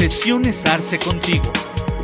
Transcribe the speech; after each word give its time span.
Sesiones 0.00 0.64
Arce 0.64 0.98
contigo. 0.98 1.52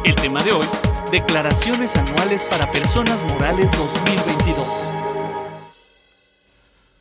El 0.04 0.14
tema 0.17 0.45
de 0.45 0.53
hoy, 0.53 0.67
declaraciones 1.11 1.96
anuales 1.96 2.45
para 2.45 2.71
personas 2.71 3.22
morales 3.22 3.72
2022. 3.72 4.67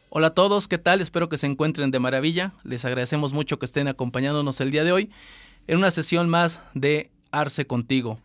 Hola 0.07 0.27
a 0.27 0.33
todos, 0.33 0.69
¿qué 0.69 0.77
tal? 0.77 1.01
Espero 1.01 1.27
que 1.27 1.37
se 1.37 1.47
encuentren 1.47 1.91
de 1.91 1.99
maravilla. 1.99 2.53
Les 2.63 2.85
agradecemos 2.85 3.33
mucho 3.33 3.59
que 3.59 3.65
estén 3.65 3.89
acompañándonos 3.89 4.61
el 4.61 4.71
día 4.71 4.85
de 4.85 4.93
hoy 4.93 5.11
en 5.67 5.79
una 5.79 5.91
sesión 5.91 6.29
más 6.29 6.61
de 6.73 7.11
Arce 7.29 7.67
contigo. 7.67 8.21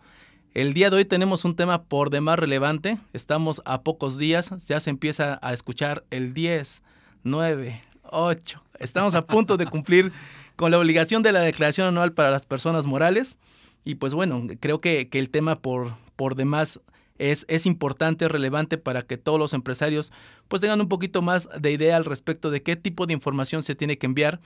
El 0.55 0.73
día 0.73 0.91
de 0.91 0.99
hoy 0.99 1.05
tenemos 1.05 1.45
un 1.45 1.57
tema 1.57 1.83
por 1.83 2.11
demás 2.11 2.39
relevante. 2.39 3.01
Estamos 3.13 3.63
a 3.65 3.83
pocos 3.83 4.17
días, 4.17 4.55
ya 4.69 4.79
se 4.79 4.91
empieza 4.91 5.41
a 5.43 5.53
escuchar 5.53 6.05
el 6.11 6.35
10, 6.35 6.85
9, 7.25 7.83
8. 8.05 8.63
Estamos 8.79 9.17
a 9.17 9.27
punto 9.27 9.57
de 9.57 9.67
cumplir 9.67 10.13
con 10.61 10.71
la 10.71 10.79
obligación 10.79 11.23
de 11.23 11.33
la 11.33 11.41
declaración 11.41 11.87
anual 11.87 12.13
para 12.13 12.31
las 12.31 12.45
personas 12.45 12.87
morales. 12.87 13.39
Y 13.83 13.95
pues 13.95 14.13
bueno, 14.13 14.47
creo 14.61 14.79
que, 14.83 15.09
el 15.11 15.31
tema 15.31 15.63
por, 15.63 15.93
por 16.17 16.35
demás 16.35 16.83
es, 17.17 17.47
es, 17.49 17.65
importante, 17.65 18.29
relevante 18.29 18.77
para 18.77 19.01
que 19.01 19.17
todos 19.17 19.39
los 19.39 19.55
empresarios 19.55 20.13
pues 20.49 20.61
tengan 20.61 20.83
un 20.83 20.91
poquito 20.91 21.23
más 21.23 21.49
de 21.59 21.73
idea 21.73 21.97
al 21.97 22.05
respecto 22.05 22.51
de 22.51 22.63
qué 22.63 22.77
tipo 22.77 23.07
de 23.07 23.15
información 23.15 23.63
se 23.63 23.75
tiene 23.75 23.97
que 23.97 24.05
enviar, 24.05 24.39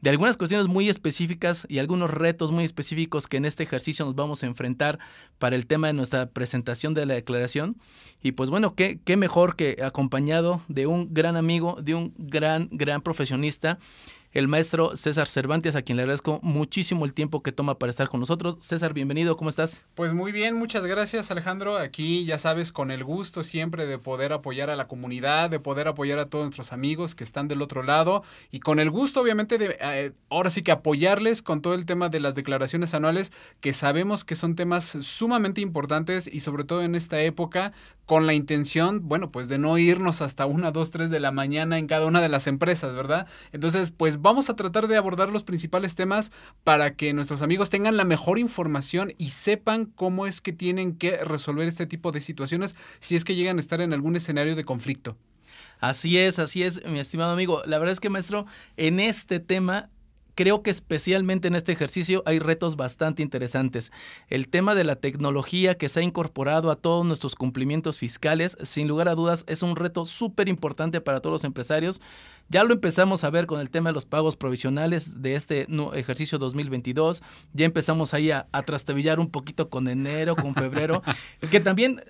de 0.00 0.08
algunas 0.08 0.38
cuestiones 0.38 0.68
muy 0.68 0.88
específicas 0.88 1.66
y 1.68 1.80
algunos 1.80 2.10
retos 2.10 2.50
muy 2.50 2.64
específicos 2.64 3.26
que 3.26 3.36
en 3.36 3.44
este 3.44 3.64
ejercicio 3.64 4.06
nos 4.06 4.14
vamos 4.14 4.42
a 4.42 4.46
enfrentar 4.46 4.98
para 5.38 5.56
el 5.56 5.66
tema 5.66 5.88
de 5.88 5.92
nuestra 5.92 6.30
presentación 6.30 6.94
de 6.94 7.04
la 7.04 7.14
declaración. 7.14 7.76
Y 8.22 8.32
pues 8.32 8.48
bueno, 8.48 8.74
qué, 8.74 9.00
qué 9.04 9.18
mejor 9.18 9.56
que 9.56 9.76
acompañado 9.84 10.62
de 10.68 10.86
un 10.86 11.12
gran 11.12 11.36
amigo, 11.36 11.76
de 11.82 11.94
un 11.94 12.14
gran, 12.16 12.68
gran 12.70 13.02
profesionista 13.02 13.78
el 14.32 14.48
maestro 14.48 14.96
César 14.96 15.26
Cervantes, 15.26 15.74
a 15.74 15.82
quien 15.82 15.96
le 15.96 16.02
agradezco 16.02 16.38
muchísimo 16.42 17.04
el 17.04 17.14
tiempo 17.14 17.42
que 17.42 17.52
toma 17.52 17.78
para 17.78 17.90
estar 17.90 18.08
con 18.08 18.20
nosotros. 18.20 18.58
César, 18.60 18.92
bienvenido, 18.92 19.36
¿cómo 19.36 19.50
estás? 19.50 19.82
Pues 19.94 20.12
muy 20.12 20.32
bien, 20.32 20.56
muchas 20.56 20.84
gracias 20.84 21.30
Alejandro. 21.30 21.78
Aquí 21.78 22.24
ya 22.24 22.38
sabes, 22.38 22.72
con 22.72 22.90
el 22.90 23.04
gusto 23.04 23.42
siempre 23.42 23.86
de 23.86 23.98
poder 23.98 24.32
apoyar 24.32 24.70
a 24.70 24.76
la 24.76 24.86
comunidad, 24.86 25.50
de 25.50 25.60
poder 25.60 25.88
apoyar 25.88 26.18
a 26.18 26.26
todos 26.28 26.44
nuestros 26.44 26.72
amigos 26.72 27.14
que 27.14 27.24
están 27.24 27.48
del 27.48 27.62
otro 27.62 27.82
lado 27.82 28.22
y 28.50 28.60
con 28.60 28.78
el 28.80 28.90
gusto 28.90 29.20
obviamente 29.20 29.58
de 29.58 29.78
eh, 29.80 30.12
ahora 30.28 30.50
sí 30.50 30.62
que 30.62 30.72
apoyarles 30.72 31.42
con 31.42 31.62
todo 31.62 31.74
el 31.74 31.86
tema 31.86 32.08
de 32.08 32.20
las 32.20 32.34
declaraciones 32.34 32.94
anuales 32.94 33.32
que 33.60 33.72
sabemos 33.72 34.24
que 34.24 34.36
son 34.36 34.54
temas 34.54 34.84
sumamente 35.00 35.60
importantes 35.60 36.28
y 36.32 36.40
sobre 36.40 36.64
todo 36.64 36.82
en 36.82 36.94
esta 36.94 37.20
época 37.20 37.72
con 38.08 38.26
la 38.26 38.32
intención, 38.32 39.06
bueno, 39.06 39.30
pues 39.30 39.48
de 39.48 39.58
no 39.58 39.76
irnos 39.76 40.22
hasta 40.22 40.46
una, 40.46 40.70
dos, 40.70 40.90
tres 40.90 41.10
de 41.10 41.20
la 41.20 41.30
mañana 41.30 41.76
en 41.76 41.86
cada 41.86 42.06
una 42.06 42.22
de 42.22 42.30
las 42.30 42.46
empresas, 42.46 42.94
¿verdad? 42.94 43.26
Entonces, 43.52 43.90
pues 43.90 44.17
vamos 44.20 44.50
a 44.50 44.56
tratar 44.56 44.88
de 44.88 44.96
abordar 44.96 45.30
los 45.30 45.44
principales 45.44 45.94
temas 45.94 46.32
para 46.64 46.94
que 46.94 47.12
nuestros 47.12 47.42
amigos 47.42 47.70
tengan 47.70 47.96
la 47.96 48.04
mejor 48.04 48.38
información 48.38 49.12
y 49.18 49.30
sepan 49.30 49.86
cómo 49.86 50.26
es 50.26 50.40
que 50.40 50.52
tienen 50.52 50.96
que 50.96 51.16
resolver 51.18 51.68
este 51.68 51.86
tipo 51.86 52.12
de 52.12 52.20
situaciones 52.20 52.76
si 53.00 53.14
es 53.14 53.24
que 53.24 53.34
llegan 53.34 53.56
a 53.56 53.60
estar 53.60 53.80
en 53.80 53.92
algún 53.92 54.16
escenario 54.16 54.56
de 54.56 54.64
conflicto. 54.64 55.16
Así 55.80 56.18
es, 56.18 56.38
así 56.38 56.62
es, 56.62 56.84
mi 56.86 56.98
estimado 56.98 57.32
amigo. 57.32 57.62
La 57.64 57.78
verdad 57.78 57.92
es 57.92 58.00
que, 58.00 58.10
maestro, 58.10 58.46
en 58.76 58.98
este 58.98 59.38
tema 59.38 59.90
creo 60.38 60.62
que 60.62 60.70
especialmente 60.70 61.48
en 61.48 61.56
este 61.56 61.72
ejercicio 61.72 62.22
hay 62.24 62.38
retos 62.38 62.76
bastante 62.76 63.24
interesantes. 63.24 63.90
El 64.28 64.48
tema 64.48 64.76
de 64.76 64.84
la 64.84 64.94
tecnología 64.94 65.74
que 65.76 65.88
se 65.88 65.98
ha 65.98 66.04
incorporado 66.04 66.70
a 66.70 66.76
todos 66.76 67.04
nuestros 67.04 67.34
cumplimientos 67.34 67.98
fiscales, 67.98 68.56
sin 68.62 68.86
lugar 68.86 69.08
a 69.08 69.16
dudas, 69.16 69.42
es 69.48 69.64
un 69.64 69.74
reto 69.74 70.04
súper 70.04 70.48
importante 70.48 71.00
para 71.00 71.18
todos 71.18 71.32
los 71.32 71.44
empresarios. 71.44 72.00
Ya 72.48 72.62
lo 72.62 72.72
empezamos 72.72 73.24
a 73.24 73.30
ver 73.30 73.46
con 73.46 73.58
el 73.58 73.68
tema 73.68 73.90
de 73.90 73.94
los 73.94 74.06
pagos 74.06 74.36
provisionales 74.36 75.20
de 75.22 75.34
este 75.34 75.66
ejercicio 75.94 76.38
2022. 76.38 77.20
Ya 77.52 77.66
empezamos 77.66 78.14
ahí 78.14 78.30
a, 78.30 78.46
a 78.52 78.62
trastabillar 78.62 79.18
un 79.18 79.30
poquito 79.30 79.68
con 79.68 79.88
enero, 79.88 80.36
con 80.36 80.54
febrero, 80.54 81.02
que 81.50 81.58
también 81.58 82.00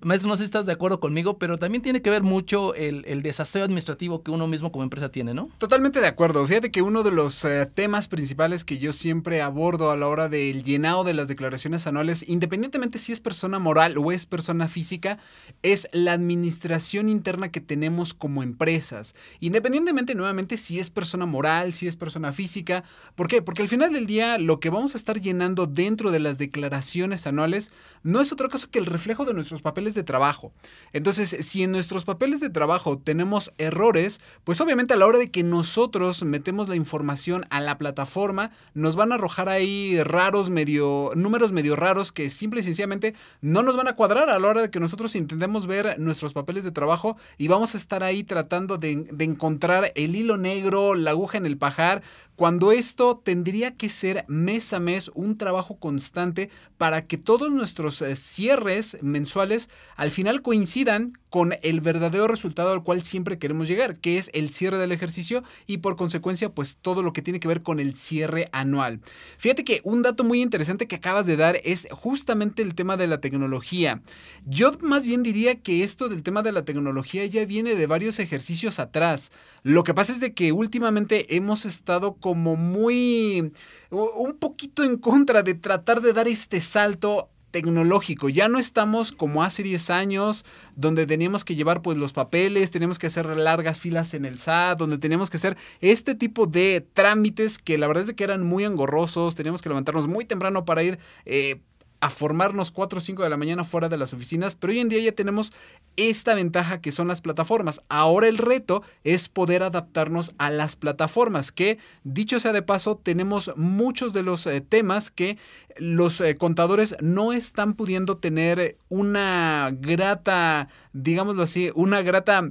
Maestro, 0.00 0.28
no 0.28 0.36
sé 0.36 0.44
si 0.44 0.46
estás 0.46 0.64
de 0.64 0.72
acuerdo 0.72 1.00
conmigo, 1.00 1.38
pero 1.38 1.58
también 1.58 1.82
tiene 1.82 2.02
que 2.02 2.10
ver 2.10 2.22
mucho 2.22 2.72
el, 2.74 3.04
el 3.08 3.22
desaseo 3.22 3.64
administrativo 3.64 4.22
que 4.22 4.30
uno 4.30 4.46
mismo 4.46 4.70
como 4.70 4.84
empresa 4.84 5.08
tiene, 5.10 5.34
¿no? 5.34 5.48
Totalmente 5.58 6.00
de 6.00 6.06
acuerdo. 6.06 6.46
Fíjate 6.46 6.70
que 6.70 6.82
uno 6.82 7.02
de 7.02 7.10
los 7.10 7.44
eh, 7.44 7.66
temas 7.66 8.06
principales 8.06 8.64
que 8.64 8.78
yo 8.78 8.92
siempre 8.92 9.42
abordo 9.42 9.90
a 9.90 9.96
la 9.96 10.06
hora 10.06 10.28
del 10.28 10.62
llenado 10.62 11.02
de 11.02 11.14
las 11.14 11.26
declaraciones 11.26 11.88
anuales, 11.88 12.24
independientemente 12.28 12.98
si 12.98 13.10
es 13.10 13.18
persona 13.18 13.58
moral 13.58 13.98
o 13.98 14.12
es 14.12 14.24
persona 14.24 14.68
física, 14.68 15.18
es 15.62 15.88
la 15.92 16.12
administración 16.12 17.08
interna 17.08 17.50
que 17.50 17.60
tenemos 17.60 18.14
como 18.14 18.44
empresas. 18.44 19.16
Independientemente, 19.40 20.14
nuevamente, 20.14 20.58
si 20.58 20.78
es 20.78 20.90
persona 20.90 21.26
moral, 21.26 21.72
si 21.72 21.88
es 21.88 21.96
persona 21.96 22.32
física. 22.32 22.84
¿Por 23.16 23.26
qué? 23.26 23.42
Porque 23.42 23.62
al 23.62 23.68
final 23.68 23.92
del 23.92 24.06
día, 24.06 24.38
lo 24.38 24.60
que 24.60 24.70
vamos 24.70 24.94
a 24.94 24.98
estar 24.98 25.20
llenando 25.20 25.66
dentro 25.66 26.12
de 26.12 26.20
las 26.20 26.38
declaraciones 26.38 27.26
anuales 27.26 27.72
no 28.04 28.20
es 28.20 28.32
otra 28.32 28.48
cosa 28.48 28.68
que 28.70 28.78
el 28.78 28.86
reflejo 28.86 29.24
de 29.24 29.34
nuestros 29.34 29.60
papeles 29.60 29.87
de 29.94 30.02
trabajo. 30.02 30.52
Entonces, 30.92 31.36
si 31.46 31.62
en 31.62 31.72
nuestros 31.72 32.04
papeles 32.04 32.40
de 32.40 32.50
trabajo 32.50 32.98
tenemos 32.98 33.52
errores, 33.58 34.20
pues 34.44 34.60
obviamente 34.60 34.94
a 34.94 34.96
la 34.96 35.06
hora 35.06 35.18
de 35.18 35.30
que 35.30 35.42
nosotros 35.42 36.22
metemos 36.22 36.68
la 36.68 36.76
información 36.76 37.44
a 37.50 37.60
la 37.60 37.78
plataforma, 37.78 38.50
nos 38.74 38.96
van 38.96 39.12
a 39.12 39.16
arrojar 39.16 39.48
ahí 39.48 40.02
raros, 40.02 40.50
medio, 40.50 41.10
números 41.14 41.52
medio 41.52 41.76
raros 41.76 42.12
que 42.12 42.30
simple 42.30 42.60
y 42.60 42.62
sencillamente 42.62 43.14
no 43.40 43.62
nos 43.62 43.76
van 43.76 43.88
a 43.88 43.96
cuadrar 43.96 44.30
a 44.30 44.38
la 44.38 44.48
hora 44.48 44.62
de 44.62 44.70
que 44.70 44.80
nosotros 44.80 45.14
intentemos 45.16 45.66
ver 45.66 45.98
nuestros 45.98 46.32
papeles 46.32 46.64
de 46.64 46.70
trabajo 46.70 47.16
y 47.36 47.48
vamos 47.48 47.74
a 47.74 47.78
estar 47.78 48.02
ahí 48.02 48.24
tratando 48.24 48.78
de, 48.78 49.08
de 49.10 49.24
encontrar 49.24 49.92
el 49.94 50.16
hilo 50.16 50.36
negro, 50.36 50.94
la 50.94 51.10
aguja 51.10 51.38
en 51.38 51.46
el 51.46 51.58
pajar, 51.58 52.02
cuando 52.38 52.70
esto 52.70 53.20
tendría 53.24 53.74
que 53.74 53.88
ser 53.88 54.24
mes 54.28 54.72
a 54.72 54.78
mes 54.78 55.10
un 55.16 55.36
trabajo 55.36 55.76
constante 55.80 56.50
para 56.76 57.04
que 57.04 57.18
todos 57.18 57.50
nuestros 57.50 58.00
eh, 58.00 58.14
cierres 58.14 58.96
mensuales 59.02 59.68
al 59.96 60.12
final 60.12 60.40
coincidan 60.40 61.14
con 61.30 61.56
el 61.62 61.80
verdadero 61.80 62.28
resultado 62.28 62.70
al 62.70 62.84
cual 62.84 63.04
siempre 63.04 63.40
queremos 63.40 63.66
llegar, 63.66 63.98
que 63.98 64.18
es 64.18 64.30
el 64.34 64.50
cierre 64.50 64.78
del 64.78 64.92
ejercicio 64.92 65.42
y 65.66 65.78
por 65.78 65.96
consecuencia 65.96 66.48
pues 66.48 66.76
todo 66.80 67.02
lo 67.02 67.12
que 67.12 67.22
tiene 67.22 67.40
que 67.40 67.48
ver 67.48 67.62
con 67.62 67.80
el 67.80 67.96
cierre 67.96 68.48
anual. 68.52 69.00
Fíjate 69.36 69.64
que 69.64 69.80
un 69.82 70.02
dato 70.02 70.22
muy 70.22 70.40
interesante 70.40 70.86
que 70.86 70.94
acabas 70.94 71.26
de 71.26 71.36
dar 71.36 71.60
es 71.64 71.88
justamente 71.90 72.62
el 72.62 72.76
tema 72.76 72.96
de 72.96 73.08
la 73.08 73.20
tecnología. 73.20 74.00
Yo 74.46 74.70
más 74.80 75.04
bien 75.04 75.24
diría 75.24 75.56
que 75.56 75.82
esto 75.82 76.08
del 76.08 76.22
tema 76.22 76.42
de 76.42 76.52
la 76.52 76.64
tecnología 76.64 77.26
ya 77.26 77.44
viene 77.44 77.74
de 77.74 77.86
varios 77.88 78.20
ejercicios 78.20 78.78
atrás. 78.78 79.32
Lo 79.62 79.84
que 79.84 79.94
pasa 79.94 80.12
es 80.12 80.20
de 80.20 80.34
que 80.34 80.52
últimamente 80.52 81.36
hemos 81.36 81.64
estado 81.64 82.14
como 82.14 82.56
muy 82.56 83.52
un 83.90 84.36
poquito 84.38 84.84
en 84.84 84.96
contra 84.96 85.42
de 85.42 85.54
tratar 85.54 86.00
de 86.00 86.12
dar 86.12 86.28
este 86.28 86.60
salto 86.60 87.30
tecnológico. 87.50 88.28
Ya 88.28 88.48
no 88.48 88.58
estamos 88.58 89.12
como 89.12 89.42
hace 89.42 89.62
10 89.62 89.90
años, 89.90 90.44
donde 90.76 91.06
teníamos 91.06 91.44
que 91.44 91.54
llevar 91.54 91.82
pues 91.82 91.96
los 91.96 92.12
papeles, 92.12 92.70
teníamos 92.70 92.98
que 92.98 93.06
hacer 93.06 93.26
largas 93.36 93.80
filas 93.80 94.14
en 94.14 94.24
el 94.24 94.38
SAT, 94.38 94.78
donde 94.78 94.98
teníamos 94.98 95.30
que 95.30 95.38
hacer 95.38 95.56
este 95.80 96.14
tipo 96.14 96.46
de 96.46 96.86
trámites 96.92 97.58
que 97.58 97.78
la 97.78 97.86
verdad 97.86 98.04
es 98.04 98.14
que 98.14 98.24
eran 98.24 98.44
muy 98.44 98.64
engorrosos, 98.64 99.34
teníamos 99.34 99.62
que 99.62 99.68
levantarnos 99.70 100.06
muy 100.06 100.24
temprano 100.24 100.64
para 100.64 100.82
ir 100.82 100.98
eh, 101.24 101.60
a 102.00 102.10
formarnos 102.10 102.70
4 102.70 102.98
o 102.98 103.00
5 103.00 103.22
de 103.22 103.30
la 103.30 103.36
mañana 103.36 103.64
fuera 103.64 103.88
de 103.88 103.96
las 103.96 104.12
oficinas, 104.12 104.54
pero 104.54 104.72
hoy 104.72 104.80
en 104.80 104.88
día 104.88 105.00
ya 105.00 105.12
tenemos 105.12 105.52
esta 105.96 106.34
ventaja 106.34 106.80
que 106.80 106.92
son 106.92 107.08
las 107.08 107.20
plataformas. 107.20 107.82
Ahora 107.88 108.28
el 108.28 108.38
reto 108.38 108.82
es 109.04 109.28
poder 109.28 109.62
adaptarnos 109.62 110.34
a 110.38 110.50
las 110.50 110.76
plataformas, 110.76 111.50
que 111.50 111.78
dicho 112.04 112.38
sea 112.38 112.52
de 112.52 112.62
paso, 112.62 112.96
tenemos 112.96 113.52
muchos 113.56 114.12
de 114.12 114.22
los 114.22 114.46
eh, 114.46 114.60
temas 114.60 115.10
que 115.10 115.38
los 115.76 116.20
eh, 116.20 116.36
contadores 116.36 116.96
no 117.00 117.32
están 117.32 117.74
pudiendo 117.74 118.18
tener 118.18 118.78
una 118.88 119.70
grata, 119.72 120.68
digámoslo 120.92 121.42
así, 121.42 121.70
una 121.74 122.02
grata 122.02 122.50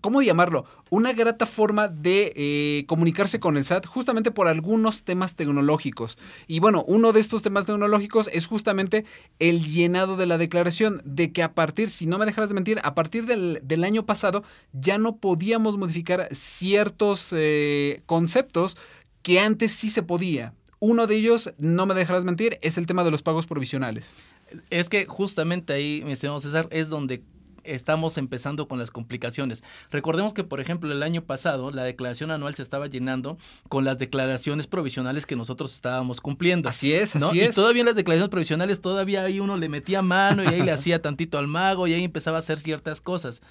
¿cómo 0.00 0.22
llamarlo? 0.22 0.64
Una 0.90 1.12
grata 1.12 1.46
forma 1.46 1.88
de 1.88 2.32
eh, 2.36 2.84
comunicarse 2.86 3.40
con 3.40 3.56
el 3.56 3.64
SAT 3.64 3.86
justamente 3.86 4.30
por 4.30 4.48
algunos 4.48 5.02
temas 5.02 5.34
tecnológicos. 5.34 6.18
Y 6.46 6.60
bueno, 6.60 6.84
uno 6.86 7.12
de 7.12 7.20
estos 7.20 7.42
temas 7.42 7.66
tecnológicos 7.66 8.30
es 8.32 8.46
justamente 8.46 9.04
el 9.38 9.64
llenado 9.64 10.16
de 10.16 10.26
la 10.26 10.38
declaración, 10.38 11.02
de 11.04 11.32
que 11.32 11.42
a 11.42 11.54
partir, 11.54 11.90
si 11.90 12.06
no 12.06 12.18
me 12.18 12.26
dejaras 12.26 12.50
de 12.50 12.54
mentir, 12.54 12.80
a 12.82 12.94
partir 12.94 13.26
del, 13.26 13.84
año 13.84 14.04
pasado 14.04 14.42
ya 14.72 14.98
no 14.98 15.16
podíamos 15.16 15.78
modificar 15.78 16.28
ciertos 16.32 17.32
eh, 17.32 18.02
conceptos 18.06 18.76
que 19.22 19.40
antes 19.40 19.72
sí 19.72 19.88
se 19.88 20.02
podía. 20.02 20.52
Uno 20.80 21.06
de 21.06 21.16
ellos, 21.16 21.52
no 21.58 21.86
me 21.86 21.94
dejarás 21.94 22.24
mentir, 22.24 22.58
es 22.60 22.78
el 22.78 22.86
tema 22.86 23.04
de 23.04 23.10
los 23.10 23.22
pagos 23.22 23.46
provisionales. 23.46 24.16
Es 24.70 24.88
que 24.88 25.06
justamente 25.06 25.72
ahí, 25.72 26.02
mi 26.04 26.12
estimado 26.12 26.40
César, 26.40 26.68
es 26.70 26.88
donde 26.88 27.22
estamos 27.64 28.18
empezando 28.18 28.68
con 28.68 28.78
las 28.78 28.90
complicaciones. 28.90 29.62
Recordemos 29.90 30.32
que, 30.32 30.44
por 30.44 30.60
ejemplo, 30.60 30.90
el 30.92 31.02
año 31.02 31.22
pasado 31.22 31.70
la 31.70 31.84
declaración 31.84 32.30
anual 32.30 32.54
se 32.54 32.62
estaba 32.62 32.86
llenando 32.86 33.38
con 33.68 33.84
las 33.84 33.98
declaraciones 33.98 34.66
provisionales 34.66 35.26
que 35.26 35.36
nosotros 35.36 35.74
estábamos 35.74 36.20
cumpliendo. 36.20 36.68
Así 36.68 36.92
es, 36.92 37.16
así 37.16 37.40
es. 37.40 37.52
Y 37.52 37.54
todavía 37.54 37.80
en 37.80 37.86
las 37.86 37.96
declaraciones 37.96 38.30
provisionales, 38.30 38.80
todavía 38.80 39.22
ahí 39.22 39.40
uno 39.40 39.56
le 39.56 39.68
metía 39.68 40.02
mano 40.02 40.44
y 40.44 40.46
ahí 40.46 40.62
le 40.62 40.72
hacía 40.72 41.00
tantito 41.02 41.38
al 41.38 41.46
mago 41.46 41.86
y 41.86 41.94
ahí 41.94 42.04
empezaba 42.04 42.38
a 42.38 42.40
hacer 42.40 42.58
ciertas 42.58 43.00
cosas 43.00 43.42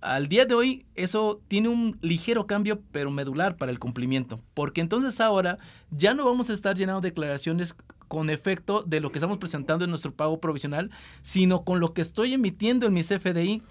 al 0.00 0.28
día 0.28 0.44
de 0.44 0.54
hoy 0.54 0.86
eso 0.94 1.40
tiene 1.48 1.68
un 1.68 1.98
ligero 2.00 2.46
cambio, 2.46 2.80
pero 2.92 3.10
medular 3.10 3.56
para 3.56 3.72
el 3.72 3.78
cumplimiento, 3.78 4.40
porque 4.54 4.80
entonces 4.80 5.20
ahora 5.20 5.58
ya 5.90 6.14
no 6.14 6.24
vamos 6.24 6.50
a 6.50 6.52
estar 6.52 6.76
llenando 6.76 7.00
declaraciones 7.00 7.74
con 8.08 8.30
efecto 8.30 8.82
de 8.82 9.00
lo 9.00 9.10
que 9.10 9.18
estamos 9.18 9.38
presentando 9.38 9.84
en 9.84 9.90
nuestro 9.90 10.14
pago 10.14 10.40
provisional, 10.40 10.90
sino 11.22 11.64
con 11.64 11.80
lo 11.80 11.92
que 11.94 12.02
estoy 12.02 12.34
emitiendo 12.34 12.86
en 12.86 12.92
mi 12.92 13.02
CFDI. 13.02 13.62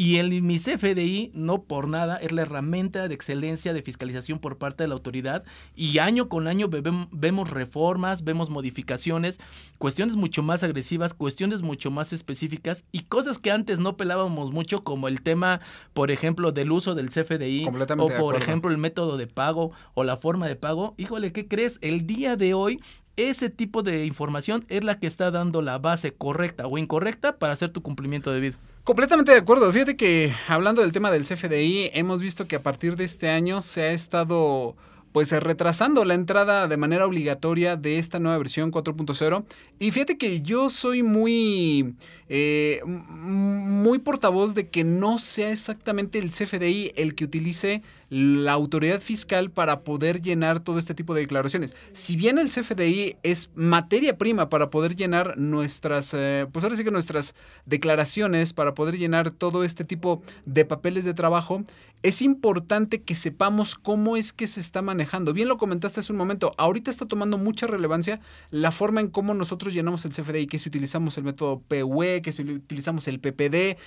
Y 0.00 0.18
el 0.18 0.42
mi 0.42 0.60
CFDI, 0.60 1.32
no 1.34 1.64
por 1.64 1.88
nada, 1.88 2.18
es 2.18 2.30
la 2.30 2.42
herramienta 2.42 3.08
de 3.08 3.14
excelencia 3.16 3.72
de 3.72 3.82
fiscalización 3.82 4.38
por 4.38 4.56
parte 4.56 4.84
de 4.84 4.88
la 4.88 4.94
autoridad. 4.94 5.42
Y 5.74 5.98
año 5.98 6.28
con 6.28 6.46
año 6.46 6.68
vemos 6.70 7.50
reformas, 7.50 8.22
vemos 8.22 8.48
modificaciones, 8.48 9.40
cuestiones 9.78 10.14
mucho 10.14 10.44
más 10.44 10.62
agresivas, 10.62 11.14
cuestiones 11.14 11.62
mucho 11.62 11.90
más 11.90 12.12
específicas 12.12 12.84
y 12.92 13.00
cosas 13.00 13.38
que 13.38 13.50
antes 13.50 13.80
no 13.80 13.96
pelábamos 13.96 14.52
mucho, 14.52 14.84
como 14.84 15.08
el 15.08 15.20
tema, 15.20 15.60
por 15.94 16.12
ejemplo, 16.12 16.52
del 16.52 16.70
uso 16.70 16.94
del 16.94 17.08
CFDI, 17.08 17.66
o 17.98 18.08
por 18.16 18.36
ejemplo 18.36 18.70
el 18.70 18.78
método 18.78 19.16
de 19.16 19.26
pago 19.26 19.72
o 19.94 20.04
la 20.04 20.16
forma 20.16 20.46
de 20.46 20.54
pago. 20.54 20.94
Híjole, 20.96 21.32
¿qué 21.32 21.48
crees? 21.48 21.80
El 21.80 22.06
día 22.06 22.36
de 22.36 22.54
hoy 22.54 22.80
ese 23.18 23.50
tipo 23.50 23.82
de 23.82 24.06
información 24.06 24.64
es 24.68 24.84
la 24.84 24.98
que 24.98 25.08
está 25.08 25.30
dando 25.30 25.60
la 25.60 25.78
base 25.78 26.12
correcta 26.14 26.66
o 26.66 26.78
incorrecta 26.78 27.36
para 27.36 27.52
hacer 27.52 27.70
tu 27.70 27.82
cumplimiento 27.82 28.32
debido. 28.32 28.58
Completamente 28.84 29.32
de 29.32 29.38
acuerdo. 29.38 29.70
Fíjate 29.70 29.96
que 29.96 30.32
hablando 30.46 30.80
del 30.80 30.92
tema 30.92 31.10
del 31.10 31.24
CFDI, 31.24 31.90
hemos 31.92 32.20
visto 32.20 32.46
que 32.46 32.56
a 32.56 32.62
partir 32.62 32.96
de 32.96 33.04
este 33.04 33.28
año 33.28 33.60
se 33.60 33.82
ha 33.82 33.90
estado 33.90 34.76
pues 35.12 35.32
retrasando 35.32 36.04
la 36.04 36.14
entrada 36.14 36.68
de 36.68 36.76
manera 36.76 37.04
obligatoria 37.04 37.76
de 37.76 37.98
esta 37.98 38.18
nueva 38.18 38.38
versión 38.38 38.70
4.0. 38.70 39.44
Y 39.78 39.90
fíjate 39.90 40.16
que 40.16 40.42
yo 40.42 40.70
soy 40.70 41.02
muy, 41.02 41.94
eh, 42.28 42.80
muy 42.84 43.98
portavoz 43.98 44.54
de 44.54 44.68
que 44.68 44.84
no 44.84 45.18
sea 45.18 45.50
exactamente 45.50 46.18
el 46.18 46.30
CFDI 46.30 46.92
el 46.96 47.14
que 47.14 47.24
utilice 47.24 47.82
la 48.10 48.52
autoridad 48.52 49.00
fiscal 49.00 49.50
para 49.50 49.80
poder 49.80 50.22
llenar 50.22 50.60
todo 50.60 50.78
este 50.78 50.94
tipo 50.94 51.14
de 51.14 51.22
declaraciones. 51.22 51.76
Si 51.92 52.16
bien 52.16 52.38
el 52.38 52.48
CFDI 52.48 53.16
es 53.22 53.50
materia 53.54 54.16
prima 54.16 54.48
para 54.48 54.70
poder 54.70 54.96
llenar 54.96 55.36
nuestras, 55.36 56.14
eh, 56.14 56.46
pues 56.50 56.64
ahora 56.64 56.76
sí 56.76 56.84
que 56.84 56.90
nuestras 56.90 57.34
declaraciones, 57.66 58.52
para 58.52 58.74
poder 58.74 58.98
llenar 58.98 59.30
todo 59.30 59.64
este 59.64 59.84
tipo 59.84 60.22
de 60.46 60.64
papeles 60.64 61.04
de 61.04 61.14
trabajo, 61.14 61.64
es 62.02 62.22
importante 62.22 63.02
que 63.02 63.14
sepamos 63.14 63.74
cómo 63.74 64.16
es 64.16 64.32
que 64.32 64.46
se 64.46 64.60
está 64.60 64.82
manejando. 64.82 65.32
Bien 65.32 65.48
lo 65.48 65.58
comentaste 65.58 66.00
hace 66.00 66.12
un 66.12 66.18
momento, 66.18 66.54
ahorita 66.56 66.90
está 66.90 67.06
tomando 67.06 67.38
mucha 67.38 67.66
relevancia 67.66 68.20
la 68.50 68.70
forma 68.70 69.00
en 69.00 69.08
cómo 69.08 69.34
nosotros 69.34 69.74
llenamos 69.74 70.04
el 70.04 70.12
CFDI, 70.12 70.46
que 70.46 70.58
si 70.58 70.68
utilizamos 70.68 71.18
el 71.18 71.24
método 71.24 71.60
PUE, 71.60 72.17
que 72.22 72.32
si 72.32 72.42
utilizamos 72.42 73.08
el 73.08 73.20
PPD, 73.20 73.78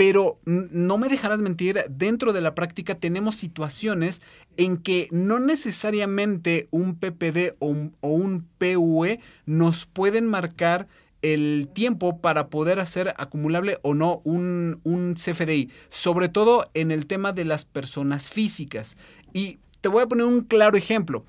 pero 0.00 0.40
no 0.46 0.96
me 0.96 1.10
dejarás 1.10 1.42
mentir, 1.42 1.84
dentro 1.90 2.32
de 2.32 2.40
la 2.40 2.54
práctica 2.54 2.94
tenemos 2.94 3.34
situaciones 3.34 4.22
en 4.56 4.78
que 4.78 5.08
no 5.10 5.38
necesariamente 5.38 6.68
un 6.70 6.96
PPD 6.96 7.54
o 7.58 7.68
un, 7.68 8.48
PUE 8.56 9.20
nos 9.44 9.84
pueden 9.84 10.26
marcar 10.26 10.88
el 11.20 11.68
tiempo 11.74 12.18
para 12.22 12.48
poder 12.48 12.80
hacer 12.80 13.12
acumulable 13.18 13.76
o 13.82 13.94
no 13.94 14.22
un, 14.24 14.80
un, 14.84 15.16
CFDI, 15.16 15.70
sobre 15.90 16.30
todo 16.30 16.70
en 16.72 16.92
el 16.92 17.04
tema 17.04 17.32
de 17.32 17.44
las 17.44 17.66
personas 17.66 18.30
físicas. 18.30 18.96
Y 19.34 19.58
te 19.80 19.88
voy 19.88 20.02
a 20.02 20.06
poner 20.06 20.24
un 20.24 20.42
claro 20.42 20.78
ejemplo. 20.78 21.24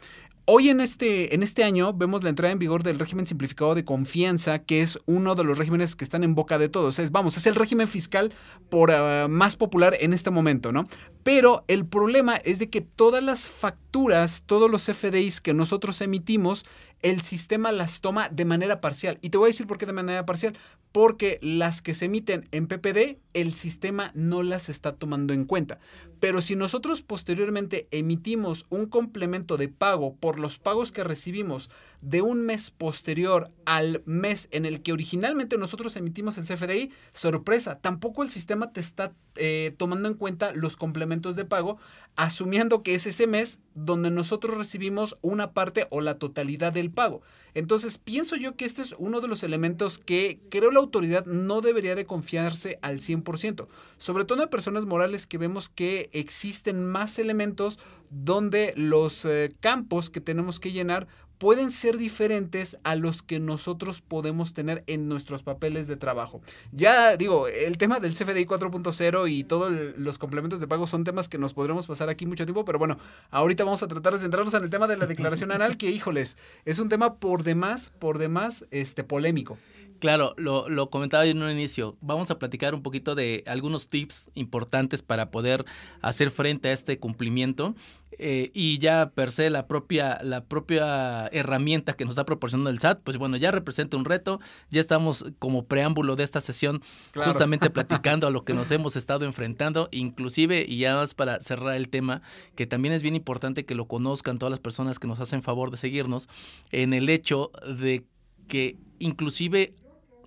Hoy 0.46 0.70
en 0.70 0.82
este, 0.82 1.36
en 1.36 1.44
este 1.44 1.64
año 1.64 1.94
vemos 1.94 2.24
la 2.24 2.30
entrada 2.30 2.52
en 2.52 2.58
vigor 2.58 2.82
del 2.82 2.98
régimen 2.98 3.28
simplificado 3.28 3.76
de 3.76 3.86
confianza, 3.86 4.60
que 4.60 4.82
es 4.82 4.98
uno 5.06 5.36
de 5.36 5.44
los 5.44 5.56
regímenes 5.58 5.96
que 5.96 6.04
están 6.04 6.24
en 6.24 6.34
boca 6.34 6.58
de 6.58 6.68
todos. 6.68 6.98
Es, 6.98 7.12
vamos, 7.12 7.38
es 7.38 7.46
el 7.46 7.54
régimen 7.54 7.88
fiscal 7.88 8.34
por, 8.70 8.92
ah, 8.92 9.28
más 9.30 9.56
popular 9.56 9.96
en 10.00 10.14
este 10.14 10.32
momento, 10.32 10.72
¿no? 10.72 10.88
Pero 11.22 11.64
el 11.68 11.86
problema 11.86 12.38
es 12.38 12.58
de 12.58 12.72
que 12.72 12.82
todas 12.82 13.24
las 13.24 13.50
facturas, 13.50 14.42
todos 14.48 14.70
los 14.72 14.88
FDIs 14.88 15.42
que 15.42 15.54
nosotros 15.54 16.02
emitimos, 16.02 16.66
el 17.02 17.22
sistema 17.22 17.72
las 17.72 18.02
toma 18.02 18.30
de 18.30 18.46
manera 18.46 18.82
parcial. 18.82 19.18
Y 19.22 19.30
te 19.30 19.38
voy 19.38 19.48
a 19.48 19.54
decir 19.54 19.68
por 19.68 19.78
qué 19.78 19.86
de 19.86 19.94
manera 19.94 20.26
parcial. 20.26 20.58
Porque 20.92 21.40
las 21.42 21.82
que 21.82 21.94
se 21.94 22.06
emiten 22.06 22.48
en 22.52 22.68
PPD, 22.68 23.18
el 23.34 23.54
sistema 23.54 24.12
no 24.14 24.44
las 24.44 24.68
está 24.70 24.94
tomando 24.96 25.34
en 25.34 25.46
cuenta. 25.46 25.80
Pero 26.20 26.42
si 26.42 26.56
nosotros 26.56 27.02
posteriormente 27.02 27.88
emitimos 27.92 28.68
un 28.70 28.86
complemento 28.86 29.58
de 29.58 29.70
pago 29.70 30.16
por 30.16 30.40
los 30.40 30.60
pagos 30.60 30.92
que 30.92 31.04
recibimos 31.04 31.70
de 32.02 32.22
un 32.22 32.46
mes 32.46 32.70
posterior 32.70 33.52
al 33.66 34.04
mes 34.06 34.48
en 34.52 34.66
el 34.66 34.84
que 34.84 34.94
originalmente 34.94 35.58
nosotros 35.58 35.96
emitimos 35.96 36.38
el 36.38 36.46
CFDI, 36.46 36.92
sorpresa, 37.14 37.80
tampoco 37.80 38.22
el 38.22 38.30
sistema 38.30 38.72
te 38.72 38.82
está 38.82 39.14
eh, 39.36 39.74
tomando 39.78 40.10
en 40.10 40.16
cuenta 40.16 40.52
los 40.54 40.78
complementos 40.78 41.36
de 41.36 41.46
pago, 41.46 41.78
asumiendo 42.16 42.84
que 42.84 42.94
es 42.94 43.08
ese 43.08 43.26
mes 43.26 43.60
donde 43.74 44.12
nosotros 44.12 44.58
recibimos 44.58 45.18
una 45.22 45.54
parte 45.54 45.88
o 45.90 46.02
la 46.02 46.20
totalidad 46.20 46.74
del 46.74 46.91
pago. 46.92 47.22
Entonces, 47.54 47.98
pienso 47.98 48.36
yo 48.38 48.56
que 48.56 48.66
este 48.66 48.82
es 48.82 48.96
uno 48.98 49.20
de 49.20 49.28
los 49.28 49.44
elementos 49.44 49.98
que 49.98 50.40
creo 50.50 50.72
la 50.72 50.80
autoridad 50.80 51.26
no 51.26 51.62
debería 51.62 51.96
de 51.96 52.06
confiarse 52.06 52.80
al 52.82 53.00
100%, 53.00 53.68
sobre 53.98 54.24
todo 54.24 54.44
en 54.44 54.50
personas 54.50 54.86
morales 54.86 55.28
que 55.28 55.38
vemos 55.38 55.68
que 55.68 56.10
existen 56.14 56.86
más 56.86 57.20
elementos 57.20 57.80
donde 58.10 58.74
los 58.78 59.26
eh, 59.26 59.54
campos 59.60 60.10
que 60.10 60.22
tenemos 60.22 60.60
que 60.60 60.72
llenar 60.72 61.08
pueden 61.42 61.72
ser 61.72 61.98
diferentes 61.98 62.78
a 62.84 62.96
los 62.96 63.24
que 63.24 63.40
nosotros 63.40 64.00
podemos 64.00 64.54
tener 64.54 64.84
en 64.86 65.10
nuestros 65.10 65.42
papeles 65.42 65.88
de 65.88 65.98
trabajo. 65.98 66.40
Ya 66.72 67.18
digo, 67.18 67.48
el 67.48 67.80
tema 67.80 68.00
del 68.00 68.14
CFDI 68.14 68.46
4.0 68.46 69.28
y 69.28 69.44
todos 69.44 69.74
los 69.98 70.20
complementos 70.20 70.60
de 70.60 70.68
pago 70.68 70.86
son 70.86 71.04
temas 71.04 71.30
que 71.30 71.40
nos 71.40 71.56
podremos 71.56 71.88
pasar 71.88 72.10
aquí 72.10 72.28
mucho 72.28 72.46
tiempo, 72.46 72.64
pero 72.64 72.78
bueno, 72.78 73.00
ahorita 73.32 73.64
vamos 73.64 73.82
a 73.82 73.88
tratar 73.88 74.14
de 74.14 74.20
centrarnos 74.20 74.54
en 74.54 74.62
el 74.62 74.70
tema 74.70 74.86
de 74.86 74.98
la 74.98 75.08
declaración 75.08 75.52
anal, 75.52 75.78
que 75.78 75.90
híjoles, 75.90 76.38
es 76.64 76.78
un 76.78 76.90
tema 76.90 77.16
por 77.16 77.42
demás, 77.42 77.92
por 77.98 78.20
demás, 78.20 78.68
este, 78.70 79.04
polémico. 79.04 79.58
Claro, 80.02 80.34
lo, 80.36 80.68
lo 80.68 80.90
comentaba 80.90 81.28
en 81.28 81.44
un 81.44 81.52
inicio. 81.52 81.96
Vamos 82.02 82.32
a 82.32 82.40
platicar 82.40 82.74
un 82.74 82.82
poquito 82.82 83.14
de 83.14 83.44
algunos 83.46 83.88
tips 83.88 84.32
importantes 84.34 85.04
para 85.04 85.30
poder 85.30 85.64
hacer 86.02 86.32
frente 86.32 86.70
a 86.70 86.74
este 86.74 86.98
cumplimiento. 86.98 87.76
Eh, 88.18 88.50
y 88.56 88.80
ya 88.80 89.12
per 89.12 89.32
se 89.32 89.52
la 89.52 89.68
propia, 89.68 90.18
la 90.24 90.44
propia 90.46 91.28
herramienta 91.28 91.94
que 91.94 92.04
nos 92.04 92.14
está 92.14 92.26
proporcionando 92.26 92.72
el 92.72 92.80
SAT, 92.80 93.02
pues 93.04 93.18
bueno, 93.18 93.38
ya 93.38 93.52
representa 93.52 93.96
un 93.96 94.06
reto. 94.06 94.40
Ya 94.72 94.82
estamos 94.82 95.24
como 95.38 95.66
preámbulo 95.66 96.16
de 96.16 96.24
esta 96.24 96.42
sesión 96.42 96.82
justamente 97.14 97.70
platicando 97.70 98.26
a 98.26 98.32
lo 98.32 98.44
que 98.44 98.56
nos 98.56 98.72
hemos 98.72 98.96
estado 98.96 99.26
enfrentando. 99.28 99.88
Inclusive, 99.92 100.66
y 100.68 100.80
ya 100.80 100.96
más 100.96 101.14
para 101.14 101.40
cerrar 101.42 101.76
el 101.76 101.90
tema, 101.90 102.24
que 102.56 102.66
también 102.66 102.96
es 102.96 103.04
bien 103.04 103.16
importante 103.16 103.66
que 103.66 103.76
lo 103.76 103.88
conozcan 103.88 104.40
todas 104.40 104.50
las 104.50 104.60
personas 104.60 104.98
que 104.98 105.06
nos 105.06 105.20
hacen 105.20 105.44
favor 105.44 105.70
de 105.70 105.78
seguirnos, 105.78 106.28
en 106.72 106.96
el 106.96 107.08
hecho 107.08 107.52
de 107.78 108.04
que 108.48 108.78
inclusive 108.98 109.76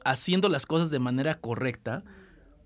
haciendo 0.04 0.48
las 0.48 0.66
cosas 0.66 0.90
de 0.90 0.98
manera 0.98 1.40
correcta, 1.40 2.04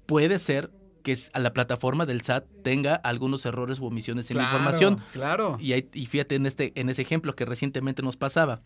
puede 0.07 0.38
ser 0.38 0.71
que 1.02 1.16
a 1.33 1.38
la 1.38 1.52
plataforma 1.52 2.07
del 2.07 2.23
SAT 2.23 2.45
tenga 2.62 2.95
algunos 2.95 3.47
errores 3.47 3.78
u 3.80 3.87
omisiones 3.87 4.30
en 4.30 4.38
la 4.38 4.45
información. 4.45 5.00
Claro. 5.12 5.57
Y, 5.61 5.73
y 5.75 6.07
fíjate 6.07 6.35
en 6.35 6.47
este, 6.47 6.73
en 6.75 6.90
ese 6.90 7.02
ejemplo 7.02 7.35
que 7.35 7.45
recientemente 7.45 8.02
nos 8.02 8.16
pasaba. 8.16 8.62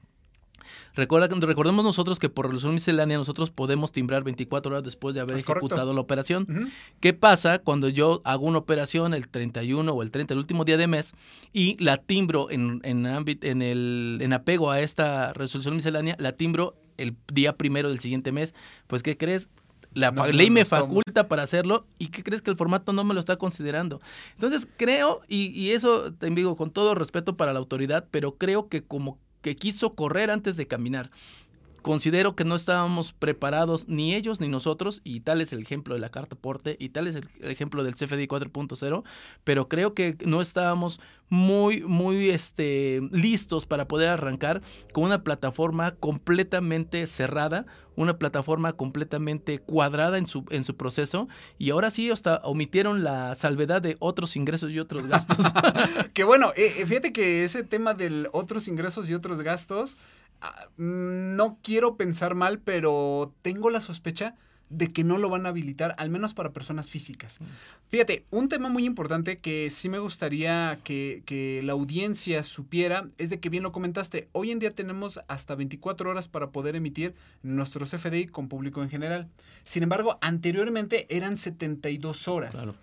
Recuerda, 0.94 1.28
recordemos 1.28 1.84
nosotros 1.84 2.18
que 2.18 2.28
por 2.28 2.46
resolución 2.46 2.74
miscelánea 2.74 3.16
nosotros 3.16 3.50
podemos 3.50 3.92
timbrar 3.92 4.24
24 4.24 4.72
horas 4.72 4.84
después 4.84 5.14
de 5.14 5.20
haber 5.20 5.36
ejecutado 5.36 5.94
la 5.94 6.00
operación. 6.00 6.70
¿Qué 7.00 7.12
pasa 7.12 7.58
cuando 7.58 7.88
yo 7.88 8.20
hago 8.24 8.46
una 8.46 8.58
operación 8.58 9.14
el 9.14 9.28
31 9.28 9.92
o 9.92 10.02
el 10.02 10.10
30, 10.10 10.34
el 10.34 10.38
último 10.38 10.64
día 10.64 10.76
de 10.76 10.86
mes, 10.86 11.14
y 11.52 11.82
la 11.82 11.96
timbro 11.96 12.50
en, 12.50 12.80
en, 12.84 13.06
en, 13.06 13.62
el, 13.62 14.18
en 14.20 14.32
apego 14.32 14.70
a 14.70 14.80
esta 14.80 15.32
resolución 15.32 15.74
miscelánea, 15.74 16.16
la 16.18 16.32
timbro 16.32 16.76
el 16.96 17.16
día 17.32 17.56
primero 17.56 17.88
del 17.88 18.00
siguiente 18.00 18.32
mes, 18.32 18.54
pues 18.86 19.02
¿qué 19.02 19.16
crees? 19.16 19.48
La 19.94 20.10
ley 20.10 20.50
me 20.50 20.64
faculta 20.64 21.28
para 21.28 21.42
hacerlo 21.42 21.86
y 21.98 22.08
¿qué 22.08 22.22
crees 22.22 22.40
que 22.40 22.50
el 22.50 22.56
formato 22.56 22.94
no 22.94 23.04
me 23.04 23.12
lo 23.12 23.20
está 23.20 23.36
considerando? 23.36 24.00
Entonces 24.32 24.66
creo, 24.76 25.20
y, 25.28 25.48
y 25.48 25.72
eso 25.72 26.14
te 26.14 26.30
digo 26.30 26.56
con 26.56 26.70
todo 26.70 26.94
respeto 26.94 27.36
para 27.36 27.52
la 27.52 27.58
autoridad, 27.58 28.06
pero 28.10 28.36
creo 28.38 28.68
que 28.68 28.82
como 28.82 29.18
que 29.42 29.56
quiso 29.56 29.94
correr 29.94 30.30
antes 30.30 30.56
de 30.56 30.66
caminar. 30.66 31.10
Considero 31.82 32.34
que 32.36 32.44
no 32.44 32.54
estábamos 32.54 33.12
preparados 33.12 33.88
ni 33.88 34.14
ellos 34.14 34.40
ni 34.40 34.48
nosotros, 34.48 35.00
y 35.04 35.20
tal 35.20 35.40
es 35.40 35.52
el 35.52 35.60
ejemplo 35.60 35.94
de 35.94 36.00
la 36.00 36.10
carta 36.10 36.36
porte, 36.36 36.76
y 36.78 36.90
tal 36.90 37.06
es 37.06 37.16
el 37.16 37.28
ejemplo 37.42 37.84
del 37.84 37.94
CFDI 37.94 38.26
4.0, 38.26 39.02
pero 39.44 39.68
creo 39.68 39.94
que 39.94 40.16
no 40.24 40.40
estábamos 40.40 41.00
muy, 41.28 41.80
muy 41.82 42.28
este, 42.30 43.00
listos 43.10 43.64
para 43.64 43.88
poder 43.88 44.10
arrancar 44.10 44.60
con 44.92 45.04
una 45.04 45.24
plataforma 45.24 45.92
completamente 45.92 47.06
cerrada, 47.06 47.64
una 47.96 48.18
plataforma 48.18 48.74
completamente 48.74 49.58
cuadrada 49.58 50.18
en 50.18 50.26
su, 50.26 50.44
en 50.50 50.64
su 50.64 50.76
proceso, 50.76 51.28
y 51.58 51.70
ahora 51.70 51.90
sí 51.90 52.10
hasta 52.10 52.36
omitieron 52.44 53.02
la 53.02 53.34
salvedad 53.34 53.80
de 53.80 53.96
otros 53.98 54.36
ingresos 54.36 54.70
y 54.72 54.78
otros 54.78 55.06
gastos. 55.06 55.38
que 56.12 56.24
bueno, 56.24 56.52
eh, 56.54 56.74
eh, 56.78 56.86
fíjate 56.86 57.14
que 57.14 57.44
ese 57.44 57.64
tema 57.64 57.94
de 57.94 58.28
otros 58.32 58.68
ingresos 58.68 59.08
y 59.08 59.14
otros 59.14 59.40
gastos, 59.40 59.96
no 60.76 61.58
quiero 61.62 61.96
pensar 61.96 62.34
mal, 62.34 62.58
pero 62.60 63.34
tengo 63.42 63.70
la 63.70 63.80
sospecha 63.80 64.34
de 64.72 64.88
que 64.88 65.04
no 65.04 65.18
lo 65.18 65.28
van 65.28 65.44
a 65.44 65.50
habilitar, 65.50 65.94
al 65.98 66.08
menos 66.08 66.32
para 66.32 66.52
personas 66.52 66.88
físicas. 66.88 67.40
Fíjate, 67.90 68.24
un 68.30 68.48
tema 68.48 68.70
muy 68.70 68.86
importante 68.86 69.38
que 69.38 69.68
sí 69.68 69.90
me 69.90 69.98
gustaría 69.98 70.80
que, 70.82 71.22
que, 71.26 71.60
la 71.62 71.74
audiencia 71.74 72.42
supiera 72.42 73.06
es 73.18 73.28
de 73.28 73.38
que 73.38 73.50
bien 73.50 73.62
lo 73.62 73.70
comentaste, 73.70 74.28
hoy 74.32 74.50
en 74.50 74.58
día 74.58 74.70
tenemos 74.70 75.20
hasta 75.28 75.54
24 75.54 76.08
horas 76.08 76.28
para 76.28 76.50
poder 76.50 76.74
emitir 76.74 77.14
nuestros 77.42 77.90
FDI 77.90 78.28
con 78.28 78.48
público 78.48 78.82
en 78.82 78.88
general. 78.88 79.28
Sin 79.62 79.82
embargo, 79.82 80.16
anteriormente 80.22 81.06
eran 81.14 81.36
72 81.36 82.26
horas. 82.28 82.52
Claro. 82.52 82.74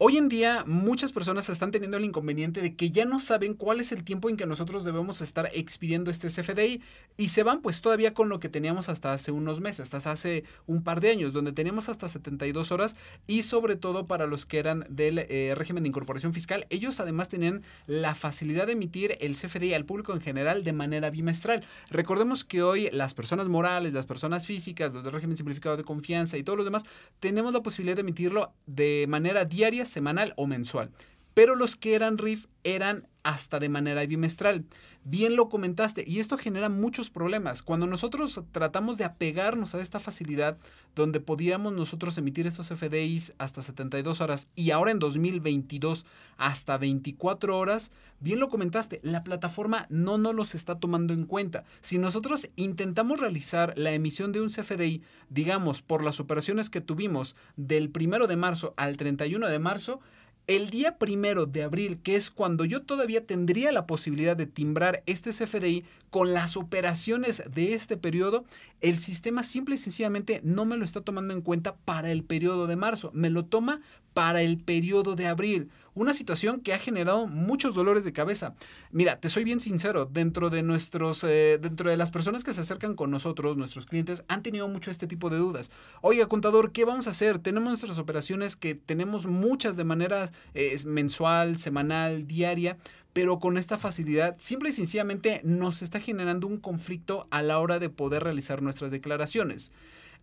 Hoy 0.00 0.16
en 0.16 0.28
día 0.28 0.62
muchas 0.64 1.10
personas 1.10 1.48
están 1.48 1.72
teniendo 1.72 1.96
el 1.96 2.04
inconveniente 2.04 2.60
de 2.60 2.76
que 2.76 2.92
ya 2.92 3.04
no 3.04 3.18
saben 3.18 3.54
cuál 3.54 3.80
es 3.80 3.90
el 3.90 4.04
tiempo 4.04 4.28
en 4.28 4.36
que 4.36 4.46
nosotros 4.46 4.84
debemos 4.84 5.20
estar 5.20 5.50
expidiendo 5.52 6.12
este 6.12 6.28
CFDI 6.28 6.80
y 7.16 7.30
se 7.30 7.42
van 7.42 7.62
pues 7.62 7.80
todavía 7.80 8.14
con 8.14 8.28
lo 8.28 8.38
que 8.38 8.48
teníamos 8.48 8.88
hasta 8.88 9.12
hace 9.12 9.32
unos 9.32 9.60
meses, 9.60 9.92
hasta 9.92 10.12
hace 10.12 10.44
un 10.68 10.84
par 10.84 11.00
de 11.00 11.10
años, 11.10 11.32
donde 11.32 11.50
teníamos 11.50 11.88
hasta 11.88 12.08
72 12.08 12.70
horas 12.70 12.94
y 13.26 13.42
sobre 13.42 13.74
todo 13.74 14.06
para 14.06 14.28
los 14.28 14.46
que 14.46 14.60
eran 14.60 14.86
del 14.88 15.18
eh, 15.18 15.54
régimen 15.56 15.82
de 15.82 15.88
incorporación 15.88 16.32
fiscal, 16.32 16.68
ellos 16.70 17.00
además 17.00 17.28
tenían 17.28 17.64
la 17.88 18.14
facilidad 18.14 18.68
de 18.68 18.74
emitir 18.74 19.18
el 19.20 19.34
CFDI 19.34 19.74
al 19.74 19.84
público 19.84 20.12
en 20.12 20.20
general 20.20 20.62
de 20.62 20.74
manera 20.74 21.10
bimestral. 21.10 21.66
Recordemos 21.90 22.44
que 22.44 22.62
hoy 22.62 22.88
las 22.92 23.14
personas 23.14 23.48
morales, 23.48 23.94
las 23.94 24.06
personas 24.06 24.46
físicas, 24.46 24.94
los 24.94 25.02
del 25.02 25.12
régimen 25.12 25.36
simplificado 25.36 25.76
de 25.76 25.82
confianza 25.82 26.38
y 26.38 26.44
todos 26.44 26.56
los 26.56 26.66
demás, 26.66 26.84
tenemos 27.18 27.52
la 27.52 27.64
posibilidad 27.64 27.96
de 27.96 28.02
emitirlo 28.02 28.52
de 28.66 29.04
manera 29.08 29.44
diaria 29.44 29.87
semanal 29.88 30.32
o 30.36 30.46
mensual. 30.46 30.90
Pero 31.34 31.56
los 31.56 31.76
que 31.76 31.94
eran 31.94 32.18
RIF 32.18 32.46
eran 32.64 33.08
hasta 33.22 33.58
de 33.58 33.68
manera 33.68 34.04
bimestral. 34.06 34.64
Bien 35.10 35.36
lo 35.36 35.48
comentaste, 35.48 36.04
y 36.06 36.18
esto 36.18 36.36
genera 36.36 36.68
muchos 36.68 37.08
problemas. 37.08 37.62
Cuando 37.62 37.86
nosotros 37.86 38.42
tratamos 38.52 38.98
de 38.98 39.04
apegarnos 39.04 39.74
a 39.74 39.80
esta 39.80 40.00
facilidad, 40.00 40.58
donde 40.94 41.18
podíamos 41.18 41.72
nosotros 41.72 42.18
emitir 42.18 42.46
estos 42.46 42.68
FDIs 42.68 43.32
hasta 43.38 43.62
72 43.62 44.20
horas 44.20 44.48
y 44.54 44.70
ahora 44.70 44.90
en 44.90 44.98
2022 44.98 46.04
hasta 46.36 46.76
24 46.76 47.56
horas, 47.56 47.90
bien 48.20 48.38
lo 48.38 48.50
comentaste, 48.50 49.00
la 49.02 49.24
plataforma 49.24 49.86
no 49.88 50.18
nos 50.18 50.34
los 50.34 50.54
está 50.54 50.78
tomando 50.78 51.14
en 51.14 51.24
cuenta. 51.24 51.64
Si 51.80 51.96
nosotros 51.96 52.50
intentamos 52.56 53.18
realizar 53.18 53.72
la 53.78 53.92
emisión 53.92 54.32
de 54.32 54.42
un 54.42 54.50
CFDI, 54.50 55.00
digamos, 55.30 55.80
por 55.80 56.04
las 56.04 56.20
operaciones 56.20 56.68
que 56.68 56.82
tuvimos 56.82 57.34
del 57.56 57.90
1 57.98 58.26
de 58.26 58.36
marzo 58.36 58.74
al 58.76 58.98
31 58.98 59.48
de 59.48 59.58
marzo, 59.58 60.00
el 60.48 60.70
día 60.70 60.98
primero 60.98 61.46
de 61.46 61.62
abril, 61.62 62.00
que 62.02 62.16
es 62.16 62.30
cuando 62.30 62.64
yo 62.64 62.82
todavía 62.82 63.24
tendría 63.26 63.70
la 63.70 63.86
posibilidad 63.86 64.36
de 64.36 64.46
timbrar 64.46 65.02
este 65.06 65.30
CFDI 65.30 65.84
con 66.10 66.34
las 66.34 66.56
operaciones 66.56 67.42
de 67.52 67.74
este 67.74 67.96
periodo, 67.96 68.44
el 68.80 68.98
sistema 68.98 69.42
simple 69.42 69.74
y 69.74 69.78
sencillamente 69.78 70.40
no 70.44 70.64
me 70.64 70.76
lo 70.76 70.84
está 70.84 71.00
tomando 71.00 71.34
en 71.34 71.42
cuenta 71.42 71.76
para 71.76 72.10
el 72.10 72.24
periodo 72.24 72.66
de 72.66 72.76
marzo, 72.76 73.10
me 73.12 73.30
lo 73.30 73.44
toma 73.44 73.80
para 74.14 74.42
el 74.42 74.58
periodo 74.58 75.14
de 75.14 75.26
abril. 75.26 75.70
Una 75.94 76.12
situación 76.12 76.60
que 76.60 76.74
ha 76.74 76.78
generado 76.78 77.26
muchos 77.26 77.74
dolores 77.74 78.04
de 78.04 78.12
cabeza. 78.12 78.54
Mira, 78.90 79.20
te 79.20 79.28
soy 79.28 79.44
bien 79.44 79.60
sincero, 79.60 80.06
dentro 80.06 80.50
de 80.50 80.62
nuestros, 80.62 81.22
eh, 81.24 81.58
dentro 81.60 81.90
de 81.90 81.96
las 81.96 82.10
personas 82.10 82.44
que 82.44 82.52
se 82.52 82.60
acercan 82.60 82.94
con 82.94 83.10
nosotros, 83.10 83.56
nuestros 83.56 83.86
clientes, 83.86 84.24
han 84.28 84.42
tenido 84.42 84.68
mucho 84.68 84.90
este 84.90 85.06
tipo 85.06 85.30
de 85.30 85.38
dudas. 85.38 85.70
Oiga, 86.00 86.26
contador, 86.26 86.72
¿qué 86.72 86.84
vamos 86.84 87.06
a 87.06 87.10
hacer? 87.10 87.38
Tenemos 87.38 87.68
nuestras 87.68 87.98
operaciones 87.98 88.56
que 88.56 88.74
tenemos 88.74 89.26
muchas 89.26 89.76
de 89.76 89.84
manera 89.84 90.30
eh, 90.54 90.76
mensual, 90.84 91.58
semanal, 91.58 92.26
diaria 92.26 92.76
pero 93.12 93.38
con 93.38 93.58
esta 93.58 93.78
facilidad 93.78 94.36
simple 94.38 94.70
y 94.70 94.72
sencillamente 94.72 95.40
nos 95.44 95.82
está 95.82 96.00
generando 96.00 96.46
un 96.46 96.58
conflicto 96.58 97.26
a 97.30 97.42
la 97.42 97.58
hora 97.58 97.78
de 97.78 97.90
poder 97.90 98.24
realizar 98.24 98.62
nuestras 98.62 98.90
declaraciones. 98.90 99.72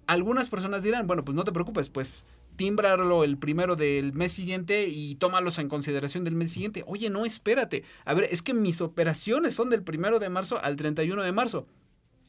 Algunas 0.08 0.50
personas 0.50 0.84
dirán, 0.84 1.08
bueno, 1.08 1.26
pues 1.26 1.36
no 1.36 1.44
te 1.44 1.52
preocupes, 1.52 1.90
pues 1.90 2.26
timbrarlo 2.56 3.24
el 3.24 3.38
primero 3.38 3.76
del 3.76 4.14
mes 4.14 4.32
siguiente 4.32 4.88
y 4.88 5.16
tómalos 5.16 5.60
en 5.60 5.70
consideración 5.70 6.24
del 6.24 6.36
mes 6.36 6.52
siguiente. 6.52 6.84
Oye, 6.88 7.10
no, 7.10 7.26
espérate. 7.26 7.84
A 8.06 8.14
ver, 8.14 8.28
es 8.32 8.42
que 8.42 8.54
mis 8.54 8.82
operaciones 8.82 9.54
son 9.54 9.70
del 9.70 9.84
primero 9.84 10.20
de 10.20 10.30
marzo 10.30 10.62
al 10.62 10.76
31 10.76 11.22
de 11.22 11.32
marzo. 11.32 11.68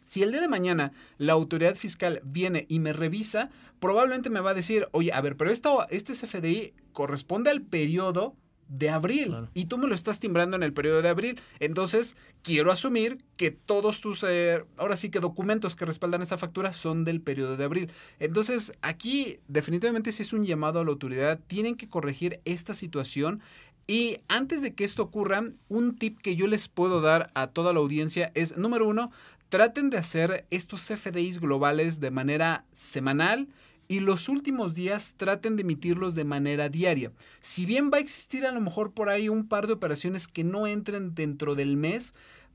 Si 0.05 0.23
el 0.23 0.31
día 0.31 0.41
de 0.41 0.49
mañana 0.49 0.93
la 1.19 1.33
autoridad 1.33 1.75
fiscal 1.75 2.21
viene 2.25 2.65
y 2.69 2.79
me 2.79 2.93
revisa, 2.93 3.51
probablemente 3.81 4.31
me 4.31 4.41
va 4.41 4.51
a 4.51 4.55
decir, 4.55 4.89
oye, 4.93 5.13
a 5.13 5.21
ver, 5.21 5.37
pero 5.37 5.51
esto, 5.51 5.87
este 5.91 6.13
CFDI 6.13 6.75
corresponde 6.93 7.51
al 7.51 7.63
periodo 7.63 8.37
de 8.69 8.91
abril 8.91 9.49
y 9.55 9.67
tú 9.67 9.79
me 9.79 9.87
lo 9.87 9.95
estás 9.95 10.19
timbrando 10.19 10.57
en 10.57 10.63
el 10.63 10.73
periodo 10.73 11.03
de 11.03 11.09
abril. 11.09 11.41
Entonces, 11.61 12.17
quiero 12.43 12.73
asumir 12.73 13.19
que 13.37 13.51
todos 13.51 14.01
tus, 14.01 14.25
eh, 14.25 14.65
ahora 14.77 14.97
sí 14.97 15.11
que 15.11 15.21
documentos 15.21 15.77
que 15.77 15.85
respaldan 15.85 16.23
esa 16.23 16.39
factura 16.39 16.73
son 16.73 17.05
del 17.05 17.21
periodo 17.21 17.57
de 17.57 17.65
abril. 17.65 17.91
Entonces, 18.19 18.73
aquí 18.83 19.39
definitivamente 19.49 20.13
si 20.13 20.23
es 20.23 20.33
un 20.33 20.45
llamado 20.45 20.81
a 20.81 20.85
la 20.85 20.91
autoridad, 20.91 21.41
tienen 21.47 21.77
que 21.77 21.89
corregir 21.89 22.41
esta 22.45 22.75
situación. 22.75 23.41
Y 23.87 24.19
antes 24.29 24.63
de 24.63 24.75
que 24.75 24.85
esto 24.85 25.03
ocurra, 25.03 25.45
un 25.69 25.97
tip 25.97 26.21
que 26.21 26.35
yo 26.35 26.49
les 26.49 26.69
puedo 26.69 27.01
dar 27.01 27.31
a 27.35 27.49
toda 27.49 27.73
la 27.73 27.79
audiencia 27.79 28.33
es, 28.35 28.57
número 28.57 28.89
uno, 28.89 29.13
traten 29.49 29.91
de 29.91 29.99
hacer 29.99 30.45
estos 30.51 30.87
CFDIs 30.87 31.39
globales 31.41 32.01
de 32.01 32.11
manera 32.11 32.65
semanal 32.73 33.49
y 33.89 34.01
los 34.01 34.29
últimos 34.29 34.75
días 34.75 35.15
traten 35.17 35.57
de 35.57 35.63
emitirlos 35.63 36.15
de 36.15 36.25
manera 36.25 36.69
diaria. 36.69 37.13
Si 37.41 37.67
bien 37.67 37.91
va 37.93 37.99
a 37.99 38.01
existir 38.01 38.47
a 38.47 38.53
lo 38.53 38.61
mejor 38.61 38.93
por 38.93 39.09
ahí 39.09 39.29
un 39.29 39.49
par 39.49 39.67
de 39.67 39.73
operaciones 39.73 40.29
que 40.29 40.45
no 40.45 40.67
entren 40.67 41.15
dentro 41.15 41.55
del 41.55 41.77
mes, 41.77 42.15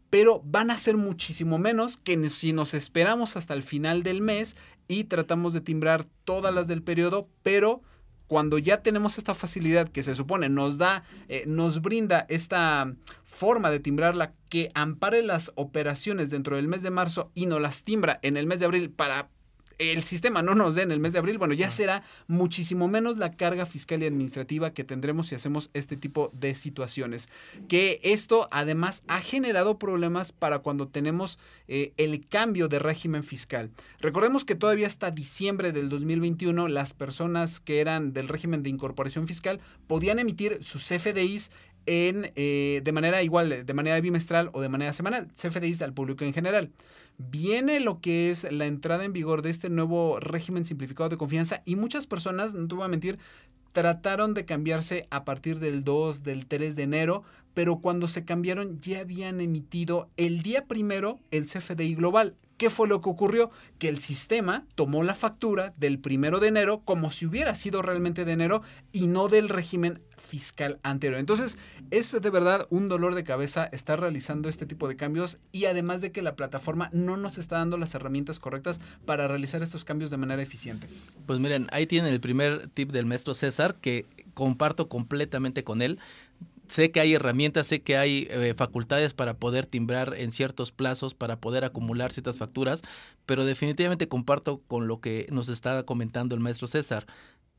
pero 0.09 0.41
van 0.43 0.71
a 0.71 0.77
ser 0.77 0.97
muchísimo 0.97 1.57
menos 1.57 1.97
que 1.97 2.29
si 2.29 2.53
nos 2.53 2.73
esperamos 2.73 3.37
hasta 3.37 3.53
el 3.53 3.63
final 3.63 4.03
del 4.03 4.21
mes 4.21 4.57
y 4.87 5.05
tratamos 5.05 5.53
de 5.53 5.61
timbrar 5.61 6.05
todas 6.25 6.53
las 6.53 6.67
del 6.67 6.83
periodo, 6.83 7.29
pero 7.43 7.81
cuando 8.27 8.57
ya 8.57 8.81
tenemos 8.81 9.17
esta 9.17 9.33
facilidad 9.33 9.89
que 9.89 10.03
se 10.03 10.15
supone 10.15 10.49
nos 10.49 10.77
da, 10.77 11.03
eh, 11.27 11.43
nos 11.47 11.81
brinda 11.81 12.25
esta 12.29 12.93
forma 13.23 13.71
de 13.71 13.79
timbrarla 13.79 14.33
que 14.49 14.71
ampare 14.73 15.21
las 15.21 15.51
operaciones 15.55 16.29
dentro 16.29 16.57
del 16.57 16.67
mes 16.67 16.81
de 16.81 16.91
marzo 16.91 17.31
y 17.33 17.45
nos 17.45 17.61
las 17.61 17.83
timbra 17.83 18.19
en 18.21 18.37
el 18.37 18.47
mes 18.47 18.59
de 18.59 18.65
abril 18.65 18.89
para 18.89 19.29
el 19.81 20.03
sistema 20.03 20.41
no 20.41 20.53
nos 20.53 20.75
dé 20.75 20.83
en 20.83 20.91
el 20.91 20.99
mes 20.99 21.13
de 21.13 21.19
abril, 21.19 21.39
bueno, 21.39 21.53
ya 21.55 21.69
será 21.69 22.03
muchísimo 22.27 22.87
menos 22.87 23.17
la 23.17 23.31
carga 23.31 23.65
fiscal 23.65 24.03
y 24.03 24.05
administrativa 24.05 24.73
que 24.73 24.83
tendremos 24.83 25.27
si 25.27 25.35
hacemos 25.35 25.71
este 25.73 25.97
tipo 25.97 26.29
de 26.33 26.53
situaciones. 26.53 27.29
Que 27.67 27.99
esto 28.03 28.47
además 28.51 29.03
ha 29.07 29.19
generado 29.21 29.79
problemas 29.79 30.31
para 30.31 30.59
cuando 30.59 30.87
tenemos 30.87 31.39
eh, 31.67 31.93
el 31.97 32.27
cambio 32.27 32.67
de 32.67 32.79
régimen 32.79 33.23
fiscal. 33.23 33.71
Recordemos 33.99 34.45
que 34.45 34.55
todavía 34.55 34.87
hasta 34.87 35.09
diciembre 35.09 35.71
del 35.71 35.89
2021 35.89 36.67
las 36.67 36.93
personas 36.93 37.59
que 37.59 37.79
eran 37.79 38.13
del 38.13 38.27
régimen 38.27 38.61
de 38.61 38.69
incorporación 38.69 39.27
fiscal 39.27 39.59
podían 39.87 40.19
emitir 40.19 40.59
sus 40.61 40.87
CFDIs 40.87 41.51
en, 41.87 42.31
eh, 42.35 42.81
de 42.83 42.91
manera 42.91 43.23
igual, 43.23 43.65
de 43.65 43.73
manera 43.73 43.99
bimestral 43.99 44.51
o 44.53 44.61
de 44.61 44.69
manera 44.69 44.93
semanal, 44.93 45.29
CFDIs 45.33 45.81
al 45.81 45.93
público 45.93 46.23
en 46.23 46.33
general 46.33 46.71
viene 47.29 47.79
lo 47.79 48.01
que 48.01 48.31
es 48.31 48.51
la 48.51 48.65
entrada 48.65 49.05
en 49.05 49.13
vigor 49.13 49.41
de 49.41 49.49
este 49.49 49.69
nuevo 49.69 50.19
régimen 50.19 50.65
simplificado 50.65 51.09
de 51.09 51.17
confianza 51.17 51.61
y 51.65 51.75
muchas 51.75 52.07
personas, 52.07 52.53
no 52.53 52.67
te 52.67 52.75
voy 52.75 52.85
a 52.85 52.89
mentir, 52.89 53.19
trataron 53.71 54.33
de 54.33 54.45
cambiarse 54.45 55.07
a 55.11 55.23
partir 55.23 55.59
del 55.59 55.83
2, 55.83 56.23
del 56.23 56.45
3 56.45 56.75
de 56.75 56.83
enero, 56.83 57.23
pero 57.53 57.79
cuando 57.79 58.07
se 58.07 58.25
cambiaron 58.25 58.77
ya 58.79 58.99
habían 58.99 59.41
emitido 59.41 60.09
el 60.17 60.41
día 60.41 60.65
primero 60.65 61.19
el 61.31 61.45
CFDI 61.45 61.95
global. 61.95 62.35
¿Qué 62.57 62.69
fue 62.69 62.87
lo 62.87 63.01
que 63.01 63.09
ocurrió? 63.09 63.49
Que 63.79 63.89
el 63.89 63.97
sistema 63.97 64.65
tomó 64.75 65.01
la 65.01 65.15
factura 65.15 65.73
del 65.77 65.97
primero 65.97 66.39
de 66.39 66.49
enero 66.49 66.81
como 66.85 67.09
si 67.09 67.25
hubiera 67.25 67.55
sido 67.55 67.81
realmente 67.81 68.23
de 68.23 68.33
enero 68.33 68.61
y 68.91 69.07
no 69.07 69.29
del 69.29 69.49
régimen 69.49 69.99
fiscal 70.31 70.79
anterior. 70.81 71.19
Entonces, 71.19 71.57
es 71.91 72.09
de 72.19 72.29
verdad 72.29 72.65
un 72.69 72.87
dolor 72.87 73.15
de 73.15 73.25
cabeza 73.25 73.65
estar 73.65 73.99
realizando 73.99 74.47
este 74.47 74.65
tipo 74.65 74.87
de 74.87 74.95
cambios 74.95 75.39
y 75.51 75.65
además 75.65 75.99
de 75.99 76.13
que 76.13 76.21
la 76.21 76.37
plataforma 76.37 76.89
no 76.93 77.17
nos 77.17 77.37
está 77.37 77.57
dando 77.57 77.77
las 77.77 77.93
herramientas 77.95 78.39
correctas 78.39 78.79
para 79.05 79.27
realizar 79.27 79.61
estos 79.61 79.83
cambios 79.83 80.09
de 80.09 80.15
manera 80.15 80.41
eficiente. 80.41 80.87
Pues 81.25 81.39
miren, 81.39 81.67
ahí 81.73 81.85
tienen 81.85 82.13
el 82.13 82.21
primer 82.21 82.69
tip 82.69 82.93
del 82.93 83.05
maestro 83.05 83.33
César 83.33 83.75
que 83.75 84.05
comparto 84.33 84.87
completamente 84.87 85.65
con 85.65 85.81
él 85.81 85.99
sé 86.71 86.91
que 86.91 87.01
hay 87.01 87.13
herramientas, 87.13 87.67
sé 87.67 87.81
que 87.81 87.97
hay 87.97 88.27
eh, 88.29 88.53
facultades 88.55 89.13
para 89.13 89.33
poder 89.33 89.65
timbrar 89.65 90.13
en 90.17 90.31
ciertos 90.31 90.71
plazos, 90.71 91.13
para 91.13 91.35
poder 91.35 91.65
acumular 91.65 92.13
ciertas 92.13 92.39
facturas, 92.39 92.81
pero 93.25 93.43
definitivamente 93.43 94.07
comparto 94.07 94.61
con 94.67 94.87
lo 94.87 95.01
que 95.01 95.27
nos 95.31 95.49
está 95.49 95.83
comentando 95.83 96.33
el 96.33 96.41
maestro 96.41 96.67
César. 96.67 97.05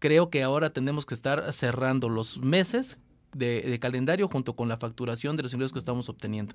Creo 0.03 0.31
que 0.31 0.43
ahora 0.43 0.71
tenemos 0.71 1.07
que 1.07 1.15
estar 1.15 1.53
cerrando 1.53 2.09
los 2.09 2.41
meses 2.41 2.99
de, 3.33 3.79
calendario 3.81 4.29
junto 4.29 4.55
con 4.55 4.69
la 4.69 4.77
facturación 4.77 5.37
de 5.37 5.43
los 5.43 5.53
ingresos 5.53 5.73
que 5.73 5.79
estamos 5.79 6.09
obteniendo. 6.09 6.55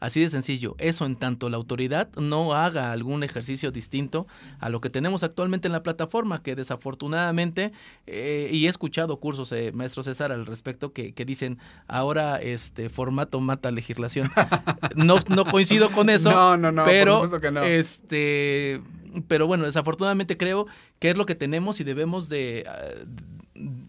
Así 0.00 0.20
de 0.20 0.28
sencillo. 0.28 0.74
Eso 0.78 1.06
en 1.06 1.16
tanto 1.16 1.50
la 1.50 1.56
autoridad 1.56 2.08
no 2.16 2.54
haga 2.54 2.92
algún 2.92 3.22
ejercicio 3.22 3.70
distinto 3.70 4.26
a 4.60 4.68
lo 4.68 4.80
que 4.80 4.90
tenemos 4.90 5.22
actualmente 5.22 5.68
en 5.68 5.72
la 5.72 5.82
plataforma, 5.82 6.42
que 6.42 6.56
desafortunadamente, 6.56 7.72
eh, 8.06 8.48
y 8.52 8.66
he 8.66 8.68
escuchado 8.68 9.18
cursos, 9.18 9.52
eh, 9.52 9.72
maestro 9.72 10.02
César, 10.02 10.32
al 10.32 10.46
respecto, 10.46 10.92
que, 10.92 11.12
que, 11.12 11.24
dicen 11.24 11.58
ahora 11.88 12.40
este 12.40 12.88
formato 12.88 13.40
mata 13.40 13.70
legislación. 13.70 14.30
no, 14.96 15.18
no 15.28 15.44
coincido 15.44 15.90
con 15.90 16.10
eso. 16.10 16.30
No, 16.30 16.56
no, 16.56 16.72
no. 16.72 16.84
Pero, 16.84 17.24
este 17.64 18.82
pero 19.28 19.46
bueno, 19.46 19.64
desafortunadamente 19.64 20.36
creo 20.36 20.66
que 20.98 21.10
es 21.10 21.16
lo 21.16 21.26
que 21.26 21.34
tenemos 21.34 21.80
y 21.80 21.84
debemos 21.84 22.28
de, 22.28 22.64
ah, 22.68 23.04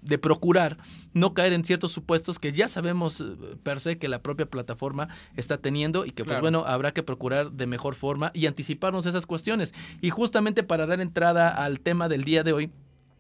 de 0.06 0.18
procurar 0.18 0.78
no 1.14 1.34
caer 1.34 1.54
en 1.54 1.66
ciertos 1.66 1.92
supuestos 1.92 2.40
que 2.40 2.52
ya 2.52 2.68
sabemos 2.68 3.22
eh, 3.22 3.26
per 3.64 3.80
se 3.80 3.98
que 3.98 4.08
la 4.08 4.22
propia 4.22 4.46
plataforma 4.46 5.10
está 5.36 5.58
teniendo 5.58 6.06
y 6.06 6.12
que 6.12 6.24
pues 6.24 6.40
bueno, 6.42 6.64
habrá 6.66 6.94
que 6.94 7.04
procurar 7.04 7.52
de 7.52 7.68
mejor 7.68 7.96
forma 7.96 8.32
y 8.34 8.46
anticiparnos 8.46 9.06
esas 9.06 9.26
cuestiones. 9.26 9.74
Y 10.02 10.10
justamente 10.10 10.64
para 10.64 10.86
dar 10.86 11.02
entrada 11.02 11.50
al 11.50 11.80
tema 11.80 12.08
del 12.10 12.24
día 12.24 12.44
de 12.44 12.54
hoy, 12.54 12.72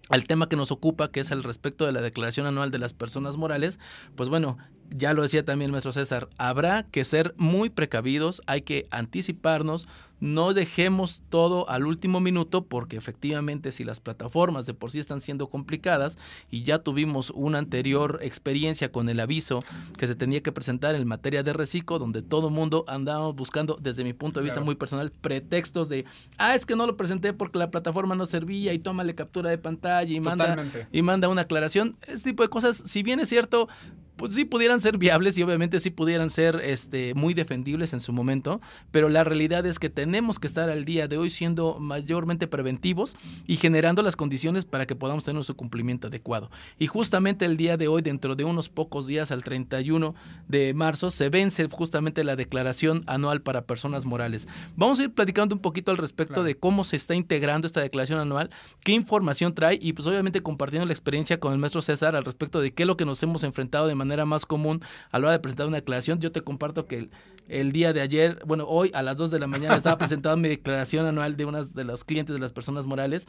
al 0.10 0.27
tema 0.27 0.48
que 0.48 0.56
nos 0.56 0.72
ocupa, 0.72 1.12
que 1.12 1.20
es 1.20 1.32
el 1.32 1.44
respecto 1.44 1.86
de 1.86 1.92
la 1.92 2.01
declaración 2.01 2.46
anual 2.46 2.70
de 2.70 2.77
las 2.77 2.94
personas 2.94 3.38
morales, 3.38 3.80
pues 4.15 4.30
bueno, 4.30 4.58
ya 4.92 5.13
lo 5.13 5.24
decía 5.24 5.44
también 5.44 5.70
el 5.70 5.72
maestro 5.72 5.94
César, 5.94 6.30
habrá 6.38 6.84
que 6.84 7.04
ser 7.04 7.34
muy 7.38 7.70
precavidos, 7.70 8.42
hay 8.46 8.62
que 8.62 8.88
anticiparnos, 8.92 9.88
no 10.20 10.54
dejemos 10.54 11.22
todo 11.30 11.70
al 11.70 11.86
último 11.86 12.20
minuto 12.20 12.66
porque 12.66 12.98
efectivamente 12.98 13.72
si 13.72 13.84
las 13.84 14.00
plataformas 14.00 14.66
de 14.66 14.74
por 14.74 14.92
sí 14.92 15.00
están 15.00 15.22
siendo 15.22 15.50
complicadas 15.50 16.18
y 16.50 16.64
ya 16.64 16.80
tuvimos 16.80 17.32
una 17.32 17.60
anterior 17.60 18.20
experiencia 18.22 18.92
con 18.92 19.10
el 19.10 19.20
aviso 19.20 19.60
que 19.98 20.08
se 20.08 20.16
tenía 20.16 20.42
que 20.42 20.52
presentar 20.52 20.96
en 20.96 21.08
materia 21.08 21.44
de 21.44 21.54
reciclo 21.54 22.00
donde 22.00 22.22
todo 22.22 22.50
mundo 22.50 22.86
andaba 22.88 23.32
buscando 23.32 23.78
desde 23.82 24.04
mi 24.04 24.14
punto 24.14 24.40
de 24.40 24.46
vista 24.46 24.62
muy 24.62 24.76
personal 24.76 25.12
pretextos 25.22 25.90
de 25.90 26.06
ah 26.38 26.56
es 26.56 26.66
que 26.66 26.76
no 26.76 26.88
lo 26.88 26.98
presenté 26.98 27.34
porque 27.34 27.60
la 27.60 27.72
plataforma 27.72 28.16
no 28.16 28.26
servía 28.26 28.74
y 28.74 28.80
tómale 28.80 29.16
captura 29.16 29.50
de 29.50 29.58
pantalla 29.58 30.14
y 30.14 30.20
manda 30.20 30.66
y 30.92 31.02
manda 31.02 31.28
una 31.28 31.42
aclaración 31.42 31.98
ese 32.08 32.24
tipo 32.24 32.44
de 32.44 32.50
cosas 32.50 32.82
si 32.86 33.04
bien 33.04 33.20
es 33.20 33.30
cierto 33.30 33.68
pues 34.16 34.34
sí 34.34 34.46
pudieran 34.46 34.80
ser 34.80 34.98
viables 34.98 35.38
y 35.38 35.44
obviamente 35.44 35.80
sí 35.80 35.90
pudieran 35.90 36.30
ser 36.30 36.62
este, 36.64 37.14
muy 37.16 37.34
defendibles 37.34 37.94
en 37.94 38.00
su 38.00 38.14
momento, 38.14 38.62
pero 38.92 39.10
la 39.10 39.24
realidad 39.24 39.66
es 39.66 39.80
que 39.80 39.90
tenemos 39.90 40.05
que 40.40 40.48
estar 40.48 40.70
al 40.70 40.86
día 40.86 41.08
de 41.08 41.18
hoy 41.18 41.30
siendo 41.30 41.78
mayormente 41.80 42.48
preventivos 42.48 43.16
y 43.48 43.58
generando 43.58 44.02
las 44.02 44.16
condiciones 44.16 44.64
para 44.66 44.86
que 44.86 44.96
podamos 44.96 45.24
tener 45.24 45.44
su 45.44 45.56
cumplimiento 45.56 46.08
adecuado. 46.08 46.50
Y 46.80 46.88
justamente 46.88 47.46
el 47.46 47.58
día 47.58 47.78
de 47.78 47.88
hoy, 47.88 48.02
dentro 48.02 48.36
de 48.36 48.44
unos 48.44 48.70
pocos 48.70 49.08
días, 49.08 49.32
al 49.32 49.44
31 49.44 50.16
de 50.48 50.74
marzo, 50.74 51.12
se 51.12 51.30
vence 51.30 51.68
justamente 51.70 52.24
la 52.24 52.36
declaración 52.36 53.04
anual 53.08 53.42
para 53.42 53.66
personas 53.66 54.06
morales. 54.06 54.48
Vamos 54.76 55.00
a 55.00 55.04
ir 55.04 55.14
platicando 55.14 55.56
un 55.56 55.62
poquito 55.62 55.92
al 55.92 55.98
respecto 55.98 56.44
de 56.44 56.56
cómo 56.56 56.84
se 56.84 56.96
está 56.96 57.16
integrando 57.16 57.68
esta 57.68 57.82
declaración 57.82 58.20
anual, 58.20 58.50
qué 58.84 58.92
información 58.92 59.54
trae 59.54 59.80
y 59.82 59.94
pues 59.94 60.08
obviamente 60.08 60.42
compartiendo 60.42 60.86
la 60.86 60.94
experiencia 60.94 61.40
con 61.40 61.54
el 61.54 61.60
maestro 61.60 61.82
César 61.82 62.16
al 62.16 62.26
respecto 62.26 62.62
de 62.62 62.74
qué 62.74 62.84
es 62.84 62.88
lo 62.88 62.98
que 62.98 63.06
nos 63.06 63.22
hemos 63.24 63.44
enfrentado 63.44 63.88
de 63.88 63.96
manera 63.96 64.26
más 64.26 64.46
común 64.46 64.82
a 65.12 65.20
la 65.20 65.28
hora 65.28 65.32
de 65.34 65.40
presentar 65.40 65.68
una 65.68 65.78
declaración. 65.78 66.20
Yo 66.20 66.32
te 66.32 66.42
comparto 66.42 66.86
que 66.86 66.98
el, 66.98 67.10
día 67.48 67.94
de 67.94 68.02
ayer, 68.02 68.42
bueno, 68.46 68.66
hoy 68.68 68.92
a 68.94 69.02
las 69.02 69.18
2 69.18 69.32
de 69.32 69.40
la 69.40 69.48
mañana 69.48 69.75
estaba 69.75 69.98
presentando 69.98 70.38
mi 70.38 70.50
declaración 70.50 71.06
anual 71.06 71.38
de 71.38 71.46
unas 71.46 71.74
de 71.74 71.84
los 71.84 72.04
clientes 72.04 72.34
de 72.34 72.40
las 72.40 72.52
personas 72.52 72.86
morales 72.86 73.28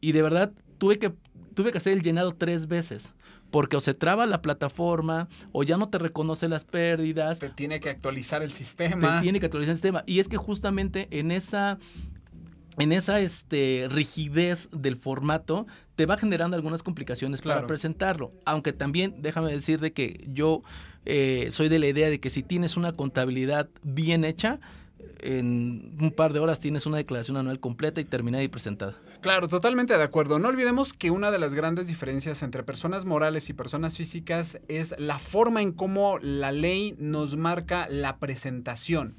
y 0.00 0.12
de 0.12 0.22
verdad 0.22 0.52
tuve 0.78 0.98
que, 0.98 1.12
tuve 1.54 1.72
que 1.72 1.78
hacer 1.78 1.92
el 1.92 2.02
llenado 2.02 2.34
tres 2.34 2.66
veces 2.66 3.12
porque 3.50 3.76
o 3.76 3.80
se 3.80 3.94
traba 3.94 4.26
la 4.26 4.42
plataforma 4.42 5.28
o 5.52 5.62
ya 5.62 5.76
no 5.76 5.88
te 5.88 5.98
reconoce 5.98 6.48
las 6.48 6.64
pérdidas. 6.64 7.38
Te 7.38 7.50
tiene 7.50 7.80
que 7.80 7.90
actualizar 7.90 8.42
el 8.42 8.52
sistema. 8.52 9.16
Te 9.16 9.22
tiene 9.22 9.40
que 9.40 9.46
actualizar 9.46 9.70
el 9.70 9.76
sistema. 9.76 10.04
Y 10.06 10.20
es 10.20 10.28
que 10.28 10.36
justamente 10.36 11.08
en 11.10 11.30
esa 11.30 11.78
en 12.78 12.92
esa 12.92 13.20
este, 13.20 13.88
rigidez 13.90 14.68
del 14.72 14.96
formato 14.96 15.66
te 15.96 16.06
va 16.06 16.16
generando 16.16 16.56
algunas 16.56 16.82
complicaciones 16.82 17.42
para 17.42 17.66
presentarlo. 17.66 18.30
Aunque 18.46 18.72
también 18.72 19.16
déjame 19.18 19.52
decir 19.52 19.80
de 19.80 19.92
que 19.92 20.26
yo 20.28 20.62
eh, 21.06 21.48
soy 21.50 21.68
de 21.68 21.78
la 21.78 21.86
idea 21.86 22.10
de 22.10 22.20
que 22.20 22.30
si 22.30 22.42
tienes 22.42 22.76
una 22.76 22.92
contabilidad 22.92 23.68
bien 23.82 24.24
hecha, 24.24 24.60
en 25.22 25.96
un 26.00 26.12
par 26.12 26.32
de 26.32 26.40
horas 26.40 26.60
tienes 26.60 26.86
una 26.86 26.96
declaración 26.96 27.36
anual 27.36 27.60
completa 27.60 28.00
y 28.00 28.04
terminada 28.04 28.42
y 28.42 28.48
presentada. 28.48 28.96
Claro, 29.20 29.48
totalmente 29.48 29.96
de 29.96 30.02
acuerdo. 30.02 30.38
No 30.38 30.48
olvidemos 30.48 30.94
que 30.94 31.10
una 31.10 31.30
de 31.30 31.38
las 31.38 31.54
grandes 31.54 31.88
diferencias 31.88 32.42
entre 32.42 32.62
personas 32.62 33.04
morales 33.04 33.50
y 33.50 33.52
personas 33.52 33.96
físicas 33.96 34.58
es 34.68 34.94
la 34.98 35.18
forma 35.18 35.60
en 35.60 35.72
cómo 35.72 36.18
la 36.20 36.52
ley 36.52 36.94
nos 36.98 37.36
marca 37.36 37.86
la 37.90 38.18
presentación. 38.18 39.14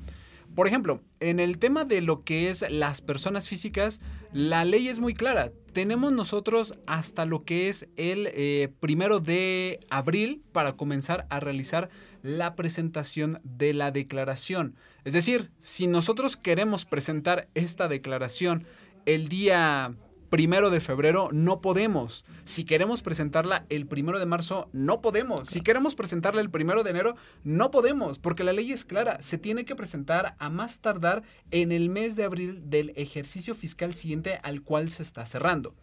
Por 0.55 0.67
ejemplo, 0.67 1.01
en 1.19 1.39
el 1.39 1.59
tema 1.59 1.85
de 1.85 2.01
lo 2.01 2.23
que 2.23 2.49
es 2.49 2.65
las 2.69 3.01
personas 3.01 3.47
físicas, 3.47 4.01
la 4.33 4.65
ley 4.65 4.87
es 4.87 4.99
muy 4.99 5.13
clara. 5.13 5.51
Tenemos 5.73 6.11
nosotros 6.11 6.75
hasta 6.85 7.25
lo 7.25 7.45
que 7.45 7.69
es 7.69 7.87
el 7.95 8.29
eh, 8.33 8.69
primero 8.81 9.21
de 9.21 9.79
abril 9.89 10.41
para 10.51 10.73
comenzar 10.73 11.27
a 11.29 11.39
realizar 11.39 11.89
la 12.23 12.55
presentación 12.55 13.39
de 13.43 13.73
la 13.73 13.91
declaración. 13.91 14.75
Es 15.05 15.13
decir, 15.13 15.49
si 15.59 15.87
nosotros 15.87 16.35
queremos 16.35 16.85
presentar 16.85 17.47
esta 17.55 17.87
declaración 17.87 18.65
el 19.05 19.29
día 19.29 19.95
primero 20.31 20.69
de 20.69 20.79
febrero 20.79 21.29
no 21.33 21.59
podemos. 21.59 22.23
Si 22.45 22.63
queremos 22.63 23.01
presentarla 23.01 23.65
el 23.67 23.85
primero 23.85 24.17
de 24.17 24.25
marzo, 24.25 24.69
no 24.71 25.01
podemos. 25.01 25.49
Si 25.49 25.59
queremos 25.59 25.93
presentarla 25.93 26.39
el 26.39 26.49
primero 26.49 26.83
de 26.83 26.89
enero, 26.89 27.15
no 27.43 27.69
podemos, 27.69 28.17
porque 28.17 28.45
la 28.45 28.53
ley 28.53 28.71
es 28.71 28.85
clara. 28.85 29.21
Se 29.21 29.37
tiene 29.37 29.65
que 29.65 29.75
presentar 29.75 30.35
a 30.39 30.49
más 30.49 30.79
tardar 30.79 31.21
en 31.51 31.73
el 31.73 31.89
mes 31.89 32.15
de 32.15 32.23
abril 32.23 32.69
del 32.69 32.93
ejercicio 32.95 33.53
fiscal 33.53 33.93
siguiente 33.93 34.39
al 34.41 34.61
cual 34.61 34.89
se 34.89 35.03
está 35.03 35.25
cerrando. 35.25 35.75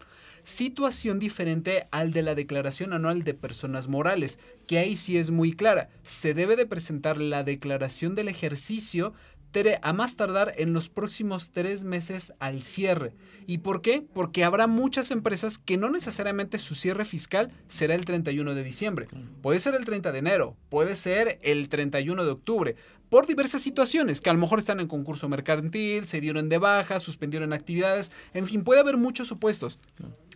Situación 0.44 1.18
diferente 1.18 1.88
al 1.90 2.12
de 2.12 2.22
la 2.22 2.34
declaración 2.34 2.94
anual 2.94 3.22
de 3.22 3.34
personas 3.34 3.86
morales, 3.86 4.38
que 4.66 4.78
ahí 4.78 4.96
sí 4.96 5.18
es 5.18 5.30
muy 5.30 5.52
clara. 5.52 5.90
Se 6.04 6.32
debe 6.32 6.56
de 6.56 6.64
presentar 6.64 7.18
la 7.18 7.44
declaración 7.44 8.14
del 8.14 8.28
ejercicio 8.28 9.12
a 9.82 9.92
más 9.92 10.14
tardar 10.14 10.54
en 10.58 10.72
los 10.72 10.88
próximos 10.88 11.50
tres 11.50 11.82
meses 11.82 12.32
al 12.38 12.62
cierre. 12.62 13.14
¿Y 13.46 13.58
por 13.58 13.82
qué? 13.82 14.02
Porque 14.02 14.44
habrá 14.44 14.66
muchas 14.66 15.10
empresas 15.10 15.58
que 15.58 15.76
no 15.76 15.90
necesariamente 15.90 16.58
su 16.58 16.74
cierre 16.74 17.04
fiscal 17.04 17.50
será 17.66 17.94
el 17.94 18.04
31 18.04 18.54
de 18.54 18.62
diciembre. 18.62 19.08
Puede 19.42 19.58
ser 19.58 19.74
el 19.74 19.84
30 19.84 20.12
de 20.12 20.18
enero, 20.18 20.56
puede 20.68 20.94
ser 20.94 21.38
el 21.42 21.68
31 21.68 22.24
de 22.24 22.30
octubre, 22.30 22.76
por 23.08 23.26
diversas 23.26 23.62
situaciones, 23.62 24.20
que 24.20 24.30
a 24.30 24.34
lo 24.34 24.38
mejor 24.38 24.58
están 24.58 24.80
en 24.80 24.86
concurso 24.86 25.28
mercantil, 25.28 26.06
se 26.06 26.20
dieron 26.20 26.48
de 26.48 26.58
baja, 26.58 27.00
suspendieron 27.00 27.52
actividades, 27.52 28.12
en 28.34 28.46
fin, 28.46 28.62
puede 28.62 28.80
haber 28.80 28.98
muchos 28.98 29.26
supuestos. 29.26 29.78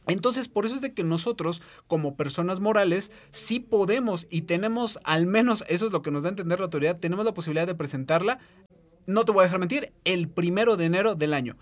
Entonces, 0.08 0.48
por 0.48 0.66
eso 0.66 0.76
es 0.76 0.80
de 0.80 0.94
que 0.94 1.04
nosotros, 1.04 1.62
como 1.86 2.16
personas 2.16 2.60
morales, 2.60 3.12
sí 3.30 3.60
podemos 3.60 4.26
y 4.30 4.42
tenemos, 4.42 4.98
al 5.04 5.26
menos 5.26 5.64
eso 5.68 5.86
es 5.86 5.92
lo 5.92 6.02
que 6.02 6.10
nos 6.10 6.24
da 6.24 6.30
a 6.30 6.32
entender 6.32 6.58
la 6.58 6.64
autoridad, 6.64 6.98
tenemos 6.98 7.24
la 7.24 7.34
posibilidad 7.34 7.66
de 7.66 7.74
presentarla 7.74 8.40
no 9.06 9.24
te 9.24 9.32
voy 9.32 9.42
a 9.42 9.44
dejar 9.44 9.60
mentir, 9.60 9.92
el 10.04 10.28
primero 10.28 10.76
de 10.76 10.86
enero 10.86 11.14
del 11.14 11.34
año. 11.34 11.56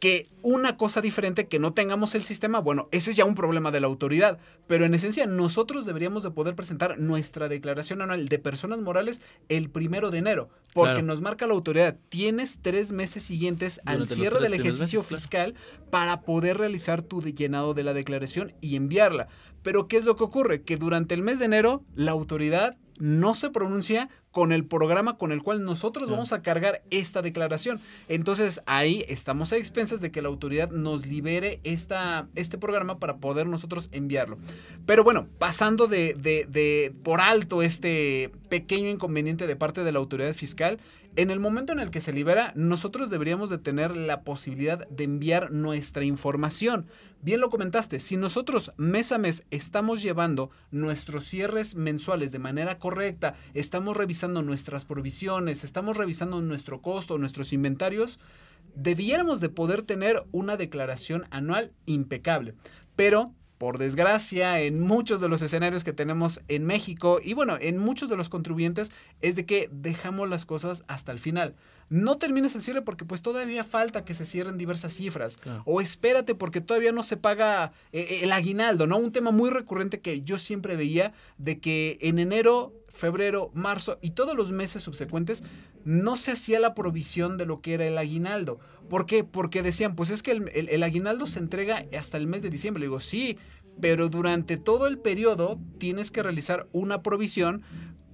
Que 0.00 0.28
una 0.42 0.76
cosa 0.76 1.00
diferente 1.00 1.48
que 1.48 1.58
no 1.58 1.72
tengamos 1.72 2.14
el 2.14 2.24
sistema, 2.24 2.58
bueno, 2.58 2.88
ese 2.92 3.12
es 3.12 3.16
ya 3.16 3.24
un 3.24 3.34
problema 3.34 3.70
de 3.70 3.80
la 3.80 3.86
autoridad, 3.86 4.38
pero 4.66 4.84
en 4.84 4.92
esencia 4.92 5.26
nosotros 5.26 5.86
deberíamos 5.86 6.22
de 6.22 6.30
poder 6.30 6.54
presentar 6.54 6.98
nuestra 6.98 7.48
declaración 7.48 8.02
anual 8.02 8.28
de 8.28 8.38
personas 8.38 8.80
morales 8.80 9.22
el 9.48 9.70
primero 9.70 10.10
de 10.10 10.18
enero, 10.18 10.50
porque 10.74 11.02
nos 11.02 11.22
marca 11.22 11.46
la 11.46 11.54
autoridad, 11.54 11.96
tienes 12.10 12.58
tres 12.60 12.92
meses 12.92 13.22
siguientes 13.22 13.80
al 13.86 14.06
cierre 14.06 14.40
del 14.40 14.52
ejercicio 14.52 15.02
fiscal 15.02 15.54
para 15.90 16.20
poder 16.20 16.58
realizar 16.58 17.00
tu 17.00 17.22
llenado 17.22 17.72
de 17.72 17.84
la 17.84 17.94
declaración 17.94 18.52
y 18.60 18.76
enviarla. 18.76 19.28
Pero 19.62 19.88
¿qué 19.88 19.96
es 19.96 20.04
lo 20.04 20.16
que 20.16 20.24
ocurre? 20.24 20.62
Que 20.62 20.76
durante 20.76 21.14
el 21.14 21.22
mes 21.22 21.38
de 21.38 21.46
enero 21.46 21.82
la 21.94 22.10
autoridad 22.10 22.76
no 22.98 23.34
se 23.34 23.50
pronuncia 23.50 24.10
con 24.34 24.50
el 24.50 24.64
programa 24.66 25.16
con 25.16 25.30
el 25.30 25.44
cual 25.44 25.64
nosotros 25.64 26.10
vamos 26.10 26.32
a 26.32 26.42
cargar 26.42 26.82
esta 26.90 27.22
declaración. 27.22 27.80
Entonces 28.08 28.60
ahí 28.66 29.04
estamos 29.06 29.52
a 29.52 29.56
expensas 29.56 30.00
de 30.00 30.10
que 30.10 30.22
la 30.22 30.28
autoridad 30.28 30.72
nos 30.72 31.06
libere 31.06 31.60
esta, 31.62 32.26
este 32.34 32.58
programa 32.58 32.98
para 32.98 33.18
poder 33.18 33.46
nosotros 33.46 33.88
enviarlo. 33.92 34.36
Pero 34.86 35.04
bueno, 35.04 35.28
pasando 35.38 35.86
de, 35.86 36.14
de 36.14 36.92
por 37.04 37.20
alto 37.20 37.62
este 37.62 38.32
pequeño 38.48 38.88
inconveniente 38.88 39.46
de 39.46 39.54
parte 39.54 39.84
de 39.84 39.92
la 39.92 40.00
autoridad 40.00 40.34
fiscal, 40.34 40.80
en 41.16 41.30
el 41.30 41.38
momento 41.38 41.72
en 41.72 41.78
el 41.78 41.90
que 41.90 42.00
se 42.00 42.12
libera, 42.12 42.52
nosotros 42.56 43.08
deberíamos 43.10 43.48
de 43.48 43.58
tener 43.58 43.96
la 43.96 44.22
posibilidad 44.22 44.88
de 44.88 45.04
enviar 45.04 45.52
nuestra 45.52 46.04
información. 46.04 46.86
Bien 47.22 47.40
lo 47.40 47.50
comentaste, 47.50 48.00
si 48.00 48.16
nosotros 48.16 48.72
mes 48.76 49.12
a 49.12 49.18
mes 49.18 49.44
estamos 49.50 50.02
llevando 50.02 50.50
nuestros 50.70 51.24
cierres 51.24 51.76
mensuales 51.76 52.32
de 52.32 52.38
manera 52.38 52.78
correcta, 52.78 53.34
estamos 53.54 53.96
revisando 53.96 54.42
nuestras 54.42 54.84
provisiones, 54.84 55.64
estamos 55.64 55.96
revisando 55.96 56.42
nuestro 56.42 56.82
costo, 56.82 57.16
nuestros 57.16 57.52
inventarios, 57.52 58.18
debiéramos 58.74 59.40
de 59.40 59.48
poder 59.48 59.82
tener 59.82 60.24
una 60.32 60.56
declaración 60.56 61.26
anual 61.30 61.72
impecable. 61.86 62.54
Pero 62.96 63.32
por 63.64 63.78
desgracia, 63.78 64.60
en 64.60 64.78
muchos 64.78 65.22
de 65.22 65.28
los 65.30 65.40
escenarios 65.40 65.84
que 65.84 65.94
tenemos 65.94 66.42
en 66.48 66.66
México 66.66 67.18
y 67.24 67.32
bueno, 67.32 67.56
en 67.58 67.78
muchos 67.78 68.10
de 68.10 68.16
los 68.18 68.28
contribuyentes, 68.28 68.92
es 69.22 69.36
de 69.36 69.46
que 69.46 69.70
dejamos 69.72 70.28
las 70.28 70.44
cosas 70.44 70.84
hasta 70.86 71.12
el 71.12 71.18
final. 71.18 71.54
No 71.88 72.18
termines 72.18 72.54
el 72.54 72.60
cierre 72.60 72.82
porque 72.82 73.06
pues 73.06 73.22
todavía 73.22 73.64
falta 73.64 74.04
que 74.04 74.12
se 74.12 74.26
cierren 74.26 74.58
diversas 74.58 74.92
cifras. 74.92 75.38
O 75.64 75.80
espérate 75.80 76.34
porque 76.34 76.60
todavía 76.60 76.92
no 76.92 77.02
se 77.02 77.16
paga 77.16 77.72
eh, 77.92 78.06
eh, 78.10 78.18
el 78.24 78.32
aguinaldo, 78.32 78.86
¿no? 78.86 78.98
Un 78.98 79.12
tema 79.12 79.30
muy 79.30 79.48
recurrente 79.48 80.02
que 80.02 80.20
yo 80.20 80.36
siempre 80.36 80.76
veía 80.76 81.14
de 81.38 81.58
que 81.58 81.96
en 82.02 82.18
enero 82.18 82.74
febrero, 82.88 83.50
marzo 83.54 83.98
y 84.02 84.10
todos 84.10 84.36
los 84.36 84.52
meses 84.52 84.82
subsecuentes 84.82 85.42
no 85.84 86.16
se 86.16 86.32
hacía 86.32 86.60
la 86.60 86.74
provisión 86.74 87.36
de 87.36 87.46
lo 87.46 87.60
que 87.60 87.74
era 87.74 87.86
el 87.86 87.98
aguinaldo. 87.98 88.58
¿Por 88.88 89.06
qué? 89.06 89.24
Porque 89.24 89.62
decían, 89.62 89.94
pues 89.94 90.10
es 90.10 90.22
que 90.22 90.32
el, 90.32 90.50
el 90.54 90.82
aguinaldo 90.82 91.26
se 91.26 91.38
entrega 91.38 91.84
hasta 91.96 92.16
el 92.16 92.26
mes 92.26 92.42
de 92.42 92.50
diciembre. 92.50 92.80
Le 92.80 92.86
digo, 92.86 93.00
sí, 93.00 93.38
pero 93.80 94.08
durante 94.08 94.56
todo 94.56 94.86
el 94.86 94.98
periodo 94.98 95.58
tienes 95.78 96.10
que 96.10 96.22
realizar 96.22 96.68
una 96.72 97.02
provisión 97.02 97.62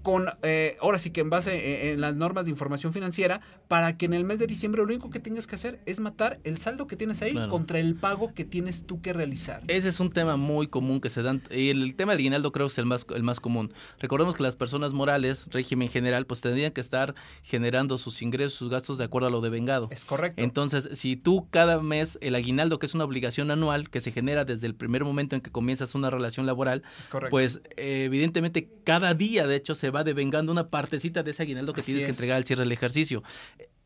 con, 0.02 0.26
eh, 0.42 0.76
ahora 0.80 0.98
sí 0.98 1.10
que 1.10 1.20
en 1.20 1.30
base 1.30 1.54
eh, 1.56 1.92
en, 1.92 2.00
las 2.00 2.16
normas 2.16 2.44
de 2.46 2.50
información 2.50 2.92
financiera, 2.92 3.40
para 3.68 3.96
que 3.96 4.06
en 4.06 4.14
el 4.14 4.24
mes 4.24 4.38
de 4.38 4.46
diciembre 4.46 4.80
lo 4.80 4.84
único 4.84 5.10
que 5.10 5.20
tengas 5.20 5.46
que 5.46 5.54
hacer 5.54 5.80
es 5.86 6.00
matar 6.00 6.40
el 6.44 6.58
saldo 6.58 6.86
que 6.86 6.96
tienes 6.96 7.22
ahí 7.22 7.34
contra 7.48 7.78
el 7.78 7.94
pago 7.94 8.34
que 8.34 8.44
tienes 8.44 8.86
tú 8.86 9.00
que 9.00 9.12
realizar. 9.12 9.62
Ese 9.68 9.88
es 9.88 10.00
un 10.00 10.10
tema 10.10 10.36
muy 10.36 10.66
común 10.66 11.00
que 11.00 11.10
se 11.10 11.22
dan, 11.22 11.42
y 11.50 11.70
el, 11.70 11.94
tema 11.94 12.12
del 12.12 12.20
aguinaldo 12.20 12.52
creo 12.52 12.66
que 12.66 12.72
es 12.72 12.78
el 12.78 12.86
más, 12.86 13.06
el 13.14 13.22
más 13.22 13.40
común. 13.40 13.72
Recordemos 13.98 14.36
que 14.36 14.42
las 14.42 14.56
personas 14.56 14.92
morales, 14.92 15.48
régimen 15.50 15.88
general, 15.88 16.26
pues 16.26 16.40
tendrían 16.40 16.72
que 16.72 16.80
estar 16.80 17.14
generando 17.42 17.98
sus 17.98 18.22
ingresos, 18.22 18.54
sus 18.54 18.70
gastos 18.70 18.98
de 18.98 19.04
acuerdo 19.04 19.28
a 19.28 19.30
lo 19.30 19.40
devengado. 19.40 19.88
Es 19.90 20.04
correcto. 20.04 20.42
Entonces, 20.42 20.88
si 20.98 21.16
tú 21.16 21.48
cada 21.50 21.80
mes, 21.80 22.18
el 22.22 22.34
aguinaldo, 22.34 22.78
que 22.78 22.86
es 22.86 22.94
una 22.94 23.04
obligación 23.04 23.50
anual 23.50 23.90
que 23.90 24.00
se 24.00 24.12
genera 24.12 24.44
desde 24.44 24.66
el 24.66 24.74
primer 24.74 25.04
momento 25.04 25.36
en 25.36 25.42
que 25.42 25.50
comienzas 25.50 25.94
una 25.94 26.10
relación 26.10 26.46
laboral, 26.46 26.82
pues 27.30 27.60
evidentemente 27.76 28.68
cada 28.84 29.14
día, 29.14 29.46
de 29.46 29.56
hecho, 29.56 29.74
se 29.74 29.89
va 29.90 30.04
devengando 30.04 30.52
una 30.52 30.66
partecita 30.66 31.22
de 31.22 31.32
ese 31.32 31.42
aguinaldo 31.42 31.72
que 31.72 31.82
tienes 31.82 32.04
que 32.04 32.10
entregar 32.10 32.36
al 32.36 32.44
cierre 32.44 32.62
del 32.62 32.72
ejercicio 32.72 33.22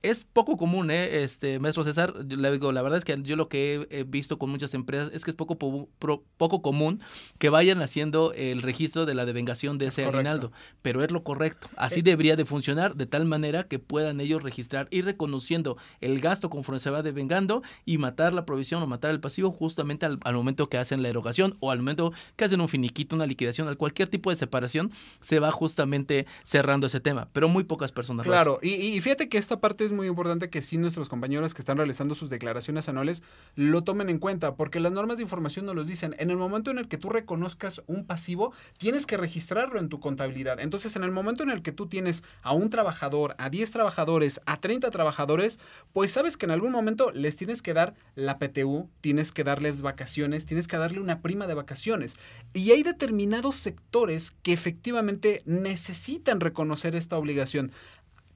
es 0.04 0.24
poco 0.24 0.58
común, 0.58 0.90
¿eh? 0.90 1.22
este 1.22 1.58
maestro 1.58 1.82
César. 1.82 2.14
le 2.14 2.52
digo, 2.52 2.72
la 2.72 2.82
verdad 2.82 2.98
es 2.98 3.06
que 3.06 3.18
yo 3.22 3.36
lo 3.36 3.48
que 3.48 3.86
he, 3.90 4.04
visto 4.04 4.38
con 4.38 4.50
muchas 4.50 4.74
empresas 4.74 5.10
es 5.14 5.24
que 5.24 5.30
es 5.30 5.36
poco, 5.36 5.56
poco 5.56 6.62
común 6.62 7.00
que 7.38 7.48
vayan 7.48 7.80
haciendo 7.80 8.34
el 8.34 8.60
registro 8.60 9.06
de 9.06 9.14
la 9.14 9.24
devengación 9.24 9.78
de 9.78 9.86
ese 9.86 10.04
aguinaldo. 10.04 10.52
Pero 10.82 11.02
es 11.02 11.10
lo 11.10 11.24
correcto. 11.24 11.68
Así 11.76 12.00
eh. 12.00 12.02
debería 12.02 12.36
de 12.36 12.44
funcionar 12.44 12.96
de 12.96 13.06
tal 13.06 13.24
manera 13.24 13.64
que 13.64 13.78
puedan 13.78 14.20
ellos 14.20 14.42
registrar 14.42 14.88
y 14.90 15.00
reconociendo 15.00 15.78
el 16.02 16.20
gasto 16.20 16.50
conforme 16.50 16.80
se 16.80 16.90
va 16.90 17.02
devengando 17.02 17.62
y 17.86 17.96
matar 17.96 18.34
la 18.34 18.44
provisión 18.44 18.82
o 18.82 18.86
matar 18.86 19.10
el 19.10 19.20
pasivo 19.20 19.50
justamente 19.50 20.04
al, 20.04 20.18
momento 20.34 20.68
que 20.68 20.76
hacen 20.76 21.02
la 21.02 21.08
erogación 21.08 21.56
o 21.60 21.70
al 21.70 21.78
momento 21.78 22.12
que 22.36 22.44
hacen 22.44 22.60
un 22.60 22.68
finiquito, 22.68 23.16
una 23.16 23.26
liquidación, 23.26 23.68
al 23.68 23.78
cualquier 23.78 24.08
tipo 24.08 24.28
de 24.28 24.36
separación, 24.36 24.92
se 25.20 25.38
va 25.38 25.50
justamente 25.50 26.26
cerrando 26.42 26.88
ese 26.88 27.00
tema. 27.00 27.28
Pero 27.32 27.48
muy 27.48 27.64
pocas 27.64 27.90
personas. 27.90 28.26
Claro, 28.26 28.58
y, 28.60 28.74
y 28.74 29.00
fíjate 29.00 29.30
que 29.30 29.38
esta 29.38 29.60
parte 29.60 29.84
es 29.84 29.93
muy 29.94 30.06
importante 30.06 30.50
que 30.50 30.62
sí 30.62 30.78
nuestros 30.78 31.08
compañeros 31.08 31.54
que 31.54 31.62
están 31.62 31.76
realizando 31.76 32.14
sus 32.14 32.30
declaraciones 32.30 32.88
anuales 32.88 33.22
lo 33.54 33.84
tomen 33.84 34.10
en 34.10 34.18
cuenta, 34.18 34.56
porque 34.56 34.80
las 34.80 34.92
normas 34.92 35.16
de 35.16 35.22
información 35.22 35.66
nos 35.66 35.74
los 35.74 35.86
dicen. 35.86 36.14
En 36.18 36.30
el 36.30 36.36
momento 36.36 36.70
en 36.70 36.78
el 36.78 36.88
que 36.88 36.98
tú 36.98 37.08
reconozcas 37.08 37.82
un 37.86 38.04
pasivo, 38.04 38.52
tienes 38.78 39.06
que 39.06 39.16
registrarlo 39.16 39.78
en 39.80 39.88
tu 39.88 40.00
contabilidad. 40.00 40.60
Entonces, 40.60 40.96
en 40.96 41.04
el 41.04 41.10
momento 41.10 41.42
en 41.42 41.50
el 41.50 41.62
que 41.62 41.72
tú 41.72 41.86
tienes 41.86 42.24
a 42.42 42.52
un 42.52 42.70
trabajador, 42.70 43.34
a 43.38 43.50
10 43.50 43.70
trabajadores, 43.70 44.40
a 44.46 44.60
30 44.60 44.90
trabajadores, 44.90 45.58
pues 45.92 46.10
sabes 46.10 46.36
que 46.36 46.46
en 46.46 46.52
algún 46.52 46.72
momento 46.72 47.10
les 47.12 47.36
tienes 47.36 47.62
que 47.62 47.74
dar 47.74 47.94
la 48.14 48.38
PTU, 48.38 48.88
tienes 49.00 49.32
que 49.32 49.44
darles 49.44 49.80
vacaciones, 49.80 50.46
tienes 50.46 50.68
que 50.68 50.76
darle 50.76 51.00
una 51.00 51.20
prima 51.22 51.46
de 51.46 51.54
vacaciones. 51.54 52.16
Y 52.52 52.70
hay 52.72 52.82
determinados 52.82 53.56
sectores 53.56 54.32
que 54.42 54.52
efectivamente 54.52 55.42
necesitan 55.46 56.40
reconocer 56.40 56.94
esta 56.94 57.16
obligación. 57.16 57.72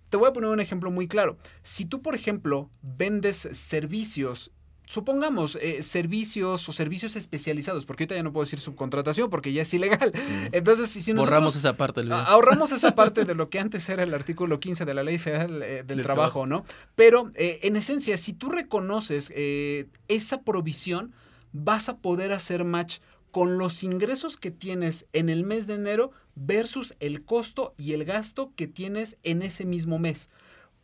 Te 0.09 0.17
voy 0.17 0.29
a 0.29 0.33
poner 0.33 0.51
un 0.51 0.61
ejemplo 0.61 0.91
muy 0.91 1.09
claro. 1.09 1.37
Si 1.63 1.85
tú, 1.85 2.03
por 2.03 2.15
ejemplo, 2.15 2.71
vendes 2.83 3.37
servicios 3.53 4.53
supongamos, 4.89 5.59
eh, 5.61 5.83
servicios 5.83 6.67
o 6.67 6.73
servicios 6.73 7.15
especializados, 7.15 7.85
porque 7.85 8.05
ahorita 8.05 8.15
ya 8.17 8.23
no 8.23 8.33
puedo 8.33 8.45
decir 8.45 8.59
subcontratación 8.59 9.29
porque 9.29 9.53
ya 9.53 9.63
es 9.63 9.75
ilegal. 9.75 10.13
Entonces, 10.51 10.89
si, 10.89 11.13
Borramos 11.13 11.55
esa 11.57 11.77
parte. 11.77 12.01
Ahorramos 12.11 12.73
esa 12.73 12.95
parte 12.95 13.27
de 13.27 13.35
lo 13.35 13.51
que 13.51 13.61
antes 13.61 13.87
era 13.91 14.03
el 14.03 14.15
artículo 14.15 14.59
15 14.61 14.87
de 14.87 14.95
la 14.95 15.03
Ley 15.03 15.19
Federal 15.19 15.63
eh, 15.63 15.85
del, 15.87 16.03
trabajo, 16.03 16.47
¿no? 16.47 16.65
Pero, 16.95 17.31
eh, 17.35 17.61
en 17.65 17.77
esencia, 17.77 18.17
si 18.17 18.33
tú 18.33 18.49
reconoces 18.49 19.31
esa 20.09 20.43
provisión, 20.43 21.13
vas 21.53 21.91
a 21.91 21.99
poder 21.99 22.33
hacer 22.33 22.65
match 22.65 22.99
con 23.31 23.59
los 23.59 23.83
ingresos 23.83 24.39
que 24.39 24.51
tienes 24.51 25.07
en 25.13 25.29
el 25.29 25.45
mes 25.45 25.67
de 25.67 25.75
enero 25.75 26.13
versus 26.39 26.95
el 27.01 27.25
costo 27.25 27.75
y 27.77 27.93
el 27.93 28.05
gasto 28.05 28.53
que 28.57 28.67
tienes 28.67 29.17
en 29.23 29.43
ese 29.43 29.65
mismo 29.65 29.99
mes. 29.99 30.31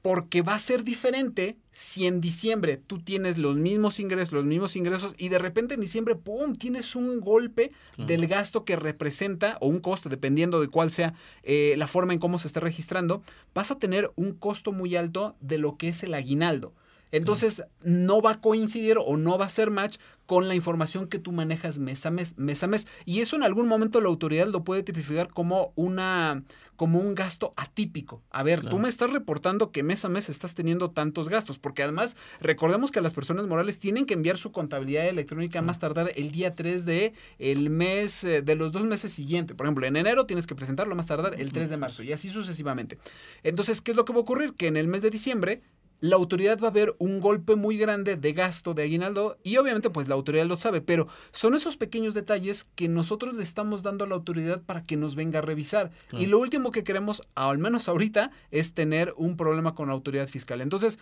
Porque 0.02 0.42
va 0.42 0.54
a 0.54 0.58
ser 0.58 0.84
diferente 0.84 1.56
si 1.70 2.06
en 2.06 2.20
diciembre 2.20 2.76
tú 2.76 2.98
tienes 2.98 3.38
los 3.38 3.56
mismos 3.56 4.00
ingresos, 4.00 4.34
los 4.34 4.44
mismos 4.44 4.76
ingresos 4.76 5.14
y 5.16 5.30
de 5.30 5.38
repente 5.38 5.74
en 5.74 5.80
diciembre, 5.80 6.14
¡pum!, 6.14 6.54
tienes 6.56 6.94
un 6.94 7.20
golpe 7.20 7.72
del 7.96 8.26
gasto 8.26 8.66
que 8.66 8.76
representa, 8.76 9.56
o 9.62 9.68
un 9.68 9.80
costo, 9.80 10.10
dependiendo 10.10 10.60
de 10.60 10.68
cuál 10.68 10.90
sea 10.90 11.14
eh, 11.42 11.74
la 11.78 11.86
forma 11.86 12.12
en 12.12 12.18
cómo 12.18 12.38
se 12.38 12.48
esté 12.48 12.60
registrando, 12.60 13.22
vas 13.54 13.70
a 13.70 13.78
tener 13.78 14.12
un 14.14 14.34
costo 14.34 14.72
muy 14.72 14.94
alto 14.94 15.36
de 15.40 15.56
lo 15.56 15.78
que 15.78 15.88
es 15.88 16.02
el 16.02 16.12
aguinaldo. 16.12 16.74
Entonces, 17.16 17.62
no 17.82 18.20
va 18.20 18.32
a 18.32 18.40
coincidir 18.40 18.96
o 18.98 19.16
no 19.16 19.38
va 19.38 19.46
a 19.46 19.50
ser 19.50 19.70
match 19.70 19.98
con 20.26 20.48
la 20.48 20.54
información 20.54 21.06
que 21.06 21.18
tú 21.18 21.32
manejas 21.32 21.78
mes 21.78 22.06
a 22.06 22.10
mes, 22.10 22.36
mes 22.38 22.62
a 22.62 22.66
mes. 22.66 22.86
Y 23.04 23.20
eso 23.20 23.36
en 23.36 23.42
algún 23.42 23.68
momento 23.68 24.00
la 24.00 24.08
autoridad 24.08 24.46
lo 24.48 24.64
puede 24.64 24.82
tipificar 24.82 25.28
como 25.28 25.72
una 25.76 26.42
como 26.76 26.98
un 26.98 27.14
gasto 27.14 27.54
atípico. 27.56 28.22
A 28.30 28.42
ver, 28.42 28.68
tú 28.68 28.78
me 28.78 28.88
estás 28.88 29.12
reportando 29.12 29.70
que 29.70 29.84
mes 29.84 30.04
a 30.04 30.08
mes 30.08 30.28
estás 30.28 30.54
teniendo 30.54 30.90
tantos 30.90 31.28
gastos, 31.28 31.58
porque 31.58 31.84
además 31.84 32.16
recordemos 32.40 32.90
que 32.90 33.00
las 33.00 33.14
personas 33.14 33.46
morales 33.46 33.78
tienen 33.78 34.06
que 34.06 34.14
enviar 34.14 34.38
su 34.38 34.50
contabilidad 34.50 35.06
electrónica 35.06 35.62
más 35.62 35.78
tardar 35.78 36.10
el 36.16 36.32
día 36.32 36.54
3 36.56 36.84
de 36.84 37.14
el 37.38 37.70
mes 37.70 38.24
eh, 38.24 38.42
de 38.42 38.56
los 38.56 38.72
dos 38.72 38.84
meses 38.86 39.12
siguientes. 39.12 39.56
Por 39.56 39.66
ejemplo, 39.66 39.86
en 39.86 39.96
enero 39.96 40.26
tienes 40.26 40.48
que 40.48 40.56
presentarlo 40.56 40.96
más 40.96 41.06
tardar 41.06 41.40
el 41.40 41.52
3 41.52 41.70
de 41.70 41.76
marzo 41.76 42.02
y 42.02 42.12
así 42.12 42.28
sucesivamente. 42.28 42.98
Entonces, 43.44 43.80
¿qué 43.80 43.92
es 43.92 43.96
lo 43.96 44.04
que 44.04 44.12
va 44.12 44.18
a 44.18 44.22
ocurrir? 44.22 44.54
Que 44.54 44.66
en 44.66 44.76
el 44.76 44.88
mes 44.88 45.02
de 45.02 45.10
diciembre 45.10 45.62
la 46.00 46.16
autoridad 46.16 46.58
va 46.62 46.68
a 46.68 46.72
ver 46.72 46.94
un 46.98 47.20
golpe 47.20 47.56
muy 47.56 47.76
grande 47.78 48.16
de 48.16 48.32
gasto 48.32 48.74
de 48.74 48.82
aguinaldo 48.82 49.38
y 49.42 49.56
obviamente 49.56 49.90
pues 49.90 50.08
la 50.08 50.14
autoridad 50.14 50.46
lo 50.46 50.56
sabe, 50.56 50.80
pero 50.80 51.08
son 51.32 51.54
esos 51.54 51.76
pequeños 51.76 52.14
detalles 52.14 52.64
que 52.74 52.88
nosotros 52.88 53.34
le 53.34 53.42
estamos 53.42 53.82
dando 53.82 54.04
a 54.04 54.08
la 54.08 54.14
autoridad 54.14 54.62
para 54.62 54.82
que 54.82 54.96
nos 54.96 55.14
venga 55.14 55.38
a 55.38 55.42
revisar. 55.42 55.90
Y 56.12 56.26
lo 56.26 56.38
último 56.38 56.72
que 56.72 56.84
queremos, 56.84 57.22
al 57.34 57.58
menos 57.58 57.88
ahorita, 57.88 58.30
es 58.50 58.74
tener 58.74 59.14
un 59.16 59.36
problema 59.36 59.74
con 59.74 59.88
la 59.88 59.94
autoridad 59.94 60.28
fiscal. 60.28 60.60
Entonces, 60.60 60.98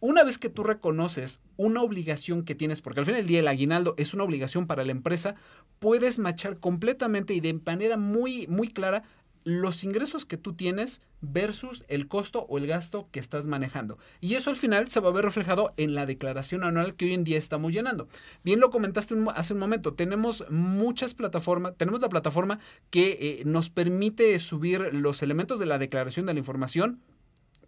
una 0.00 0.24
vez 0.24 0.38
que 0.38 0.50
tú 0.50 0.62
reconoces 0.62 1.40
una 1.56 1.82
obligación 1.82 2.44
que 2.44 2.54
tienes, 2.54 2.82
porque 2.82 3.00
al 3.00 3.06
final 3.06 3.20
del 3.20 3.28
día 3.28 3.40
el 3.40 3.48
aguinaldo 3.48 3.94
es 3.96 4.12
una 4.12 4.24
obligación 4.24 4.66
para 4.66 4.84
la 4.84 4.92
empresa, 4.92 5.36
puedes 5.78 6.18
machar 6.18 6.58
completamente 6.58 7.34
y 7.34 7.40
de 7.40 7.54
manera 7.54 7.96
muy, 7.96 8.46
muy 8.46 8.68
clara 8.68 9.04
los 9.46 9.84
ingresos 9.84 10.26
que 10.26 10.36
tú 10.36 10.54
tienes 10.54 11.02
versus 11.20 11.84
el 11.86 12.08
costo 12.08 12.46
o 12.48 12.58
el 12.58 12.66
gasto 12.66 13.08
que 13.12 13.20
estás 13.20 13.46
manejando. 13.46 13.96
Y 14.20 14.34
eso 14.34 14.50
al 14.50 14.56
final 14.56 14.88
se 14.88 14.98
va 14.98 15.10
a 15.10 15.12
ver 15.12 15.24
reflejado 15.24 15.72
en 15.76 15.94
la 15.94 16.04
declaración 16.04 16.64
anual 16.64 16.96
que 16.96 17.04
hoy 17.04 17.14
en 17.14 17.22
día 17.22 17.38
estamos 17.38 17.72
llenando. 17.72 18.08
Bien 18.42 18.58
lo 18.58 18.70
comentaste 18.70 19.14
hace 19.36 19.52
un 19.54 19.60
momento, 19.60 19.94
tenemos 19.94 20.44
muchas 20.50 21.14
plataformas, 21.14 21.74
tenemos 21.76 22.00
la 22.00 22.08
plataforma 22.08 22.58
que 22.90 23.18
eh, 23.20 23.42
nos 23.44 23.70
permite 23.70 24.36
subir 24.40 24.92
los 24.92 25.22
elementos 25.22 25.60
de 25.60 25.66
la 25.66 25.78
declaración 25.78 26.26
de 26.26 26.32
la 26.32 26.40
información, 26.40 27.00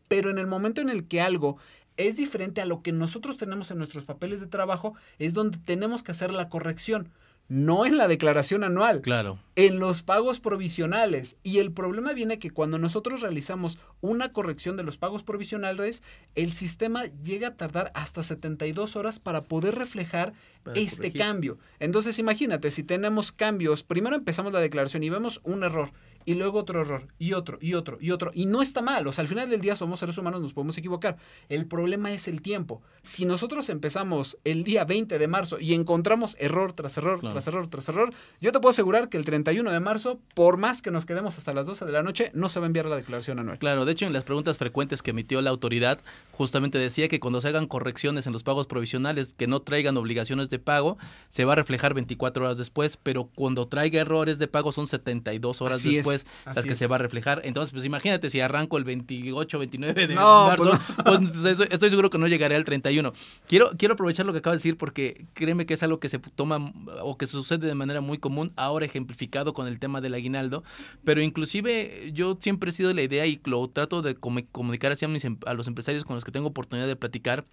pero 0.08 0.30
en 0.30 0.38
el 0.38 0.48
momento 0.48 0.80
en 0.80 0.90
el 0.90 1.06
que 1.06 1.20
algo 1.20 1.58
es 1.96 2.16
diferente 2.16 2.60
a 2.60 2.66
lo 2.66 2.82
que 2.82 2.90
nosotros 2.90 3.36
tenemos 3.36 3.70
en 3.70 3.78
nuestros 3.78 4.04
papeles 4.04 4.40
de 4.40 4.48
trabajo, 4.48 4.94
es 5.20 5.32
donde 5.32 5.58
tenemos 5.58 6.02
que 6.02 6.10
hacer 6.10 6.32
la 6.32 6.48
corrección 6.48 7.12
no 7.48 7.86
en 7.86 7.96
la 7.96 8.08
declaración 8.08 8.62
anual. 8.62 9.00
Claro. 9.00 9.38
En 9.56 9.78
los 9.78 10.02
pagos 10.02 10.38
provisionales. 10.38 11.36
Y 11.42 11.58
el 11.58 11.72
problema 11.72 12.12
viene 12.12 12.38
que 12.38 12.50
cuando 12.50 12.78
nosotros 12.78 13.22
realizamos 13.22 13.78
una 14.00 14.32
corrección 14.32 14.76
de 14.76 14.82
los 14.82 14.98
pagos 14.98 15.22
provisionales, 15.22 16.02
el 16.34 16.52
sistema 16.52 17.06
llega 17.22 17.48
a 17.48 17.56
tardar 17.56 17.90
hasta 17.94 18.22
72 18.22 18.96
horas 18.96 19.18
para 19.18 19.44
poder 19.44 19.74
reflejar 19.76 20.34
este 20.74 21.12
cambio. 21.12 21.58
Entonces, 21.78 22.18
imagínate, 22.18 22.70
si 22.70 22.82
tenemos 22.82 23.32
cambios, 23.32 23.82
primero 23.82 24.14
empezamos 24.14 24.52
la 24.52 24.60
declaración 24.60 25.02
y 25.02 25.08
vemos 25.08 25.40
un 25.42 25.64
error 25.64 25.90
y 26.24 26.34
luego 26.34 26.58
otro 26.58 26.80
error, 26.80 27.08
y 27.18 27.32
otro, 27.32 27.58
y 27.60 27.74
otro, 27.74 27.98
y 28.00 28.10
otro. 28.10 28.30
Y 28.34 28.46
no 28.46 28.62
está 28.62 28.82
mal, 28.82 29.06
o 29.06 29.12
sea, 29.12 29.22
al 29.22 29.28
final 29.28 29.48
del 29.50 29.60
día 29.60 29.76
somos 29.76 29.98
seres 29.98 30.16
humanos, 30.18 30.40
nos 30.40 30.52
podemos 30.52 30.76
equivocar. 30.78 31.16
El 31.48 31.66
problema 31.66 32.12
es 32.12 32.28
el 32.28 32.42
tiempo. 32.42 32.82
Si 33.02 33.24
nosotros 33.24 33.68
empezamos 33.70 34.38
el 34.44 34.64
día 34.64 34.84
20 34.84 35.18
de 35.18 35.28
marzo 35.28 35.58
y 35.58 35.74
encontramos 35.74 36.36
error 36.38 36.72
tras 36.72 36.96
error, 36.98 37.20
tras 37.20 37.46
error, 37.46 37.68
tras 37.68 37.88
error, 37.88 38.12
yo 38.40 38.52
te 38.52 38.60
puedo 38.60 38.70
asegurar 38.70 39.08
que 39.08 39.16
el 39.16 39.24
31 39.24 39.70
de 39.70 39.80
marzo, 39.80 40.20
por 40.34 40.56
más 40.58 40.82
que 40.82 40.90
nos 40.90 41.06
quedemos 41.06 41.38
hasta 41.38 41.52
las 41.52 41.66
12 41.66 41.84
de 41.84 41.92
la 41.92 42.02
noche, 42.02 42.30
no 42.34 42.48
se 42.48 42.60
va 42.60 42.66
a 42.66 42.68
enviar 42.68 42.86
la 42.86 42.96
declaración 42.96 43.38
anual. 43.38 43.58
Claro, 43.58 43.84
de 43.84 43.92
hecho, 43.92 44.06
en 44.06 44.12
las 44.12 44.24
preguntas 44.24 44.58
frecuentes 44.58 45.02
que 45.02 45.10
emitió 45.10 45.40
la 45.40 45.50
autoridad, 45.50 46.00
justamente 46.32 46.78
decía 46.78 47.08
que 47.08 47.20
cuando 47.20 47.40
se 47.40 47.48
hagan 47.48 47.66
correcciones 47.66 48.26
en 48.26 48.32
los 48.32 48.42
pagos 48.42 48.66
provisionales 48.66 49.34
que 49.36 49.46
no 49.46 49.62
traigan 49.62 49.96
obligaciones 49.96 50.38
es 50.38 50.50
de 50.50 50.58
pago, 50.58 50.98
se 51.28 51.44
va 51.44 51.54
a 51.54 51.56
reflejar 51.56 51.94
24 51.94 52.44
horas 52.44 52.58
después, 52.58 52.96
pero 52.96 53.30
cuando 53.34 53.66
traiga 53.68 54.00
errores 54.00 54.38
de 54.38 54.48
pago 54.48 54.72
son 54.72 54.86
72 54.86 55.62
horas 55.62 55.82
después 55.82 56.07
las 56.44 56.64
que 56.64 56.74
se 56.74 56.86
va 56.86 56.96
a 56.96 56.98
reflejar. 56.98 57.40
Entonces, 57.44 57.72
pues 57.72 57.84
imagínate 57.84 58.30
si 58.30 58.40
arranco 58.40 58.78
el 58.78 58.84
28, 58.84 59.58
29 59.58 60.06
de 60.06 60.14
marzo, 60.14 60.78
pues, 61.04 61.20
pues 61.30 61.60
estoy 61.70 61.90
seguro 61.90 62.10
que 62.10 62.18
no 62.18 62.26
llegaré 62.26 62.56
al 62.56 62.64
31. 62.64 63.12
Quiero, 63.46 63.70
quiero 63.76 63.94
aprovechar 63.94 64.26
lo 64.26 64.32
que 64.32 64.38
acabo 64.38 64.52
de 64.52 64.58
decir 64.58 64.76
porque 64.76 65.24
créeme 65.34 65.66
que 65.66 65.74
es 65.74 65.82
algo 65.82 66.00
que 66.00 66.08
se 66.08 66.18
toma 66.18 66.72
o 67.02 67.16
que 67.16 67.26
sucede 67.26 67.66
de 67.66 67.74
manera 67.74 68.00
muy 68.00 68.18
común, 68.18 68.52
ahora 68.56 68.86
ejemplificado 68.86 69.52
con 69.52 69.66
el 69.66 69.78
tema 69.78 70.00
del 70.00 70.14
aguinaldo, 70.14 70.64
pero 71.04 71.22
inclusive 71.22 72.10
yo 72.12 72.38
siempre 72.40 72.70
he 72.70 72.72
sido 72.72 72.92
la 72.94 73.02
idea 73.02 73.26
y 73.26 73.40
lo 73.44 73.68
trato 73.68 74.02
de 74.02 74.14
comunicar 74.14 74.92
hacia 74.92 75.08
mis, 75.08 75.24
em, 75.24 75.38
a 75.46 75.54
los 75.54 75.66
empresarios 75.66 76.04
con 76.04 76.14
los 76.16 76.24
que 76.24 76.32
tengo 76.32 76.48
oportunidad 76.48 76.86
de 76.86 76.96
platicar, 76.96 77.44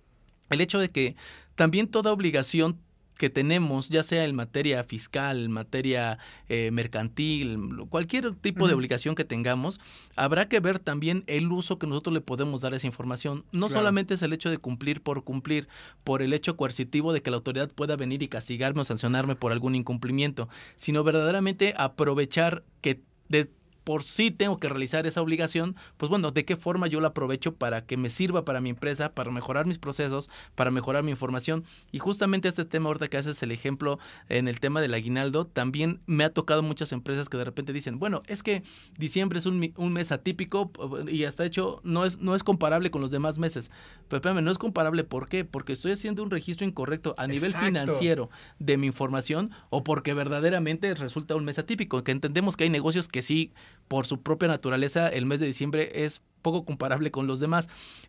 el 0.49 0.61
hecho 0.61 0.79
de 0.79 0.89
que 0.89 1.15
también 1.55 1.87
toda 1.87 2.11
obligación 2.11 2.79
que 3.17 3.29
tenemos, 3.29 3.89
ya 3.89 4.03
sea 4.03 4.25
en 4.25 4.35
materia 4.35 4.83
fiscal, 4.83 5.45
en 5.45 5.51
materia 5.51 6.19
eh, 6.49 6.69
mercantil, 6.71 7.57
cualquier 7.89 8.35
tipo 8.35 8.67
de 8.67 8.73
obligación 8.73 9.15
que 9.15 9.23
tengamos, 9.23 9.79
habrá 10.15 10.47
que 10.47 10.59
ver 10.59 10.79
también 10.79 11.23
el 11.27 11.51
uso 11.51 11.79
que 11.79 11.87
nosotros 11.87 12.13
le 12.13 12.21
podemos 12.21 12.61
dar 12.61 12.73
a 12.73 12.77
esa 12.77 12.87
información. 12.87 13.45
No 13.51 13.69
solamente 13.69 14.13
es 14.13 14.21
el 14.21 14.33
hecho 14.33 14.49
de 14.49 14.57
cumplir 14.57 15.01
por 15.01 15.23
cumplir, 15.23 15.67
por 16.03 16.21
el 16.21 16.33
hecho 16.33 16.57
coercitivo 16.57 17.13
de 17.13 17.21
que 17.21 17.31
la 17.31 17.37
autoridad 17.37 17.71
pueda 17.71 17.95
venir 17.95 18.21
y 18.21 18.27
castigarme 18.27 18.81
o 18.81 18.85
sancionarme 18.85 19.35
por 19.35 19.51
algún 19.51 19.75
incumplimiento, 19.75 20.49
sino 20.75 21.03
verdaderamente 21.03 21.73
aprovechar 21.77 22.63
que 22.81 23.01
de 23.29 23.49
por 23.85 24.03
sí 24.03 24.31
tengo 24.31 24.59
que 24.59 24.67
realizar 24.67 25.05
esa 25.05 25.21
obligación, 25.21 25.75
pues 25.95 26.09
bueno, 26.09 26.31
¿de 26.31 26.43
qué 26.43 26.57
forma 26.57 26.87
yo 26.87 26.99
la 26.99 27.09
aprovecho 27.09 27.55
para 27.55 27.85
que 27.85 27.97
me 27.97 28.09
sirva 28.09 28.43
para 28.43 28.59
mi 28.59 28.71
empresa, 28.71 29.13
para 29.13 29.31
mejorar 29.31 29.67
mis 29.67 29.77
procesos, 29.77 30.29
para 30.55 30.71
mejorar 30.71 31.03
mi 31.03 31.11
información? 31.11 31.63
Y 31.91 31.99
justamente 31.99 32.47
este 32.47 32.65
tema 32.65 32.87
ahorita 32.87 33.07
que 33.07 33.17
haces 33.17 33.41
el 33.43 33.51
ejemplo 33.51 33.99
en 34.27 34.47
el 34.47 34.59
tema 34.59 34.81
del 34.81 34.95
aguinaldo, 34.95 35.45
también 35.45 36.01
me 36.07 36.23
ha 36.23 36.33
tocado 36.33 36.63
muchas 36.63 36.91
empresas 36.91 37.29
que 37.29 37.37
de 37.37 37.45
repente 37.45 37.73
dicen, 37.73 37.99
bueno, 37.99 38.23
es 38.27 38.41
que 38.41 38.63
diciembre 38.97 39.37
es 39.37 39.45
un, 39.45 39.73
un 39.77 39.93
mes 39.93 40.11
atípico 40.11 40.71
y 41.07 41.25
hasta 41.25 41.45
hecho 41.45 41.79
no 41.83 42.05
es, 42.05 42.17
no 42.17 42.33
es 42.33 42.43
comparable 42.43 42.89
con 42.89 43.01
los 43.01 43.11
demás 43.11 43.37
meses. 43.37 43.69
Pero 44.07 44.17
espérame, 44.17 44.43
no 44.43 44.49
es 44.49 44.57
comparable, 44.57 45.03
¿por 45.03 45.29
qué? 45.29 45.45
Porque 45.45 45.73
estoy 45.73 45.91
haciendo 45.91 46.23
un 46.23 46.31
registro 46.31 46.65
incorrecto 46.65 47.13
a 47.19 47.27
nivel 47.27 47.53
financiero 47.53 48.31
de 48.57 48.77
mi 48.77 48.87
información 48.87 49.51
o 49.69 49.83
porque 49.83 50.15
verdaderamente 50.15 50.93
resulta 50.95 51.35
un 51.35 51.45
mes 51.45 51.59
atípico, 51.59 52.03
que 52.03 52.11
entendemos 52.11 52.57
que 52.57 52.63
hay 52.63 52.71
negocios 52.71 53.07
que 53.07 53.21
sí 53.21 53.53
por 53.87 54.05
su 54.05 54.21
propia 54.21 54.47
naturaleza, 54.47 55.07
el 55.07 55.25
mes 55.25 55.39
de 55.39 55.45
diciembre 55.45 56.05
es 56.05 56.21
poco 56.45 56.63
comparable 56.63 57.09
con 57.09 57.25
los 57.25 57.39
demás, 57.39 57.67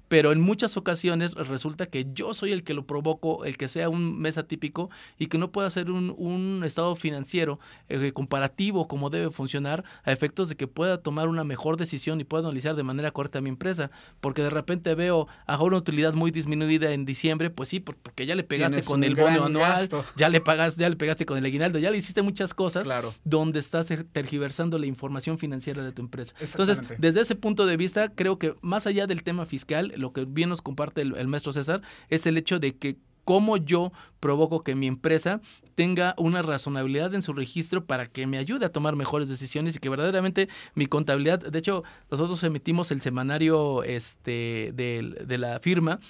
pero 0.08 0.30
en 0.30 0.42
muchas 0.42 0.76
ocasiones 0.76 1.32
resulta 1.32 1.86
que 1.86 2.06
yo 2.12 2.34
soy 2.34 2.52
el 2.52 2.64
que 2.64 2.74
lo 2.74 2.86
provoco, 2.86 3.46
el 3.46 3.56
que 3.56 3.66
sea 3.66 3.88
un 3.88 4.18
mes 4.18 4.36
atípico 4.36 4.90
y 5.18 5.28
que 5.28 5.38
no 5.38 5.52
pueda 5.52 5.70
ser 5.70 5.90
un, 5.90 6.14
un 6.18 6.62
estado 6.62 6.94
financiero 6.96 7.58
eh, 7.88 8.12
comparativo 8.12 8.88
como 8.88 9.08
debe 9.08 9.30
funcionar 9.30 9.84
a 10.04 10.12
efectos 10.12 10.50
de 10.50 10.56
que 10.56 10.66
pueda 10.66 10.98
tomar 10.98 11.28
una 11.28 11.44
mejor 11.44 11.78
decisión 11.78 12.20
y 12.20 12.24
pueda 12.24 12.42
analizar 12.42 12.76
de 12.76 12.82
manera 12.82 13.10
correcta 13.10 13.40
mi 13.40 13.48
empresa, 13.48 13.90
porque 14.20 14.42
de 14.42 14.50
repente 14.50 14.94
veo 14.94 15.28
a 15.46 15.62
una 15.62 15.78
utilidad 15.78 16.12
muy 16.12 16.30
disminuida 16.30 16.92
en 16.92 17.06
diciembre, 17.06 17.48
pues 17.48 17.70
sí, 17.70 17.80
porque 17.80 18.26
ya 18.26 18.34
le 18.34 18.44
pegaste 18.44 18.82
con 18.82 19.02
el 19.02 19.14
bono 19.14 19.46
anual, 19.46 19.88
ya 20.14 20.28
le 20.28 20.42
pagas, 20.42 20.76
ya 20.76 20.90
le 20.90 20.96
pegaste 20.96 21.24
con 21.24 21.38
el 21.38 21.44
aguinaldo, 21.46 21.78
ya 21.78 21.90
le 21.90 21.96
hiciste 21.96 22.20
muchas 22.20 22.52
cosas 22.52 22.86
donde 23.24 23.60
estás 23.60 23.88
tergiversando 24.12 24.78
la 24.78 24.86
información 24.86 25.38
financiera 25.38 25.82
de 25.82 25.92
tu 25.92 26.02
empresa. 26.02 26.34
Entonces, 26.40 26.82
desde 26.98 27.22
ese 27.22 27.34
punto 27.34 27.64
de 27.64 27.76
vista, 27.76 28.10
creo 28.10 28.25
creo 28.26 28.38
que 28.38 28.56
más 28.60 28.88
allá 28.88 29.06
del 29.06 29.22
tema 29.22 29.46
fiscal, 29.46 29.92
lo 29.96 30.12
que 30.12 30.24
bien 30.24 30.48
nos 30.48 30.60
comparte 30.60 31.02
el, 31.02 31.28
maestro 31.28 31.52
César 31.52 31.82
es 32.08 32.26
el 32.26 32.36
hecho 32.36 32.58
de 32.58 32.76
que 32.76 32.98
cómo 33.24 33.56
yo 33.56 33.92
provoco 34.20 34.62
que 34.62 34.74
mi 34.74 34.86
empresa 34.86 35.40
tenga 35.74 36.14
una 36.16 36.42
razonabilidad 36.42 37.14
en 37.14 37.22
su 37.22 37.32
registro 37.32 37.84
para 37.84 38.06
que 38.06 38.26
me 38.26 38.38
ayude 38.38 38.66
a 38.66 38.72
tomar 38.72 38.96
mejores 38.96 39.28
decisiones 39.28 39.76
y 39.76 39.78
que 39.78 39.88
verdaderamente 39.88 40.48
mi 40.74 40.86
contabilidad, 40.86 41.40
de 41.40 41.58
hecho, 41.58 41.84
nosotros 42.10 42.42
emitimos 42.44 42.90
el 42.90 43.00
semanario 43.00 43.82
este 43.84 44.72
de, 44.74 45.24
de 45.24 45.38
la 45.38 45.60
firma 45.60 46.00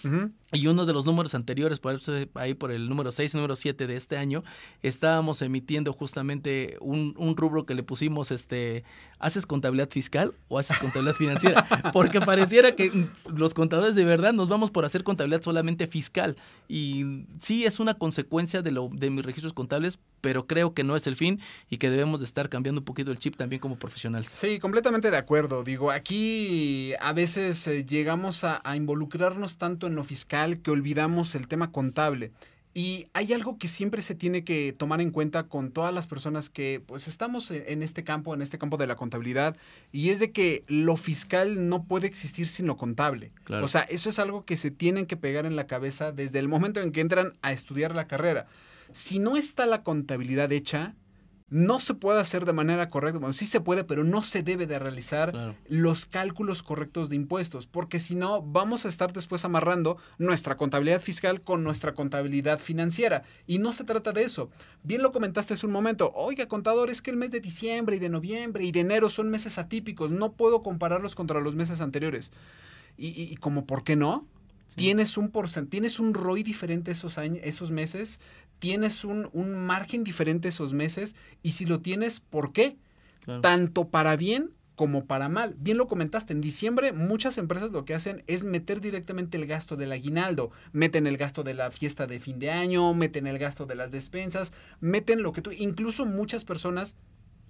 y 0.52 0.68
uno 0.68 0.87
de 0.87 0.92
los 0.92 1.06
números 1.06 1.35
anteriores, 1.35 1.80
por 1.80 1.94
eso 1.94 2.12
ahí 2.35 2.54
por 2.54 2.70
el 2.70 2.88
número 2.88 3.11
6, 3.11 3.35
número 3.35 3.56
7 3.56 3.88
de 3.88 3.96
este 3.96 4.16
año, 4.16 4.44
estábamos 4.82 5.42
emitiendo 5.42 5.92
justamente 5.92 6.76
un, 6.80 7.14
un 7.18 7.37
rubro 7.37 7.66
que 7.66 7.74
le 7.74 7.82
pusimos, 7.82 8.30
este, 8.30 8.85
¿haces 9.18 9.44
contabilidad 9.44 9.90
fiscal 9.90 10.35
o 10.46 10.61
haces 10.61 10.78
contabilidad 10.78 11.16
financiera? 11.16 11.66
Porque 11.92 12.20
pareciera 12.20 12.76
que 12.76 13.09
los 13.26 13.54
contadores 13.54 13.96
de 13.96 14.04
verdad 14.04 14.32
nos 14.32 14.48
vamos 14.48 14.70
por 14.70 14.85
hacer 14.85 15.02
contabilidad 15.02 15.42
solamente 15.42 15.88
fiscal. 15.88 16.37
Y 16.68 17.24
sí 17.40 17.64
es 17.64 17.80
una 17.80 17.94
consecuencia 17.94 18.62
de, 18.62 18.70
lo, 18.70 18.88
de 18.92 19.11
mis 19.11 19.24
registros 19.24 19.52
contables, 19.52 19.98
pero 20.20 20.46
creo 20.46 20.74
que 20.74 20.85
no 20.85 20.94
es 20.94 21.09
el 21.09 21.16
fin 21.16 21.40
y 21.70 21.78
que 21.78 21.90
debemos 21.90 22.20
de 22.20 22.26
estar 22.26 22.48
cambiando 22.48 22.80
un 22.80 22.85
poquito 22.85 23.11
el 23.11 23.18
chip 23.18 23.37
también 23.37 23.61
como 23.61 23.78
profesionales. 23.78 24.28
Sí, 24.30 24.61
completamente 24.61 25.11
de 25.11 25.16
acuerdo. 25.16 25.64
Digo, 25.64 25.90
aquí 25.90 26.92
a 27.00 27.12
veces 27.12 27.66
eh, 27.66 27.85
llegamos 27.85 28.44
a, 28.44 28.61
a 28.64 28.76
involucrarnos 28.76 29.59
tanto 29.59 29.88
en 29.88 29.96
lo 29.96 30.04
fiscal 30.04 30.36
que 30.61 30.70
olvidamos 30.70 31.35
el 31.35 31.49
tema 31.49 31.72
contable. 31.72 32.33
Y 32.75 33.07
hay 33.14 33.33
algo 33.33 33.57
que 33.57 33.68
siempre 33.68 34.03
se 34.03 34.14
tiene 34.14 34.44
que 34.44 34.75
tomar 34.77 35.01
en 35.01 35.11
cuenta 35.11 35.44
con 35.44 35.70
todas 35.70 35.94
las 35.94 36.07
personas 36.07 36.51
que 36.51 36.83
pues 36.87 37.09
estamos 37.09 37.51
e, 37.51 37.72
en 37.72 37.83
este 37.83 38.05
campo, 38.05 38.35
en 38.35 38.42
este 38.42 38.59
campo 38.59 38.77
de 38.77 38.87
la 38.87 38.96
contabilidad, 38.96 39.57
y 39.92 40.11
es 40.11 40.18
de 40.18 40.31
que 40.31 40.62
lo 40.68 40.99
fiscal 40.99 41.70
no 41.70 41.85
puede 41.85 42.07
existir 42.07 42.46
sin 42.46 42.66
lo 42.66 42.77
contable. 42.77 43.33
O 43.62 43.68
sea, 43.68 43.81
eso 43.83 44.11
es 44.11 44.18
algo 44.18 44.44
que 44.44 44.59
se 44.59 44.70
tienen 44.70 45.07
que 45.07 45.16
pegar 45.16 45.46
en 45.46 45.57
la 45.57 45.66
cabeza 45.66 46.12
desde 46.12 46.38
el 46.38 46.49
momento 46.49 46.81
en 46.83 46.92
que 46.92 47.01
entran 47.01 47.33
a 47.40 47.53
estudiar 47.53 47.94
la 47.94 48.07
carrera. 48.07 48.46
Si 48.92 49.20
no 49.20 49.38
está 49.38 49.64
la 49.64 49.83
contabilidad 49.83 50.53
hecha, 50.53 50.94
no 51.48 51.78
se 51.78 51.94
puede 51.94 52.20
hacer 52.20 52.44
de 52.44 52.52
manera 52.52 52.90
correcta. 52.90 53.20
Bueno, 53.20 53.32
sí 53.32 53.46
se 53.46 53.61
puede, 53.61 53.85
pero 53.85 54.02
no 54.02 54.22
se 54.22 54.42
debe 54.42 54.66
de 54.66 54.80
realizar 54.80 55.56
los 55.68 56.04
cálculos 56.04 56.64
correctos 56.64 57.09
de 57.09 57.16
impuestos, 57.16 57.66
porque 57.66 58.00
si 58.00 58.16
no, 58.16 58.42
vamos 58.42 58.85
a 58.85 58.88
estar 58.88 59.12
después 59.12 59.44
amarrando 59.44 59.96
nuestra 60.18 60.56
contabilidad 60.56 61.00
fiscal 61.00 61.42
con 61.42 61.62
nuestra 61.62 61.94
contabilidad 61.94 62.59
financiera. 62.59 63.22
Y 63.46 63.59
no 63.59 63.72
se 63.72 63.85
trata 63.85 64.12
de 64.12 64.24
eso. 64.24 64.50
Bien 64.82 65.02
lo 65.02 65.12
comentaste 65.12 65.54
hace 65.54 65.66
un 65.66 65.72
momento. 65.72 66.12
Oiga, 66.16 66.46
contador, 66.46 66.90
es 66.90 67.00
que 67.00 67.12
el 67.12 67.16
mes 67.16 67.30
de 67.30 67.40
diciembre 67.40 67.96
y 67.96 68.00
de 68.00 68.09
noviembre 68.09 68.64
y 68.64 68.72
de 68.72 68.80
enero 68.80 69.09
son 69.09 69.30
meses 69.30 69.59
atípicos. 69.59 70.11
No 70.11 70.32
puedo 70.32 70.62
compararlos 70.64 71.14
contra 71.14 71.40
los 71.40 71.54
meses 71.54 71.80
anteriores. 71.80 72.32
Y, 72.96 73.09
y, 73.09 73.37
como, 73.37 73.66
¿por 73.66 73.85
qué 73.85 73.94
no? 73.94 74.26
Tienes 74.74 75.16
un 75.16 75.30
porcentaje, 75.30 75.70
tienes 75.70 76.00
un 76.00 76.12
ROI 76.12 76.42
diferente 76.42 76.90
esos 76.90 77.18
años, 77.18 77.40
esos 77.44 77.70
meses, 77.70 78.20
tienes 78.59 79.05
un, 79.05 79.31
margen 79.66 80.05
diferente 80.05 80.49
esos 80.49 80.73
meses 80.73 81.16
y 81.42 81.53
si 81.53 81.66
lo 81.66 81.81
tienes, 81.81 82.21
¿por 82.21 82.53
qué? 82.53 82.77
Tanto 83.42 83.88
para 83.88 84.16
bien 84.16 84.53
como 84.77 85.07
para 85.07 85.29
mal. 85.29 85.57
Bien 85.59 85.79
lo 85.79 85.88
comentaste, 85.88 86.33
en 86.33 86.40
diciembre 86.40 86.92
muchas 86.92 87.38
empresas 87.38 87.73
lo 87.73 87.85
que 87.85 87.95
hacen 87.95 88.23
es 88.27 88.45
meter 88.45 88.81
directamente 88.81 89.37
el 89.37 89.47
gasto 89.47 89.75
del 89.75 89.90
aguinaldo, 89.90 90.53
meten 90.73 91.07
el 91.07 91.16
gasto 91.16 91.42
de 91.42 91.55
la 91.55 91.71
fiesta 91.71 92.07
de 92.07 92.21
fin 92.21 92.38
de 92.38 92.51
año, 92.51 92.95
meten 92.95 93.27
el 93.27 93.38
gasto 93.38 93.66
de 93.66 93.75
las 93.75 93.90
despensas, 93.90 94.53
meten 94.81 95.23
lo 95.23 95.33
que 95.33 95.42
tú, 95.42 95.51
incluso 95.51 96.07
muchas 96.07 96.45
personas 96.45 96.97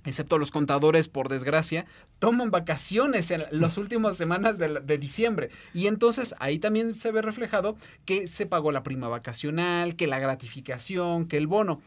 excepto 0.07 0.38
los 0.38 0.51
contadores, 0.51 1.09
por 1.09 1.29
desgracia, 1.29 1.87
toman 2.19 2.51
vacaciones 2.51 3.31
en 3.31 3.45
las 3.51 3.77
últimas 3.77 4.16
semanas 4.16 4.59
de, 4.59 4.81
de, 4.81 4.99
diciembre. 4.99 5.51
Y 5.75 5.87
entonces 5.87 6.35
ahí 6.38 6.59
también 6.59 6.95
se 6.95 7.12
ve 7.12 7.23
reflejado 7.23 7.77
que 8.05 8.27
se 8.27 8.47
pagó 8.47 8.73
la 8.73 8.83
prima 8.83 9.09
vacacional, 9.09 9.97
que 9.97 10.07
la 10.07 10.19
gratificación, 10.19 11.27
que 11.27 11.37
el 11.37 11.47
bono 11.47 11.81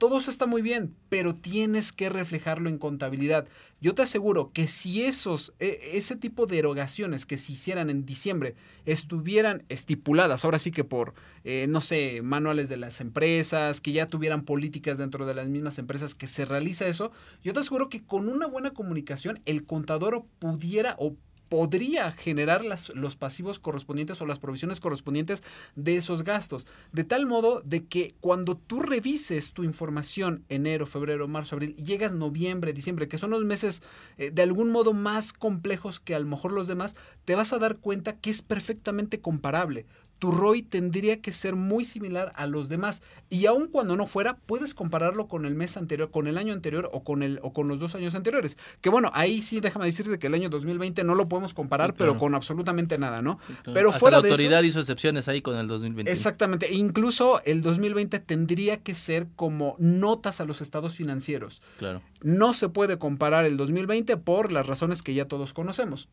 todo 0.00 0.18
eso 0.18 0.30
está 0.30 0.46
muy 0.46 0.62
bien, 0.62 0.96
pero 1.10 1.34
tienes 1.34 1.92
que 1.92 2.08
reflejarlo 2.08 2.70
en 2.70 2.78
contabilidad. 2.78 3.46
Yo 3.82 3.94
te 3.94 4.00
aseguro 4.00 4.50
que 4.50 4.66
si 4.66 5.02
esos, 5.02 5.52
e, 5.60 5.78
ese 5.92 6.16
tipo 6.16 6.46
de 6.46 6.58
erogaciones 6.58 7.26
que 7.26 7.36
se 7.36 7.52
hicieran 7.52 7.90
en 7.90 8.06
diciembre 8.06 8.54
estuvieran 8.86 9.62
estipuladas, 9.68 10.46
ahora 10.46 10.58
sí 10.58 10.70
que 10.70 10.84
por, 10.84 11.12
eh, 11.44 11.66
no 11.68 11.82
sé, 11.82 12.22
manuales 12.22 12.70
de 12.70 12.78
las 12.78 13.02
empresas, 13.02 13.82
que 13.82 13.92
ya 13.92 14.06
tuvieran 14.06 14.46
políticas 14.46 14.96
dentro 14.96 15.26
de 15.26 15.34
las 15.34 15.50
mismas 15.50 15.78
empresas 15.78 16.14
que 16.14 16.28
se 16.28 16.46
realiza 16.46 16.86
eso, 16.86 17.12
yo 17.44 17.52
te 17.52 17.60
aseguro 17.60 17.90
que 17.90 18.02
con 18.02 18.30
una 18.30 18.46
buena 18.46 18.70
comunicación 18.70 19.38
el 19.44 19.66
contador 19.66 20.24
pudiera 20.38 20.96
o 20.98 21.14
podría 21.50 22.12
generar 22.12 22.64
las, 22.64 22.90
los 22.90 23.16
pasivos 23.16 23.58
correspondientes 23.58 24.22
o 24.22 24.26
las 24.26 24.38
provisiones 24.38 24.80
correspondientes 24.80 25.42
de 25.74 25.96
esos 25.96 26.22
gastos. 26.22 26.66
De 26.92 27.02
tal 27.04 27.26
modo 27.26 27.60
de 27.62 27.84
que 27.84 28.14
cuando 28.20 28.56
tú 28.56 28.80
revises 28.80 29.52
tu 29.52 29.64
información 29.64 30.44
enero, 30.48 30.86
febrero, 30.86 31.26
marzo, 31.26 31.56
abril, 31.56 31.74
y 31.76 31.82
llegas 31.82 32.12
noviembre, 32.12 32.72
diciembre, 32.72 33.08
que 33.08 33.18
son 33.18 33.30
los 33.30 33.44
meses 33.44 33.82
eh, 34.16 34.30
de 34.30 34.42
algún 34.42 34.70
modo 34.70 34.92
más 34.92 35.32
complejos 35.32 35.98
que 35.98 36.14
a 36.14 36.20
lo 36.20 36.26
mejor 36.26 36.52
los 36.52 36.68
demás, 36.68 36.94
te 37.24 37.34
vas 37.34 37.52
a 37.52 37.58
dar 37.58 37.78
cuenta 37.78 38.16
que 38.16 38.30
es 38.30 38.42
perfectamente 38.42 39.20
comparable 39.20 39.86
tu 40.20 40.30
ROI 40.30 40.62
tendría 40.62 41.20
que 41.20 41.32
ser 41.32 41.56
muy 41.56 41.84
similar 41.84 42.30
a 42.36 42.46
los 42.46 42.68
demás. 42.68 43.02
Y 43.30 43.46
aun 43.46 43.66
cuando 43.66 43.96
no 43.96 44.06
fuera, 44.06 44.36
puedes 44.46 44.74
compararlo 44.74 45.26
con 45.26 45.46
el 45.46 45.54
mes 45.56 45.76
anterior, 45.76 46.10
con 46.12 46.28
el 46.28 46.38
año 46.38 46.52
anterior 46.52 46.88
o 46.92 47.02
con, 47.02 47.22
el, 47.24 47.40
o 47.42 47.52
con 47.52 47.66
los 47.66 47.80
dos 47.80 47.94
años 47.94 48.14
anteriores. 48.14 48.56
Que 48.82 48.90
bueno, 48.90 49.10
ahí 49.14 49.42
sí 49.42 49.60
déjame 49.60 49.86
decirte 49.86 50.18
que 50.18 50.26
el 50.28 50.34
año 50.34 50.48
2020 50.50 51.02
no 51.04 51.14
lo 51.14 51.28
podemos 51.28 51.54
comparar, 51.54 51.94
pero 51.94 52.18
con 52.18 52.34
absolutamente 52.34 52.98
nada, 52.98 53.22
¿no? 53.22 53.38
Pero 53.74 53.88
Hasta 53.88 53.98
fuera 53.98 54.16
la 54.18 54.22
de 54.22 54.28
eso- 54.28 54.34
autoridad 54.34 54.62
hizo 54.62 54.78
excepciones 54.80 55.26
ahí 55.26 55.42
con 55.42 55.56
el 55.56 55.66
2020. 55.66 56.12
Exactamente. 56.12 56.66
E 56.66 56.74
incluso 56.74 57.40
el 57.44 57.62
2020 57.62 58.20
tendría 58.20 58.76
que 58.76 58.94
ser 58.94 59.26
como 59.36 59.74
notas 59.78 60.40
a 60.40 60.44
los 60.44 60.60
estados 60.60 60.94
financieros. 60.96 61.62
Claro. 61.78 62.02
No 62.22 62.52
se 62.52 62.68
puede 62.68 62.98
comparar 62.98 63.46
el 63.46 63.56
2020 63.56 64.18
por 64.18 64.52
las 64.52 64.66
razones 64.66 65.02
que 65.02 65.14
ya 65.14 65.24
todos 65.24 65.54
conocemos. 65.54 66.08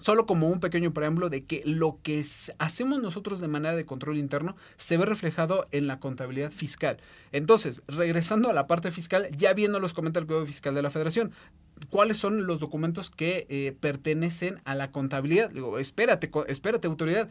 Solo 0.00 0.26
como 0.26 0.48
un 0.48 0.60
pequeño 0.60 0.92
preámbulo 0.92 1.30
de 1.30 1.44
que 1.44 1.62
lo 1.64 1.98
que 2.02 2.24
hacemos 2.58 3.00
nosotros 3.00 3.40
de 3.40 3.48
manera 3.48 3.74
de 3.74 3.86
control 3.86 4.18
interno 4.18 4.56
se 4.76 4.96
ve 4.98 5.06
reflejado 5.06 5.66
en 5.70 5.86
la 5.86 6.00
contabilidad 6.00 6.50
fiscal. 6.50 6.98
Entonces, 7.32 7.82
regresando 7.88 8.50
a 8.50 8.52
la 8.52 8.66
parte 8.66 8.90
fiscal, 8.90 9.28
ya 9.36 9.54
viendo 9.54 9.80
los 9.80 9.94
comentarios 9.94 10.28
del 10.28 10.36
Código 10.36 10.46
Fiscal 10.46 10.74
de 10.74 10.82
la 10.82 10.90
Federación, 10.90 11.32
¿cuáles 11.88 12.18
son 12.18 12.46
los 12.46 12.60
documentos 12.60 13.10
que 13.10 13.46
eh, 13.48 13.74
pertenecen 13.80 14.60
a 14.64 14.74
la 14.74 14.90
contabilidad? 14.90 15.50
Digo, 15.50 15.78
espérate, 15.78 16.30
espérate, 16.48 16.88
autoridad. 16.88 17.28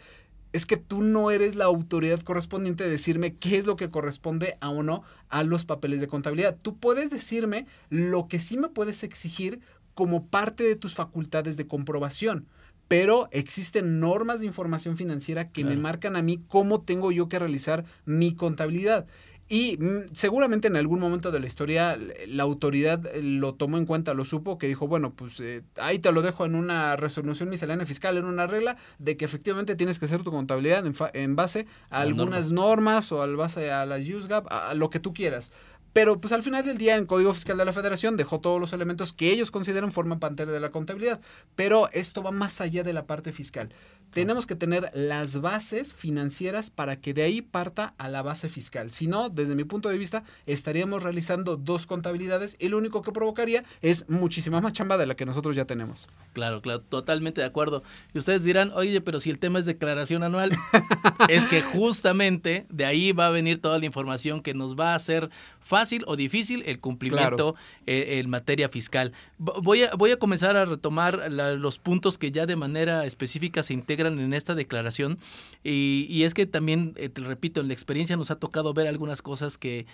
Es 0.51 0.65
que 0.65 0.77
tú 0.77 1.01
no 1.01 1.31
eres 1.31 1.55
la 1.55 1.65
autoridad 1.65 2.21
correspondiente 2.21 2.85
de 2.85 2.89
decirme 2.89 3.35
qué 3.35 3.57
es 3.57 3.65
lo 3.65 3.75
que 3.75 3.91
corresponde 3.91 4.57
a 4.61 4.69
o 4.69 4.83
no 4.83 5.03
a 5.27 5.43
los 5.43 5.65
papeles 5.65 5.99
de 5.99 6.07
contabilidad. 6.07 6.57
Tú 6.61 6.77
puedes 6.77 7.09
decirme 7.09 7.67
lo 7.89 8.27
que 8.27 8.39
sí 8.39 8.57
me 8.57 8.69
puedes 8.69 9.03
exigir 9.03 9.59
como 9.95 10.27
parte 10.27 10.63
de 10.63 10.75
tus 10.75 10.93
facultades 10.93 11.57
de 11.57 11.65
comprobación. 11.67 12.45
Pero 12.87 13.29
existen 13.31 13.99
normas 13.99 14.41
de 14.41 14.45
información 14.45 14.95
financiera 14.95 15.49
que 15.49 15.63
me 15.63 15.75
marcan 15.81 16.15
a 16.15 16.21
mí 16.21 16.43
cómo 16.47 16.81
tengo 16.81 17.11
yo 17.11 17.27
que 17.27 17.39
realizar 17.39 17.83
mi 18.05 18.35
contabilidad. 18.35 19.07
Y 19.47 19.77
mm, 19.77 20.13
seguramente 20.13 20.67
en 20.67 20.75
algún 20.75 20.99
momento 20.99 21.31
de 21.31 21.39
la 21.39 21.45
historia 21.45 21.97
la 22.27 22.43
autoridad 22.43 23.05
eh, 23.07 23.21
lo 23.21 23.53
tomó 23.53 23.77
en 23.77 23.85
cuenta, 23.85 24.13
lo 24.15 24.25
supo, 24.25 24.57
que 24.57 24.67
dijo, 24.67 24.87
bueno, 24.87 25.13
pues 25.13 25.39
eh, 25.39 25.61
ahí 25.79 25.99
te 25.99 26.11
lo 26.11 26.21
dejo 26.23 26.45
en 26.47 26.55
una 26.55 26.95
resolución 26.95 27.49
miscelánea 27.49 27.85
fiscal, 27.85 28.17
en 28.17 28.25
una 28.25 28.47
regla 28.47 28.77
de 28.97 29.17
que 29.17 29.25
efectivamente 29.25 29.75
tienes 29.75 29.97
que 29.99 30.05
hacer 30.05 30.23
tu 30.23 30.31
contabilidad 30.31 30.85
en, 30.87 30.93
fa- 30.95 31.11
en 31.13 31.35
base 31.35 31.67
a 31.91 32.01
algunas 32.01 32.51
normas 32.51 33.11
o 33.11 33.21
al 33.21 33.35
base 33.35 33.71
a 33.71 33.85
las 33.85 34.01
USGAP, 34.07 34.51
a, 34.51 34.69
a 34.71 34.73
lo 34.73 34.89
que 34.89 34.99
tú 34.99 35.13
quieras. 35.13 35.51
Pero 35.95 36.19
pues 36.19 36.33
al 36.33 36.43
final 36.43 36.65
del 36.65 36.77
día 36.77 36.97
en 36.97 37.05
Código 37.05 37.33
Fiscal 37.33 37.57
de 37.57 37.63
la 37.63 37.71
Federación 37.71 38.17
dejó 38.17 38.41
todos 38.41 38.59
los 38.59 38.73
elementos 38.73 39.13
que 39.13 39.31
ellos 39.31 39.49
consideran 39.49 39.93
forman 39.93 40.19
parte 40.19 40.45
de 40.45 40.59
la 40.59 40.69
contabilidad. 40.69 41.21
Pero 41.55 41.87
esto 41.93 42.21
va 42.21 42.31
más 42.31 42.59
allá 42.59 42.83
de 42.83 42.91
la 42.91 43.05
parte 43.05 43.31
fiscal. 43.31 43.69
Tenemos 44.15 44.47
que 44.47 44.55
tener 44.55 44.89
las 44.93 45.41
bases 45.41 45.93
financieras 45.93 46.69
para 46.69 46.95
que 46.95 47.13
de 47.13 47.23
ahí 47.23 47.41
parta 47.41 47.93
a 47.97 48.07
la 48.07 48.21
base 48.21 48.47
fiscal. 48.47 48.89
Si 48.91 49.07
no, 49.07 49.27
desde 49.27 49.55
mi 49.55 49.65
punto 49.65 49.89
de 49.89 49.97
vista, 49.97 50.23
estaríamos 50.45 51.03
realizando 51.03 51.57
dos 51.57 51.85
contabilidades 51.85 52.55
y 52.57 52.69
lo 52.69 52.77
único 52.77 53.01
que 53.01 53.11
provocaría 53.11 53.65
es 53.81 54.07
muchísima 54.09 54.61
más 54.61 54.71
chamba 54.71 54.97
de 54.97 55.05
la 55.05 55.15
que 55.17 55.25
nosotros 55.25 55.53
ya 55.57 55.65
tenemos. 55.65 56.07
Claro, 56.31 56.61
claro, 56.61 56.79
totalmente 56.79 57.41
de 57.41 57.47
acuerdo. 57.47 57.83
Y 58.13 58.17
ustedes 58.19 58.45
dirán, 58.45 58.71
oye, 58.73 59.01
pero 59.01 59.19
si 59.19 59.29
el 59.31 59.37
tema 59.37 59.59
es 59.59 59.65
declaración 59.65 60.23
anual, 60.23 60.51
es 61.27 61.45
que 61.45 61.61
justamente 61.61 62.65
de 62.69 62.85
ahí 62.85 63.11
va 63.11 63.27
a 63.27 63.31
venir 63.31 63.59
toda 63.59 63.79
la 63.79 63.85
información 63.85 64.41
que 64.41 64.53
nos 64.53 64.79
va 64.79 64.93
a 64.93 64.95
hacer 64.95 65.29
fácil 65.59 66.03
o 66.07 66.15
difícil 66.15 66.63
el 66.67 66.79
cumplimiento 66.79 67.55
eh, 67.85 68.19
en 68.19 68.29
materia 68.29 68.69
fiscal. 68.69 69.11
Voy 69.39 69.83
a, 69.83 69.93
voy 69.95 70.11
a 70.11 70.19
comenzar 70.19 70.55
a 70.55 70.63
retomar 70.65 71.29
la- 71.31 71.53
los 71.55 71.79
puntos 71.79 72.17
que 72.17 72.31
ya 72.31 72.45
de 72.45 72.55
manera 72.55 73.05
específica 73.05 73.61
se 73.63 73.73
integran 73.73 74.04
en 74.07 74.33
esta 74.33 74.55
declaración. 74.55 75.19
Y, 75.63 76.07
y 76.09 76.23
es 76.23 76.33
que 76.33 76.45
también, 76.45 76.93
eh, 76.97 77.09
te 77.09 77.21
repito, 77.21 77.61
en 77.61 77.67
la 77.67 77.73
experiencia 77.73 78.17
nos 78.17 78.31
ha 78.31 78.39
tocado 78.39 78.73
ver 78.73 78.87
algunas 78.87 79.21
cosas 79.21 79.57
que, 79.57 79.85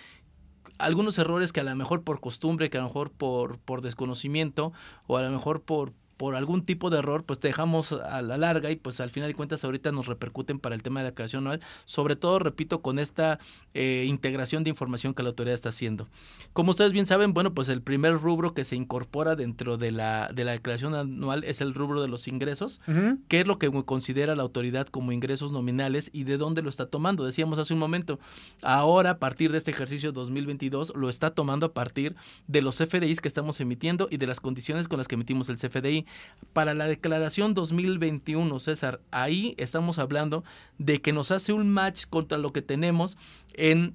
algunos 0.78 1.18
errores 1.18 1.52
que 1.52 1.60
a 1.60 1.64
lo 1.64 1.74
mejor 1.76 2.02
por 2.02 2.20
costumbre, 2.20 2.70
que 2.70 2.78
a 2.78 2.80
lo 2.80 2.88
mejor 2.88 3.10
por, 3.10 3.58
por 3.58 3.82
desconocimiento 3.82 4.72
o 5.06 5.16
a 5.16 5.22
lo 5.22 5.30
mejor 5.30 5.62
por, 5.62 5.92
por 6.22 6.36
algún 6.36 6.64
tipo 6.64 6.88
de 6.88 7.00
error, 7.00 7.24
pues 7.24 7.40
dejamos 7.40 7.90
a 7.90 8.22
la 8.22 8.36
larga 8.36 8.70
y 8.70 8.76
pues 8.76 9.00
al 9.00 9.10
final 9.10 9.28
de 9.28 9.34
cuentas 9.34 9.64
ahorita 9.64 9.90
nos 9.90 10.06
repercuten 10.06 10.60
para 10.60 10.76
el 10.76 10.80
tema 10.80 11.00
de 11.00 11.06
la 11.06 11.10
declaración 11.10 11.42
anual, 11.42 11.60
sobre 11.84 12.14
todo, 12.14 12.38
repito, 12.38 12.80
con 12.80 13.00
esta 13.00 13.40
eh, 13.74 14.04
integración 14.06 14.62
de 14.62 14.70
información 14.70 15.14
que 15.14 15.24
la 15.24 15.30
autoridad 15.30 15.56
está 15.56 15.70
haciendo. 15.70 16.06
Como 16.52 16.70
ustedes 16.70 16.92
bien 16.92 17.06
saben, 17.06 17.34
bueno, 17.34 17.54
pues 17.54 17.68
el 17.68 17.82
primer 17.82 18.20
rubro 18.20 18.54
que 18.54 18.62
se 18.62 18.76
incorpora 18.76 19.34
dentro 19.34 19.78
de 19.78 19.90
la, 19.90 20.30
de 20.32 20.44
la 20.44 20.52
declaración 20.52 20.94
anual 20.94 21.42
es 21.42 21.60
el 21.60 21.74
rubro 21.74 22.00
de 22.00 22.06
los 22.06 22.28
ingresos. 22.28 22.80
¿Qué 23.26 23.40
es 23.40 23.46
lo 23.48 23.58
que 23.58 23.72
considera 23.84 24.36
la 24.36 24.44
autoridad 24.44 24.86
como 24.86 25.10
ingresos 25.10 25.50
nominales 25.50 26.08
y 26.12 26.22
de 26.22 26.38
dónde 26.38 26.62
lo 26.62 26.68
está 26.68 26.86
tomando? 26.86 27.24
Decíamos 27.24 27.58
hace 27.58 27.74
un 27.74 27.80
momento, 27.80 28.20
ahora 28.62 29.10
a 29.10 29.18
partir 29.18 29.50
de 29.50 29.58
este 29.58 29.72
ejercicio 29.72 30.12
2022 30.12 30.92
lo 30.94 31.08
está 31.08 31.34
tomando 31.34 31.66
a 31.66 31.72
partir 31.74 32.14
de 32.46 32.62
los 32.62 32.78
CFDIs 32.78 33.20
que 33.20 33.26
estamos 33.26 33.60
emitiendo 33.60 34.06
y 34.08 34.18
de 34.18 34.28
las 34.28 34.38
condiciones 34.38 34.86
con 34.86 34.98
las 34.98 35.08
que 35.08 35.16
emitimos 35.16 35.48
el 35.48 35.56
CFDI. 35.56 36.06
Para 36.52 36.74
la 36.74 36.86
declaración 36.86 37.54
2021, 37.54 38.58
César, 38.58 39.00
ahí 39.10 39.54
estamos 39.58 39.98
hablando 39.98 40.44
de 40.78 41.00
que 41.00 41.12
nos 41.12 41.30
hace 41.30 41.52
un 41.52 41.68
match 41.70 42.04
contra 42.10 42.36
lo 42.38 42.52
que 42.52 42.62
tenemos 42.62 43.16
en 43.54 43.94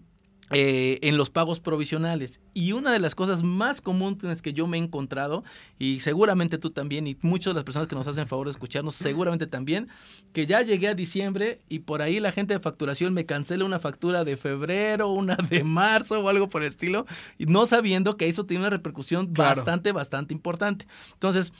eh, 0.51 0.99
en 1.01 1.17
los 1.17 1.30
pagos 1.30 1.60
provisionales. 1.60 2.39
Y 2.53 2.71
una 2.71 2.93
de 2.93 2.99
las 2.99 3.15
cosas 3.15 3.43
más 3.43 3.82
comunes 3.82 4.41
que 4.41 4.53
yo 4.53 4.65
me 4.65 4.77
he 4.77 4.82
encontrado, 4.82 5.43
y 5.77 5.99
seguramente 5.99 6.58
tú 6.58 6.69
también, 6.69 7.06
y 7.06 7.17
muchas 7.21 7.51
de 7.51 7.56
las 7.56 7.63
personas 7.65 7.89
que 7.89 7.95
nos 7.95 8.08
hacen 8.08 8.27
favor 8.27 8.47
de 8.47 8.51
escucharnos, 8.51 8.95
seguramente 8.95 9.45
también, 9.45 9.89
que 10.32 10.45
ya 10.45 10.62
llegué 10.62 10.88
a 10.88 10.93
diciembre 10.93 11.60
y 11.67 11.80
por 11.80 12.01
ahí 12.01 12.21
la 12.21 12.32
gente 12.32 12.53
de 12.53 12.62
facturación 12.62 13.13
me 13.13 13.25
cancela 13.25 13.65
una 13.65 13.80
factura 13.80 14.23
de 14.23 14.38
febrero, 14.38 15.10
una 15.10 15.36
de 15.36 15.65
marzo 15.65 16.21
o 16.21 16.30
algo 16.30 16.47
por 16.47 16.63
el 16.63 16.69
estilo, 16.69 17.06
y 17.38 17.45
no 17.47 17.65
sabiendo 17.65 18.15
que 18.15 18.30
eso 18.30 18.45
tiene 18.45 18.62
una 18.62 18.69
repercusión 18.69 19.34
Claro. 19.34 19.58
bastante, 19.58 19.91
bastante 19.91 20.34
importante. 20.34 20.88
Entonces, 21.12 21.51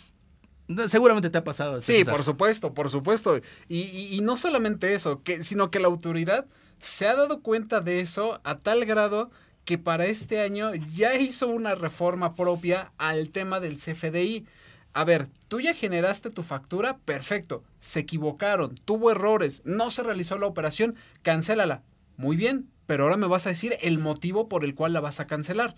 seguramente 0.88 1.30
te 1.30 1.38
ha 1.38 1.43
pasado. 1.43 1.82
Sí, 1.82 1.97
César. 1.97 2.13
por 2.13 2.23
supuesto, 2.23 2.73
por 2.73 2.89
supuesto. 2.89 3.38
Y, 3.67 3.80
y- 3.82 4.15
y 4.15 4.21
no 4.21 4.36
solamente 4.38 4.93
eso, 4.93 5.23
que, 5.23 5.43
sino 5.43 5.71
que 5.71 5.80
la 5.80 5.88
autoridad 5.88 6.45
se 6.80 7.08
ha 7.08 7.15
dado 7.15 7.41
cuenta 7.41 7.80
de 7.82 7.99
eso 8.01 8.39
a 8.43 8.60
tal 8.60 8.86
grado 8.86 9.32
que 9.65 9.77
para 9.77 10.06
este 10.06 10.39
año 10.41 10.71
ya 10.95 11.15
hizo 11.15 11.47
una 11.47 11.75
reforma 11.75 12.36
propia 12.36 12.91
al 12.97 13.30
tema 13.30 13.60
del 13.60 13.77
CFDI. 13.77 14.45
A 14.93 15.03
ver, 15.03 15.27
tú 15.47 15.60
ya 15.60 15.73
generaste 15.73 16.30
tu 16.30 16.41
factura, 16.43 16.97
perfecto. 16.99 17.63
Se 17.80 17.99
equivocaron, 17.99 18.75
tuvo 18.86 19.12
errores, 19.12 19.62
no 19.65 19.91
se 19.91 20.03
realizó 20.03 20.38
la 20.38 20.47
operación, 20.47 20.95
cancélala. 21.21 21.84
Muy 22.15 22.36
bien, 22.36 22.69
pero 22.88 23.03
ahora 23.03 23.17
me 23.17 23.27
vas 23.27 23.45
a 23.45 23.49
decir 23.49 23.77
el 23.82 23.99
motivo 23.99 24.47
por 24.47 24.63
el 24.63 24.73
cual 24.73 24.93
la 24.93 25.01
vas 25.01 25.19
a 25.19 25.27
cancelar. 25.27 25.75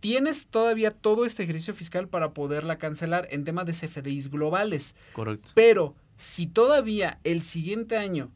Tienes 0.00 0.46
todavía 0.46 0.90
todo 0.90 1.24
este 1.24 1.42
ejercicio 1.42 1.74
fiscal 1.74 2.08
para 2.08 2.32
poderla 2.32 2.78
cancelar 2.78 3.28
en 3.30 3.44
tema 3.44 3.64
de 3.64 3.72
CFDIs 3.72 4.30
globales. 4.30 4.96
Correcto. 5.12 5.50
Pero 5.54 5.94
si 6.16 6.46
todavía 6.46 7.20
el 7.24 7.42
siguiente 7.42 7.96
año 7.96 8.30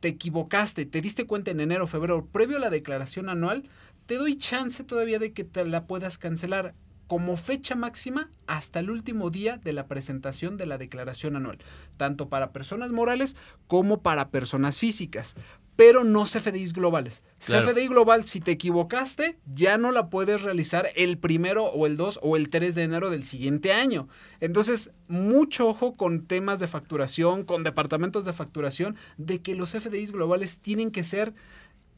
te 0.00 0.08
equivocaste, 0.08 0.86
te 0.86 1.00
diste 1.00 1.26
cuenta 1.26 1.50
en 1.50 1.60
enero, 1.60 1.86
febrero, 1.86 2.26
previo 2.26 2.58
a 2.58 2.60
la 2.60 2.70
declaración 2.70 3.28
anual, 3.28 3.68
te 4.06 4.16
doy 4.16 4.36
chance 4.36 4.84
todavía 4.84 5.18
de 5.18 5.32
que 5.32 5.44
te 5.44 5.64
la 5.64 5.86
puedas 5.86 6.18
cancelar 6.18 6.74
como 7.06 7.36
fecha 7.36 7.74
máxima 7.74 8.30
hasta 8.46 8.80
el 8.80 8.90
último 8.90 9.30
día 9.30 9.56
de 9.58 9.72
la 9.72 9.86
presentación 9.86 10.56
de 10.56 10.66
la 10.66 10.78
declaración 10.78 11.36
anual, 11.36 11.58
tanto 11.96 12.28
para 12.28 12.52
personas 12.52 12.92
morales 12.92 13.36
como 13.66 14.02
para 14.02 14.30
personas 14.30 14.78
físicas, 14.78 15.36
pero 15.76 16.04
no 16.04 16.24
CFDIs 16.24 16.72
globales. 16.72 17.22
Claro. 17.44 17.66
CFDI 17.66 17.88
global, 17.88 18.24
si 18.24 18.40
te 18.40 18.52
equivocaste, 18.52 19.38
ya 19.52 19.76
no 19.78 19.92
la 19.92 20.08
puedes 20.08 20.42
realizar 20.42 20.88
el 20.94 21.18
primero 21.18 21.64
o 21.64 21.86
el 21.86 21.96
2 21.96 22.20
o 22.22 22.36
el 22.36 22.48
3 22.48 22.74
de 22.74 22.82
enero 22.84 23.10
del 23.10 23.24
siguiente 23.24 23.72
año. 23.72 24.08
Entonces, 24.40 24.92
mucho 25.08 25.68
ojo 25.68 25.96
con 25.96 26.26
temas 26.26 26.60
de 26.60 26.68
facturación, 26.68 27.44
con 27.44 27.64
departamentos 27.64 28.24
de 28.24 28.32
facturación, 28.32 28.96
de 29.16 29.42
que 29.42 29.54
los 29.54 29.72
FDIs 29.72 30.12
globales 30.12 30.58
tienen 30.58 30.90
que 30.90 31.04
ser, 31.04 31.34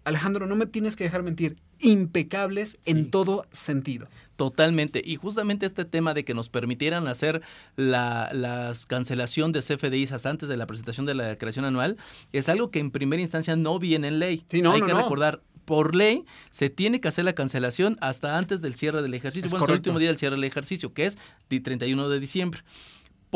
Alejandro, 0.04 0.46
no 0.46 0.56
me 0.56 0.66
tienes 0.66 0.96
que 0.96 1.04
dejar 1.04 1.22
mentir, 1.22 1.56
impecables 1.80 2.78
en 2.84 3.10
todo 3.10 3.46
sentido. 3.50 4.08
Totalmente. 4.36 5.02
Y 5.04 5.16
justamente 5.16 5.66
este 5.66 5.84
tema 5.84 6.14
de 6.14 6.24
que 6.24 6.34
nos 6.34 6.48
permitieran 6.48 7.08
hacer 7.08 7.42
la, 7.76 8.30
la 8.32 8.72
cancelación 8.86 9.52
de 9.52 9.60
CFDIs 9.60 10.12
hasta 10.12 10.30
antes 10.30 10.48
de 10.48 10.56
la 10.56 10.66
presentación 10.66 11.06
de 11.06 11.14
la 11.14 11.26
declaración 11.26 11.64
anual 11.64 11.96
es 12.32 12.48
algo 12.48 12.70
que 12.70 12.78
en 12.78 12.90
primera 12.90 13.22
instancia 13.22 13.56
no 13.56 13.78
viene 13.78 14.08
en 14.08 14.18
ley. 14.18 14.44
Sí, 14.50 14.62
no, 14.62 14.72
Hay 14.72 14.80
no, 14.80 14.86
que 14.86 14.92
no. 14.92 15.00
recordar, 15.00 15.40
por 15.64 15.94
ley 15.94 16.24
se 16.50 16.70
tiene 16.70 17.00
que 17.00 17.08
hacer 17.08 17.24
la 17.24 17.34
cancelación 17.34 17.98
hasta 18.00 18.38
antes 18.38 18.62
del 18.62 18.76
cierre 18.76 19.02
del 19.02 19.12
ejercicio. 19.14 19.46
Es 19.46 19.52
bueno, 19.52 19.66
el 19.66 19.72
último 19.72 19.98
día 19.98 20.08
del 20.08 20.18
cierre 20.18 20.36
del 20.36 20.44
ejercicio, 20.44 20.94
que 20.94 21.06
es 21.06 21.18
el 21.50 21.62
31 21.62 22.08
de 22.08 22.20
diciembre. 22.20 22.62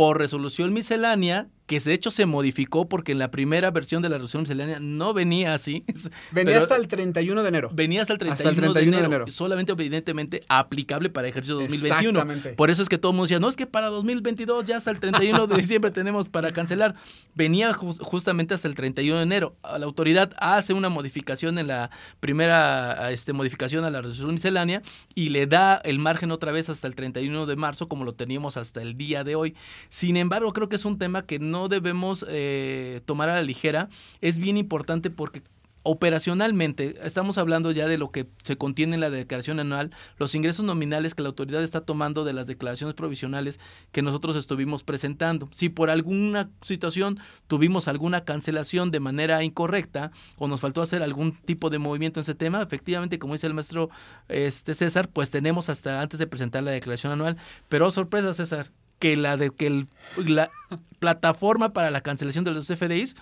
Por 0.01 0.17
resolución 0.17 0.73
miscelánea 0.73 1.51
que 1.71 1.79
de 1.79 1.93
hecho 1.93 2.11
se 2.11 2.27
modificó 2.27 2.89
porque 2.89 3.13
en 3.13 3.21
la 3.21 3.31
primera 3.31 3.71
versión 3.71 4.03
de 4.03 4.09
la 4.09 4.17
resolución 4.17 4.43
miscelánea 4.43 4.81
no 4.81 5.15
venía 5.15 5.55
así. 5.55 5.85
Venía 6.33 6.59
hasta 6.59 6.75
el 6.75 6.89
31 6.89 7.45
de 7.45 7.49
enero. 7.49 7.71
Venía 7.73 8.03
hasta 8.03 8.13
el 8.15 8.19
31, 8.19 8.73
de, 8.73 8.83
enero, 8.83 9.27
Solamente 9.29 9.71
evidentemente 9.71 10.43
aplicable 10.49 11.11
para 11.11 11.29
ejercicio 11.29 11.55
2021. 11.61 12.09
Exactamente. 12.09 12.55
Por 12.55 12.71
eso 12.71 12.83
es 12.83 12.89
que 12.89 12.99
todo 12.99 13.13
el 13.13 13.17
mundo 13.17 13.27
decía, 13.27 13.39
no 13.39 13.49
es 13.49 13.55
que 13.55 13.69
para 13.69 13.87
2022 13.87 14.65
ya 14.65 14.79
hasta 14.79 14.91
el 14.91 14.99
31 14.99 15.47
de 15.47 15.57
diciembre 15.63 15.93
tenemos 15.93 16.29
para 16.29 16.51
cancelar. 16.51 16.97
Venía 17.37 17.73
justamente 17.73 18.53
hasta 18.53 18.67
el 18.67 18.75
31 18.75 19.19
de 19.19 19.23
enero. 19.23 19.55
La 19.63 19.87
autoridad 19.87 20.33
hace 20.39 20.73
una 20.73 20.89
modificación 20.89 21.57
en 21.57 21.69
la 21.69 21.93
primera 22.19 23.13
este, 23.13 23.33
modificación 23.33 23.85
a 23.85 23.91
la 23.91 24.01
resolución 24.01 24.35
miscelánea 24.35 24.83
y 25.15 25.29
le 25.29 25.47
da 25.47 25.77
el 25.85 26.01
margen 26.01 26.33
otra 26.33 26.51
vez 26.51 26.69
hasta 26.69 26.89
el 26.89 26.97
31 26.97 27.47
de 27.47 27.55
marzo 27.55 27.89
como 27.89 28.05
lo 28.05 28.15
teníamos 28.15 28.57
hasta 28.57 28.83
el 28.83 28.97
día 28.97 29.23
de 29.23 29.37
hoy. 29.37 29.55
Sin 29.91 30.17
embargo, 30.17 30.53
creo 30.53 30.69
que 30.69 30.77
es 30.77 30.85
un 30.85 30.99
tema 30.99 31.27
que 31.27 31.39
no 31.39 31.69
debemos 31.69 32.25
eh, 32.29 33.03
tomar 33.05 33.29
a 33.29 33.35
la 33.35 33.43
ligera. 33.43 33.89
Es 34.21 34.39
bien 34.39 34.57
importante 34.57 35.11
porque 35.11 35.43
operacionalmente, 35.83 36.99
estamos 37.03 37.39
hablando 37.39 37.73
ya 37.73 37.89
de 37.89 37.97
lo 37.97 38.11
que 38.11 38.27
se 38.43 38.57
contiene 38.57 38.95
en 38.95 39.01
la 39.01 39.11
declaración 39.11 39.61
anual, 39.61 39.91
los 40.19 40.35
ingresos 40.35 40.65
nominales 40.65 41.15
que 41.15 41.23
la 41.23 41.31
autoridad 41.31 41.63
está 41.63 41.81
tomando 41.81 42.25
de 42.25 42.35
las 42.35 42.47
declaraciones 42.47 42.95
provisionales 42.95 43.61
que 43.91 44.03
nosotros 44.03 44.37
estuvimos 44.37 44.85
presentando. 44.85 45.49
Si 45.53 45.69
por 45.71 45.89
alguna 45.89 46.51
situación 46.61 47.19
tuvimos 47.47 47.89
alguna 47.89 48.25
cancelación 48.25 48.91
de 48.91 49.01
manera 49.01 49.43
incorrecta 49.43 50.13
o 50.37 50.49
nos 50.49 50.61
faltó 50.61 50.83
hacer 50.83 51.03
algún 51.03 51.33
tipo 51.33 51.71
de 51.71 51.79
movimiento 51.79 52.21
en 52.21 52.23
ese 52.23 52.35
tema, 52.35 52.63
efectivamente, 52.63 53.19
como 53.19 53.33
dice 53.33 53.47
el 53.47 53.55
maestro 53.55 53.89
este 54.29 54.75
César, 54.75 55.09
pues 55.09 55.31
tenemos 55.31 55.71
hasta 55.71 56.01
antes 56.01 56.19
de 56.19 56.27
presentar 56.27 56.63
la 56.63 56.73
declaración 56.73 57.13
anual. 57.13 57.39
Pero 57.69 57.91
sorpresa, 57.91 58.35
César, 58.35 58.71
que 59.01 59.17
la 59.17 59.37
de 59.37 59.51
que 59.51 59.87
la 60.17 60.51
plataforma 61.01 61.73
para 61.73 61.91
la 61.91 62.03
cancelación 62.03 62.45
de 62.45 62.53
los 62.53 62.67
FDIs 62.67 63.17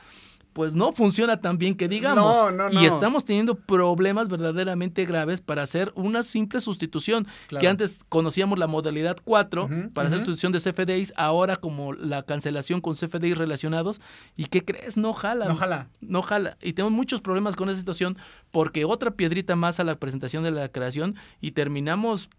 pues 0.59 0.75
no 0.75 0.91
funciona 0.91 1.41
tan 1.41 1.57
bien 1.57 1.77
que 1.77 1.87
digamos. 1.87 2.25
No, 2.35 2.51
no, 2.51 2.69
no. 2.69 2.83
Y 2.83 2.85
estamos 2.85 3.25
teniendo 3.25 3.55
problemas 3.55 4.27
verdaderamente 4.27 5.05
graves 5.07 5.41
para 5.41 5.63
hacer 5.63 5.93
una 5.95 6.25
simple 6.25 6.61
sustitución. 6.61 7.29
Que 7.61 7.69
antes 7.69 8.01
conocíamos 8.09 8.59
la 8.59 8.67
modalidad 8.67 9.19
4 9.23 9.69
para 9.95 10.09
hacer 10.09 10.19
sustitución 10.19 10.51
de 10.51 10.59
CFDIs, 10.59 11.13
ahora 11.17 11.59
como 11.59 11.93
la 11.93 12.25
cancelación 12.25 12.81
con 12.81 12.95
CFDIs 12.95 13.39
relacionados. 13.39 14.01
¿Y 14.37 14.47
qué 14.47 14.65
crees? 14.65 14.97
No 14.97 15.13
jala. 15.13 15.47
No 15.47 15.55
jala. 15.55 15.91
No 16.01 16.23
jala. 16.23 16.57
Y 16.61 16.73
tenemos 16.73 16.93
muchos 16.93 17.21
problemas 17.21 17.55
con 17.55 17.69
esa 17.69 17.79
situación 17.79 18.19
porque 18.51 18.85
otra 18.85 19.13
piedrita 19.13 19.55
más 19.55 19.79
a 19.79 19.85
la 19.85 20.01
presentación 20.01 20.43
de 20.43 20.51
la 20.51 20.69
creación 20.71 21.15
y 21.41 21.53
terminamos 21.53 22.31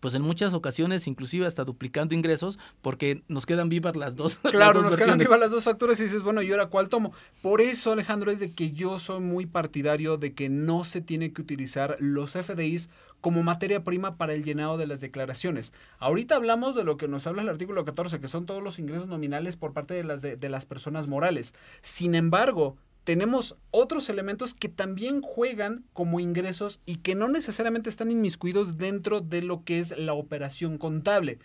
pues 0.00 0.14
en 0.14 0.22
muchas 0.22 0.54
ocasiones 0.54 1.06
inclusive 1.06 1.46
hasta 1.46 1.64
duplicando 1.64 2.14
ingresos 2.14 2.58
porque 2.82 3.22
nos 3.28 3.46
quedan 3.46 3.68
vivas 3.68 3.96
las 3.96 4.16
dos. 4.16 4.38
Claro, 4.56 4.80
nos 4.82 4.96
quedan 4.96 5.18
vivas 5.18 5.38
las 5.38 5.50
dos 5.50 5.64
facturas 5.64 6.00
y 6.00 6.04
dices, 6.04 6.22
bueno, 6.22 6.40
¿y 6.40 6.50
ahora 6.50 6.66
cuál 6.66 6.88
tomo? 6.88 7.12
Por 7.42 7.60
eso, 7.60 7.92
Alejandro, 7.92 8.30
es 8.30 8.40
de 8.40 8.52
que 8.52 8.72
yo 8.72 8.98
soy 8.98 9.20
muy 9.20 9.44
partidario 9.44 10.16
de 10.16 10.32
que 10.34 10.48
no 10.48 10.84
se 10.84 11.00
tiene 11.00 11.32
que 11.32 11.42
utilizar 11.42 11.96
los 12.00 12.32
FDIs 12.32 12.88
como 13.20 13.42
materia 13.42 13.82
prima 13.82 14.12
para 14.16 14.34
el 14.34 14.44
llenado 14.44 14.78
de 14.78 14.86
las 14.86 15.00
declaraciones. 15.00 15.72
Ahorita 15.98 16.36
hablamos 16.36 16.74
de 16.74 16.84
lo 16.84 16.96
que 16.96 17.08
nos 17.08 17.26
habla 17.26 17.42
el 17.42 17.48
artículo 17.48 17.84
14, 17.84 18.20
que 18.20 18.28
son 18.28 18.46
todos 18.46 18.62
los 18.62 18.78
ingresos 18.78 19.08
nominales 19.08 19.56
por 19.56 19.72
parte 19.72 19.94
de 19.94 20.04
las, 20.04 20.22
de 20.22 20.48
las 20.48 20.64
personas 20.64 21.08
morales. 21.08 21.54
Sin 21.82 22.14
embargo, 22.14 22.76
tenemos 23.06 23.54
otros 23.70 24.08
elementos 24.08 24.52
que 24.52 24.68
también 24.68 25.22
juegan 25.22 25.84
como 25.92 26.18
ingresos 26.18 26.80
y 26.86 26.96
que 26.96 27.14
no 27.14 27.28
necesariamente 27.28 27.88
están 27.88 28.10
inmiscuidos 28.10 28.78
dentro 28.78 29.20
de 29.20 29.42
lo 29.42 29.62
que 29.62 29.78
es 29.78 29.96
la 29.96 30.12
operación 30.12 30.76
contable. 30.76 31.38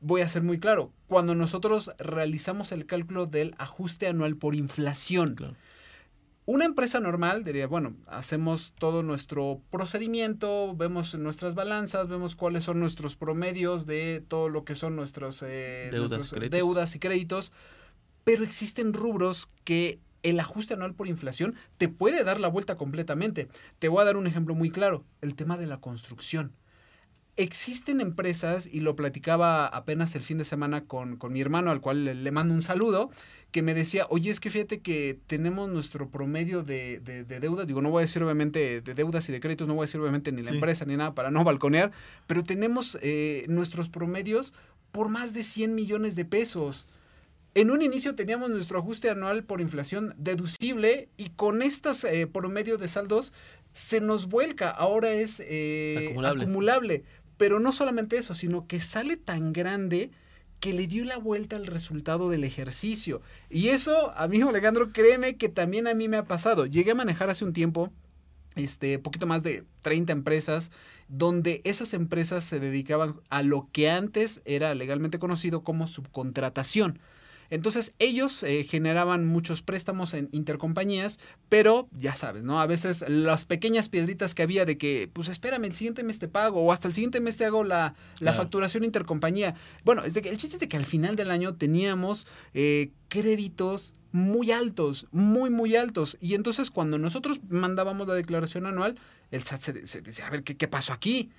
Voy 0.00 0.22
a 0.22 0.28
ser 0.28 0.42
muy 0.42 0.58
claro, 0.58 0.90
cuando 1.06 1.36
nosotros 1.36 1.92
realizamos 1.98 2.72
el 2.72 2.84
cálculo 2.84 3.26
del 3.26 3.54
ajuste 3.58 4.08
anual 4.08 4.36
por 4.36 4.56
inflación, 4.56 5.36
una 6.46 6.64
empresa 6.64 6.98
normal 6.98 7.44
diría, 7.44 7.68
bueno, 7.68 7.94
hacemos 8.08 8.74
todo 8.76 9.04
nuestro 9.04 9.60
procedimiento, 9.70 10.74
vemos 10.74 11.14
nuestras 11.14 11.54
balanzas, 11.54 12.08
vemos 12.08 12.34
cuáles 12.34 12.64
son 12.64 12.80
nuestros 12.80 13.14
promedios 13.14 13.86
de 13.86 14.24
todo 14.26 14.48
lo 14.48 14.64
que 14.64 14.74
son 14.74 14.96
nuestros, 14.96 15.44
eh, 15.46 15.90
deudas 16.50 16.96
y 16.96 16.98
créditos, 16.98 17.52
pero 18.24 18.42
existen 18.42 18.92
rubros 18.92 19.48
que 19.62 20.00
el 20.24 20.40
ajuste 20.40 20.74
anual 20.74 20.94
por 20.94 21.06
inflación 21.06 21.54
te 21.78 21.88
puede 21.88 22.24
dar 22.24 22.40
la 22.40 22.48
vuelta 22.48 22.76
completamente. 22.76 23.48
Te 23.78 23.88
voy 23.88 24.02
a 24.02 24.04
dar 24.04 24.16
un 24.16 24.26
ejemplo 24.26 24.56
muy 24.56 24.70
claro, 24.70 25.04
el 25.20 25.36
tema 25.36 25.56
de 25.56 25.68
la 25.68 25.80
construcción. 25.80 26.52
Existen 27.36 28.00
empresas, 28.00 28.68
y 28.70 28.78
lo 28.78 28.94
platicaba 28.94 29.66
apenas 29.66 30.14
el 30.14 30.22
fin 30.22 30.38
de 30.38 30.44
semana 30.44 30.84
con, 30.84 31.18
mi 31.30 31.40
hermano, 31.40 31.72
al 31.72 31.80
cual 31.80 32.22
le, 32.22 32.30
mando 32.30 32.54
un 32.54 32.62
saludo, 32.62 33.10
que 33.50 33.60
me 33.60 33.74
decía, 33.74 34.06
oye, 34.08 34.30
es 34.30 34.38
que 34.38 34.50
fíjate 34.50 34.80
que 34.80 35.18
tenemos 35.26 35.68
nuestro 35.68 36.08
promedio 36.08 36.62
de, 36.62 37.00
deudas, 37.40 37.66
digo, 37.66 37.82
no 37.82 37.90
voy 37.90 38.00
a 38.00 38.06
decir 38.06 38.22
obviamente 38.22 38.80
de 38.80 38.94
deudas 38.94 39.28
y 39.28 39.32
de 39.32 39.40
créditos, 39.40 39.66
no 39.66 39.74
voy 39.74 39.82
a 39.82 39.86
decir 39.86 40.00
obviamente 40.00 40.30
ni 40.30 40.42
la 40.42 40.52
empresa 40.52 40.84
ni 40.84 40.96
nada 40.96 41.14
para 41.14 41.32
no 41.32 41.42
balconear, 41.42 41.90
pero 42.28 42.44
tenemos 42.44 42.98
eh, 43.02 43.44
nuestros 43.48 43.88
promedios 43.88 44.54
por 44.92 45.08
más 45.08 45.34
de 45.34 45.42
100 45.42 45.74
millones 45.74 46.14
de 46.14 46.24
pesos. 46.24 46.86
En 47.56 47.70
un 47.70 47.82
inicio 47.82 48.16
teníamos 48.16 48.50
nuestro 48.50 48.80
ajuste 48.80 49.10
anual 49.10 49.44
por 49.44 49.60
inflación 49.60 50.12
deducible 50.18 51.08
y 51.16 51.28
con 51.30 51.62
estas 51.62 52.02
eh, 52.02 52.26
promedio 52.26 52.78
de 52.78 52.88
saldos 52.88 53.32
se 53.72 54.00
nos 54.00 54.26
vuelca. 54.26 54.70
Ahora 54.70 55.10
es 55.10 55.40
eh, 55.46 56.16
acumulable. 56.24 57.04
Pero 57.36 57.60
no 57.60 57.72
solamente 57.72 58.18
eso, 58.18 58.34
sino 58.34 58.66
que 58.66 58.80
sale 58.80 59.16
tan 59.16 59.52
grande 59.52 60.10
que 60.58 60.72
le 60.72 60.86
dio 60.86 61.04
la 61.04 61.18
vuelta 61.18 61.54
al 61.54 61.66
resultado 61.66 62.28
del 62.28 62.42
ejercicio. 62.42 63.20
Y 63.50 63.68
eso, 63.68 64.12
amigo 64.16 64.48
Alejandro, 64.48 64.92
créeme 64.92 65.36
que 65.36 65.48
también 65.48 65.86
a 65.86 65.94
mí 65.94 66.08
me 66.08 66.16
ha 66.16 66.24
pasado. 66.24 66.66
Llegué 66.66 66.92
a 66.92 66.96
manejar 66.96 67.30
hace 67.30 67.44
un 67.44 67.52
tiempo, 67.52 67.92
este, 68.56 68.98
poquito 68.98 69.26
más 69.26 69.42
de 69.42 69.64
30 69.82 70.12
empresas, 70.12 70.72
donde 71.08 71.60
esas 71.64 71.92
empresas 71.92 72.44
se 72.44 72.60
dedicaban 72.60 73.20
a 73.30 73.42
lo 73.42 73.68
que 73.72 73.90
antes 73.90 74.42
era 74.44 74.74
legalmente 74.74 75.18
conocido 75.18 75.62
como 75.62 75.86
subcontratación. 75.86 76.98
Entonces 77.50 77.94
ellos 77.98 78.42
eh, 78.42 78.64
generaban 78.64 79.26
muchos 79.26 79.62
préstamos 79.62 80.14
en 80.14 80.28
intercompañías, 80.32 81.18
pero 81.48 81.88
ya 81.92 82.16
sabes, 82.16 82.44
¿no? 82.44 82.60
A 82.60 82.66
veces 82.66 83.04
las 83.08 83.44
pequeñas 83.44 83.88
piedritas 83.88 84.34
que 84.34 84.42
había 84.42 84.64
de 84.64 84.78
que, 84.78 85.10
pues 85.12 85.28
espérame, 85.28 85.64
el 85.64 85.74
siguiente 85.74 86.02
mes 86.02 86.18
te 86.18 86.28
pago 86.28 86.60
o 86.60 86.72
hasta 86.72 86.88
el 86.88 86.94
siguiente 86.94 87.20
mes 87.20 87.36
te 87.36 87.44
hago 87.44 87.64
la, 87.64 87.94
facturación 88.20 88.84
intercompañía. 88.84 89.54
Bueno, 89.84 90.04
es 90.04 90.14
de 90.14 90.22
que, 90.22 90.30
el 90.30 90.38
chiste 90.38 90.56
es 90.56 90.60
de 90.60 90.68
que 90.68 90.76
al 90.76 90.84
final 90.84 91.16
del 91.16 91.30
año 91.30 91.54
teníamos 91.54 92.26
eh, 92.54 92.90
créditos 93.08 93.94
muy 94.12 94.52
altos, 94.52 95.06
muy, 95.10 95.50
muy 95.50 95.74
altos. 95.74 96.16
Y 96.20 96.34
entonces 96.34 96.70
cuando 96.70 96.98
nosotros 96.98 97.40
mandábamos 97.48 98.06
la 98.06 98.14
declaración 98.14 98.66
anual, 98.66 98.98
el 99.30 99.42
SAT 99.42 99.60
se, 99.60 100.00
decía, 100.02 100.26
a 100.26 100.30
ver, 100.30 100.44
¿qué, 100.44 100.56
¿qué 100.56 100.68
pasó 100.68 100.92
aquí? 100.92 101.30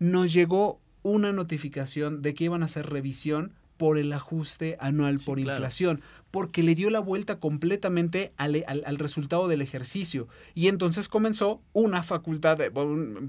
Nos 0.00 0.32
llegó 0.32 0.80
una 1.02 1.32
notificación 1.32 2.22
de 2.22 2.34
que 2.34 2.44
iban 2.44 2.62
a 2.62 2.66
hacer 2.66 2.86
revisión 2.86 3.54
por 3.78 3.96
el 3.96 4.12
ajuste 4.12 4.76
anual 4.80 5.18
por 5.24 5.38
inflación, 5.38 6.02
porque 6.30 6.62
le 6.62 6.74
dio 6.74 6.90
la 6.90 7.00
vuelta 7.00 7.40
completamente 7.40 8.34
al, 8.36 8.98
resultado 8.98 9.48
del 9.48 9.62
ejercicio. 9.62 10.28
Y 10.54 10.68
entonces 10.68 11.08
comenzó 11.08 11.62
una 11.72 12.02
facultad, 12.02 12.58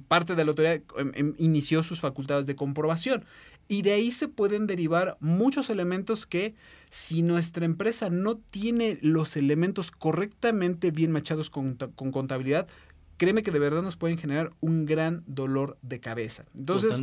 parte 0.09 0.35
de 0.35 0.43
la 0.43 0.49
autoridad 0.49 0.81
em, 0.97 1.11
em, 1.15 1.35
inició 1.37 1.83
sus 1.83 2.01
facultades 2.01 2.45
de 2.45 2.57
comprobación. 2.57 3.23
Y 3.69 3.83
de 3.83 3.93
ahí 3.93 4.11
se 4.11 4.27
pueden 4.27 4.65
derivar 4.65 5.15
muchos 5.19 5.69
elementos 5.69 6.25
que 6.25 6.55
si 6.89 7.21
nuestra 7.21 7.65
empresa 7.65 8.09
no 8.09 8.35
tiene 8.37 8.97
los 9.03 9.37
elementos 9.37 9.91
correctamente 9.91 10.89
bien 10.89 11.11
machados 11.11 11.51
con, 11.51 11.75
con 11.75 12.11
contabilidad, 12.11 12.67
créeme 13.17 13.43
que 13.43 13.51
de 13.51 13.59
verdad 13.59 13.83
nos 13.83 13.95
pueden 13.95 14.17
generar 14.17 14.51
un 14.59 14.87
gran 14.87 15.23
dolor 15.27 15.77
de 15.83 15.99
cabeza. 15.99 16.45
Entonces, 16.55 16.99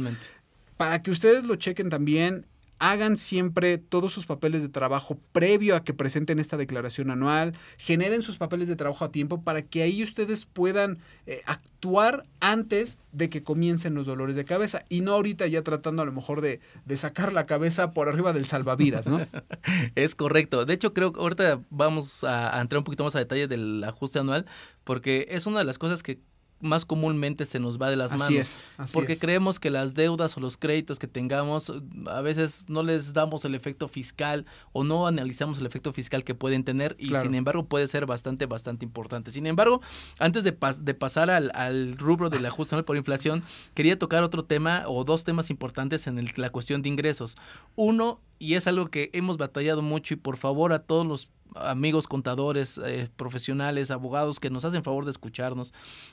para 0.76 1.02
que 1.02 1.12
ustedes 1.12 1.44
lo 1.44 1.54
chequen 1.54 1.88
también, 1.88 2.46
hagan 2.78 3.16
siempre 3.16 3.78
todos 3.78 4.12
sus 4.12 4.26
papeles 4.26 4.62
de 4.62 4.68
trabajo 4.68 5.18
previo 5.32 5.76
a 5.76 5.84
que 5.84 5.94
presenten 5.94 6.38
esta 6.38 6.56
declaración 6.56 7.10
anual, 7.10 7.54
generen 7.78 8.22
sus 8.22 8.36
papeles 8.36 8.68
de 8.68 8.76
trabajo 8.76 9.04
a 9.04 9.12
tiempo 9.12 9.42
para 9.42 9.62
que 9.62 9.82
ahí 9.82 10.02
ustedes 10.02 10.46
puedan 10.46 10.98
eh, 11.26 11.42
actuar 11.46 12.24
antes 12.40 12.98
de 13.12 13.30
que 13.30 13.42
comiencen 13.42 13.94
los 13.94 14.06
dolores 14.06 14.36
de 14.36 14.44
cabeza 14.44 14.84
y 14.88 15.00
no 15.00 15.12
ahorita 15.12 15.46
ya 15.46 15.62
tratando 15.62 16.02
a 16.02 16.04
lo 16.04 16.12
mejor 16.12 16.40
de, 16.40 16.60
sacar 16.96 17.32
la 17.32 17.44
cabeza 17.44 17.92
por 17.92 18.08
arriba 18.08 18.32
del 18.32 18.46
salvavidas, 18.46 19.06
¿no? 19.06 19.20
es 19.94 20.14
correcto. 20.14 20.64
De 20.66 20.74
hecho, 20.74 20.92
creo 20.92 21.12
que 21.12 21.20
ahorita 21.20 21.60
vamos 21.70 22.24
a 22.24 22.60
entrar 22.60 22.78
un 22.78 22.84
poquito 22.84 23.04
más 23.04 23.16
a 23.16 23.20
detalle 23.20 23.48
del 23.48 23.82
ajuste 23.84 24.18
anual 24.18 24.46
porque 24.84 25.26
es 25.30 25.46
una 25.46 25.60
de 25.60 25.64
las 25.64 25.78
cosas 25.78 26.02
que 26.02 26.20
más 26.60 26.84
comúnmente 26.84 27.44
se 27.44 27.60
nos 27.60 27.80
va 27.80 27.90
de 27.90 27.96
las 27.96 28.12
manos. 28.12 28.30
Es, 28.30 28.66
porque 28.92 29.18
creemos 29.18 29.60
que 29.60 29.70
las 29.70 29.94
deudas 29.94 30.36
o 30.36 30.40
los 30.40 30.56
créditos 30.56 30.98
que 30.98 31.06
tengamos, 31.06 31.72
a 32.06 32.20
veces 32.22 32.64
no 32.68 32.82
les 32.82 33.12
damos 33.12 33.44
el 33.44 33.54
efecto 33.54 33.88
fiscal 33.88 34.46
o 34.72 34.84
no 34.84 35.06
analizamos 35.06 35.58
el 35.58 35.66
efecto 35.66 35.92
fiscal 35.92 36.24
que 36.24 36.34
pueden 36.34 36.64
tener 36.64 36.96
y 36.98 37.14
sin 37.16 37.34
embargo 37.34 37.66
puede 37.66 37.88
ser 37.88 38.06
bastante, 38.06 38.46
bastante 38.46 38.84
importante. 38.84 39.30
Sin 39.30 39.46
embargo, 39.46 39.80
antes 40.18 40.44
de, 40.44 40.56
de 40.80 40.94
pasar 40.94 41.30
al, 41.30 41.50
al, 41.54 41.96
rubro 41.98 42.30
del 42.30 42.46
ajuste 42.46 42.74
anual 42.74 42.84
por 42.84 42.96
inflación, 42.96 43.42
quería 43.74 43.98
tocar 43.98 44.22
otro 44.22 44.44
tema 44.44 44.84
o 44.86 45.04
dos 45.04 45.24
temas 45.24 45.50
importantes 45.50 46.06
en 46.06 46.18
el, 46.18 46.30
la 46.36 46.50
cuestión 46.50 46.82
de 46.82 46.88
ingresos. 46.88 47.36
Uno 47.74 48.20
y 48.38 48.54
es 48.54 48.66
algo 48.66 48.86
que 48.86 49.10
hemos 49.12 49.36
batallado 49.36 49.82
mucho 49.82 50.14
y 50.14 50.16
por 50.16 50.36
favor 50.36 50.72
a 50.72 50.80
todos 50.80 51.06
los 51.06 51.30
amigos 51.54 52.06
contadores, 52.06 52.78
eh, 52.84 53.08
profesionales, 53.16 53.90
abogados 53.90 54.40
que 54.40 54.50
nos 54.50 54.64
hacen 54.64 54.82
favor 54.82 55.04
de 55.04 55.10
escucharnos, 55.10 55.72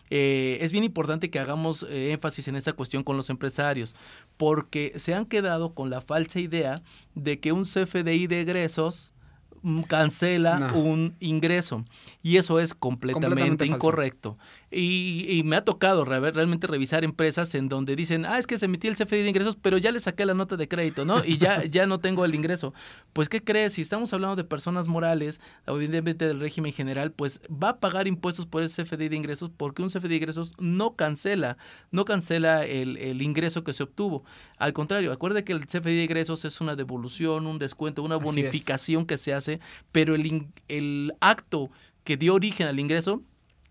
eh, 0.09 0.57
es 0.61 0.71
bien 0.71 0.83
importante 0.83 1.29
que 1.29 1.39
hagamos 1.39 1.83
eh, 1.83 2.11
énfasis 2.11 2.47
en 2.47 2.55
esta 2.55 2.73
cuestión 2.73 3.03
con 3.03 3.17
los 3.17 3.29
empresarios, 3.29 3.95
porque 4.37 4.93
se 4.97 5.13
han 5.13 5.25
quedado 5.25 5.73
con 5.73 5.89
la 5.89 6.01
falsa 6.01 6.39
idea 6.39 6.81
de 7.15 7.39
que 7.39 7.51
un 7.51 7.63
CFDI 7.63 8.27
de 8.27 8.41
egresos 8.41 9.13
mm, 9.61 9.81
cancela 9.81 10.71
un 10.75 11.15
ingreso 11.19 11.83
y 12.21 12.37
eso 12.37 12.59
es 12.59 12.73
completamente, 12.73 13.65
incorrecto. 13.65 14.37
Y, 14.75 15.41
me 15.45 15.55
ha 15.55 15.65
tocado 15.65 16.05
realmente 16.05 16.67
revisar 16.67 17.03
empresas 17.03 17.53
en 17.55 17.69
donde 17.69 17.95
dicen, 17.95 18.25
ah, 18.25 18.39
es 18.39 18.47
que 18.47 18.57
se 18.57 18.65
emitió 18.65 18.89
el 18.89 18.95
CFDI 18.95 19.23
de 19.23 19.29
ingresos, 19.29 19.57
pero 19.61 19.77
ya 19.77 19.91
le 19.91 19.99
saqué 19.99 20.25
la 20.25 20.33
nota 20.33 20.57
de 20.57 20.67
crédito, 20.67 21.05
¿no? 21.05 21.23
Y 21.23 21.37
ya, 21.37 21.63
ya 21.69 21.85
no 21.85 21.99
tengo 21.99 22.25
el 22.25 22.33
ingreso. 22.33 22.73
Pues, 23.13 23.29
¿qué 23.29 23.43
crees? 23.43 23.73
Si 23.73 23.81
estamos 23.81 24.13
hablando 24.13 24.35
de 24.35 24.43
personas 24.43 24.87
morales, 24.87 25.41
evidentemente 25.67 26.27
del 26.27 26.39
régimen 26.39 26.73
general, 26.73 27.11
pues 27.11 27.41
va 27.51 27.69
a 27.69 27.79
pagar 27.79 28.07
impuestos 28.07 28.45
por 28.45 28.63
ese 28.63 28.83
CFDI 28.83 29.09
de 29.09 29.15
ingresos 29.15 29.51
porque 29.55 29.81
un 29.81 29.89
CFDI 29.89 30.07
de 30.07 30.15
ingresos 30.15 30.53
no 30.59 30.95
cancela, 30.95 31.57
no 31.91 32.05
cancela 32.05 32.65
el, 32.65 33.21
ingreso 33.21 33.63
que 33.63 33.73
se 33.73 33.83
obtuvo. 33.83 34.23
Al 34.57 34.73
contrario, 34.73 35.11
acuerde 35.11 35.43
que 35.43 35.53
el 35.53 35.65
CFDI 35.67 35.97
de 35.97 36.03
ingresos 36.03 36.45
es 36.45 36.61
una 36.61 36.75
devolución, 36.75 37.47
un 37.47 37.59
descuento, 37.59 38.03
una 38.03 38.17
bonificación 38.17 39.05
que 39.05 39.17
se 39.17 39.33
hace, 39.33 39.59
pero 39.91 40.15
el, 40.15 40.47
el 40.67 41.13
acto 41.19 41.69
que 42.03 42.17
dio 42.17 42.33
origen 42.33 42.67
al 42.67 42.79
ingreso 42.79 43.21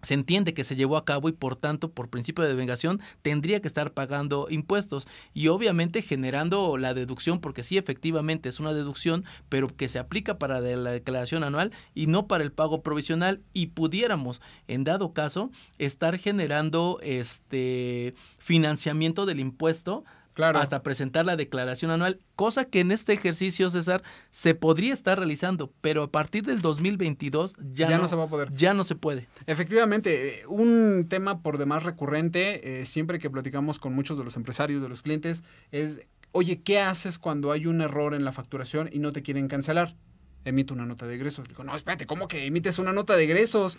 se 0.02 0.14
entiende 0.14 0.54
que 0.54 0.64
se 0.64 0.76
llevó 0.76 0.96
a 0.96 1.04
cabo 1.04 1.28
y 1.28 1.32
por 1.32 1.56
tanto, 1.56 1.92
por 1.92 2.10
principio 2.10 2.42
de 2.42 2.50
devengación, 2.50 3.00
tendría 3.22 3.60
que 3.60 3.68
estar 3.68 3.92
pagando 3.92 4.48
impuestos 4.50 5.06
y 5.32 5.48
obviamente 5.48 6.02
generando 6.02 6.76
la 6.76 6.92
deducción, 6.94 7.40
porque 7.40 7.62
sí, 7.62 7.78
efectivamente 7.78 8.48
es 8.48 8.60
una 8.60 8.74
deducción, 8.74 9.24
pero 9.48 9.68
que 9.68 9.88
se 9.88 9.98
aplica 9.98 10.38
para 10.38 10.60
la 10.60 10.90
declaración 10.90 11.44
anual 11.44 11.72
y 11.94 12.06
no 12.08 12.26
para 12.26 12.44
el 12.44 12.52
pago 12.52 12.82
provisional. 12.82 13.40
Y 13.52 13.68
pudiéramos, 13.68 14.40
en 14.68 14.84
dado 14.84 15.12
caso, 15.12 15.50
estar 15.78 16.18
generando 16.18 16.98
este 17.02 18.14
financiamiento 18.38 19.26
del 19.26 19.40
impuesto 19.40 20.04
hasta 20.36 20.82
presentar 20.82 21.26
la 21.26 21.36
declaración 21.36 21.90
anual, 21.90 22.18
cosa 22.36 22.64
que 22.64 22.80
en 22.80 22.92
este 22.92 23.12
ejercicio, 23.12 23.70
César, 23.70 24.02
se 24.30 24.54
podría 24.54 24.92
estar 24.92 25.18
realizando, 25.18 25.72
pero 25.80 26.04
a 26.04 26.10
partir 26.10 26.44
del 26.44 26.60
2022 26.60 27.54
ya, 27.72 27.98
no, 27.98 28.08
se 28.08 28.16
va 28.16 28.24
a 28.24 28.28
poder. 28.28 28.52
Ya 28.54 28.74
no 28.74 28.84
se 28.84 28.94
puede. 28.94 29.28
Efectivamente, 29.46 30.40
eh, 30.40 30.46
un 30.46 31.06
tema 31.08 31.42
por 31.42 31.58
demás 31.58 31.82
recurrente, 31.82 32.80
eh, 32.80 32.86
siempre 32.86 33.18
que 33.18 33.30
platicamos 33.30 33.78
con 33.78 33.94
muchos 33.94 34.18
de 34.18 34.24
los 34.24 34.36
empresarios, 34.36 34.82
de 34.82 34.88
los 34.88 35.02
clientes, 35.02 35.42
es, 35.70 36.02
oye, 36.32 36.62
¿qué 36.62 36.80
haces 36.80 37.18
cuando 37.18 37.52
hay 37.52 37.66
un 37.66 37.80
error 37.80 38.14
en 38.14 38.24
la 38.24 38.32
facturación 38.32 38.88
y 38.92 38.98
no 38.98 39.12
te 39.12 39.22
quieren 39.22 39.48
cancelar? 39.48 39.96
Emito 40.44 40.74
una 40.74 40.86
nota 40.86 41.06
de 41.06 41.14
egresos. 41.14 41.46
Digo, 41.46 41.62
no, 41.62 41.76
espérate, 41.76 42.06
¿cómo 42.06 42.26
que 42.26 42.46
emites 42.46 42.78
una 42.78 42.92
nota 42.92 43.14
de 43.14 43.24
egresos? 43.24 43.78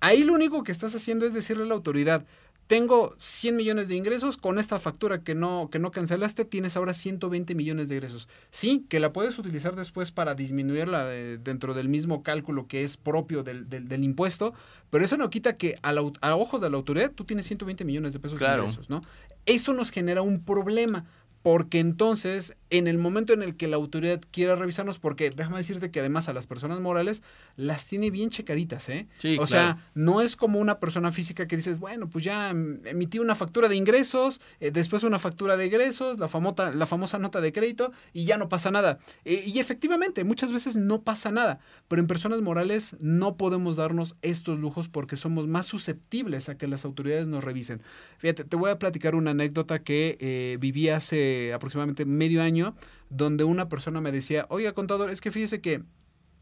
Ahí 0.00 0.22
lo 0.22 0.34
único 0.34 0.62
que 0.62 0.72
estás 0.72 0.94
haciendo 0.94 1.26
es 1.26 1.34
decirle 1.34 1.64
a 1.64 1.66
la 1.66 1.74
autoridad, 1.74 2.24
tengo 2.66 3.14
100 3.18 3.56
millones 3.56 3.88
de 3.88 3.96
ingresos, 3.96 4.36
con 4.36 4.58
esta 4.58 4.78
factura 4.78 5.22
que 5.22 5.34
no, 5.34 5.68
que 5.70 5.78
no 5.78 5.90
cancelaste 5.90 6.44
tienes 6.44 6.76
ahora 6.76 6.94
120 6.94 7.54
millones 7.54 7.88
de 7.88 7.96
ingresos. 7.96 8.28
Sí, 8.50 8.86
que 8.88 9.00
la 9.00 9.12
puedes 9.12 9.38
utilizar 9.38 9.76
después 9.76 10.12
para 10.12 10.34
disminuirla 10.34 11.14
eh, 11.14 11.38
dentro 11.38 11.74
del 11.74 11.88
mismo 11.88 12.22
cálculo 12.22 12.66
que 12.66 12.82
es 12.82 12.96
propio 12.96 13.42
del, 13.42 13.68
del, 13.68 14.04
impuesto, 14.04 14.54
pero 14.90 15.04
eso 15.04 15.16
no 15.16 15.28
quita 15.30 15.56
que 15.56 15.76
a, 15.82 15.92
a, 16.20 16.36
ojos 16.36 16.62
de 16.62 16.70
la 16.70 16.76
autoridad 16.76 17.12
tú 17.12 17.24
tienes 17.24 17.46
120 17.46 17.84
millones 17.84 18.12
de 18.12 18.20
pesos 18.20 18.38
de 18.38 18.46
ingresos, 18.46 18.88
¿no? 18.88 19.00
Eso 19.46 19.74
nos 19.74 19.90
genera 19.90 20.22
un 20.22 20.42
problema 20.42 21.04
porque 21.44 21.78
entonces 21.78 22.56
en 22.70 22.88
el 22.88 22.96
momento 22.96 23.34
en 23.34 23.42
el 23.42 23.54
que 23.54 23.68
la 23.68 23.76
autoridad 23.76 24.18
quiera 24.30 24.56
revisarnos, 24.56 24.98
porque 24.98 25.28
déjame 25.28 25.58
decirte 25.58 25.90
que 25.90 26.00
además 26.00 26.30
a 26.30 26.32
las 26.32 26.46
personas 26.46 26.80
morales 26.80 27.22
las 27.56 27.86
tiene 27.86 28.10
bien 28.10 28.30
checaditas, 28.30 28.88
¿eh? 28.88 29.08
Sí, 29.18 29.36
o 29.38 29.46
sea, 29.46 29.86
no 29.92 30.22
es 30.22 30.36
como 30.36 30.58
una 30.58 30.80
persona 30.80 31.12
física 31.12 31.46
que 31.46 31.56
dices, 31.56 31.78
bueno, 31.78 32.08
pues 32.08 32.24
ya 32.24 32.48
emití 32.48 33.18
una 33.18 33.34
factura 33.34 33.68
de 33.68 33.76
ingresos, 33.76 34.40
eh, 34.58 34.70
después 34.70 35.02
una 35.02 35.18
factura 35.18 35.58
de 35.58 35.66
egresos, 35.66 36.18
la, 36.18 36.26
famosa, 36.26 36.72
la 36.72 36.86
famosa 36.86 37.18
nota 37.18 37.42
de 37.42 37.52
crédito 37.52 37.92
y 38.14 38.24
ya 38.24 38.38
no 38.38 38.48
pasa 38.48 38.70
nada. 38.70 38.98
Eh, 39.26 39.44
y 39.46 39.58
efectivamente, 39.58 40.24
muchas 40.24 40.50
veces 40.50 40.76
no 40.76 41.02
pasa 41.02 41.30
nada, 41.30 41.60
pero 41.88 42.00
en 42.00 42.08
personas 42.08 42.40
morales 42.40 42.96
no 43.00 43.36
podemos 43.36 43.76
darnos 43.76 44.16
estos 44.22 44.58
lujos 44.58 44.88
porque 44.88 45.16
somos 45.16 45.46
más 45.46 45.66
susceptibles 45.66 46.48
a 46.48 46.56
que 46.56 46.66
las 46.68 46.86
autoridades 46.86 47.26
nos 47.26 47.44
revisen. 47.44 47.82
Fíjate, 48.16 48.44
te 48.44 48.56
voy 48.56 48.70
a 48.70 48.78
platicar 48.78 49.14
una 49.14 49.32
anécdota 49.32 49.80
que 49.80 50.16
eh, 50.20 50.56
viví 50.58 50.88
hace 50.88 51.33
aproximadamente 51.54 52.04
medio 52.04 52.42
año, 52.42 52.74
donde 53.10 53.44
una 53.44 53.68
persona 53.68 54.00
me 54.00 54.12
decía, 54.12 54.46
oiga 54.48 54.72
contador, 54.72 55.10
es 55.10 55.20
que 55.20 55.30
fíjese 55.30 55.60
que 55.60 55.82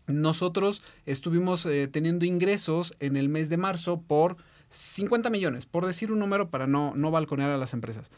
nosotros 0.07 0.83
estuvimos 1.07 1.65
eh, 1.67 1.89
teniendo 1.89 2.25
ingresos 2.25 2.95
en 3.01 3.17
el 3.17 3.29
mes 3.29 3.49
de 3.49 3.57
marzo 3.57 4.01
por 4.01 4.37
50 4.71 5.31
millones, 5.31 5.67
por 5.67 5.87
decir 5.87 6.13
un 6.13 6.19
número 6.19 6.51
para 6.51 6.67
no, 6.67 6.95
no 6.97 7.11
balconear 7.11 7.51
a 7.51 7.59
las 7.59 7.73
empresas. 7.73 8.11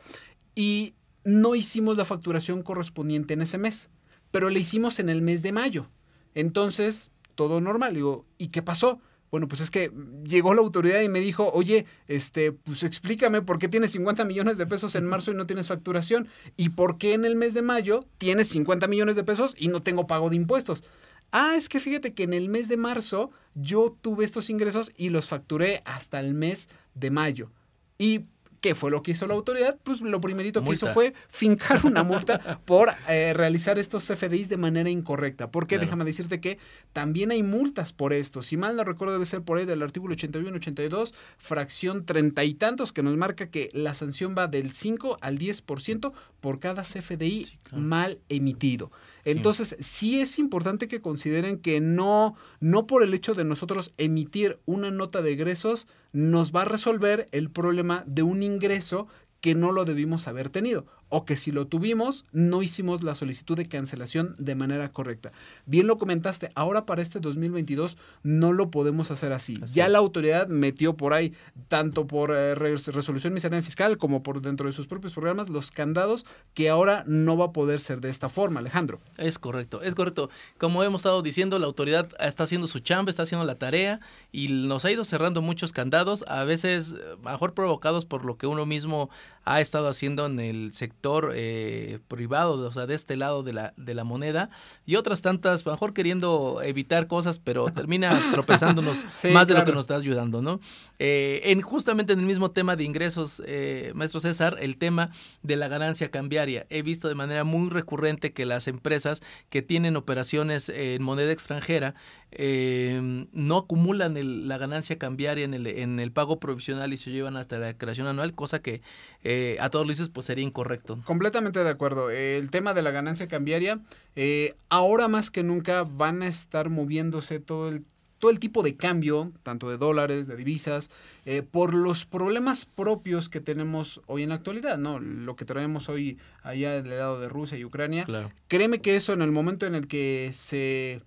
Y 0.55 0.95
no 1.25 1.55
hicimos 1.55 1.97
la 1.97 2.05
facturación 2.05 2.63
correspondiente 2.63 3.35
en 3.35 3.43
ese 3.43 3.59
mes, 3.59 3.91
pero 4.31 4.51
la 4.51 4.59
hicimos 4.59 4.99
en 4.99 5.09
el 5.09 5.23
mes 5.23 5.43
de 5.43 5.53
mayo. 5.53 5.89
Entonces, 6.35 7.11
todo 7.35 7.61
normal. 7.61 7.95
Digo, 7.95 8.27
¿y 8.39 8.49
qué 8.49 8.63
pasó? 8.63 9.01
Bueno, 9.35 9.49
pues 9.49 9.61
es 9.63 9.73
que 9.73 9.91
llegó 10.23 10.55
la 10.55 10.61
autoridad 10.61 11.01
y 11.01 11.09
me 11.09 11.19
dijo, 11.19 11.51
oye, 11.53 11.87
este, 12.07 12.53
pues 12.53 12.85
explícame 12.85 13.43
por 13.43 13.59
qué 13.59 13.67
tienes 13.67 13.91
50 13.91 14.25
millones 14.25 14.59
de 14.59 14.67
pesos 14.69 14.95
en 14.95 15.07
marzo 15.07 15.33
y 15.33 15.35
no 15.35 15.45
tienes 15.45 15.67
facturación 15.67 16.29
y 16.57 16.69
por 16.69 16.99
qué 16.99 17.15
en 17.15 17.25
el 17.25 17.35
mes 17.35 17.53
de 17.53 17.63
mayo 17.63 18.07
tienes 18.19 18.47
50 18.47 18.87
millones 18.87 19.17
de 19.17 19.25
pesos 19.25 19.57
y 19.59 19.67
no 19.67 19.83
tengo 19.83 20.07
pago 20.07 20.31
de 20.31 20.37
impuestos. 20.37 20.85
Ah, 21.33 21.57
es 21.57 21.69
que 21.69 21.81
fíjate 21.81 22.15
que 22.15 22.23
en 22.23 22.33
el 22.33 22.49
mes 22.49 22.69
de 22.69 22.77
marzo 22.77 23.33
yo 23.57 23.99
tuve 24.01 24.25
estos 24.25 24.51
ingresos 24.51 24.93
y 24.97 25.09
los 25.09 25.27
facturé 25.27 25.83
hasta 25.85 26.21
el 26.21 26.35
mes 26.35 26.69
de 26.95 27.11
mayo. 27.11 27.51
Y 27.99 28.27
¿Qué 28.65 28.75
fue 28.75 28.91
lo 28.91 29.03
que 29.03 29.11
hizo 29.11 29.27
la 29.27 29.35
autoridad? 29.35 29.79
Pues 29.83 30.01
lo 30.01 30.23
primerito 30.23 30.65
que 30.65 30.73
hizo 30.73 30.87
fue 30.95 31.13
fincar 31.29 31.85
una 31.85 32.03
multa 32.03 32.63
por 32.65 32.95
eh, 33.11 33.35
realizar 33.35 33.79
estos 33.79 34.07
CFDIs 34.07 34.49
de 34.49 34.57
manera 34.57 34.89
incorrecta. 34.89 35.51
Porque 35.51 35.79
déjame 35.79 36.07
decirte 36.07 36.41
que 36.41 36.57
también 36.95 37.31
hay 37.31 37.43
multas 37.43 37.93
por 37.93 38.15
esto. 38.15 38.41
Si 38.41 38.57
mal 38.57 38.75
no 38.75 38.83
recuerdo, 38.85 39.13
debe 39.13 39.27
ser 39.27 39.43
por 39.43 39.59
ahí 39.59 39.67
del 39.67 39.83
artículo 39.83 40.17
81-82, 40.17 41.13
fracción 41.37 42.07
treinta 42.07 42.43
y 42.43 42.55
tantos, 42.55 42.95
que 42.95 43.03
nos 43.03 43.15
marca 43.19 43.51
que 43.51 43.69
la 43.75 43.93
sanción 43.93 44.35
va 44.35 44.47
del 44.47 44.73
5 44.73 45.19
al 45.21 45.39
10% 45.39 46.15
por 46.41 46.59
cada 46.59 46.85
CFDI 46.85 47.59
mal 47.71 48.19
emitido. 48.31 48.91
Entonces, 49.27 49.77
sí. 49.81 50.21
es 50.21 50.39
importante 50.39 50.89
que 50.89 51.03
consideren 51.03 51.59
que 51.59 51.83
no, 51.83 52.35
no 52.61 52.87
por 52.87 53.03
el 53.03 53.13
hecho 53.13 53.35
de 53.35 53.45
nosotros 53.45 53.93
emitir 53.99 54.59
una 54.65 54.91
nota 54.91 55.21
de 55.21 55.33
egresos, 55.33 55.87
nos 56.15 56.53
va 56.55 56.63
a 56.63 56.65
resolver 56.65 57.29
el 57.33 57.51
problema 57.51 58.05
de 58.07 58.23
un 58.23 58.43
ingreso 58.43 59.09
que 59.41 59.55
no 59.55 59.73
lo 59.73 59.85
debimos 59.85 60.29
haber 60.29 60.49
tenido 60.49 60.87
o 61.15 61.25
que 61.25 61.37
si 61.37 61.53
lo 61.53 61.69
tuvimos 61.69 62.25
no 62.33 62.61
hicimos 62.61 63.05
la 63.05 63.15
solicitud 63.15 63.57
de 63.57 63.69
cancelación 63.69 64.35
de 64.37 64.57
manera 64.57 64.91
correcta. 64.91 65.31
Bien 65.65 65.87
lo 65.87 65.97
comentaste, 65.97 66.51
ahora 66.57 66.87
para 66.87 67.03
este 67.03 67.21
2022 67.21 67.99
no 68.25 68.53
lo 68.53 68.73
podemos 68.73 69.13
hacer 69.13 69.33
así. 69.33 69.61
ya 69.73 69.89
la 69.89 69.99
autoridad 69.99 70.49
metió 70.49 70.97
por 70.97 71.13
ahí, 71.13 71.33
tanto 71.69 72.09
por 72.09 72.33
eh, 72.33 72.57
resolución 72.57 73.33
miscelánea 73.33 73.63
fiscal 73.63 73.97
como 73.97 74.25
por 74.25 74.43
dentro 74.43 74.67
de 74.67 74.73
sus 74.73 74.89
propios 74.89 75.13
programas, 75.13 75.49
los 75.51 75.71
candados 75.71 76.27
que 76.53 76.69
ahora 76.69 77.05
no 77.07 77.37
va 77.37 77.45
a 77.47 77.53
poder 77.53 77.79
ser 77.79 78.01
de 78.01 78.11
esta 78.11 78.29
forma, 78.29 78.59
Alejandro. 78.59 78.99
Es 79.17 79.39
correcto, 79.39 79.83
es 79.83 79.95
correcto. 79.95 80.31
Como 80.59 80.83
hemos 80.83 81.03
estado 81.03 81.23
diciendo, 81.23 81.61
la 81.61 81.67
autoridad 81.67 82.09
está 82.19 82.43
haciendo 82.43 82.67
su 82.67 82.81
chamba, 82.81 83.11
está 83.11 83.23
haciendo 83.23 83.47
la 83.47 83.55
tarea 83.55 84.01
y 84.33 84.49
nos 84.49 84.85
ha 84.85 84.91
ido 84.91 85.05
cerrando 85.05 85.43
muchos 85.43 85.71
candados, 85.71 86.25
a 86.27 86.43
veces 86.43 86.97
eh, 86.99 87.17
mejor 87.23 87.55
provocados 87.55 88.05
por 88.05 88.25
lo 88.25 88.37
que 88.37 88.49
uno 88.49 88.67
mismo 88.67 89.11
ha 89.45 89.61
estado 89.61 89.89
haciendo 89.89 90.27
en 90.27 90.41
el 90.41 90.73
sector 90.73 91.04
eh, 91.35 91.99
privado, 92.09 92.67
o 92.67 92.73
sea, 92.73 92.87
de 92.87 92.95
este 92.95 93.17
lado 93.17 93.43
de 93.43 93.53
la, 93.53 93.75
de 93.77 93.95
la 93.95 94.05
moneda, 94.05 94.51
y 94.87 94.97
otras 94.97 95.21
tantas, 95.21 95.65
mejor 95.67 95.93
queriendo 95.93 96.61
evitar 96.63 97.07
cosas, 97.07 97.39
pero 97.39 97.67
termina 97.67 98.19
tropezándonos 98.33 99.05
más 99.33 99.49
de 99.49 99.55
lo 99.55 99.65
que 99.65 99.73
nos 99.73 99.83
está 99.83 99.97
ayudando, 99.97 100.43
¿no? 100.43 100.61
Eh, 100.99 101.41
en 101.45 101.61
justamente 101.61 102.13
en 102.13 102.21
el 102.21 102.27
mismo 102.27 102.51
tema 102.51 102.77
de 102.77 102.85
ingresos, 102.85 103.43
eh, 103.47 103.93
maestro 103.95 104.21
César, 104.21 104.57
el 104.61 104.77
tema 104.77 105.11
de 105.43 105.57
la 105.57 105.69
ganancia 105.69 106.11
cambiaria. 106.11 106.67
He 106.71 106.83
visto 106.83 107.09
de 107.09 107.15
manera 107.15 107.45
muy 107.45 107.71
recurrente 107.71 108.33
que 108.33 108.47
las 108.47 108.69
empresas 108.69 109.23
que 109.51 109.63
tienen 109.63 109.97
operaciones 109.97 110.69
en 110.69 111.03
moneda 111.03 111.33
extranjera 111.33 111.95
eh, 112.37 113.27
no 113.33 113.59
acumulan 113.59 114.49
la 114.49 114.59
ganancia 114.59 114.99
cambiaria 114.99 115.45
en 115.45 115.55
el, 115.55 115.67
en 115.69 116.01
el 116.01 116.11
pago 116.11 116.41
provisional 116.41 116.93
y 116.93 116.97
se 116.97 117.13
llevan 117.13 117.37
hasta 117.37 117.59
la 117.59 117.67
declaración 117.67 118.09
anual, 118.09 118.35
cosa 118.35 118.61
que 118.61 118.83
eh, 119.23 119.57
a 119.61 119.71
todos 119.71 119.87
luces 119.87 120.09
pues 120.09 120.27
sería 120.27 120.45
incorrecto. 120.45 120.94
Completamente 121.05 121.63
de 121.63 121.71
acuerdo. 121.71 122.11
El 122.11 122.51
tema 122.51 122.75
de 122.75 122.83
la 122.83 122.91
ganancia 122.91 123.29
cambiaria, 123.29 123.81
eh, 124.17 124.55
ahora 124.69 125.09
más 125.09 125.31
que 125.31 125.43
nunca 125.43 125.85
van 125.85 126.23
a 126.23 126.29
estar 126.29 126.71
moviéndose 126.71 127.41
todo 127.41 127.69
el 127.69 127.85
todo 128.25 128.31
el 128.31 128.39
tipo 128.39 128.63
de 128.63 128.75
cambio, 128.75 129.33
tanto 129.43 129.69
de 129.69 129.77
dólares, 129.77 130.27
de 130.27 130.37
divisas, 130.37 130.91
eh, 131.27 131.43
por 131.43 131.75
los 131.75 132.07
problemas 132.07 132.65
propios 132.65 133.29
que 133.29 133.39
tenemos 133.39 134.01
hoy 134.07 134.23
en 134.23 134.31
la 134.31 134.37
actualidad, 134.37 134.79
¿no? 134.79 134.99
Lo 134.99 135.37
que 135.37 135.45
traemos 135.45 135.91
hoy 135.91 136.17
allá 136.43 136.73
del 136.73 136.89
lado 136.89 137.21
de 137.21 137.29
Rusia 137.29 137.59
y 137.59 137.67
Ucrania. 137.67 138.07
Créeme 138.49 138.81
que 138.81 138.97
eso 138.97 139.13
en 139.13 139.21
el 139.21 139.31
momento 139.31 139.67
en 139.67 139.75
el 139.75 139.89
que 139.89 140.31
se 140.33 141.03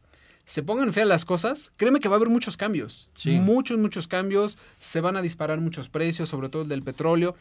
se 0.48 0.64
pongan 0.64 0.94
feas 0.94 1.10
las 1.10 1.26
cosas, 1.26 1.74
créeme 1.76 2.00
que 2.00 2.08
va 2.08 2.16
a 2.16 2.18
haber 2.18 2.30
muchos 2.30 2.56
cambios. 2.56 3.10
Muchos, 3.26 3.78
muchos 3.78 4.08
cambios. 4.08 4.58
Se 4.80 5.02
van 5.02 5.18
a 5.18 5.22
disparar 5.22 5.60
muchos 5.60 5.90
precios, 5.90 6.30
sobre 6.30 6.48
todo 6.48 6.62
el 6.62 6.70
del 6.70 6.84
petróleo. 6.84 7.36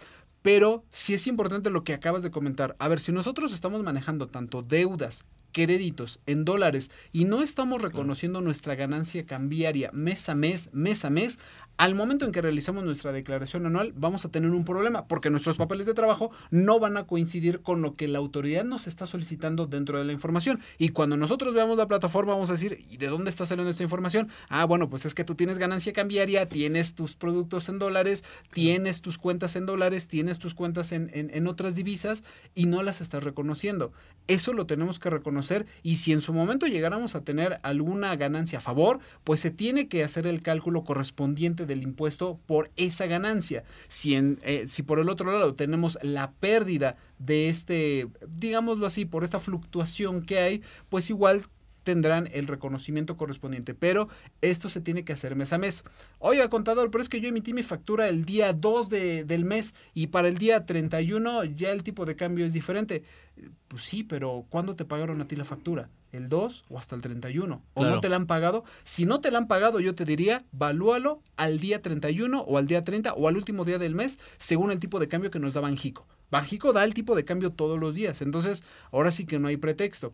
Pero 0.46 0.84
sí 0.90 1.12
es 1.12 1.26
importante 1.26 1.70
lo 1.70 1.82
que 1.82 1.92
acabas 1.92 2.22
de 2.22 2.30
comentar. 2.30 2.76
A 2.78 2.86
ver, 2.86 3.00
si 3.00 3.10
nosotros 3.10 3.52
estamos 3.52 3.82
manejando 3.82 4.28
tanto 4.28 4.62
deudas, 4.62 5.24
créditos 5.50 6.20
en 6.26 6.44
dólares 6.44 6.92
y 7.12 7.24
no 7.24 7.42
estamos 7.42 7.82
reconociendo 7.82 8.40
nuestra 8.40 8.76
ganancia 8.76 9.26
cambiaria 9.26 9.90
mes 9.92 10.28
a 10.28 10.36
mes, 10.36 10.70
mes 10.72 11.04
a 11.04 11.10
mes, 11.10 11.40
al 11.78 11.94
momento 11.94 12.24
en 12.24 12.32
que 12.32 12.40
realizamos 12.40 12.84
nuestra 12.84 13.12
declaración 13.12 13.66
anual 13.66 13.92
vamos 13.94 14.24
a 14.24 14.30
tener 14.30 14.50
un 14.50 14.64
problema 14.64 15.06
porque 15.06 15.28
nuestros 15.28 15.56
papeles 15.56 15.84
de 15.86 15.92
trabajo 15.92 16.30
no 16.50 16.80
van 16.80 16.96
a 16.96 17.06
coincidir 17.06 17.60
con 17.60 17.82
lo 17.82 17.96
que 17.96 18.08
la 18.08 18.18
autoridad 18.18 18.64
nos 18.64 18.86
está 18.86 19.04
solicitando 19.04 19.66
dentro 19.66 19.98
de 19.98 20.04
la 20.04 20.12
información. 20.12 20.60
Y 20.78 20.90
cuando 20.90 21.16
nosotros 21.16 21.52
veamos 21.52 21.76
la 21.76 21.86
plataforma 21.86 22.32
vamos 22.32 22.48
a 22.48 22.54
decir, 22.54 22.78
¿y 22.90 22.96
de 22.96 23.08
dónde 23.08 23.30
está 23.30 23.44
saliendo 23.44 23.70
esta 23.70 23.82
información? 23.82 24.28
Ah, 24.48 24.64
bueno, 24.64 24.88
pues 24.88 25.04
es 25.04 25.14
que 25.14 25.24
tú 25.24 25.34
tienes 25.34 25.58
ganancia 25.58 25.92
cambiaria, 25.92 26.48
tienes 26.48 26.94
tus 26.94 27.14
productos 27.14 27.68
en 27.68 27.78
dólares, 27.78 28.24
tienes 28.52 29.02
tus 29.02 29.18
cuentas 29.18 29.54
en 29.56 29.66
dólares, 29.66 30.08
tienes 30.08 30.38
tus 30.38 30.54
cuentas 30.54 30.92
en, 30.92 31.10
en 31.12 31.46
otras 31.46 31.74
divisas 31.74 32.24
y 32.54 32.66
no 32.66 32.82
las 32.82 33.00
estás 33.02 33.22
reconociendo. 33.22 33.92
Eso 34.28 34.52
lo 34.52 34.66
tenemos 34.66 34.98
que 34.98 35.10
reconocer 35.10 35.66
y 35.82 35.96
si 35.96 36.12
en 36.12 36.20
su 36.20 36.32
momento 36.32 36.66
llegáramos 36.66 37.14
a 37.14 37.20
tener 37.20 37.58
alguna 37.62 38.16
ganancia 38.16 38.58
a 38.58 38.62
favor, 38.62 38.98
pues 39.22 39.40
se 39.40 39.50
tiene 39.50 39.88
que 39.88 40.02
hacer 40.02 40.26
el 40.26 40.42
cálculo 40.42 40.82
correspondiente 40.82 41.65
del 41.66 41.82
impuesto 41.82 42.40
por 42.46 42.70
esa 42.76 43.06
ganancia. 43.06 43.64
Si, 43.88 44.14
en, 44.14 44.38
eh, 44.42 44.66
si 44.68 44.82
por 44.82 44.98
el 44.98 45.08
otro 45.08 45.30
lado 45.30 45.54
tenemos 45.54 45.98
la 46.02 46.32
pérdida 46.32 46.96
de 47.18 47.48
este, 47.48 48.08
digámoslo 48.26 48.86
así, 48.86 49.04
por 49.04 49.24
esta 49.24 49.38
fluctuación 49.38 50.22
que 50.22 50.38
hay, 50.38 50.62
pues 50.88 51.10
igual 51.10 51.46
tendrán 51.86 52.28
el 52.32 52.48
reconocimiento 52.48 53.16
correspondiente, 53.16 53.72
pero 53.72 54.08
esto 54.40 54.68
se 54.68 54.80
tiene 54.80 55.04
que 55.04 55.12
hacer 55.12 55.36
mes 55.36 55.52
a 55.52 55.58
mes. 55.58 55.84
Oiga, 56.18 56.50
contador, 56.50 56.90
pero 56.90 57.00
es 57.00 57.08
que 57.08 57.20
yo 57.20 57.28
emití 57.28 57.52
mi 57.52 57.62
factura 57.62 58.08
el 58.08 58.24
día 58.24 58.52
2 58.52 58.88
de, 58.88 59.24
del 59.24 59.44
mes 59.44 59.72
y 59.94 60.08
para 60.08 60.26
el 60.26 60.36
día 60.36 60.66
31 60.66 61.44
ya 61.44 61.70
el 61.70 61.84
tipo 61.84 62.04
de 62.04 62.16
cambio 62.16 62.44
es 62.44 62.52
diferente. 62.52 63.04
Pues 63.68 63.84
sí, 63.84 64.02
pero 64.02 64.46
¿cuándo 64.50 64.74
te 64.74 64.84
pagaron 64.84 65.20
a 65.20 65.28
ti 65.28 65.36
la 65.36 65.44
factura? 65.44 65.88
¿El 66.16 66.28
2 66.28 66.64
o 66.68 66.78
hasta 66.78 66.94
el 66.94 67.02
31? 67.02 67.62
¿O 67.74 67.84
no 67.84 68.00
te 68.00 68.08
la 68.08 68.16
han 68.16 68.26
pagado? 68.26 68.64
Si 68.84 69.04
no 69.04 69.20
te 69.20 69.30
la 69.30 69.38
han 69.38 69.48
pagado, 69.48 69.80
yo 69.80 69.94
te 69.94 70.04
diría, 70.04 70.44
valúalo 70.52 71.22
al 71.36 71.60
día 71.60 71.82
31 71.82 72.40
o 72.40 72.58
al 72.58 72.66
día 72.66 72.84
30 72.84 73.14
o 73.14 73.28
al 73.28 73.36
último 73.36 73.64
día 73.64 73.78
del 73.78 73.94
mes, 73.94 74.18
según 74.38 74.70
el 74.70 74.78
tipo 74.78 74.98
de 74.98 75.08
cambio 75.08 75.30
que 75.30 75.38
nos 75.38 75.54
da 75.54 75.60
Banjico. 75.60 76.06
Banjico 76.30 76.72
da 76.72 76.84
el 76.84 76.94
tipo 76.94 77.14
de 77.14 77.24
cambio 77.24 77.52
todos 77.52 77.78
los 77.78 77.94
días, 77.94 78.22
entonces 78.22 78.64
ahora 78.90 79.10
sí 79.10 79.26
que 79.26 79.38
no 79.38 79.48
hay 79.48 79.56
pretexto 79.56 80.12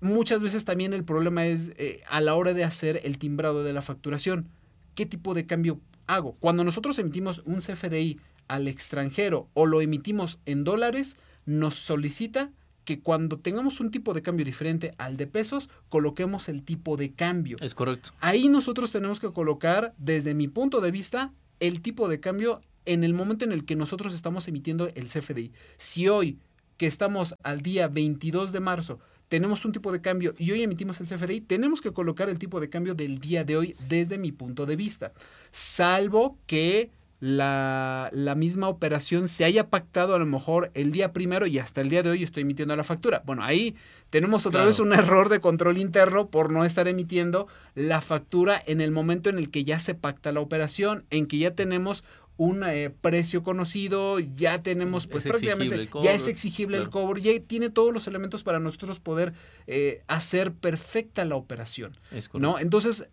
muchas 0.00 0.40
veces 0.42 0.64
también 0.64 0.92
el 0.92 1.04
problema 1.04 1.46
es 1.46 1.72
eh, 1.76 2.02
a 2.08 2.20
la 2.20 2.34
hora 2.34 2.54
de 2.54 2.64
hacer 2.64 3.00
el 3.04 3.18
timbrado 3.18 3.62
de 3.62 3.72
la 3.72 3.82
facturación. 3.82 4.48
¿Qué 4.94 5.06
tipo 5.06 5.34
de 5.34 5.46
cambio 5.46 5.80
hago? 6.06 6.36
Cuando 6.40 6.64
nosotros 6.64 6.98
emitimos 6.98 7.42
un 7.44 7.60
CFDI 7.60 8.18
al 8.48 8.68
extranjero 8.68 9.48
o 9.54 9.66
lo 9.66 9.80
emitimos 9.80 10.40
en 10.46 10.64
dólares, 10.64 11.16
nos 11.46 11.74
solicita 11.74 12.50
que 12.84 13.00
cuando 13.00 13.38
tengamos 13.38 13.80
un 13.80 13.90
tipo 13.90 14.14
de 14.14 14.22
cambio 14.22 14.44
diferente 14.44 14.92
al 14.98 15.16
de 15.16 15.26
pesos, 15.26 15.70
coloquemos 15.88 16.48
el 16.48 16.62
tipo 16.62 16.96
de 16.96 17.12
cambio. 17.12 17.56
Es 17.60 17.74
correcto. 17.74 18.10
Ahí 18.20 18.48
nosotros 18.48 18.90
tenemos 18.90 19.20
que 19.20 19.32
colocar, 19.32 19.94
desde 19.98 20.34
mi 20.34 20.48
punto 20.48 20.80
de 20.80 20.90
vista, 20.90 21.32
el 21.60 21.82
tipo 21.82 22.08
de 22.08 22.20
cambio 22.20 22.60
en 22.86 23.04
el 23.04 23.14
momento 23.14 23.44
en 23.44 23.52
el 23.52 23.64
que 23.64 23.76
nosotros 23.76 24.14
estamos 24.14 24.48
emitiendo 24.48 24.88
el 24.94 25.08
CFDI. 25.08 25.52
Si 25.76 26.08
hoy, 26.08 26.38
que 26.76 26.86
estamos 26.86 27.34
al 27.42 27.60
día 27.60 27.88
22 27.88 28.52
de 28.52 28.60
marzo, 28.60 29.00
tenemos 29.28 29.64
un 29.64 29.72
tipo 29.72 29.92
de 29.92 30.00
cambio 30.00 30.34
y 30.38 30.50
hoy 30.50 30.62
emitimos 30.62 31.00
el 31.00 31.06
CFDI, 31.06 31.42
tenemos 31.42 31.80
que 31.80 31.92
colocar 31.92 32.28
el 32.28 32.38
tipo 32.38 32.58
de 32.58 32.68
cambio 32.68 32.94
del 32.94 33.18
día 33.20 33.44
de 33.44 33.56
hoy 33.56 33.76
desde 33.88 34.18
mi 34.18 34.32
punto 34.32 34.66
de 34.66 34.74
vista. 34.74 35.12
Salvo 35.52 36.36
que 36.46 36.90
la, 37.20 38.34
misma 38.36 38.68
operación 38.68 39.28
se 39.28 39.44
haya 39.44 39.68
pactado 39.68 40.14
a 40.14 40.18
lo 40.18 40.26
mejor 40.26 40.70
el 40.74 40.90
día 40.90 41.12
primero 41.12 41.46
y 41.46 41.58
hasta 41.58 41.82
el 41.82 41.90
día 41.90 42.02
de 42.02 42.10
hoy 42.10 42.22
estoy 42.22 42.42
emitiendo 42.42 42.74
la 42.74 42.84
factura. 42.84 43.22
Bueno, 43.26 43.44
ahí 43.44 43.76
tenemos 44.08 44.46
otra 44.46 44.64
vez 44.64 44.80
un 44.80 44.92
error 44.92 45.28
de 45.28 45.40
control 45.40 45.78
interno 45.78 46.28
por 46.28 46.50
no 46.50 46.64
estar 46.64 46.88
emitiendo 46.88 47.46
la 47.74 48.00
factura 48.00 48.60
en 48.66 48.80
el 48.80 48.90
momento 48.90 49.28
en 49.28 49.38
el 49.38 49.50
que 49.50 49.64
ya 49.64 49.78
se 49.78 49.94
pacta 49.94 50.32
la 50.32 50.40
operación, 50.40 51.04
en 51.10 51.26
que 51.26 51.38
ya 51.38 51.54
tenemos 51.54 52.04
un 52.38 52.64
eh, 52.64 52.90
precio 53.02 53.42
conocido, 53.42 54.18
ya 54.18 54.62
tenemos 54.62 55.06
pues 55.06 55.24
prácticamente, 55.24 55.90
ya 56.02 56.14
es 56.14 56.26
exigible 56.26 56.78
el 56.78 56.88
cobro, 56.88 57.18
ya 57.18 57.38
tiene 57.46 57.68
todos 57.68 57.92
los 57.92 58.06
elementos 58.06 58.44
para 58.44 58.58
nosotros 58.58 58.98
poder 58.98 59.34
eh, 59.66 60.02
hacer 60.06 60.54
perfecta 60.54 61.26
la 61.26 61.36
operación. 61.36 61.94
¿no? 62.32 62.58
Entonces, 62.58 63.10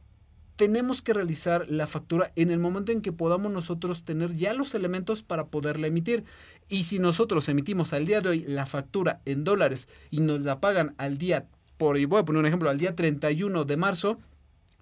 tenemos 0.58 1.04
que 1.04 1.14
realizar 1.14 1.68
la 1.70 1.88
factura 1.88 2.32
en 2.36 2.52
el 2.52 2.60
momento 2.60 2.92
en 2.92 3.02
que 3.02 3.14
podamos 3.14 3.52
nosotros 3.52 4.04
tener 4.04 4.36
ya 4.36 4.54
los 4.54 4.76
elementos 4.76 5.24
para 5.24 5.46
poderla 5.46 5.88
emitir. 5.88 6.26
Y 6.68 6.84
si 6.84 7.00
nosotros 7.00 7.48
emitimos 7.48 7.94
al 7.94 8.06
día 8.06 8.22
de 8.22 8.30
hoy 8.30 8.44
la 8.46 8.66
factura 8.66 9.22
en 9.26 9.44
dólares 9.44 9.88
y 10.10 10.20
nos 10.20 10.42
la 10.42 10.60
pagan 10.60 10.96
al 10.98 11.18
día, 11.18 11.46
por, 11.78 12.04
voy 12.08 12.20
a 12.20 12.26
poner 12.26 12.40
un 12.40 12.48
ejemplo, 12.48 12.70
al 12.70 12.80
día 12.80 12.96
31 12.96 13.66
de 13.66 13.78
marzo, 13.78 14.18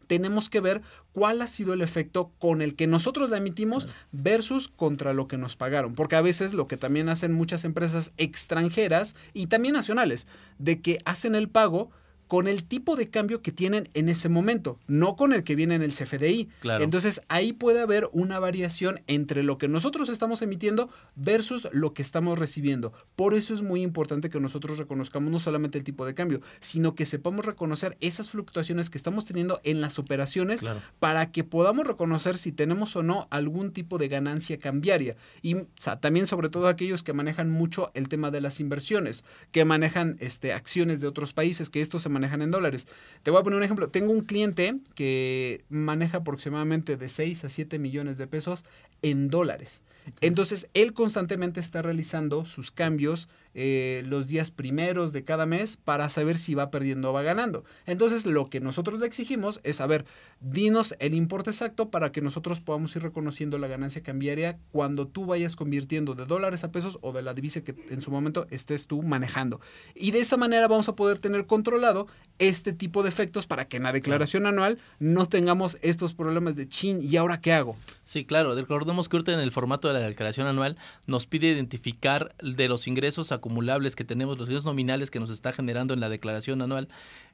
tenemos 0.08 0.50
que 0.50 0.62
ver 0.62 0.82
cuál 1.12 1.42
ha 1.42 1.48
sido 1.48 1.74
el 1.74 1.82
efecto 1.82 2.32
con 2.40 2.62
el 2.62 2.76
que 2.76 2.88
nosotros 2.88 3.30
la 3.30 3.38
emitimos 3.38 3.90
versus 4.14 4.70
contra 4.70 5.14
lo 5.14 5.28
que 5.28 5.38
nos 5.38 5.58
pagaron. 5.58 5.94
Porque 5.94 6.16
a 6.16 6.22
veces 6.22 6.54
lo 6.54 6.68
que 6.68 6.78
también 6.78 7.10
hacen 7.10 7.34
muchas 7.34 7.66
empresas 7.66 8.14
extranjeras 8.18 9.16
y 9.34 9.48
también 9.48 9.74
nacionales, 9.74 10.28
de 10.58 10.82
que 10.82 11.00
hacen 11.04 11.36
el 11.36 11.50
pago 11.50 11.92
con 12.36 12.50
el 12.50 12.66
tipo 12.66 12.98
de 12.98 13.10
cambio 13.10 13.42
que 13.42 13.54
tienen 13.54 13.88
en 13.94 14.10
ese 14.10 14.28
momento, 14.28 14.78
no 14.88 15.16
con 15.16 15.32
el 15.32 15.46
que 15.46 15.56
viene 15.56 15.76
en 15.76 15.82
el 15.82 15.94
CFDI. 15.94 16.50
Entonces 16.82 17.22
ahí 17.30 17.54
puede 17.54 17.80
haber 17.80 18.10
una 18.12 18.40
variación 18.40 19.00
entre 19.08 19.42
lo 19.42 19.58
que 19.58 19.70
nosotros 19.70 20.10
estamos 20.10 20.42
emitiendo 20.42 20.90
versus 21.16 21.70
lo 21.72 21.94
que 21.94 22.02
estamos 22.02 22.38
recibiendo. 22.38 22.92
Por 23.16 23.36
eso 23.36 23.54
es 23.54 23.62
muy 23.62 23.82
importante 23.82 24.30
que 24.30 24.42
nosotros 24.42 24.78
reconozcamos 24.78 25.32
no 25.32 25.40
solamente 25.40 25.78
el 25.78 25.86
tipo 25.86 26.06
de 26.06 26.14
cambio, 26.14 26.42
sino 26.60 26.94
que 26.94 27.06
sepamos 27.06 27.46
reconocer 27.46 27.96
esas 28.02 28.32
fluctuaciones 28.32 28.90
que 28.90 28.98
estamos 28.98 29.24
teniendo 29.24 29.62
en 29.64 29.80
las 29.80 29.98
operaciones 29.98 30.60
para 31.00 31.32
que 31.32 31.46
podamos 31.46 31.88
reconocer 31.88 32.38
si 32.38 32.52
tenemos 32.52 32.98
o 32.98 33.02
no 33.02 33.30
algún 33.32 33.72
tipo 33.72 33.98
de 33.98 34.10
ganancia 34.10 34.60
cambiaria. 34.60 35.16
Y 35.42 35.56
también 36.02 36.28
sobre 36.28 36.50
todo 36.50 36.68
aquellos 36.68 37.02
que 37.02 37.14
manejan 37.14 37.50
mucho 37.50 37.92
el 37.94 38.10
tema 38.10 38.30
de 38.30 38.42
las 38.42 38.60
inversiones, 38.60 39.24
que 39.54 39.64
manejan 39.64 40.18
este, 40.20 40.52
acciones 40.52 41.00
de 41.00 41.08
otros 41.08 41.32
países, 41.32 41.70
que 41.70 41.80
esto 41.80 41.98
se 41.98 42.10
manejan 42.26 42.42
en 42.42 42.52
dólares. 42.52 42.88
Te 43.24 43.32
voy 43.32 43.40
a 43.40 43.44
poner 43.44 43.58
un 43.58 43.64
ejemplo. 43.64 43.90
Tengo 43.90 44.12
un 44.12 44.22
cliente 44.22 44.76
que 44.96 45.64
maneja 45.70 46.20
aproximadamente 46.20 46.98
de 46.98 47.10
6 47.10 47.46
a 47.46 47.50
7 47.50 47.80
millones 47.80 48.18
de 48.18 48.28
pesos 48.28 48.66
en 49.02 49.30
dólares. 49.30 49.84
Entonces, 50.22 50.70
él 50.74 50.94
constantemente 50.94 51.60
está 51.60 51.82
realizando 51.82 52.46
sus 52.46 52.72
cambios 52.72 53.30
eh, 53.58 54.04
los 54.06 54.28
días 54.28 54.52
primeros 54.52 55.14
de 55.14 55.24
cada 55.24 55.46
mes 55.46 55.78
para 55.78 56.10
saber 56.10 56.38
si 56.38 56.56
va 56.56 56.70
perdiendo 56.72 57.10
o 57.10 57.14
va 57.14 57.22
ganando. 57.22 57.64
Entonces, 57.86 58.26
lo 58.26 58.50
que 58.50 58.60
nosotros 58.60 59.00
le 59.00 59.08
exigimos 59.08 59.62
es, 59.64 59.80
a 59.80 59.88
ver, 59.88 60.06
dinos 60.42 60.94
el 61.00 61.14
importe 61.14 61.52
exacto 61.52 61.90
para 61.90 62.12
que 62.12 62.20
nosotros 62.20 62.60
podamos 62.60 62.94
ir 62.98 63.04
reconociendo 63.04 63.58
la 63.58 63.70
ganancia 63.70 64.04
cambiaria 64.04 64.60
cuando 64.74 65.08
tú 65.08 65.26
vayas 65.26 65.56
convirtiendo 65.56 66.16
de 66.16 66.26
dólares 66.26 66.66
a 66.66 66.72
pesos 66.74 67.00
o 67.02 67.14
de 67.14 67.22
la 67.22 67.34
divisa 67.34 67.62
que 67.62 67.76
en 67.90 68.02
su 68.02 68.12
momento 68.12 68.46
estés 68.50 68.88
tú 68.88 69.02
manejando. 69.02 69.62
Y 69.94 70.12
de 70.12 70.20
esa 70.20 70.36
manera 70.36 70.68
vamos 70.68 70.90
a 70.90 70.96
poder 70.98 71.20
tener 71.20 71.46
controlado 71.46 72.08
este 72.40 72.74
tipo 72.74 73.04
de 73.04 73.10
efectos 73.10 73.48
para 73.48 73.70
que 73.70 73.78
en 73.78 73.84
la 73.84 73.94
declaración 73.94 74.48
anual 74.48 74.80
no 75.00 75.30
tengamos 75.30 75.78
estos 75.82 76.14
problemas 76.14 76.58
de 76.58 76.68
chin, 76.68 77.00
¿y 77.02 77.16
ahora 77.16 77.40
qué 77.40 77.54
hago? 77.54 77.78
Sí, 78.06 78.24
claro. 78.24 78.54
Recordemos 78.54 79.10
que 79.10 79.18
en 79.18 79.40
el 79.40 79.52
formato 79.52 79.88
de 79.88 79.96
la 79.96 80.00
declaración 80.00 80.46
anual 80.46 80.78
nos 81.08 81.26
pide 81.26 81.48
identificar 81.48 82.36
de 82.40 82.68
los 82.70 82.88
ingresos 82.88 83.32
acumulables 83.32 83.96
que 83.96 84.04
tenemos, 84.04 84.38
los 84.38 84.48
ingresos 84.48 84.66
nominales 84.66 85.10
que 85.10 85.20
nos 85.20 85.32
está 85.32 85.52
generando 85.52 85.96
en 85.96 86.00
la 86.00 86.08
declaración 86.08 86.62
anual, 86.62 86.88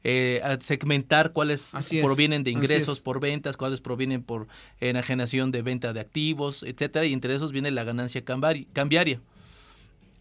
eh, 0.06 0.42
segmentar 0.62 1.34
cuáles 1.34 1.74
provienen 2.02 2.46
de 2.46 2.52
ingresos 2.52 3.02
por 3.02 3.20
ventas, 3.20 3.58
cuáles 3.58 3.82
provienen 3.82 4.24
por 4.24 4.48
enajenación 4.80 5.52
de 5.52 5.62
venta 5.62 5.92
de 5.92 6.00
activos, 6.00 6.64
etcétera, 6.64 7.06
y 7.06 7.12
entre 7.12 7.36
esos 7.36 7.52
viene 7.52 7.70
la 7.70 7.84
ganancia 7.84 8.24
cambiaria. 8.24 9.20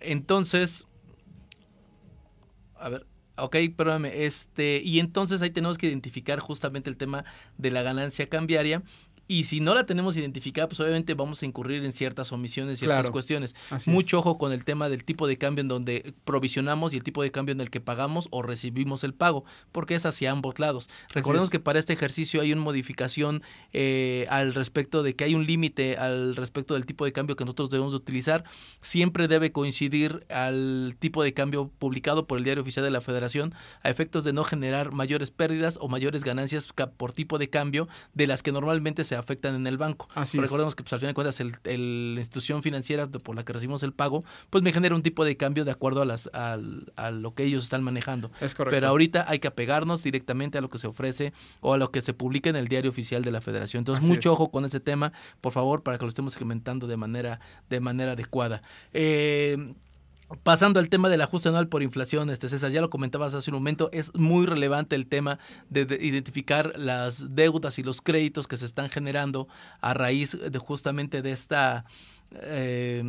Entonces, 0.01 0.85
a 2.77 2.89
ver, 2.89 3.07
Ok, 3.41 3.57
perdóname. 3.77 4.25
Este, 4.27 4.83
y 4.85 5.01
entonces 5.01 5.41
ahí 5.43 5.51
tenemos 5.51 5.79
que 5.79 5.87
identificar 5.87 6.39
justamente 6.41 6.91
el 6.91 6.97
tema 6.97 7.25
de 7.59 7.71
la 7.71 7.83
ganancia 7.83 8.29
cambiaria 8.29 8.83
y 9.31 9.45
si 9.45 9.61
no 9.61 9.77
la 9.77 9.87
tenemos 9.87 10.17
identificada, 10.17 10.67
pues 10.67 10.81
obviamente 10.81 11.15
vamos 11.15 11.41
a 11.41 11.47
incurrir 11.47 11.85
en 11.85 11.93
ciertas 11.93 12.33
omisiones, 12.33 12.81
ciertas 12.81 13.03
Claro. 13.03 13.13
cuestiones. 13.13 13.55
Mucho 13.87 14.19
ojo 14.19 14.39
con 14.39 14.51
el 14.51 14.65
tema 14.65 14.89
del 14.89 15.05
tipo 15.05 15.29
de 15.29 15.39
cambio 15.39 15.63
en 15.63 15.69
donde 15.69 16.15
provisionamos 16.25 16.93
y 16.93 16.97
el 16.97 17.05
tipo 17.05 17.23
de 17.23 17.31
cambio 17.31 17.53
en 17.53 17.61
el 17.61 17.71
que 17.71 17.81
pagamos 17.81 18.27
o 18.33 18.43
recibimos 18.43 19.05
el 19.05 19.15
pago, 19.15 19.45
porque 19.71 19.95
es 19.95 20.05
hacia 20.05 20.33
ambos 20.33 20.59
lados. 20.59 20.91
Recordemos 21.15 21.47
es. 21.47 21.51
que 21.53 21.61
para 21.61 21.79
este 21.79 21.93
ejercicio 21.93 22.41
hay 22.41 22.53
una 22.53 22.63
modificación 22.63 23.45
eh, 23.73 24.27
al 24.31 24.53
respecto 24.53 25.05
de 25.05 25.15
que 25.15 25.23
hay 25.23 25.37
un 25.37 25.47
límite 25.47 25.97
al 25.97 26.35
respecto 26.35 26.75
del 26.75 26.85
tipo 26.85 27.05
de 27.05 27.13
cambio 27.13 27.37
que 27.37 27.45
nosotros 27.45 27.71
debemos 27.71 27.93
de 27.93 27.99
utilizar. 27.99 28.43
Siempre 28.81 29.29
debe 29.29 29.53
coincidir 29.53 30.27
al 30.29 30.97
tipo 30.99 31.23
de 31.23 31.33
cambio 31.35 31.71
publicado 31.79 32.27
por 32.27 32.39
el 32.39 32.43
Diario 32.43 32.63
Oficial 32.63 32.85
de 32.85 32.91
la 32.91 33.01
Federación 33.01 33.55
a 33.85 33.91
efectos 33.91 34.25
de 34.25 34.33
no 34.33 34.43
generar 34.43 34.91
mayores 34.91 35.31
pérdidas 35.31 35.79
o 35.81 35.87
mayores 35.87 36.25
ganancias 36.25 36.69
por 36.97 37.13
tipo 37.13 37.39
de 37.39 37.49
cambio 37.49 37.87
de 38.13 38.27
las 38.27 38.43
que 38.43 38.51
normalmente 38.51 39.05
se 39.05 39.20
afectan 39.21 39.55
en 39.55 39.67
el 39.67 39.79
banco. 39.79 40.09
Así 40.15 40.39
es. 40.39 40.43
Recordemos 40.43 40.75
que 40.75 40.83
pues, 40.83 40.93
al 40.93 40.99
final 41.01 41.11
de 41.11 41.15
cuentas 41.15 41.41
el, 41.41 41.53
el- 41.65 42.15
la 42.15 42.21
institución 42.21 42.63
financiera 42.63 43.07
por 43.09 43.37
la 43.37 43.45
que 43.45 43.53
recibimos 43.53 43.83
el 43.83 43.93
pago, 43.93 44.25
pues 44.51 44.63
me 44.65 44.73
genera 44.73 44.95
un 44.95 45.03
tipo 45.03 45.25
de 45.25 45.37
cambio 45.37 45.65
de 45.65 45.71
acuerdo 45.71 46.03
a, 46.03 46.05
las, 46.05 46.29
al- 46.33 46.93
a 46.97 47.11
lo 47.11 47.35
que 47.35 47.45
ellos 47.45 47.65
están 47.65 47.83
manejando. 47.83 48.31
Es 48.41 48.55
correcto. 48.55 48.75
Pero 48.77 48.89
ahorita 48.89 49.27
hay 49.29 49.39
que 49.39 49.49
apegarnos 49.49 50.03
directamente 50.03 50.59
a 50.59 50.61
lo 50.61 50.69
que 50.71 50.79
se 50.79 50.87
ofrece 50.87 51.33
o 51.61 51.75
a 51.75 51.79
lo 51.79 51.91
que 51.93 52.03
se 52.03 52.15
publica 52.15 52.51
en 52.51 52.57
el 52.57 52.67
diario 52.69 52.91
oficial 52.91 53.23
de 53.23 53.31
la 53.31 53.41
federación. 53.41 53.83
Entonces, 53.83 54.05
Así 54.05 54.13
mucho 54.13 54.31
es. 54.31 54.35
ojo 54.35 54.51
con 54.51 54.65
ese 54.65 54.81
tema, 54.81 55.13
por 55.41 55.53
favor, 55.53 55.83
para 55.83 55.99
que 55.99 56.05
lo 56.05 56.09
estemos 56.09 56.33
segmentando 56.33 56.87
de 56.87 56.97
manera, 56.97 57.41
de 57.69 57.81
manera 57.81 58.13
adecuada. 58.13 58.63
Eh, 58.93 59.75
Pasando 60.43 60.79
al 60.81 60.89
tema 60.89 61.09
del 61.09 61.21
ajuste 61.23 61.49
anual 61.49 61.69
por 61.69 61.83
inflación, 61.83 62.31
este 62.31 62.49
César, 62.49 62.71
ya 62.71 62.81
lo 62.81 62.89
comentabas 62.89 63.35
hace 63.35 63.51
un 63.51 63.57
momento, 63.57 63.91
es 63.93 64.15
muy 64.15 64.47
relevante 64.47 64.95
el 64.95 65.07
tema 65.09 65.39
de, 65.71 65.87
de 65.87 65.97
identificar 66.05 66.73
las 66.77 67.35
deudas 67.35 67.79
y 67.79 67.83
los 67.83 68.01
créditos 68.01 68.47
que 68.47 68.57
se 68.57 68.65
están 68.67 68.89
generando 68.91 69.49
a 69.81 69.93
raíz 69.93 70.39
de 70.41 70.59
justamente 70.61 71.23
de 71.23 71.33
esta 71.33 71.85
eh, 72.33 73.03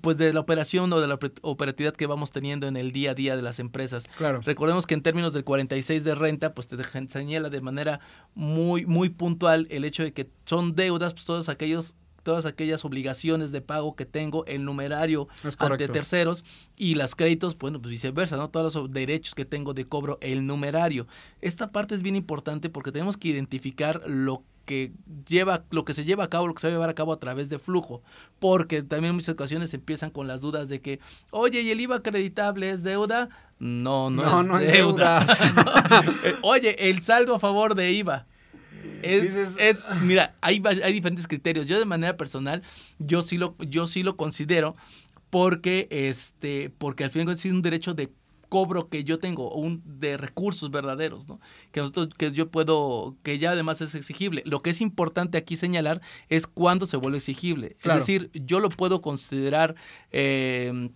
pues 0.00 0.16
de 0.16 0.32
la 0.32 0.40
operación 0.40 0.90
o 0.94 1.00
de 1.00 1.06
la 1.06 1.18
oper- 1.18 1.38
operatividad 1.42 1.94
que 1.94 2.06
vamos 2.06 2.30
teniendo 2.30 2.66
en 2.66 2.78
el 2.78 2.90
día 2.90 3.10
a 3.10 3.14
día 3.14 3.36
de 3.36 3.42
las 3.42 3.58
empresas. 3.58 4.04
Claro. 4.16 4.40
Recordemos 4.40 4.86
que 4.86 4.94
en 4.94 5.02
términos 5.02 5.34
del 5.34 5.44
46 5.44 6.04
de 6.04 6.14
renta, 6.14 6.54
pues 6.54 6.68
te 6.68 6.82
señala 7.08 7.50
de 7.50 7.60
manera 7.60 8.00
muy, 8.34 8.86
muy 8.86 9.10
puntual 9.10 9.66
el 9.70 9.84
hecho 9.84 10.02
de 10.04 10.12
que 10.14 10.30
son 10.46 10.74
deudas, 10.74 11.12
pues 11.12 11.26
todos 11.26 11.50
aquellos 11.50 11.96
todas 12.22 12.46
aquellas 12.46 12.84
obligaciones 12.84 13.52
de 13.52 13.60
pago 13.60 13.96
que 13.96 14.06
tengo, 14.06 14.44
el 14.46 14.64
numerario 14.64 15.28
ante 15.58 15.88
terceros 15.92 16.44
y 16.76 16.94
las 16.94 17.14
créditos, 17.14 17.56
bueno, 17.58 17.80
pues 17.80 17.90
viceversa, 17.90 18.36
¿no? 18.36 18.50
Todos 18.50 18.74
los 18.74 18.92
derechos 18.92 19.34
que 19.34 19.44
tengo 19.44 19.74
de 19.74 19.86
cobro, 19.86 20.18
el 20.20 20.46
numerario. 20.46 21.06
Esta 21.40 21.70
parte 21.72 21.94
es 21.94 22.02
bien 22.02 22.16
importante 22.16 22.70
porque 22.70 22.92
tenemos 22.92 23.16
que 23.16 23.28
identificar 23.28 24.02
lo 24.06 24.42
que 24.64 24.92
lleva, 25.28 25.64
lo 25.70 25.84
que 25.84 25.92
se 25.92 26.04
lleva 26.04 26.22
a 26.22 26.30
cabo, 26.30 26.46
lo 26.46 26.54
que 26.54 26.60
se 26.60 26.68
va 26.68 26.70
a 26.70 26.74
llevar 26.74 26.88
a 26.90 26.94
cabo 26.94 27.12
a 27.12 27.18
través 27.18 27.48
de 27.48 27.58
flujo, 27.58 28.00
porque 28.38 28.82
también 28.84 29.10
en 29.10 29.16
muchas 29.16 29.30
ocasiones 29.34 29.74
empiezan 29.74 30.10
con 30.10 30.28
las 30.28 30.40
dudas 30.40 30.68
de 30.68 30.80
que, 30.80 31.00
oye, 31.30 31.62
¿y 31.62 31.70
el 31.72 31.80
IVA 31.80 31.96
acreditable 31.96 32.70
es 32.70 32.84
deuda? 32.84 33.28
No, 33.58 34.08
no, 34.10 34.22
No, 34.22 34.40
es 34.40 34.46
no 34.46 34.58
es 34.60 34.72
deuda. 34.72 35.24
deuda. 35.24 36.04
Eh, 36.24 36.36
oye, 36.42 36.88
el 36.90 37.02
saldo 37.02 37.34
a 37.34 37.38
favor 37.40 37.74
de 37.74 37.90
IVA. 37.92 38.26
Es, 39.02 39.22
Dices- 39.22 39.56
es- 39.58 39.84
mira, 40.02 40.34
hay, 40.40 40.62
hay 40.82 40.92
diferentes 40.92 41.26
criterios. 41.28 41.66
Yo 41.68 41.78
de 41.78 41.84
manera 41.84 42.16
personal, 42.16 42.62
yo 42.98 43.22
sí 43.22 43.38
lo, 43.38 43.56
yo 43.58 43.86
sí 43.86 44.02
lo 44.02 44.16
considero 44.16 44.76
porque, 45.30 45.88
este, 45.90 46.70
porque 46.78 47.04
al 47.04 47.10
final 47.10 47.34
es 47.34 47.44
un 47.46 47.62
derecho 47.62 47.94
de 47.94 48.10
cobro 48.48 48.90
que 48.90 49.02
yo 49.02 49.18
tengo, 49.18 49.50
un 49.54 49.82
de 49.86 50.18
recursos 50.18 50.70
verdaderos, 50.70 51.26
¿no? 51.26 51.40
Que 51.70 51.80
nosotros, 51.80 52.10
que 52.18 52.32
yo 52.32 52.50
puedo, 52.50 53.16
que 53.22 53.38
ya 53.38 53.52
además 53.52 53.80
es 53.80 53.94
exigible. 53.94 54.42
Lo 54.44 54.60
que 54.60 54.68
es 54.68 54.82
importante 54.82 55.38
aquí 55.38 55.56
señalar 55.56 56.02
es 56.28 56.46
cuándo 56.46 56.84
se 56.84 56.98
vuelve 56.98 57.16
exigible. 57.16 57.76
Claro. 57.80 58.00
Es 58.00 58.06
decir, 58.06 58.30
yo 58.34 58.60
lo 58.60 58.68
puedo 58.68 59.00
considerar 59.00 59.74
eh, 60.10 60.90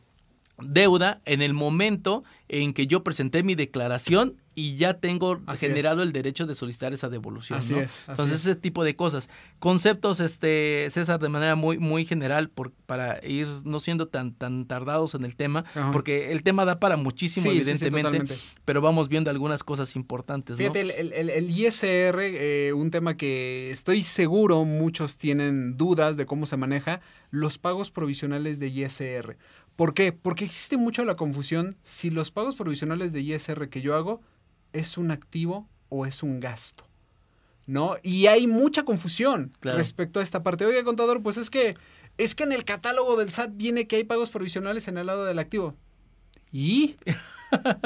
deuda 0.58 1.20
en 1.24 1.42
el 1.42 1.52
momento 1.54 2.24
en 2.48 2.72
que 2.72 2.86
yo 2.86 3.02
presenté 3.04 3.42
mi 3.42 3.54
declaración 3.54 4.36
y 4.54 4.76
ya 4.76 4.94
tengo 4.94 5.42
Así 5.46 5.66
generado 5.66 6.02
el 6.02 6.12
derecho 6.14 6.46
de 6.46 6.54
solicitar 6.54 6.94
esa 6.94 7.10
devolución. 7.10 7.58
Así 7.58 7.74
¿no? 7.74 7.80
es, 7.80 7.90
así 7.92 8.10
Entonces, 8.12 8.38
es. 8.38 8.46
ese 8.46 8.56
tipo 8.56 8.84
de 8.84 8.96
cosas. 8.96 9.28
Conceptos, 9.58 10.18
este, 10.20 10.86
César, 10.90 11.20
de 11.20 11.28
manera 11.28 11.56
muy, 11.56 11.76
muy 11.76 12.06
general, 12.06 12.48
por, 12.48 12.72
para 12.72 13.20
ir 13.26 13.48
no 13.64 13.80
siendo 13.80 14.08
tan, 14.08 14.32
tan 14.32 14.64
tardados 14.66 15.14
en 15.14 15.24
el 15.24 15.36
tema, 15.36 15.64
Ajá. 15.74 15.90
porque 15.90 16.32
el 16.32 16.42
tema 16.42 16.64
da 16.64 16.80
para 16.80 16.96
muchísimo, 16.96 17.50
Sí, 17.50 17.58
sí, 17.62 17.76
sí, 17.76 17.84
evidentemente, 17.84 18.38
pero 18.64 18.80
vamos 18.80 19.08
viendo 19.10 19.28
algunas 19.28 19.62
cosas 19.62 19.94
importantes. 19.94 20.56
Fíjate, 20.56 20.80
el, 20.80 20.90
el- 20.92 21.12
el- 21.12 21.30
el 21.30 21.50
ISR, 21.50 22.18
eh, 22.22 22.72
un 22.72 22.90
tema 22.90 23.18
que 23.18 23.70
estoy 23.70 24.00
seguro 24.02 24.64
muchos 24.64 25.18
tienen 25.18 25.76
dudas 25.76 26.16
de 26.16 26.24
cómo 26.24 26.46
se 26.46 26.56
maneja, 26.56 27.02
los 27.30 27.58
pagos 27.58 27.90
provisionales 27.90 28.58
de 28.58 28.68
ISR. 28.68 29.36
¿Por 29.76 29.92
qué? 29.94 30.12
Porque 30.12 30.44
existe 30.44 30.76
mucho 30.76 31.04
la 31.04 31.16
confusión 31.16 31.76
si 31.82 32.10
los 32.10 32.30
pagos 32.30 32.56
provisionales 32.56 33.12
de 33.12 33.20
ISR 33.20 33.68
que 33.68 33.82
yo 33.82 33.94
hago 33.94 34.20
es 34.72 34.96
un 34.98 35.10
activo 35.10 35.68
o 35.88 36.06
es 36.06 36.22
un 36.22 36.40
gasto. 36.40 36.84
¿No? 37.66 37.96
Y 38.02 38.26
hay 38.28 38.46
mucha 38.46 38.84
confusión 38.84 39.52
Claro. 39.60 39.78
respecto 39.78 40.20
a 40.20 40.22
esta 40.22 40.42
parte. 40.42 40.64
Oiga, 40.64 40.84
contador, 40.84 41.22
pues 41.22 41.36
es 41.36 41.50
que 41.50 41.76
es 42.16 42.34
que 42.34 42.44
en 42.44 42.52
el 42.52 42.64
catálogo 42.64 43.16
del 43.16 43.30
SAT 43.32 43.50
viene 43.56 43.86
que 43.86 43.96
hay 43.96 44.04
pagos 44.04 44.30
provisionales 44.30 44.88
en 44.88 44.96
el 44.98 45.06
lado 45.06 45.24
del 45.24 45.38
activo. 45.38 45.74
¿Y? 46.52 46.96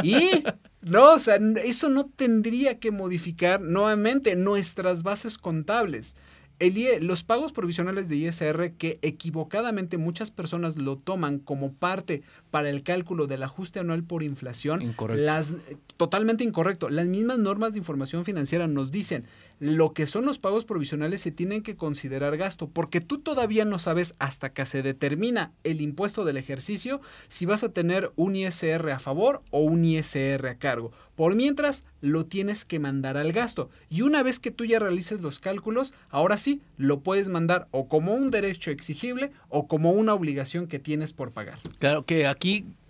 ¿Y? 0.02 0.44
No, 0.82 1.12
o 1.12 1.18
sea, 1.18 1.38
eso 1.62 1.90
no 1.90 2.06
tendría 2.06 2.78
que 2.80 2.90
modificar 2.90 3.60
nuevamente 3.60 4.34
nuestras 4.34 5.02
bases 5.02 5.36
contables. 5.36 6.16
El 6.60 6.76
IE 6.76 7.00
los 7.00 7.24
pagos 7.24 7.52
provisionales 7.52 8.10
de 8.10 8.16
ISR 8.16 8.72
que 8.72 8.98
equivocadamente 9.00 9.96
muchas 9.96 10.30
personas 10.30 10.76
lo 10.76 10.98
toman 10.98 11.38
como 11.38 11.72
parte 11.72 12.22
para 12.50 12.68
el 12.68 12.82
cálculo 12.82 13.26
del 13.26 13.42
ajuste 13.42 13.80
anual 13.80 14.04
por 14.04 14.22
inflación, 14.22 14.82
Incorrecto. 14.82 15.24
las 15.24 15.54
totalmente 15.96 16.44
incorrecto. 16.44 16.90
Las 16.90 17.08
mismas 17.08 17.38
normas 17.38 17.72
de 17.72 17.78
información 17.78 18.24
financiera 18.24 18.66
nos 18.66 18.90
dicen 18.90 19.24
lo 19.60 19.92
que 19.92 20.06
son 20.06 20.24
los 20.24 20.38
pagos 20.38 20.64
provisionales 20.64 21.20
se 21.20 21.30
tienen 21.30 21.62
que 21.62 21.76
considerar 21.76 22.38
gasto, 22.38 22.70
porque 22.70 23.02
tú 23.02 23.18
todavía 23.18 23.66
no 23.66 23.78
sabes 23.78 24.14
hasta 24.18 24.54
que 24.54 24.64
se 24.64 24.82
determina 24.82 25.52
el 25.64 25.82
impuesto 25.82 26.24
del 26.24 26.38
ejercicio 26.38 27.02
si 27.28 27.44
vas 27.44 27.62
a 27.62 27.68
tener 27.68 28.10
un 28.16 28.36
ISR 28.36 28.90
a 28.90 28.98
favor 28.98 29.42
o 29.50 29.60
un 29.60 29.84
ISR 29.84 30.46
a 30.48 30.54
cargo. 30.54 30.92
Por 31.14 31.34
mientras, 31.34 31.84
lo 32.00 32.24
tienes 32.24 32.64
que 32.64 32.78
mandar 32.78 33.18
al 33.18 33.32
gasto. 33.34 33.68
Y 33.90 34.00
una 34.00 34.22
vez 34.22 34.40
que 34.40 34.50
tú 34.50 34.64
ya 34.64 34.78
realices 34.78 35.20
los 35.20 35.38
cálculos, 35.38 35.92
ahora 36.08 36.38
sí, 36.38 36.62
lo 36.78 37.00
puedes 37.00 37.28
mandar 37.28 37.68
o 37.72 37.88
como 37.88 38.14
un 38.14 38.30
derecho 38.30 38.70
exigible 38.70 39.30
o 39.50 39.68
como 39.68 39.92
una 39.92 40.14
obligación 40.14 40.66
que 40.66 40.78
tienes 40.78 41.12
por 41.12 41.32
pagar. 41.32 41.58
Claro 41.78 42.06
que 42.06 42.26
aquí 42.26 42.39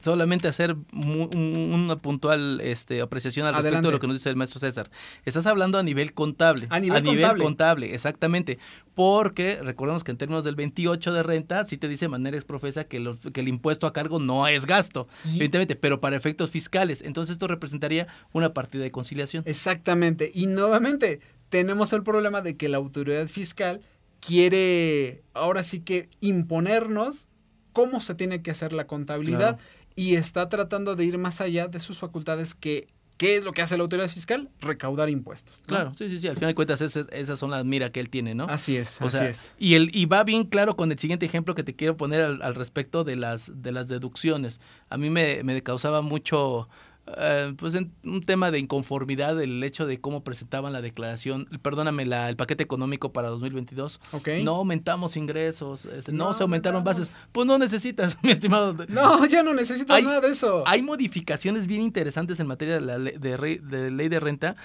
solamente 0.01 0.49
hacer 0.49 0.77
mu- 0.93 1.25
un- 1.25 1.73
una 1.75 1.97
puntual 1.97 2.61
este, 2.63 3.03
apreciación 3.03 3.47
al 3.47 3.53
respecto 3.53 3.67
Adelante. 3.69 3.89
de 3.89 3.93
lo 3.93 4.01
que 4.01 4.07
nos 4.07 4.17
dice 4.17 4.31
el 4.31 4.37
maestro 4.37 4.59
César. 4.61 4.91
Estás 5.27 5.45
hablando 5.47 5.77
a 5.77 5.83
nivel 5.83 6.15
contable. 6.15 6.67
A 6.71 6.81
nivel 6.81 7.05
contable. 7.05 7.43
contable, 7.45 7.95
exactamente. 7.95 8.59
Porque 8.95 9.59
recordemos 9.63 10.03
que 10.03 10.11
en 10.13 10.17
términos 10.17 10.45
del 10.45 10.55
28 10.57 11.13
de 11.13 11.23
renta, 11.23 11.67
sí 11.67 11.77
te 11.77 11.87
dice 11.89 12.07
de 12.07 12.11
manera 12.11 12.37
exprofesa 12.37 12.85
que, 12.85 12.99
los- 13.01 13.19
que 13.33 13.41
el 13.41 13.49
impuesto 13.49 13.87
a 13.87 13.93
cargo 13.93 14.19
no 14.21 14.49
es 14.49 14.65
gasto, 14.65 15.07
Y- 15.27 15.31
evidentemente, 15.37 15.77
pero 15.77 16.01
para 16.01 16.17
efectos 16.17 16.51
fiscales. 16.51 17.03
Entonces 17.03 17.33
esto 17.35 17.47
representaría 17.47 18.07
una 18.33 18.55
partida 18.55 18.83
de 18.83 18.91
conciliación. 18.91 19.43
Exactamente. 19.47 20.31
Y 20.35 20.47
nuevamente, 20.47 21.21
tenemos 21.51 21.93
el 21.93 22.03
problema 22.05 22.41
de 22.41 22.57
que 22.57 22.69
la 22.71 22.79
autoridad 22.79 23.27
fiscal 23.29 23.83
quiere 24.21 25.23
ahora 25.35 25.63
sí 25.63 25.81
que 25.81 26.09
imponernos 26.21 27.29
cómo 27.73 28.01
se 28.01 28.15
tiene 28.15 28.43
que 28.43 28.51
hacer 28.51 28.73
la 28.73 28.87
contabilidad 28.87 29.57
Claro. 29.57 29.59
y 29.97 30.15
está 30.15 30.49
tratando 30.49 30.97
de 30.97 31.05
ir 31.05 31.19
más 31.19 31.41
allá 31.41 31.69
de 31.69 31.81
sus 31.81 31.99
facultades 31.99 32.55
que 32.55 32.87
¿qué 33.17 33.37
es 33.37 33.45
lo 33.45 33.53
que 33.53 33.61
hace 33.61 33.77
la 33.77 33.83
autoridad 33.83 34.09
fiscal? 34.09 34.49
Recaudar 34.63 35.11
impuestos. 35.11 35.59
¿no? 35.61 35.67
Claro, 35.67 35.93
sí, 35.95 36.09
sí, 36.09 36.19
sí. 36.21 36.27
Al 36.27 36.37
final 36.37 36.49
de 36.53 36.55
cuentas, 36.55 36.81
esas, 36.81 37.07
esas 37.13 37.39
son 37.39 37.51
las 37.51 37.67
miras 37.67 37.91
que 37.91 38.01
él 38.01 38.09
tiene, 38.09 38.35
¿no? 38.35 38.45
Así 38.45 38.79
es, 38.79 38.99
O 39.03 39.05
así 39.07 39.19
sea, 39.19 39.29
es. 39.29 39.53
Y, 39.59 39.75
el, 39.75 39.95
y 39.95 40.07
va 40.07 40.25
bien 40.25 40.45
claro 40.45 40.75
con 40.75 40.91
el 40.91 40.99
siguiente 40.99 41.27
ejemplo 41.27 41.55
que 41.55 41.63
te 41.63 41.77
quiero 41.77 41.99
poner 41.99 42.23
al, 42.23 42.41
al 42.41 42.55
respecto 42.55 43.05
de 43.05 43.17
las, 43.17 43.63
de 43.63 43.73
las 43.73 43.89
deducciones. 43.89 44.59
A 44.89 44.97
mí 44.97 45.11
me, 45.11 45.43
me 45.45 45.63
causaba 45.63 46.01
mucho, 46.01 46.71
eh, 47.19 47.55
pues 47.57 47.75
en- 47.75 47.93
un 48.05 48.23
tema 48.23 48.51
de 48.51 48.59
inconformidad 48.59 49.41
el 49.43 49.63
hecho 49.63 49.87
de 49.87 50.01
cómo 50.01 50.23
presentaban 50.25 50.73
la 50.73 50.81
declaración, 50.81 51.47
perdóname, 51.63 52.07
la, 52.07 52.29
el 52.29 52.37
paquete 52.37 52.63
económico 52.63 53.13
para 53.13 53.29
2022. 53.29 54.01
Ok. 54.13 54.29
No 54.43 54.57
aumentamos 54.57 55.17
ingresos, 55.17 55.87
este, 55.87 56.13
no, 56.13 56.27
No 56.27 56.33
se 56.33 56.43
aumentaron 56.43 56.77
aumentamos. 56.79 57.09
bases. 57.11 57.17
Pues 57.33 57.47
no 57.47 57.59
necesitas, 57.59 58.17
mi 58.23 58.31
estimado. 58.31 58.77
No, 58.89 59.25
ya 59.27 59.43
no 59.43 59.55
necesitas 59.55 59.97
Hay- 59.97 60.05
nada 60.05 60.21
de 60.21 60.29
eso. 60.31 60.63
Hay 60.67 60.83
modificaciones 60.83 61.67
bien 61.67 61.83
interesantes 61.83 62.41
en 62.41 62.47
materia 62.47 62.75
de 62.75 62.81
la 62.81 62.99
ley 62.99 63.15
de, 63.19 63.59
de 63.63 63.91
ley 63.91 64.09
de 64.09 64.21
renta 64.21 64.57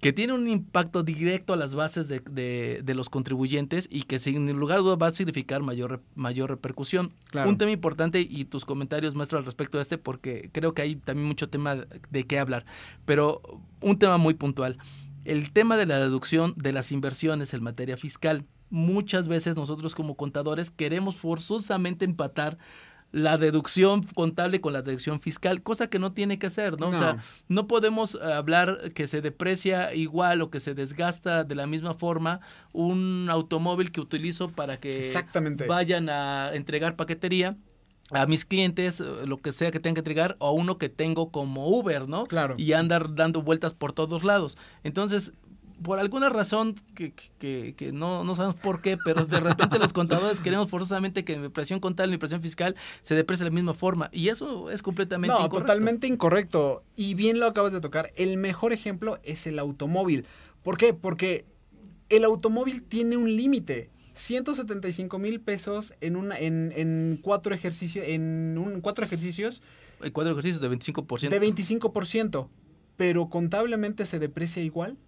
que 0.00 0.12
tienen 0.14 0.36
un 0.36 0.48
impacto 0.48 1.02
directo 1.02 1.52
a 1.52 1.56
las 1.56 1.74
bases 1.74 2.08
de, 2.08 2.20
de- 2.20 2.80
de 2.82 2.94
los 2.94 3.10
contribuyentes 3.10 3.86
y 3.90 4.04
que 4.04 4.18
sin 4.18 4.50
lugar 4.58 4.78
a 4.78 4.80
dudas 4.80 4.98
va 5.00 5.08
a 5.08 5.10
significar 5.10 5.62
mayor, 5.62 6.02
mayor 6.14 6.48
repercusión. 6.50 7.12
Claro. 7.30 7.48
Un 7.50 7.58
tema 7.58 7.70
importante 7.70 8.20
y 8.20 8.44
tus 8.46 8.64
comentarios, 8.64 9.14
maestro, 9.14 9.38
al 9.38 9.44
respecto 9.44 9.76
de 9.78 9.82
este, 9.82 9.98
porque 9.98 10.48
creo 10.52 10.72
que 10.72 10.82
hay 10.82 10.96
también 10.96 11.28
mucho 11.28 11.48
tema 11.50 11.76
de 11.76 12.26
qué 12.26 12.38
hablar, 12.38 12.64
pero 13.04 13.42
un 13.82 13.98
tema 13.98 14.16
muy 14.16 14.34
puntual. 14.34 14.78
El 15.26 15.52
tema 15.52 15.76
de 15.76 15.84
la 15.84 15.98
deducción 15.98 16.54
de 16.56 16.72
las 16.72 16.92
inversiones 16.92 17.52
en 17.52 17.62
materia 17.62 17.96
fiscal. 17.98 18.46
muchas 18.72 19.26
veces 19.26 19.56
nosotros 19.56 19.94
como 19.96 20.14
contadores 20.14 20.70
queremos 20.70 21.16
forzosamente 21.16 22.04
empatar 22.04 22.56
la 23.12 23.38
deducción 23.38 24.02
contable 24.02 24.60
con 24.60 24.72
la 24.72 24.82
deducción 24.82 25.20
fiscal, 25.20 25.62
cosa 25.62 25.88
que 25.88 25.98
no 25.98 26.12
tiene 26.12 26.38
que 26.38 26.50
ser, 26.50 26.78
¿no? 26.78 26.90
O 26.90 26.94
sea, 26.94 27.16
no 27.48 27.66
podemos 27.66 28.14
hablar 28.14 28.92
que 28.94 29.06
se 29.06 29.20
deprecia 29.20 29.94
igual 29.94 30.42
o 30.42 30.50
que 30.50 30.60
se 30.60 30.74
desgasta 30.74 31.44
de 31.44 31.54
la 31.54 31.66
misma 31.66 31.94
forma 31.94 32.40
un 32.72 33.28
automóvil 33.30 33.90
que 33.90 34.00
utilizo 34.00 34.50
para 34.50 34.78
que 34.78 35.12
vayan 35.66 36.08
a 36.08 36.50
entregar 36.54 36.96
paquetería 36.96 37.56
a 38.12 38.26
mis 38.26 38.44
clientes, 38.44 39.00
lo 39.00 39.38
que 39.38 39.52
sea 39.52 39.70
que 39.70 39.78
tenga 39.78 39.94
que 39.94 40.00
entregar, 40.00 40.36
o 40.40 40.52
uno 40.52 40.78
que 40.78 40.88
tengo 40.88 41.30
como 41.30 41.68
Uber, 41.68 42.08
¿no? 42.08 42.24
Claro. 42.24 42.56
Y 42.58 42.72
andar 42.72 43.14
dando 43.14 43.42
vueltas 43.42 43.72
por 43.72 43.92
todos 43.92 44.24
lados. 44.24 44.58
Entonces, 44.82 45.32
por 45.82 45.98
alguna 45.98 46.28
razón 46.28 46.74
que, 46.94 47.12
que, 47.12 47.92
no, 47.92 48.24
no, 48.24 48.34
sabemos 48.34 48.60
por 48.60 48.82
qué, 48.82 48.98
pero 49.02 49.24
de 49.24 49.40
repente 49.40 49.78
los 49.78 49.92
contadores 49.92 50.40
queremos 50.42 50.68
forzosamente 50.68 51.24
que 51.24 51.38
mi 51.38 51.48
presión 51.48 51.80
contable 51.80 52.10
y 52.10 52.16
mi 52.16 52.18
presión 52.18 52.42
fiscal 52.42 52.76
se 53.02 53.14
deprecie 53.14 53.44
de 53.44 53.50
la 53.50 53.54
misma 53.54 53.74
forma. 53.74 54.10
Y 54.12 54.28
eso 54.28 54.70
es 54.70 54.82
completamente 54.82 55.34
no, 55.34 55.48
totalmente 55.48 56.06
incorrecto. 56.06 56.84
Y 56.96 57.14
bien 57.14 57.40
lo 57.40 57.46
acabas 57.46 57.72
de 57.72 57.80
tocar. 57.80 58.12
El 58.16 58.36
mejor 58.36 58.72
ejemplo 58.72 59.18
es 59.22 59.46
el 59.46 59.58
automóvil. 59.58 60.26
¿Por 60.62 60.76
qué? 60.76 60.92
Porque 60.92 61.46
el 62.08 62.24
automóvil 62.24 62.82
tiene 62.82 63.16
un 63.16 63.34
límite. 63.34 63.90
175 64.14 65.18
mil 65.18 65.40
pesos 65.40 65.94
en, 66.00 66.16
una, 66.16 66.38
en, 66.38 66.72
en 66.76 67.18
cuatro 67.22 67.54
ejercicios. 67.54 68.04
En 68.06 68.58
un, 68.58 68.80
cuatro 68.82 69.04
ejercicios. 69.04 69.62
Cuatro 70.12 70.32
ejercicios 70.32 70.60
de 70.60 70.70
25%. 70.70 71.28
De 71.30 71.40
25%. 71.40 72.48
Pero 72.96 73.30
contablemente 73.30 74.04
se 74.04 74.18
deprecia 74.18 74.62
igual 74.62 74.98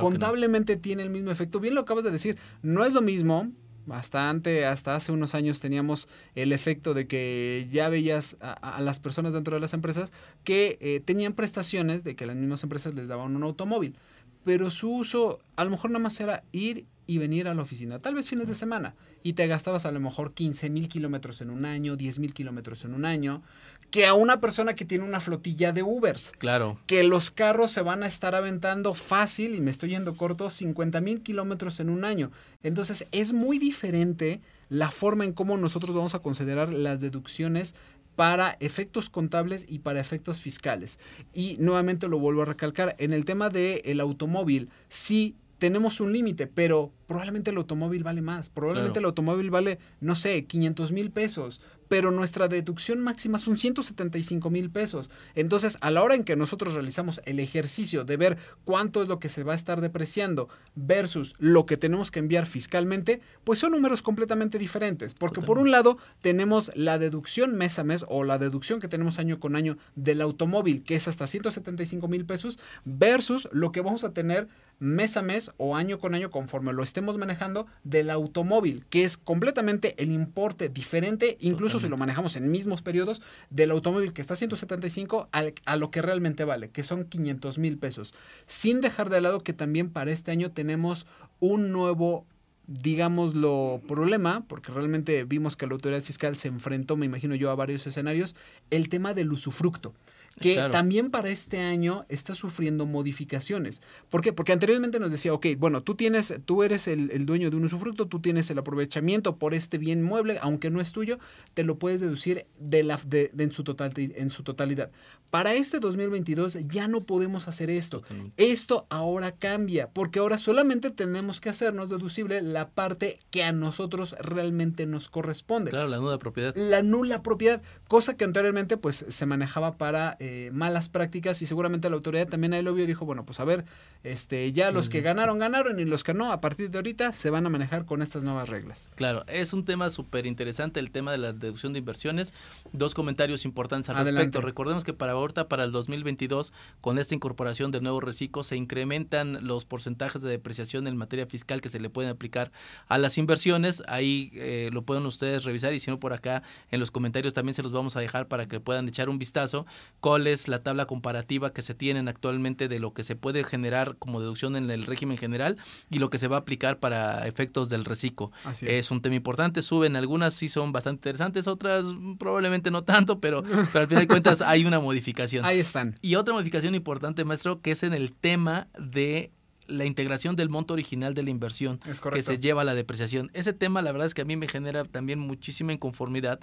contablemente 0.00 0.76
tiene 0.76 1.02
el 1.02 1.10
mismo 1.10 1.30
efecto. 1.30 1.60
Bien 1.60 1.74
lo 1.74 1.82
acabas 1.82 2.04
de 2.04 2.10
decir, 2.10 2.36
no 2.62 2.84
es 2.84 2.92
lo 2.92 3.00
mismo. 3.00 3.50
Bastante, 3.86 4.66
hasta 4.66 4.94
hace 4.94 5.12
unos 5.12 5.34
años 5.34 5.60
teníamos 5.60 6.08
el 6.34 6.52
efecto 6.52 6.92
de 6.92 7.06
que 7.06 7.68
ya 7.72 7.88
veías 7.88 8.36
a, 8.40 8.82
las 8.82 9.00
personas 9.00 9.32
dentro 9.32 9.54
de 9.54 9.60
las 9.60 9.72
empresas 9.72 10.12
que 10.44 10.76
eh, 10.82 11.00
tenían 11.00 11.32
prestaciones 11.32 12.04
de 12.04 12.14
que 12.14 12.26
las 12.26 12.36
mismas 12.36 12.62
empresas 12.62 12.94
les 12.94 13.08
daban 13.08 13.34
un 13.34 13.42
automóvil, 13.44 13.96
pero 14.44 14.68
su 14.68 14.90
uso 14.90 15.38
a 15.56 15.64
lo 15.64 15.70
mejor 15.70 15.90
nada 15.90 16.02
más 16.02 16.20
era 16.20 16.44
ir 16.52 16.84
y 17.06 17.16
venir 17.16 17.48
a 17.48 17.54
la 17.54 17.62
oficina, 17.62 17.98
tal 17.98 18.14
vez 18.14 18.28
fines 18.28 18.48
de 18.48 18.54
semana, 18.54 18.94
y 19.22 19.32
te 19.32 19.46
gastabas 19.46 19.86
a 19.86 19.90
lo 19.90 20.00
mejor 20.00 20.34
15 20.34 20.68
mil 20.68 20.88
kilómetros 20.88 21.40
en 21.40 21.48
un 21.48 21.64
año, 21.64 21.96
10 21.96 22.18
mil 22.18 22.34
kilómetros 22.34 22.84
en 22.84 22.92
un 22.92 23.06
año, 23.06 23.42
que 23.90 24.06
a 24.06 24.14
una 24.14 24.40
persona 24.40 24.74
que 24.74 24.84
tiene 24.84 25.04
una 25.04 25.20
flotilla 25.20 25.72
de 25.72 25.82
Ubers. 25.82 26.32
Claro. 26.38 26.78
Que 26.86 27.02
los 27.02 27.30
carros 27.30 27.70
se 27.70 27.82
van 27.82 28.02
a 28.02 28.06
estar 28.06 28.34
aventando 28.34 28.94
fácil, 28.94 29.54
y 29.54 29.60
me 29.60 29.70
estoy 29.70 29.90
yendo 29.90 30.16
corto, 30.16 30.50
50 30.50 31.00
mil 31.00 31.22
kilómetros 31.22 31.80
en 31.80 31.88
un 31.88 32.04
año. 32.04 32.30
Entonces 32.62 33.06
es 33.12 33.32
muy 33.32 33.58
diferente 33.58 34.40
la 34.68 34.90
forma 34.90 35.24
en 35.24 35.32
cómo 35.32 35.56
nosotros 35.56 35.96
vamos 35.96 36.14
a 36.14 36.18
considerar 36.18 36.72
las 36.72 37.00
deducciones 37.00 37.74
para 38.16 38.56
efectos 38.60 39.10
contables 39.10 39.64
y 39.68 39.78
para 39.78 40.00
efectos 40.00 40.40
fiscales. 40.40 40.98
Y 41.32 41.56
nuevamente 41.60 42.08
lo 42.08 42.18
vuelvo 42.18 42.42
a 42.42 42.46
recalcar, 42.46 42.96
en 42.98 43.12
el 43.12 43.24
tema 43.24 43.48
del 43.48 44.00
automóvil, 44.00 44.70
sí 44.88 45.36
tenemos 45.58 46.00
un 46.00 46.12
límite, 46.12 46.46
pero 46.46 46.92
probablemente 47.06 47.50
el 47.50 47.56
automóvil 47.56 48.04
vale 48.04 48.22
más. 48.22 48.48
Probablemente 48.48 48.98
el 48.98 49.04
automóvil 49.04 49.50
vale, 49.50 49.78
no 50.00 50.14
sé, 50.14 50.44
500 50.44 50.92
mil 50.92 51.10
pesos 51.10 51.60
pero 51.88 52.10
nuestra 52.10 52.48
deducción 52.48 53.00
máxima 53.00 53.38
son 53.38 53.56
175 53.56 54.50
mil 54.50 54.70
pesos. 54.70 55.10
Entonces, 55.34 55.78
a 55.80 55.90
la 55.90 56.02
hora 56.02 56.14
en 56.14 56.24
que 56.24 56.36
nosotros 56.36 56.74
realizamos 56.74 57.20
el 57.24 57.40
ejercicio 57.40 58.04
de 58.04 58.16
ver 58.16 58.38
cuánto 58.64 59.02
es 59.02 59.08
lo 59.08 59.18
que 59.18 59.28
se 59.28 59.44
va 59.44 59.52
a 59.52 59.56
estar 59.56 59.80
depreciando 59.80 60.48
versus 60.74 61.34
lo 61.38 61.66
que 61.66 61.76
tenemos 61.76 62.10
que 62.10 62.18
enviar 62.18 62.46
fiscalmente, 62.46 63.20
pues 63.44 63.58
son 63.58 63.72
números 63.72 64.02
completamente 64.02 64.58
diferentes. 64.58 65.14
Porque 65.14 65.40
por 65.40 65.58
un 65.58 65.70
lado 65.70 65.98
tenemos 66.20 66.70
la 66.74 66.98
deducción 66.98 67.56
mes 67.56 67.78
a 67.78 67.84
mes 67.84 68.04
o 68.08 68.24
la 68.24 68.38
deducción 68.38 68.80
que 68.80 68.88
tenemos 68.88 69.18
año 69.18 69.40
con 69.40 69.56
año 69.56 69.78
del 69.94 70.20
automóvil, 70.20 70.82
que 70.82 70.94
es 70.94 71.08
hasta 71.08 71.26
175 71.26 72.08
mil 72.08 72.24
pesos, 72.26 72.58
versus 72.84 73.48
lo 73.52 73.72
que 73.72 73.80
vamos 73.80 74.04
a 74.04 74.12
tener 74.12 74.48
mes 74.78 75.16
a 75.16 75.22
mes 75.22 75.50
o 75.56 75.76
año 75.76 75.98
con 75.98 76.14
año 76.14 76.30
conforme 76.30 76.72
lo 76.72 76.82
estemos 76.82 77.18
manejando 77.18 77.66
del 77.84 78.10
automóvil, 78.10 78.84
que 78.90 79.04
es 79.04 79.18
completamente 79.18 79.94
el 79.98 80.12
importe 80.12 80.68
diferente, 80.68 81.36
incluso 81.40 81.80
si 81.80 81.88
lo 81.88 81.96
manejamos 81.96 82.36
en 82.36 82.50
mismos 82.50 82.82
periodos, 82.82 83.22
del 83.50 83.70
automóvil 83.70 84.12
que 84.12 84.20
está 84.20 84.34
a 84.34 84.36
175 84.36 85.28
a 85.32 85.76
lo 85.76 85.90
que 85.90 86.02
realmente 86.02 86.44
vale, 86.44 86.70
que 86.70 86.84
son 86.84 87.04
500 87.04 87.58
mil 87.58 87.78
pesos. 87.78 88.14
Sin 88.46 88.80
dejar 88.80 89.10
de 89.10 89.20
lado 89.20 89.42
que 89.42 89.52
también 89.52 89.90
para 89.90 90.12
este 90.12 90.30
año 90.30 90.50
tenemos 90.52 91.06
un 91.40 91.72
nuevo 91.72 92.26
digámoslo, 92.68 93.80
problema, 93.88 94.44
porque 94.46 94.70
realmente 94.70 95.24
vimos 95.24 95.56
que 95.56 95.66
la 95.66 95.72
autoridad 95.72 96.02
fiscal 96.02 96.36
se 96.36 96.48
enfrentó, 96.48 96.98
me 96.98 97.06
imagino 97.06 97.34
yo, 97.34 97.50
a 97.50 97.54
varios 97.54 97.86
escenarios, 97.86 98.36
el 98.70 98.90
tema 98.90 99.14
del 99.14 99.32
usufructo 99.32 99.94
que 100.40 100.56
también 100.70 101.10
para 101.10 101.30
este 101.30 101.58
año 101.58 102.04
está 102.08 102.34
sufriendo 102.34 102.86
modificaciones. 102.86 103.82
¿Por 104.08 104.22
qué? 104.22 104.32
Porque 104.32 104.52
anteriormente 104.52 104.98
nos 104.98 105.10
decía, 105.10 105.32
ok, 105.32 105.46
bueno, 105.58 105.82
tú 105.82 105.94
tienes, 105.94 106.34
tú 106.44 106.62
eres 106.62 106.88
el, 106.88 107.26
dueño 107.26 107.50
de 107.50 107.56
un 107.56 107.64
usufructo, 107.64 108.06
tú 108.06 108.20
tienes 108.20 108.50
el 108.50 108.58
aprovechamiento 108.58 109.36
por 109.36 109.54
este 109.54 109.78
bien 109.78 110.02
mueble, 110.02 110.38
aunque 110.40 110.70
no 110.70 110.80
es 110.80 110.92
tuyo, 110.92 111.18
te 111.54 111.64
lo 111.64 111.78
puedes 111.78 112.00
deducir 112.00 112.46
de 112.58 112.82
la, 112.82 113.00
de, 113.06 113.30
en, 113.36 113.52
su 113.52 113.64
total, 113.64 113.92
en 113.96 114.30
su 114.30 114.42
totalidad. 114.42 114.90
Para 115.30 115.52
este 115.52 115.78
2022 115.78 116.58
ya 116.68 116.88
no 116.88 117.02
podemos 117.02 117.48
hacer 117.48 117.68
esto. 117.68 118.02
Esto 118.38 118.86
ahora 118.88 119.32
cambia, 119.32 119.90
porque 119.90 120.20
ahora 120.20 120.38
solamente 120.38 120.90
tenemos 120.90 121.42
que 121.42 121.50
hacernos 121.50 121.90
deducible 121.90 122.40
la 122.40 122.70
parte 122.70 123.18
que 123.30 123.44
a 123.44 123.52
nosotros 123.52 124.16
realmente 124.20 124.86
nos 124.86 125.10
corresponde. 125.10 125.70
Claro, 125.70 125.88
la 125.88 125.98
nula 125.98 126.18
propiedad. 126.18 126.56
La 126.56 126.82
nula 126.82 127.22
propiedad, 127.22 127.60
cosa 127.88 128.16
que 128.16 128.24
anteriormente 128.24 128.78
pues 128.78 129.04
se 129.06 129.26
manejaba 129.26 129.76
para 129.76 130.16
eh, 130.18 130.27
malas 130.52 130.88
prácticas 130.88 131.42
y 131.42 131.46
seguramente 131.46 131.88
la 131.90 131.96
autoridad 131.96 132.28
también 132.28 132.52
ahí 132.52 132.62
lo 132.62 132.74
vio 132.74 132.84
y 132.84 132.86
dijo, 132.86 133.04
bueno, 133.04 133.24
pues 133.24 133.40
a 133.40 133.44
ver, 133.44 133.64
este, 134.04 134.52
ya 134.52 134.70
los 134.70 134.88
que 134.88 135.00
ganaron, 135.00 135.38
ganaron 135.38 135.80
y 135.80 135.84
los 135.84 136.04
que 136.04 136.14
no, 136.14 136.32
a 136.32 136.40
partir 136.40 136.70
de 136.70 136.78
ahorita 136.78 137.12
se 137.12 137.30
van 137.30 137.46
a 137.46 137.48
manejar 137.48 137.84
con 137.84 138.02
estas 138.02 138.22
nuevas 138.22 138.48
reglas. 138.48 138.90
Claro, 138.94 139.24
es 139.26 139.52
un 139.52 139.64
tema 139.64 139.90
súper 139.90 140.26
interesante 140.26 140.80
el 140.80 140.90
tema 140.90 141.12
de 141.12 141.18
la 141.18 141.32
deducción 141.32 141.72
de 141.72 141.80
inversiones. 141.80 142.32
Dos 142.72 142.94
comentarios 142.94 143.44
importantes 143.44 143.90
al 143.90 144.04
respecto. 144.04 144.40
Recordemos 144.40 144.84
que 144.84 144.92
para 144.92 145.12
ahorita, 145.12 145.48
para 145.48 145.64
el 145.64 145.72
2022, 145.72 146.52
con 146.80 146.98
esta 146.98 147.14
incorporación 147.14 147.70
de 147.70 147.80
nuevos 147.80 148.04
reciclos, 148.04 148.46
se 148.46 148.56
incrementan 148.56 149.46
los 149.46 149.64
porcentajes 149.64 150.22
de 150.22 150.30
depreciación 150.30 150.86
en 150.86 150.96
materia 150.96 151.26
fiscal 151.26 151.60
que 151.60 151.68
se 151.68 151.80
le 151.80 151.90
pueden 151.90 152.10
aplicar 152.10 152.52
a 152.86 152.98
las 152.98 153.18
inversiones. 153.18 153.82
Ahí 153.88 154.30
eh, 154.34 154.70
lo 154.72 154.82
pueden 154.82 155.06
ustedes 155.06 155.44
revisar 155.44 155.74
y 155.74 155.80
si 155.80 155.90
no 155.90 155.98
por 155.98 156.12
acá 156.12 156.42
en 156.70 156.80
los 156.80 156.90
comentarios 156.90 157.34
también 157.34 157.54
se 157.54 157.62
los 157.62 157.72
vamos 157.72 157.96
a 157.96 158.00
dejar 158.00 158.28
para 158.28 158.46
que 158.46 158.60
puedan 158.60 158.88
echar 158.88 159.08
un 159.08 159.18
vistazo. 159.18 159.66
¿Cuál 160.08 160.26
es 160.26 160.48
la 160.48 160.62
tabla 160.62 160.86
comparativa 160.86 161.52
que 161.52 161.60
se 161.60 161.74
tienen 161.74 162.08
actualmente 162.08 162.68
de 162.68 162.78
lo 162.80 162.94
que 162.94 163.04
se 163.04 163.14
puede 163.14 163.44
generar 163.44 163.96
como 163.98 164.20
deducción 164.20 164.56
en 164.56 164.70
el 164.70 164.86
régimen 164.86 165.18
general 165.18 165.58
y 165.90 165.98
lo 165.98 166.08
que 166.08 166.18
se 166.18 166.28
va 166.28 166.36
a 166.36 166.38
aplicar 166.40 166.78
para 166.78 167.26
efectos 167.26 167.68
del 167.68 167.84
reciclo? 167.84 168.32
es. 168.50 168.62
es. 168.62 168.90
un 168.90 169.02
tema 169.02 169.16
importante. 169.16 169.60
Suben 169.60 169.96
algunas, 169.96 170.32
sí 170.32 170.48
son 170.48 170.72
bastante 170.72 171.10
interesantes, 171.10 171.46
otras 171.46 171.84
probablemente 172.18 172.70
no 172.70 172.84
tanto, 172.84 173.20
pero, 173.20 173.42
pero 173.72 173.80
al 173.80 173.86
final 173.86 174.04
de 174.04 174.08
cuentas 174.08 174.40
hay 174.40 174.64
una 174.64 174.80
modificación. 174.80 175.44
Ahí 175.44 175.58
están. 175.58 175.98
Y 176.00 176.14
otra 176.14 176.32
modificación 176.32 176.74
importante, 176.74 177.26
maestro, 177.26 177.60
que 177.60 177.72
es 177.72 177.82
en 177.82 177.92
el 177.92 178.14
tema 178.14 178.68
de 178.78 179.30
la 179.68 179.84
integración 179.84 180.34
del 180.34 180.48
monto 180.48 180.72
original 180.72 181.14
de 181.14 181.22
la 181.22 181.30
inversión 181.30 181.78
que 182.12 182.22
se 182.22 182.38
lleva 182.38 182.62
a 182.62 182.64
la 182.64 182.74
depreciación. 182.74 183.30
Ese 183.34 183.52
tema 183.52 183.82
la 183.82 183.92
verdad 183.92 184.06
es 184.06 184.14
que 184.14 184.22
a 184.22 184.24
mí 184.24 184.36
me 184.36 184.48
genera 184.48 184.84
también 184.84 185.18
muchísima 185.18 185.72
inconformidad 185.72 186.40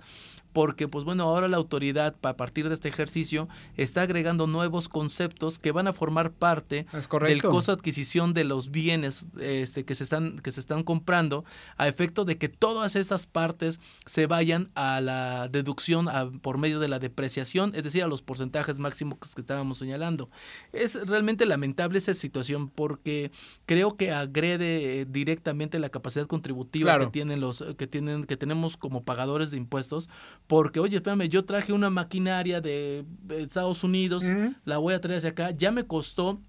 porque 0.55 0.87
pues 0.87 1.03
bueno, 1.03 1.23
ahora 1.23 1.49
la 1.49 1.57
autoridad 1.57 2.15
a 2.21 2.37
partir 2.37 2.69
de 2.69 2.75
este 2.75 2.87
ejercicio 2.87 3.49
está 3.75 4.03
agregando 4.03 4.47
nuevos 4.47 4.87
conceptos 4.87 5.59
que 5.59 5.73
van 5.73 5.89
a 5.89 5.91
formar 5.91 6.31
parte 6.31 6.85
del 7.27 7.41
costo 7.41 7.73
de 7.73 7.79
adquisición 7.79 8.31
de 8.31 8.45
los 8.45 8.71
bienes 8.71 9.27
este, 9.41 9.83
que, 9.83 9.95
se 9.95 10.05
están, 10.05 10.39
que 10.39 10.53
se 10.53 10.61
están 10.61 10.83
comprando 10.83 11.43
a 11.75 11.89
efecto 11.89 12.23
de 12.23 12.37
que 12.37 12.47
todas 12.47 12.95
esas 12.95 13.27
partes 13.27 13.81
se 14.05 14.27
vayan 14.27 14.71
a 14.75 15.01
la 15.01 15.49
deducción 15.49 16.07
por 16.39 16.57
medio 16.57 16.79
de 16.79 16.87
la 16.87 16.99
depreciación, 16.99 17.73
es 17.75 17.83
decir, 17.83 18.01
a 18.05 18.07
los 18.07 18.21
porcentajes 18.21 18.79
máximos 18.79 19.19
que 19.35 19.41
estábamos 19.41 19.77
señalando. 19.77 20.29
Es 20.71 20.95
realmente 21.05 21.45
lamentable 21.45 21.97
esa 21.97 22.13
situación 22.13 22.69
porque 22.69 23.29
creo 23.65 23.97
que 23.97 24.13
agrede 24.13 25.01
eh, 25.01 25.05
directamente 25.05 25.79
la 25.79 25.89
capacidad 25.89 26.27
contributiva 26.27 26.97
que 26.97 27.07
tienen 27.07 27.41
los 27.41 27.61
que 27.77 27.87
tienen 27.87 28.23
que 28.23 28.37
tenemos 28.37 28.77
como 28.77 29.03
pagadores 29.03 29.51
de 29.51 29.57
impuestos 29.57 30.09
porque, 30.47 30.79
oye, 30.79 30.97
espérame, 30.97 31.27
yo 31.27 31.45
traje 31.45 31.73
una 31.73 31.89
maquinaria 31.89 32.61
de 32.61 33.05
Estados 33.29 33.83
Unidos, 33.83 34.23
la 34.63 34.77
voy 34.77 34.93
a 34.93 35.01
traer 35.01 35.17
hacia 35.17 35.31
acá, 35.31 35.51
ya 35.51 35.71
me 35.71 35.85
costó 35.85 36.39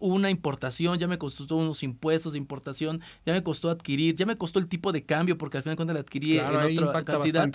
una 0.00 0.28
importación, 0.28 0.98
ya 0.98 1.08
me 1.08 1.16
costó 1.16 1.56
unos 1.56 1.82
impuestos 1.82 2.32
de 2.34 2.38
importación, 2.38 3.00
ya 3.24 3.32
me 3.32 3.42
costó 3.42 3.70
adquirir, 3.70 4.14
ya 4.14 4.26
me 4.26 4.36
costó 4.36 4.58
el 4.58 4.68
tipo 4.68 4.92
de 4.92 5.04
cambio, 5.04 5.38
porque 5.38 5.56
al 5.56 5.62
final 5.62 5.76
cuando 5.76 5.94
la 5.94 6.00
adquirí 6.00 6.38
en 6.38 6.44
otra 6.88 7.04
cantidad. 7.04 7.50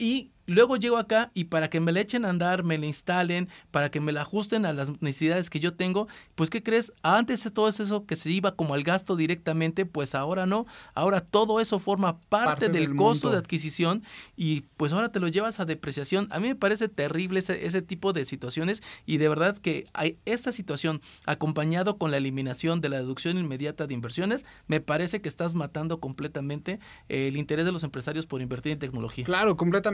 Y 0.00 0.32
luego 0.46 0.76
llego 0.76 0.96
acá 0.96 1.30
y 1.34 1.44
para 1.44 1.70
que 1.70 1.78
me 1.78 1.92
la 1.92 2.00
echen 2.00 2.24
a 2.24 2.30
andar, 2.30 2.64
me 2.64 2.78
la 2.78 2.86
instalen, 2.86 3.48
para 3.70 3.90
que 3.90 4.00
me 4.00 4.12
la 4.12 4.22
ajusten 4.22 4.64
a 4.64 4.72
las 4.72 4.90
necesidades 5.00 5.50
que 5.50 5.60
yo 5.60 5.74
tengo, 5.74 6.08
pues 6.34 6.48
¿qué 6.48 6.62
crees? 6.62 6.92
Antes 7.02 7.48
todo 7.52 7.68
eso 7.68 8.06
que 8.06 8.16
se 8.16 8.30
iba 8.30 8.56
como 8.56 8.74
al 8.74 8.82
gasto 8.82 9.14
directamente, 9.14 9.86
pues 9.86 10.14
ahora 10.14 10.46
no. 10.46 10.66
Ahora 10.94 11.20
todo 11.20 11.60
eso 11.60 11.78
forma 11.78 12.18
parte, 12.18 12.68
del, 12.68 12.96
costo 12.96 13.30
de 13.30 13.36
adquisición 13.36 14.02
y 14.36 14.62
pues 14.76 14.92
ahora 14.92 15.12
te 15.12 15.20
lo 15.20 15.28
llevas 15.28 15.60
a 15.60 15.66
depreciación. 15.66 16.26
A 16.30 16.40
mí 16.40 16.48
me 16.48 16.56
parece 16.56 16.88
terrible 16.88 17.40
ese, 17.40 17.66
ese 17.66 17.82
tipo 17.82 18.14
de 18.14 18.24
situaciones 18.24 18.82
y 19.04 19.18
de 19.18 19.28
verdad 19.28 19.58
que 19.58 19.84
hay 19.92 20.18
esta 20.24 20.50
situación 20.50 21.02
acompañado 21.26 21.98
con 21.98 22.10
la 22.10 22.16
eliminación 22.16 22.80
de 22.80 22.88
la 22.88 22.96
deducción 22.96 23.36
inmediata 23.38 23.86
de 23.86 23.94
inversiones, 23.94 24.46
me 24.66 24.80
parece 24.80 25.20
que 25.20 25.28
estás 25.28 25.54
matando 25.54 26.00
completamente 26.00 26.80
el 27.08 27.36
interés 27.36 27.66
de 27.66 27.72
los 27.72 27.84
empresarios 27.84 28.26
por 28.26 28.40
invertir 28.40 28.72
en 28.72 28.78
tecnología. 28.78 29.24
Claro, 29.24 29.56
completamente 29.58 29.89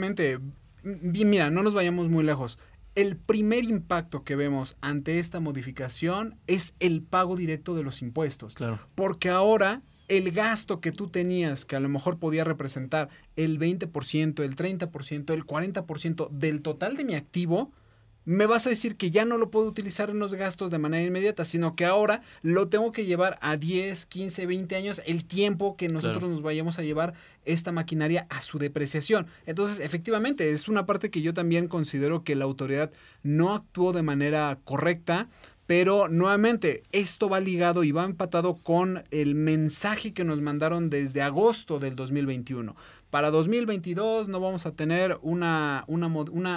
Bien, 0.82 1.30
mira, 1.30 1.50
no 1.50 1.62
nos 1.62 1.74
vayamos 1.74 2.08
muy 2.08 2.24
lejos. 2.24 2.58
El 2.94 3.16
primer 3.16 3.64
impacto 3.64 4.24
que 4.24 4.36
vemos 4.36 4.76
ante 4.80 5.18
esta 5.18 5.40
modificación 5.40 6.36
es 6.46 6.74
el 6.80 7.02
pago 7.02 7.36
directo 7.36 7.74
de 7.74 7.82
los 7.82 8.00
impuestos. 8.00 8.54
Claro. 8.54 8.78
Porque 8.94 9.28
ahora 9.28 9.82
el 10.08 10.30
gasto 10.30 10.80
que 10.80 10.92
tú 10.92 11.08
tenías, 11.08 11.64
que 11.64 11.76
a 11.76 11.80
lo 11.80 11.88
mejor 11.88 12.18
podía 12.18 12.44
representar 12.44 13.08
el 13.34 13.58
20%, 13.58 14.42
el 14.42 14.56
30%, 14.56 15.34
el 15.34 15.44
40% 15.44 16.30
del 16.30 16.62
total 16.62 16.96
de 16.96 17.04
mi 17.04 17.14
activo, 17.14 17.72
me 18.26 18.46
vas 18.46 18.66
a 18.66 18.70
decir 18.70 18.96
que 18.96 19.10
ya 19.10 19.24
no 19.24 19.38
lo 19.38 19.50
puedo 19.50 19.66
utilizar 19.66 20.10
en 20.10 20.18
los 20.18 20.34
gastos 20.34 20.70
de 20.70 20.78
manera 20.78 21.06
inmediata, 21.06 21.44
sino 21.44 21.76
que 21.76 21.86
ahora 21.86 22.22
lo 22.42 22.68
tengo 22.68 22.92
que 22.92 23.06
llevar 23.06 23.38
a 23.40 23.56
10, 23.56 24.04
15, 24.04 24.46
20 24.46 24.76
años, 24.76 25.00
el 25.06 25.24
tiempo 25.24 25.76
que 25.76 25.88
nosotros 25.88 26.24
nos 26.24 26.42
vayamos 26.42 26.78
a 26.78 26.82
llevar 26.82 27.14
esta 27.44 27.70
maquinaria 27.70 28.26
a 28.28 28.42
su 28.42 28.58
depreciación. 28.58 29.28
Entonces, 29.46 29.78
efectivamente, 29.78 30.50
es 30.50 30.68
una 30.68 30.86
parte 30.86 31.10
que 31.10 31.22
yo 31.22 31.32
también 31.32 31.68
considero 31.68 32.24
que 32.24 32.34
la 32.34 32.44
autoridad 32.44 32.90
no 33.22 33.54
actuó 33.54 33.92
de 33.92 34.02
manera 34.02 34.58
correcta. 34.64 35.28
Pero 35.66 36.08
nuevamente, 36.08 36.82
esto 36.92 37.28
va 37.28 37.40
ligado 37.40 37.82
y 37.82 37.90
va 37.90 38.04
empatado 38.04 38.54
con 38.54 39.04
el 39.10 39.34
mensaje 39.34 40.12
que 40.12 40.24
nos 40.24 40.40
mandaron 40.40 40.90
desde 40.90 41.22
agosto 41.22 41.78
del 41.80 41.96
2021 41.96 42.74
para 43.10 43.30
2022 43.30 44.28
no 44.28 44.40
vamos 44.40 44.66
a 44.66 44.72
tener 44.72 45.18
una, 45.22 45.84
una, 45.86 46.06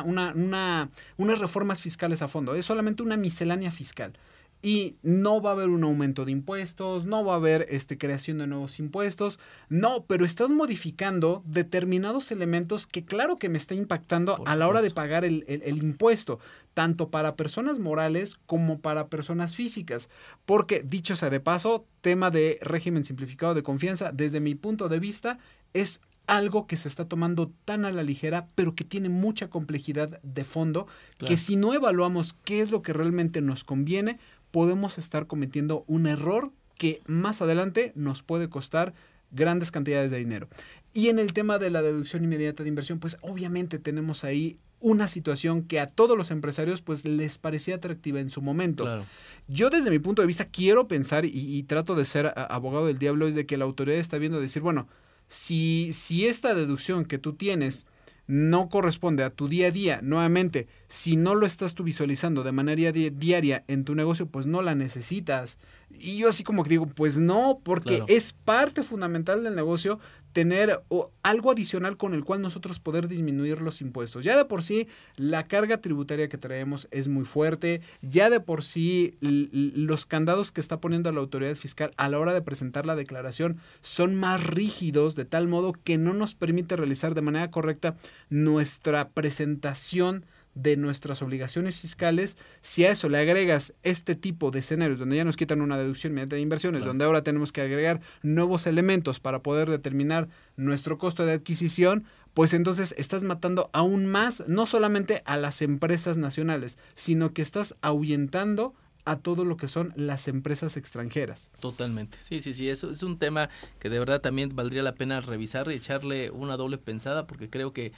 una, 0.04 0.90
unas 1.18 1.40
reformas 1.40 1.82
fiscales 1.82 2.22
a 2.22 2.28
fondo, 2.28 2.56
es 2.56 2.66
solamente 2.66 3.04
una 3.04 3.18
miscelánea 3.18 3.72
fiscal. 3.72 4.14
Y 4.62 4.98
no 5.04 5.42
va 5.42 5.52
a 5.52 5.54
haber 5.54 5.70
un 5.70 5.84
aumento 5.84 6.26
de 6.26 6.32
impuestos, 6.32 7.06
no 7.06 7.24
va 7.24 7.34
a 7.34 7.38
haber 7.38 7.66
este, 7.70 7.98
creación 7.98 8.40
de 8.40 8.48
nuevos 8.48 8.78
impuestos, 8.80 9.40
no, 9.70 10.06
pero 10.06 10.26
estás 10.26 10.50
modificando 10.50 11.44
determinados 11.46 12.32
elementos 12.32 12.86
que 12.86 13.06
claro 13.06 13.40
que 13.40 13.48
me 13.48 13.58
está 13.58 13.74
impactando 13.74 14.42
a 14.46 14.56
la 14.58 14.68
hora 14.68 14.82
de 14.82 14.92
pagar 14.92 15.24
el, 15.24 15.46
el 15.48 15.78
impuesto, 15.78 16.40
tanto 16.74 17.10
para 17.10 17.36
personas 17.36 17.80
morales 17.80 18.38
como 18.46 18.80
para 18.80 19.08
personas 19.08 19.56
físicas. 19.56 20.10
Porque, 20.46 20.84
dicho 20.84 21.16
sea 21.16 21.30
de 21.30 21.40
paso, 21.40 21.86
tema 22.02 22.30
de 22.30 22.60
régimen 22.62 23.06
simplificado 23.06 23.54
de 23.54 23.64
confianza, 23.64 24.12
desde 24.12 24.40
mi 24.40 24.56
punto 24.56 24.90
de 24.90 25.00
vista, 25.00 25.40
es 25.74 26.02
algo 26.30 26.68
que 26.68 26.78
se 26.78 26.88
está 26.88 27.06
tomando 27.06 27.52
tan 27.66 27.86
a 27.86 27.92
la 27.92 28.04
ligera, 28.04 28.48
pero 28.54 28.76
que 28.76 28.84
tiene 28.84 29.10
mucha 29.10 29.50
complejidad 29.50 30.22
de 30.22 30.44
fondo, 30.44 30.88
que 31.18 31.38
si 31.38 31.56
no 31.56 31.74
evaluamos 31.74 32.34
qué 32.46 32.62
es 32.62 32.70
lo 32.70 32.84
que 32.84 32.94
realmente 32.94 33.42
nos 33.42 33.64
conviene, 33.64 34.20
podemos 34.52 34.98
estar 34.98 35.28
cometiendo 35.28 35.84
un 35.88 36.08
error 36.08 36.52
que 36.78 37.02
más 37.06 37.42
adelante 37.42 37.92
nos 37.96 38.24
puede 38.24 38.50
costar 38.50 38.94
grandes 39.32 39.72
cantidades 39.72 40.12
de 40.12 40.18
dinero. 40.18 40.48
Y 40.94 41.10
en 41.10 41.20
el 41.20 41.34
tema 41.34 41.60
de 41.60 41.70
la 41.70 41.82
deducción 41.82 42.24
inmediata 42.24 42.64
de 42.64 42.70
inversión, 42.70 43.00
pues 43.00 43.18
obviamente 43.22 43.80
tenemos 43.80 44.24
ahí 44.24 44.58
una 44.80 45.08
situación 45.08 45.64
que 45.64 45.80
a 45.80 45.88
todos 45.88 46.18
los 46.18 46.32
empresarios 46.32 46.82
pues 46.82 47.04
les 47.06 47.38
parecía 47.38 47.76
atractiva 47.76 48.20
en 48.20 48.30
su 48.30 48.42
momento. 48.42 49.06
Yo 49.48 49.70
desde 49.70 49.90
mi 49.90 50.00
punto 50.00 50.22
de 50.22 50.28
vista 50.28 50.46
quiero 50.46 50.88
pensar 50.88 51.26
y, 51.26 51.32
y 51.34 51.64
trato 51.64 51.96
de 51.96 52.06
ser 52.06 52.34
abogado 52.36 52.88
del 52.88 52.98
diablo 52.98 53.28
es 53.28 53.36
de 53.36 53.46
que 53.46 53.58
la 53.58 53.66
autoridad 53.66 54.00
está 54.00 54.18
viendo 54.18 54.40
decir, 54.40 54.62
bueno, 54.62 54.88
si, 55.28 55.92
si 55.94 56.26
esta 56.26 56.56
deducción 56.56 57.06
que 57.06 57.18
tú 57.18 57.34
tienes 57.34 57.88
no 58.30 58.70
corresponde 58.70 59.24
a 59.24 59.32
tu 59.32 59.48
día 59.48 59.70
a 59.70 59.72
día, 59.72 60.02
nuevamente, 60.04 60.68
si 60.88 61.16
no 61.16 61.34
lo 61.34 61.48
estás 61.48 61.74
tú 61.74 61.84
visualizando 61.84 62.44
de 62.44 62.52
manera 62.52 62.92
diaria 62.92 63.64
en 63.68 63.84
tu 63.86 63.96
negocio, 63.96 64.28
pues 64.28 64.46
no 64.46 64.62
la 64.62 64.76
necesitas. 64.76 65.58
Y 66.00 66.20
yo 66.20 66.30
así 66.30 66.44
como 66.44 66.62
que 66.62 66.70
digo, 66.70 66.86
pues 66.86 67.18
no, 67.18 67.60
porque 67.64 68.04
es 68.08 68.34
parte 68.34 68.84
fundamental 68.84 69.44
del 69.44 69.56
negocio 69.56 70.00
tener 70.34 70.82
algo 71.24 71.52
adicional 71.52 71.98
con 71.98 72.14
el 72.14 72.24
cual 72.24 72.42
nosotros 72.42 72.80
poder 72.80 73.08
disminuir 73.08 73.62
los 73.62 73.82
impuestos. 73.82 74.24
Ya 74.24 74.38
de 74.38 74.46
por 74.46 74.64
sí 74.64 74.88
la 75.16 75.48
carga 75.48 75.82
tributaria 75.82 76.30
que 76.30 76.38
traemos 76.38 76.88
es 76.92 77.08
muy 77.08 77.26
fuerte, 77.26 77.82
ya 78.02 78.30
de 78.30 78.40
por 78.40 78.64
sí 78.64 79.18
los 79.22 80.06
candados 80.06 80.52
que 80.52 80.62
está 80.62 80.80
poniendo 80.80 81.12
la 81.12 81.20
autoridad 81.20 81.56
fiscal 81.56 81.92
a 81.98 82.10
la 82.10 82.20
hora 82.20 82.34
de 82.34 82.42
presentar 82.42 82.86
la 82.86 82.96
declaración 82.96 83.60
son 83.82 84.16
más 84.16 84.44
rígidos 84.44 85.16
de 85.16 85.26
tal 85.26 85.48
modo 85.48 85.74
que 85.74 85.98
no 85.98 86.14
nos 86.14 86.36
permite 86.36 86.76
realizar 86.76 87.16
de 87.16 87.22
manera 87.22 87.52
correcta 87.52 87.96
nuestra 88.30 89.10
presentación 89.10 90.26
de 90.62 90.78
nuestras 90.78 91.22
obligaciones 91.22 91.76
fiscales, 91.76 92.38
si 92.62 92.86
a 92.86 92.92
eso 92.92 93.10
le 93.10 93.18
agregas 93.18 93.74
este 93.84 94.16
tipo 94.16 94.52
de 94.52 94.60
escenarios 94.60 95.00
donde 95.00 95.16
ya 95.16 95.24
nos 95.24 95.38
quitan 95.38 95.62
una 95.62 95.78
deducción 95.78 96.14
mediante 96.14 96.36
de 96.36 96.42
inversiones, 96.42 96.84
donde 96.84 97.06
ahora 97.06 97.24
tenemos 97.24 97.52
que 97.52 97.62
agregar 97.62 98.02
nuevos 98.22 98.68
elementos 98.68 99.20
para 99.20 99.42
poder 99.42 99.70
determinar 99.70 100.28
nuestro 100.58 100.98
costo 100.98 101.26
de 101.26 101.34
adquisición, 101.34 102.06
pues 102.34 102.54
entonces 102.54 102.94
estás 102.98 103.24
matando 103.24 103.70
aún 103.74 104.06
más 104.06 104.44
no 104.48 104.66
solamente 104.66 105.24
a 105.26 105.38
las 105.38 105.62
empresas 105.62 106.18
nacionales, 106.18 106.78
sino 106.96 107.34
que 107.34 107.42
estás 107.42 107.76
ahuyentando 107.82 108.74
a 109.06 109.16
todo 109.18 109.44
lo 109.44 109.58
que 109.58 109.68
son 109.68 109.94
las 109.96 110.28
empresas 110.28 110.78
extranjeras. 110.78 111.52
Totalmente. 111.60 112.18
Sí, 112.22 112.42
sí, 112.42 112.54
sí, 112.54 112.70
eso 112.70 112.92
es 112.92 113.02
un 113.02 113.18
tema 113.18 113.50
que 113.80 113.90
de 113.90 113.98
verdad 113.98 114.22
también 114.22 114.56
valdría 114.56 114.84
la 114.84 114.94
pena 114.94 115.20
revisar 115.22 115.72
y 115.72 115.76
echarle 115.76 116.30
una 116.30 116.58
doble 116.58 116.78
pensada 116.78 117.26
porque 117.26 117.50
creo 117.50 117.74
que 117.74 117.92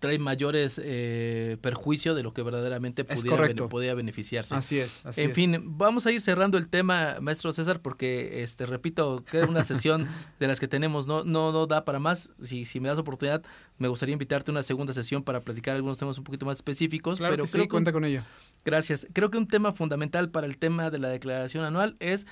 trae 0.00 0.18
mayores 0.18 0.80
eh, 0.82 1.56
perjuicios 1.60 2.16
de 2.16 2.22
lo 2.22 2.32
que 2.32 2.42
verdaderamente 2.42 3.04
pudiera, 3.04 3.68
podía 3.68 3.94
beneficiarse. 3.94 4.54
Así 4.54 4.78
es. 4.78 5.00
Así 5.04 5.22
en 5.22 5.32
fin, 5.32 5.62
vamos 5.64 6.06
a 6.06 6.12
ir 6.12 6.20
cerrando 6.20 6.58
el 6.58 6.68
tema, 6.68 7.16
maestro 7.20 7.52
César, 7.52 7.80
porque, 7.80 8.42
este, 8.42 8.66
repito, 8.66 9.24
que 9.24 9.42
una 9.42 9.64
sesión 9.64 10.08
de 10.40 10.46
las 10.46 10.60
que 10.60 10.68
tenemos 10.68 11.06
no, 11.06 11.24
no, 11.24 11.52
no 11.52 11.66
da 11.66 11.84
para 11.84 11.98
más. 11.98 12.30
Si, 12.42 12.64
si 12.64 12.80
me 12.80 12.88
das 12.88 12.98
oportunidad, 12.98 13.42
me 13.78 13.88
gustaría 13.88 14.12
invitarte 14.12 14.50
a 14.50 14.52
una 14.52 14.62
segunda 14.62 14.92
sesión 14.92 15.22
para 15.22 15.42
platicar 15.42 15.76
algunos 15.76 15.98
temas 15.98 16.18
un 16.18 16.24
poquito 16.24 16.46
más 16.46 16.56
específicos. 16.56 17.18
Claro 17.18 17.32
pero 17.32 17.44
que 17.44 17.50
sí, 17.50 17.68
cuenta 17.68 17.92
con 17.92 18.04
ello. 18.04 18.22
Gracias. 18.64 19.06
Creo 19.12 19.30
que 19.30 19.38
un 19.38 19.48
tema 19.48 19.72
fundamental 19.72 20.30
para 20.30 20.46
el 20.46 20.58
tema 20.58 20.90
de 20.90 20.98
la 20.98 21.08
declaración 21.08 21.64
anual 21.64 21.96
es 22.00 22.26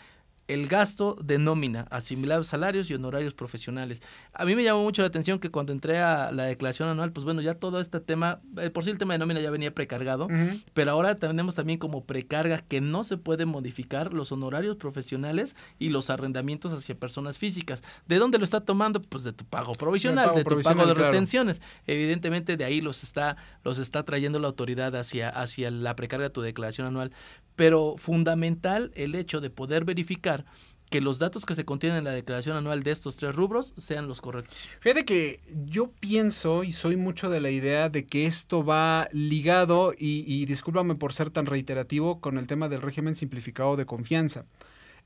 el 0.49 0.69
gasto 0.69 1.17
de 1.23 1.39
nómina, 1.39 1.87
asimilados 1.91 2.47
salarios 2.47 2.91
y 2.91 2.95
honorarios 2.95 3.35
profesionales. 3.35 4.01
A 4.33 4.45
mí 4.45 4.55
me 4.55 4.63
llamó 4.63 4.83
mucho 4.83 5.03
la 5.03 5.09
atención 5.09 5.39
que 5.39 5.51
cuando 5.51 5.73
entré 5.73 5.99
a 5.99 6.31
la 6.33 6.45
declaración 6.45 6.89
anual, 6.89 7.13
pues 7.13 7.25
bueno, 7.25 7.41
ya 7.41 7.55
todo 7.55 7.81
este 7.81 8.01
tema, 8.01 8.41
eh, 8.59 8.71
por 8.71 8.85
sí 8.85 8.91
el 8.91 8.99
tema 8.99 9.15
de 9.15 9.19
nómina 9.19 9.41
ya 9.41 9.51
venía 9.51 9.75
precargado, 9.75 10.29
pero 10.75 10.91
ahora 10.93 11.17
tenemos 11.17 11.55
también 11.55 11.79
como 11.79 12.05
precarga 12.05 12.59
que 12.59 12.81
no 12.81 13.03
se 13.05 13.17
puede 13.17 13.45
modificar 13.45 14.13
los 14.13 14.31
honorarios 14.33 14.77
profesionales 14.77 15.57
y 15.79 15.89
los 15.89 16.11
arrendamientos 16.11 16.73
hacia 16.73 16.95
personas 16.95 17.39
físicas. 17.39 17.83
¿De 18.07 18.19
dónde 18.19 18.39
lo 18.39 18.45
está 18.45 18.61
tomando? 18.61 19.01
Pues 19.01 19.25
de 19.25 19.33
tu 19.33 19.45
pago 19.45 19.73
provisional, 19.73 20.35
de 20.35 20.45
tu 20.45 20.61
pago 20.63 20.87
de 20.87 20.95
retenciones. 20.95 21.61
Evidentemente 21.87 22.57
de 22.57 22.65
ahí 22.65 22.81
los 22.81 23.03
está, 23.03 23.37
los 23.65 23.79
está 23.79 24.05
trayendo 24.05 24.39
la 24.39 24.47
autoridad 24.47 24.95
hacia, 24.95 25.29
hacia 25.29 25.71
la 25.71 25.97
precarga 25.97 26.25
de 26.25 26.31
tu 26.31 26.41
declaración 26.41 26.87
anual 26.87 27.13
pero 27.57 27.97
fundamental 27.99 28.93
el 28.95 29.15
hecho 29.15 29.41
de 29.41 29.51
poder 29.51 29.85
verificar 29.85 30.45
que 30.91 31.01
los 31.01 31.19
datos 31.19 31.45
que 31.45 31.57
se 31.57 31.65
contienen 31.65 31.99
en 31.99 32.05
la 32.05 32.13
declaración 32.13 32.57
anual 32.57 32.83
de 32.83 32.93
estos 32.93 33.17
tres 33.17 33.35
rubros 33.35 33.75
sean 33.77 34.07
los 34.07 34.21
correctos. 34.21 34.69
Fíjate 34.79 35.05
que 35.05 35.41
yo 35.65 35.91
pienso 35.99 36.63
y 36.63 36.73
soy 36.73 36.97
mucho 36.97 37.29
de 37.29 37.41
la 37.41 37.51
idea 37.51 37.89
de 37.89 38.07
que 38.07 38.27
esto 38.27 38.65
va 38.65 39.09
ligado, 39.11 39.93
y, 39.99 40.25
y 40.33 40.45
discúlpame 40.45 40.95
por 40.95 41.13
ser 41.13 41.31
tan 41.31 41.47
reiterativo, 41.47 42.21
con 42.21 42.39
el 42.39 42.47
tema 42.47 42.69
del 42.69 42.83
régimen 42.83 43.17
simplificado 43.17 43.77
de 43.77 43.85
confianza. 43.85 44.45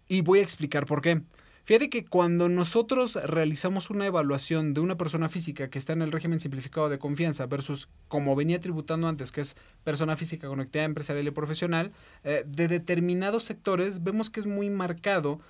Y 0.07 0.21
voy 0.21 0.41
a 0.41 0.43
explicar 0.43 0.85
por 0.85 1.01
qué. 1.01 1.23
Fíjate 1.65 1.91
que 1.91 2.05
cuando 2.05 2.49
nosotros 2.49 3.17
realizamos 3.25 3.91
una 3.91 4.07
evaluación 4.07 4.75
de 4.75 4.81
una 4.81 4.97
persona 4.97 5.29
física 5.29 5.69
que 5.69 5.79
está 5.79 5.93
en 5.93 6.03
el 6.03 6.11
régimen 6.11 6.41
simplificado 6.41 6.89
de 6.89 6.99
confianza 6.99 7.47
versus 7.47 7.89
como 8.09 8.35
venía 8.35 8.61
tributando 8.61 9.07
antes, 9.07 9.31
que 9.31 9.43
es 9.43 9.57
persona 9.85 10.17
física 10.17 10.49
con 10.49 10.61
actividad 10.61 10.87
empresarial 10.87 11.27
y 11.27 11.31
profesional, 11.31 11.93
eh, 12.25 12.45
de 12.47 12.67
determinados 12.67 13.45
sectores 13.45 14.03
vemos 14.03 14.31
que 14.31 14.41
es 14.41 14.47
muy 14.47 14.71
marcado 14.71 15.41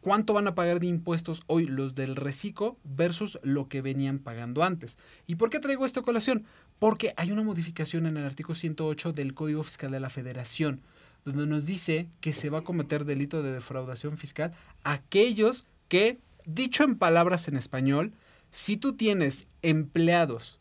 cuánto 0.00 0.34
van 0.34 0.46
a 0.46 0.54
pagar 0.54 0.78
de 0.78 0.86
impuestos 0.86 1.42
hoy 1.48 1.66
los 1.66 1.96
del 1.96 2.14
reciclo 2.14 2.78
versus 2.84 3.40
lo 3.42 3.68
que 3.68 3.82
venían 3.82 4.20
pagando 4.20 4.62
antes. 4.62 4.98
¿Y 5.26 5.34
por 5.34 5.50
qué 5.50 5.58
traigo 5.58 5.84
esta 5.84 6.02
colación? 6.02 6.44
Porque 6.78 7.12
hay 7.16 7.32
una 7.32 7.42
modificación 7.42 8.06
en 8.06 8.16
el 8.16 8.24
artículo 8.24 8.54
108 8.54 9.12
del 9.12 9.34
Código 9.34 9.64
Fiscal 9.64 9.90
de 9.90 9.98
la 9.98 10.10
Federación 10.10 10.82
donde 11.24 11.46
nos 11.46 11.64
dice 11.64 12.08
que 12.20 12.32
se 12.32 12.50
va 12.50 12.58
a 12.58 12.64
cometer 12.64 13.04
delito 13.04 13.42
de 13.42 13.52
defraudación 13.52 14.18
fiscal 14.18 14.52
aquellos 14.84 15.66
que, 15.88 16.18
dicho 16.46 16.84
en 16.84 16.96
palabras 16.96 17.48
en 17.48 17.56
español, 17.56 18.12
si 18.50 18.76
tú 18.76 18.94
tienes 18.94 19.46
empleados 19.62 20.60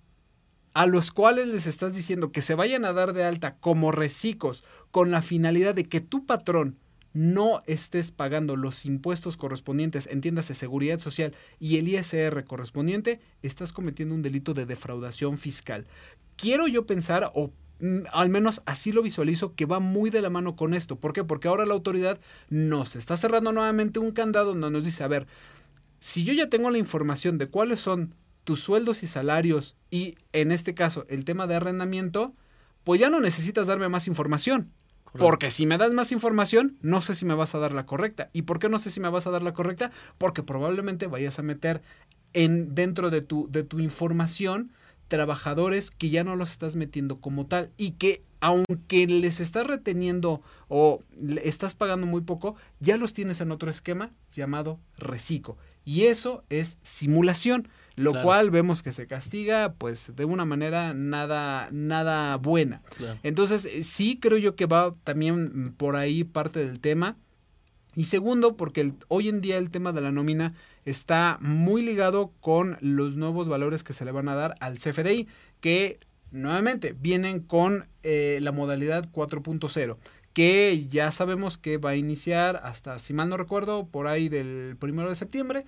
a 0.74 0.86
los 0.86 1.12
cuales 1.12 1.48
les 1.48 1.66
estás 1.66 1.94
diciendo 1.94 2.32
que 2.32 2.42
se 2.42 2.56
vayan 2.56 2.86
a 2.86 2.94
dar 2.94 3.14
de 3.14 3.24
alta 3.24 3.56
como 3.56 3.92
recicos 3.92 4.64
con 4.92 5.12
la 5.12 5.22
finalidad 5.22 5.76
de 5.76 5.86
que 5.86 6.00
tu 6.00 6.26
patrón 6.26 6.78
no 7.14 7.62
estés 7.66 8.12
pagando 8.12 8.56
los 8.56 8.86
impuestos 8.86 9.36
correspondientes, 9.36 10.08
entiéndase 10.08 10.54
seguridad 10.54 11.00
social 11.00 11.36
y 11.60 11.78
el 11.78 11.90
ISR 11.90 12.46
correspondiente, 12.46 13.20
estás 13.42 13.74
cometiendo 13.74 14.16
un 14.16 14.22
delito 14.22 14.54
de 14.54 14.66
defraudación 14.66 15.38
fiscal. 15.38 15.86
Quiero 16.38 16.68
yo 16.68 16.86
pensar, 16.86 17.30
o 17.34 17.52
al 18.12 18.30
menos 18.30 18.62
así 18.66 18.92
lo 18.92 19.02
visualizo, 19.02 19.56
que 19.56 19.66
va 19.66 19.80
muy 19.80 20.10
de 20.10 20.22
la 20.22 20.30
mano 20.30 20.56
con 20.56 20.74
esto. 20.74 20.98
¿Por 20.98 21.14
qué? 21.14 21.24
Porque 21.24 21.48
ahora 21.48 21.66
la 21.66 21.74
autoridad 21.74 22.20
nos 22.50 22.96
está 22.96 23.18
cerrando 23.18 23.52
nuevamente 23.52 24.00
un 24.00 24.12
candado 24.12 24.54
donde 24.54 24.72
nos 24.72 24.86
dice, 24.86 25.04
a 25.04 25.08
ver, 25.08 25.28
si 26.00 26.24
yo 26.24 26.34
ya 26.34 26.50
tengo 26.50 26.70
la 26.70 26.78
información 26.78 27.38
de 27.38 27.48
cuáles 27.48 27.80
son 27.80 28.16
tus 28.44 28.60
sueldos 28.60 29.04
y 29.04 29.08
salarios 29.08 29.76
y 29.90 30.16
en 30.34 30.52
este 30.52 30.74
caso 30.74 31.06
el 31.10 31.26
tema 31.26 31.48
de 31.48 31.56
arrendamiento, 31.56 32.34
pues 32.84 33.00
ya 33.00 33.10
no 33.10 33.20
necesitas 33.20 33.68
darme 33.68 33.90
más 33.90 34.08
información. 34.08 34.72
Porque 35.18 35.52
si 35.52 35.66
me 35.66 35.78
das 35.78 35.92
más 35.92 36.14
información, 36.14 36.78
no 36.82 37.02
sé 37.02 37.16
si 37.16 37.26
me 37.26 37.34
vas 37.36 37.54
a 37.54 37.60
dar 37.60 37.74
la 37.74 37.86
correcta. 37.86 38.30
¿Y 38.32 38.44
por 38.44 38.60
qué 38.60 38.70
no 38.70 38.80
sé 38.80 38.90
si 38.90 39.02
me 39.02 39.10
vas 39.10 39.28
a 39.28 39.32
dar 39.32 39.44
la 39.44 39.54
correcta? 39.54 39.92
Porque 40.18 40.42
probablemente 40.42 41.08
vayas 41.08 41.38
a 41.38 41.42
meter 41.42 41.82
en, 42.32 42.74
dentro 42.74 43.10
de 43.10 43.22
tu, 43.22 43.50
de 43.52 43.64
tu 43.64 43.80
información 43.80 44.72
trabajadores 45.12 45.92
que 45.92 46.10
ya 46.10 46.24
no 46.24 46.38
los 46.38 46.52
estás 46.52 46.78
metiendo 46.78 47.20
como 47.20 47.46
tal 47.46 47.70
y 47.76 47.92
que 47.92 48.24
aunque 48.40 49.06
les 49.08 49.42
estás 49.42 49.68
reteniendo 49.68 50.42
o 50.70 51.04
estás 51.44 51.76
pagando 51.76 52.08
muy 52.08 52.22
poco, 52.22 52.56
ya 52.80 52.96
los 52.96 53.14
tienes 53.14 53.42
en 53.42 53.52
otro 53.52 53.70
esquema 53.70 54.12
llamado 54.34 54.80
reciclo. 54.98 55.58
Y 55.84 56.04
eso 56.04 56.46
es 56.50 56.80
simulación, 56.82 57.68
lo 57.96 58.24
cual 58.24 58.52
vemos 58.52 58.84
que 58.84 58.94
se 58.94 59.06
castiga 59.06 59.74
pues 59.74 60.16
de 60.16 60.24
una 60.24 60.46
manera 60.46 60.94
nada, 60.94 61.68
nada 61.74 62.38
buena. 62.38 62.82
Entonces 63.22 63.86
sí 63.86 64.18
creo 64.18 64.38
yo 64.38 64.56
que 64.56 64.66
va 64.66 64.96
también 65.04 65.74
por 65.76 65.98
ahí 65.98 66.24
parte 66.24 66.66
del 66.66 66.80
tema. 66.80 67.18
Y 67.96 68.06
segundo, 68.06 68.56
porque 68.56 68.94
hoy 69.10 69.28
en 69.28 69.42
día 69.42 69.58
el 69.58 69.70
tema 69.70 69.92
de 69.92 70.00
la 70.00 70.14
nómina 70.14 70.56
está 70.86 71.38
muy 71.42 71.82
ligado 71.82 72.32
con 72.40 72.78
los 72.82 73.16
nuevos 73.16 73.48
valores 73.48 73.84
que 73.84 73.94
se 73.94 74.06
le 74.06 74.12
van 74.12 74.30
a 74.30 74.36
dar 74.36 74.56
al 74.60 74.78
CFDI, 74.78 75.28
que 75.60 76.00
nuevamente 76.32 76.96
vienen 77.00 77.40
con 77.40 77.88
eh, 78.04 78.40
la 78.42 78.52
modalidad 78.52 79.10
4.0 79.12 79.98
que 80.34 80.88
ya 80.90 81.12
sabemos 81.12 81.58
que 81.58 81.78
va 81.78 81.92
a 81.92 81.96
iniciar 81.96 82.62
hasta, 82.64 82.98
si 83.00 83.14
mal 83.14 83.30
no 83.30 83.38
recuerdo, 83.38 83.88
por 83.88 84.08
ahí 84.08 84.30
del 84.30 84.78
primero 84.80 85.10
de 85.10 85.16
septiembre. 85.16 85.66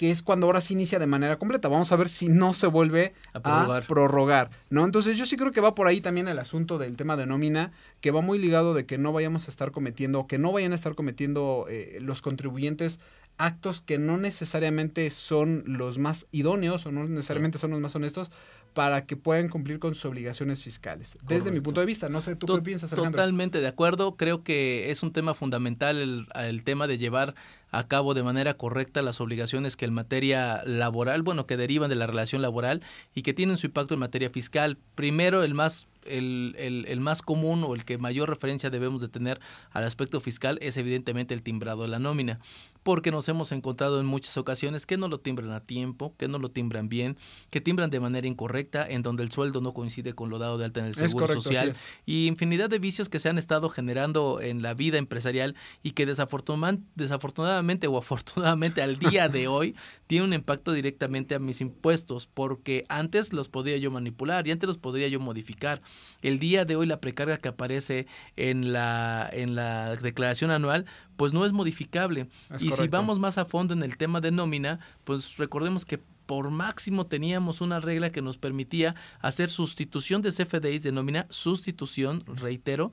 que 0.00 0.10
es 0.10 0.22
cuando 0.22 0.46
ahora 0.46 0.62
se 0.62 0.72
inicia 0.72 0.98
de 0.98 1.06
manera 1.06 1.38
completa. 1.38 1.68
Vamos 1.68 1.92
a 1.92 1.96
ver 1.96 2.08
si 2.08 2.28
no 2.28 2.54
se 2.54 2.66
vuelve 2.66 3.12
a 3.34 3.82
prorrogar. 3.86 4.50
¿no? 4.70 4.86
Entonces 4.86 5.18
yo 5.18 5.26
sí 5.26 5.36
creo 5.36 5.52
que 5.52 5.60
va 5.60 5.74
por 5.74 5.88
ahí 5.88 6.00
también 6.00 6.26
el 6.26 6.38
asunto 6.38 6.78
del 6.78 6.96
tema 6.96 7.18
de 7.18 7.26
nómina, 7.26 7.72
que 8.00 8.10
va 8.10 8.22
muy 8.22 8.38
ligado 8.38 8.72
de 8.72 8.86
que 8.86 8.96
no 8.96 9.12
vayamos 9.12 9.46
a 9.46 9.50
estar 9.50 9.72
cometiendo, 9.72 10.26
que 10.26 10.38
no 10.38 10.52
vayan 10.52 10.72
a 10.72 10.76
estar 10.76 10.94
cometiendo 10.94 11.66
eh, 11.68 11.98
los 12.00 12.22
contribuyentes 12.22 12.98
actos 13.40 13.80
que 13.80 13.98
no 13.98 14.18
necesariamente 14.18 15.08
son 15.10 15.64
los 15.66 15.98
más 15.98 16.26
idóneos 16.30 16.86
o 16.86 16.92
no 16.92 17.04
necesariamente 17.08 17.58
son 17.58 17.70
los 17.70 17.80
más 17.80 17.96
honestos 17.96 18.30
para 18.74 19.04
que 19.04 19.16
puedan 19.16 19.48
cumplir 19.48 19.80
con 19.80 19.94
sus 19.94 20.04
obligaciones 20.04 20.62
fiscales. 20.62 21.18
Desde 21.22 21.50
mi 21.50 21.60
punto 21.60 21.80
de 21.80 21.86
vista, 21.86 22.08
no 22.08 22.20
sé, 22.20 22.36
¿tú 22.36 22.46
qué 22.46 22.62
piensas, 22.62 22.92
Alejandro? 22.92 23.18
Totalmente 23.18 23.60
de 23.60 23.66
acuerdo, 23.66 24.16
creo 24.16 24.44
que 24.44 24.90
es 24.90 25.02
un 25.02 25.12
tema 25.12 25.34
fundamental 25.34 25.98
el, 25.98 26.26
el 26.36 26.62
tema 26.62 26.86
de 26.86 26.98
llevar 26.98 27.34
a 27.72 27.86
cabo 27.86 28.14
de 28.14 28.22
manera 28.22 28.54
correcta 28.54 29.02
las 29.02 29.20
obligaciones 29.20 29.76
que 29.76 29.86
en 29.86 29.94
materia 29.94 30.62
laboral, 30.64 31.22
bueno, 31.22 31.46
que 31.46 31.56
derivan 31.56 31.88
de 31.88 31.96
la 31.96 32.06
relación 32.06 32.42
laboral 32.42 32.82
y 33.14 33.22
que 33.22 33.34
tienen 33.34 33.56
su 33.56 33.66
impacto 33.66 33.94
en 33.94 34.00
materia 34.00 34.30
fiscal. 34.30 34.78
Primero, 34.94 35.42
el 35.42 35.54
más 35.54 35.88
el, 36.06 36.54
el, 36.58 36.86
el, 36.88 37.00
más 37.00 37.22
común 37.22 37.62
o 37.64 37.74
el 37.74 37.84
que 37.84 37.98
mayor 37.98 38.30
referencia 38.30 38.70
debemos 38.70 39.00
de 39.00 39.08
tener 39.08 39.40
al 39.70 39.84
aspecto 39.84 40.20
fiscal 40.20 40.58
es 40.62 40.76
evidentemente 40.76 41.34
el 41.34 41.42
timbrado 41.42 41.82
de 41.82 41.88
la 41.88 41.98
nómina, 41.98 42.40
porque 42.82 43.10
nos 43.10 43.28
hemos 43.28 43.52
encontrado 43.52 44.00
en 44.00 44.06
muchas 44.06 44.36
ocasiones 44.36 44.86
que 44.86 44.96
no 44.96 45.08
lo 45.08 45.20
timbran 45.20 45.50
a 45.52 45.60
tiempo, 45.60 46.14
que 46.16 46.28
no 46.28 46.38
lo 46.38 46.50
timbran 46.50 46.88
bien, 46.88 47.16
que 47.50 47.60
timbran 47.60 47.90
de 47.90 48.00
manera 48.00 48.26
incorrecta, 48.26 48.86
en 48.88 49.02
donde 49.02 49.22
el 49.22 49.30
sueldo 49.30 49.60
no 49.60 49.72
coincide 49.72 50.14
con 50.14 50.30
lo 50.30 50.38
dado 50.38 50.58
de 50.58 50.64
alta 50.64 50.80
en 50.80 50.86
el 50.86 50.94
Seguro 50.94 51.28
Social. 51.28 51.72
y 52.06 52.26
infinidad 52.26 52.70
de 52.70 52.78
vicios 52.78 53.08
que 53.08 53.20
se 53.20 53.28
han 53.28 53.38
estado 53.38 53.68
generando 53.68 54.40
en 54.40 54.62
la 54.62 54.74
vida 54.74 54.98
empresarial 54.98 55.56
y 55.82 55.92
que 55.92 56.06
desafortunadamente 56.06 57.86
o 57.86 57.98
afortunadamente 57.98 58.82
al 58.82 58.98
día 58.98 59.28
de 59.28 59.48
hoy 59.48 59.76
tiene 60.06 60.24
un 60.24 60.32
impacto 60.32 60.72
directamente 60.72 61.34
a 61.34 61.38
mis 61.38 61.60
impuestos, 61.60 62.26
porque 62.26 62.84
antes 62.88 63.32
los 63.32 63.48
podía 63.48 63.76
yo 63.76 63.90
manipular 63.90 64.46
y 64.46 64.50
antes 64.50 64.66
los 64.66 64.78
podría 64.78 65.08
yo 65.08 65.20
modificar. 65.20 65.82
El 66.22 66.38
día 66.38 66.64
de 66.64 66.76
hoy 66.76 66.86
la 66.86 67.00
precarga 67.00 67.36
que 67.36 67.48
aparece 67.48 68.06
en 68.36 68.72
la, 68.72 69.28
en 69.32 69.54
la 69.54 69.96
declaración 69.96 70.50
anual, 70.50 70.86
pues 71.20 71.34
no 71.34 71.44
es 71.44 71.52
modificable. 71.52 72.28
y 72.60 72.70
si 72.70 72.88
vamos 72.88 73.18
más 73.18 73.36
a 73.36 73.44
fondo 73.44 73.74
en 73.74 73.82
el 73.82 73.98
tema 73.98 74.22
de 74.22 74.30
nómina, 74.30 74.80
pues 75.04 75.36
recordemos 75.36 75.84
que 75.84 76.00
por 76.24 76.50
máximo 76.50 77.08
teníamos 77.08 77.60
una 77.60 77.78
regla 77.78 78.10
que 78.10 78.22
nos 78.22 78.38
permitía 78.38 78.94
hacer 79.20 79.50
sustitución 79.50 80.22
de 80.22 80.32
CFDIs 80.32 80.82
de 80.82 80.92
nómina, 80.92 81.26
sustitución, 81.28 82.22
reitero, 82.24 82.90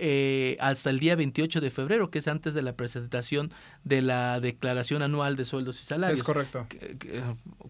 eh, 0.00 0.56
hasta 0.60 0.90
el 0.90 1.00
día 1.00 1.16
28 1.16 1.60
de 1.60 1.70
febrero, 1.70 2.10
que 2.10 2.20
es 2.20 2.28
antes 2.28 2.54
de 2.54 2.62
la 2.62 2.74
presentación 2.74 3.52
de 3.82 4.00
la 4.02 4.38
declaración 4.38 5.02
anual 5.02 5.34
de 5.34 5.44
sueldos 5.44 5.80
y 5.80 5.84
salarios. 5.84 6.20
Es 6.20 6.24
correcto. 6.24 6.66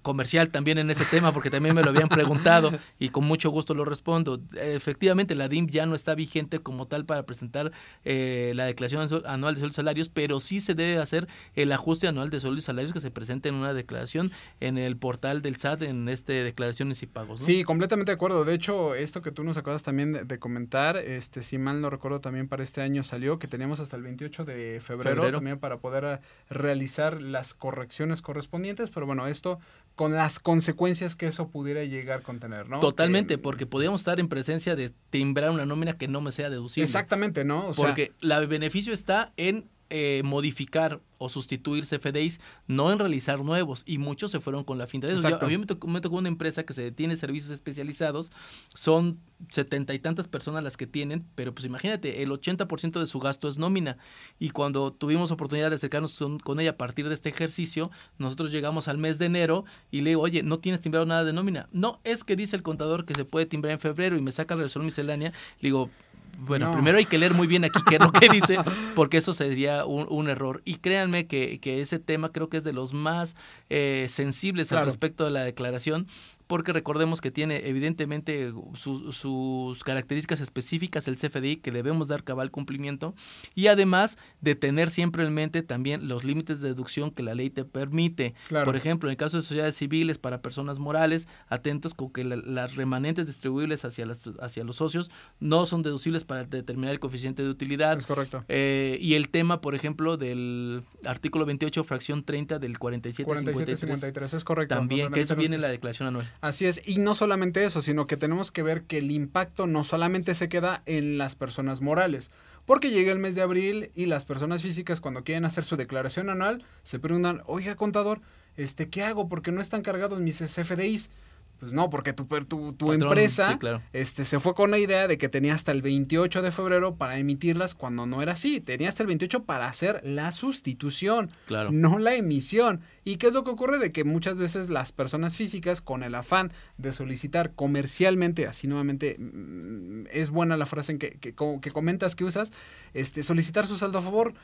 Comercial 0.02 0.50
también 0.50 0.78
en 0.78 0.90
ese 0.90 1.04
tema, 1.06 1.32
porque 1.32 1.50
también 1.50 1.74
me 1.74 1.82
lo 1.82 1.90
habían 1.90 2.08
preguntado 2.08 2.72
y 2.98 3.08
con 3.08 3.24
mucho 3.24 3.50
gusto 3.50 3.74
lo 3.74 3.84
respondo. 3.86 4.40
Efectivamente, 4.56 5.34
la 5.34 5.48
DIM 5.48 5.68
ya 5.68 5.86
no 5.86 5.94
está 5.94 6.14
vigente 6.14 6.58
como 6.60 6.86
tal 6.86 7.06
para 7.06 7.24
presentar 7.24 7.72
eh, 8.04 8.52
la 8.54 8.66
declaración 8.66 9.08
anual 9.24 9.54
de 9.54 9.60
sueldos 9.60 9.74
y 9.74 9.76
salarios, 9.76 10.08
pero 10.10 10.40
sí 10.40 10.60
se 10.60 10.74
debe 10.74 11.00
hacer 11.00 11.28
el 11.54 11.72
ajuste 11.72 12.08
anual 12.08 12.28
de 12.28 12.40
sueldos 12.40 12.64
y 12.64 12.66
salarios 12.66 12.92
que 12.92 13.00
se 13.00 13.10
presente 13.10 13.48
en 13.48 13.54
una 13.54 13.72
declaración 13.72 14.32
en 14.60 14.76
el 14.76 14.96
portal 14.96 15.40
del 15.40 15.56
SAT 15.56 15.82
en 15.82 16.08
este 16.08 16.44
declaraciones 16.44 17.02
y 17.02 17.06
pagos. 17.06 17.40
Sí, 17.40 17.64
completamente 17.64 18.10
de 18.10 18.16
acuerdo. 18.16 18.44
De 18.44 18.54
hecho, 18.54 18.94
esto 18.94 19.22
que 19.22 19.32
tú 19.32 19.44
nos 19.44 19.56
acabas 19.56 19.82
también 19.82 20.12
de, 20.12 20.24
de 20.24 20.38
comentar, 20.38 20.98
este, 20.98 21.42
si 21.42 21.56
mal 21.56 21.80
no 21.80 21.88
recuerdo 21.88 22.17
también 22.20 22.48
para 22.48 22.62
este 22.62 22.80
año 22.80 23.02
salió, 23.02 23.38
que 23.38 23.48
teníamos 23.48 23.80
hasta 23.80 23.96
el 23.96 24.02
28 24.02 24.44
de 24.44 24.80
febrero, 24.80 25.30
también 25.30 25.58
para 25.58 25.78
poder 25.78 26.04
ah, 26.04 26.20
realizar 26.50 27.20
las 27.20 27.54
correcciones 27.54 28.22
correspondientes, 28.22 28.90
pero 28.90 29.06
bueno, 29.06 29.26
esto 29.26 29.58
con 29.94 30.12
las 30.12 30.38
consecuencias 30.38 31.16
que 31.16 31.26
eso 31.26 31.48
pudiera 31.48 31.82
llegar 31.82 32.20
a 32.20 32.22
contener, 32.22 32.68
¿no? 32.68 32.78
Totalmente, 32.78 33.36
porque 33.36 33.66
podríamos 33.66 34.00
estar 34.00 34.20
en 34.20 34.28
presencia 34.28 34.76
de 34.76 34.92
timbrar 35.10 35.50
una 35.50 35.66
nómina 35.66 35.98
que 35.98 36.06
no 36.06 36.20
me 36.20 36.30
sea 36.30 36.50
deducible. 36.50 36.84
Exactamente, 36.84 37.44
¿no? 37.44 37.70
O 37.70 37.74
porque 37.74 38.12
el 38.20 38.46
beneficio 38.46 38.92
está 38.92 39.32
en 39.36 39.68
eh, 39.90 40.22
modificar 40.24 41.00
o 41.18 41.28
sustituir 41.28 41.84
CFDIs, 41.84 42.40
no 42.66 42.92
en 42.92 42.98
realizar 42.98 43.42
nuevos. 43.42 43.82
Y 43.86 43.98
muchos 43.98 44.30
se 44.30 44.40
fueron 44.40 44.64
con 44.64 44.78
la 44.78 44.86
finta 44.86 45.06
de 45.06 45.14
eso. 45.14 45.26
a 45.26 45.46
mí 45.46 45.58
me 45.58 45.66
tocó, 45.66 46.16
una 46.16 46.28
empresa 46.28 46.64
que 46.64 46.72
se 46.72 46.92
tiene 46.92 47.16
servicios 47.16 47.50
especializados, 47.50 48.30
son 48.74 49.18
setenta 49.50 49.94
y 49.94 49.98
tantas 49.98 50.28
personas 50.28 50.62
las 50.62 50.76
que 50.76 50.86
tienen, 50.86 51.24
pero 51.34 51.54
pues 51.54 51.64
imagínate, 51.64 52.22
el 52.22 52.30
80% 52.30 53.00
de 53.00 53.06
su 53.06 53.18
gasto 53.18 53.48
es 53.48 53.58
nómina. 53.58 53.98
Y 54.38 54.50
cuando 54.50 54.92
tuvimos 54.92 55.30
oportunidad 55.30 55.70
de 55.70 55.76
acercarnos 55.76 56.18
con, 56.44 56.60
ella 56.60 56.70
a 56.70 56.76
partir 56.76 57.08
de 57.08 57.14
este 57.14 57.28
ejercicio, 57.28 57.90
nosotros 58.18 58.52
llegamos 58.52 58.88
al 58.88 58.98
mes 58.98 59.18
de 59.18 59.26
enero 59.26 59.64
y 59.90 60.02
le 60.02 60.10
digo, 60.10 60.22
oye, 60.22 60.42
¿no 60.42 60.60
tienes 60.60 60.80
timbrado 60.80 61.06
nada 61.06 61.24
de 61.24 61.32
nómina? 61.32 61.68
No, 61.72 62.00
es 62.04 62.24
que 62.24 62.36
dice 62.36 62.56
el 62.56 62.62
contador 62.62 63.04
que 63.04 63.14
se 63.14 63.24
puede 63.24 63.46
timbrar 63.46 63.72
en 63.72 63.80
febrero 63.80 64.16
y 64.16 64.22
me 64.22 64.32
saca 64.32 64.54
la 64.54 64.62
resolución 64.62 64.84
miscelánea. 64.86 65.32
Le 65.60 65.68
digo, 65.68 65.90
bueno, 66.38 66.72
primero 66.72 66.98
hay 66.98 67.04
que 67.04 67.18
leer 67.18 67.34
muy 67.34 67.48
bien 67.48 67.64
aquí 67.64 67.80
qué 67.88 67.96
es 67.96 68.00
lo 68.00 68.12
que 68.12 68.28
dice, 68.32 68.58
porque 68.94 69.16
eso 69.16 69.34
sería 69.34 69.84
un, 69.84 70.28
error. 70.28 70.62
Y 70.64 70.76
créanme 70.76 71.26
que, 71.26 71.58
que, 71.58 71.80
ese 71.80 71.98
tema 71.98 72.30
creo 72.30 72.48
que 72.48 72.58
es 72.58 72.64
de 72.64 72.72
los 72.72 72.94
más 72.94 73.34
eh, 73.70 74.06
sensibles 74.08 74.70
al 74.72 74.84
respecto 74.84 75.24
de 75.24 75.30
la 75.30 75.42
declaración, 75.42 76.06
porque 76.48 76.72
recordemos 76.72 77.20
que 77.20 77.30
tiene 77.30 77.68
evidentemente 77.68 78.52
sus 78.74 79.84
características 79.84 80.40
específicas 80.40 81.06
el 81.06 81.16
CFDI 81.16 81.56
que 81.56 81.70
debemos 81.70 82.08
dar 82.08 82.24
cabal 82.24 82.50
cumplimiento 82.50 83.14
y 83.54 83.68
además 83.68 84.18
de 84.40 84.54
tener 84.54 84.88
siempre 84.88 85.24
en 85.24 85.32
mente 85.34 85.62
también 85.62 86.08
los 86.08 86.24
límites 86.24 86.60
de 86.60 86.68
deducción 86.68 87.10
que 87.10 87.22
la 87.22 87.34
ley 87.34 87.50
te 87.50 87.64
permite. 87.64 88.34
Por 88.64 88.76
ejemplo, 88.76 89.08
en 89.08 89.12
el 89.12 89.16
caso 89.16 89.36
de 89.36 89.42
sociedades 89.42 89.76
civiles 89.76 90.18
para 90.18 90.40
personas 90.40 90.78
morales, 90.78 91.28
atentos 91.48 91.92
con 91.94 92.10
que 92.10 92.24
las 92.24 92.76
remanentes 92.76 93.26
distribuibles 93.26 93.84
hacia, 93.84 94.06
las, 94.06 94.22
hacia 94.40 94.64
los 94.64 94.76
socios 94.76 95.10
no 95.40 95.66
son 95.66 95.82
deducibles 95.82 96.24
para 96.24 96.44
determinar 96.44 96.92
el 96.92 97.00
coeficiente 97.00 97.42
de 97.42 97.50
utilidad. 97.50 97.98
Es 97.98 98.06
correcto. 98.06 98.44
Eh, 98.48 98.98
y 99.02 99.14
el 99.14 99.28
tema, 99.28 99.60
por 99.60 99.74
ejemplo, 99.74 100.16
del 100.16 100.82
artículo 101.04 101.44
28, 101.44 101.84
fracción 101.84 102.24
30 102.24 102.58
del 102.58 102.78
47, 102.78 103.24
47 103.24 103.76
53, 103.76 104.34
es 104.34 104.44
correcto. 104.44 104.74
También, 104.74 105.12
que 105.12 105.20
eso 105.20 105.36
viene 105.36 105.56
en 105.56 105.62
la 105.62 105.68
declaración 105.68 106.08
anual. 106.08 106.26
Así 106.40 106.66
es, 106.66 106.82
y 106.86 106.98
no 106.98 107.16
solamente 107.16 107.64
eso, 107.64 107.82
sino 107.82 108.06
que 108.06 108.16
tenemos 108.16 108.52
que 108.52 108.62
ver 108.62 108.84
que 108.84 108.98
el 108.98 109.10
impacto 109.10 109.66
no 109.66 109.82
solamente 109.82 110.34
se 110.34 110.48
queda 110.48 110.82
en 110.86 111.18
las 111.18 111.34
personas 111.34 111.80
morales, 111.80 112.30
porque 112.64 112.90
llega 112.90 113.10
el 113.10 113.18
mes 113.18 113.34
de 113.34 113.42
abril 113.42 113.90
y 113.96 114.06
las 114.06 114.24
personas 114.24 114.62
físicas 114.62 115.00
cuando 115.00 115.24
quieren 115.24 115.44
hacer 115.44 115.64
su 115.64 115.76
declaración 115.76 116.30
anual 116.30 116.64
se 116.84 117.00
preguntan, 117.00 117.42
oiga 117.46 117.74
contador, 117.74 118.20
este, 118.56 118.88
¿qué 118.88 119.02
hago? 119.02 119.28
Porque 119.28 119.50
no 119.50 119.60
están 119.60 119.82
cargados 119.82 120.20
mis 120.20 120.38
CFDIs. 120.38 121.10
Pues 121.58 121.72
no, 121.72 121.90
porque 121.90 122.12
tu, 122.12 122.24
tu, 122.24 122.72
tu 122.72 122.92
empresa 122.92 123.58
este, 123.92 124.24
se 124.24 124.38
fue 124.38 124.54
con 124.54 124.70
la 124.70 124.78
idea 124.78 125.08
de 125.08 125.18
que 125.18 125.28
tenía 125.28 125.54
hasta 125.54 125.72
el 125.72 125.82
28 125.82 126.40
de 126.40 126.52
febrero 126.52 126.94
para 126.94 127.18
emitirlas 127.18 127.74
cuando 127.74 128.06
no 128.06 128.22
era 128.22 128.32
así. 128.32 128.60
Tenía 128.60 128.88
hasta 128.88 129.02
el 129.02 129.08
28 129.08 129.42
para 129.42 129.66
hacer 129.66 130.00
la 130.04 130.30
sustitución, 130.30 131.30
claro. 131.46 131.70
no 131.72 131.98
la 131.98 132.14
emisión. 132.14 132.82
¿Y 133.04 133.16
qué 133.16 133.28
es 133.28 133.32
lo 133.32 133.42
que 133.42 133.50
ocurre? 133.50 133.78
De 133.78 133.90
que 133.90 134.04
muchas 134.04 134.38
veces 134.38 134.68
las 134.68 134.92
personas 134.92 135.34
físicas, 135.34 135.82
con 135.82 136.04
el 136.04 136.14
afán 136.14 136.52
de 136.76 136.92
solicitar 136.92 137.52
comercialmente, 137.54 138.46
así 138.46 138.68
nuevamente 138.68 139.16
mm, 139.18 140.06
es 140.12 140.30
buena 140.30 140.56
la 140.56 140.66
frase 140.66 140.96
que, 140.96 141.12
que, 141.12 141.34
que 141.34 141.70
comentas 141.72 142.14
que 142.14 142.24
usas, 142.24 142.52
este, 142.94 143.24
solicitar 143.24 143.66
su 143.66 143.78
saldo 143.78 143.98
a 143.98 144.02
favor, 144.02 144.34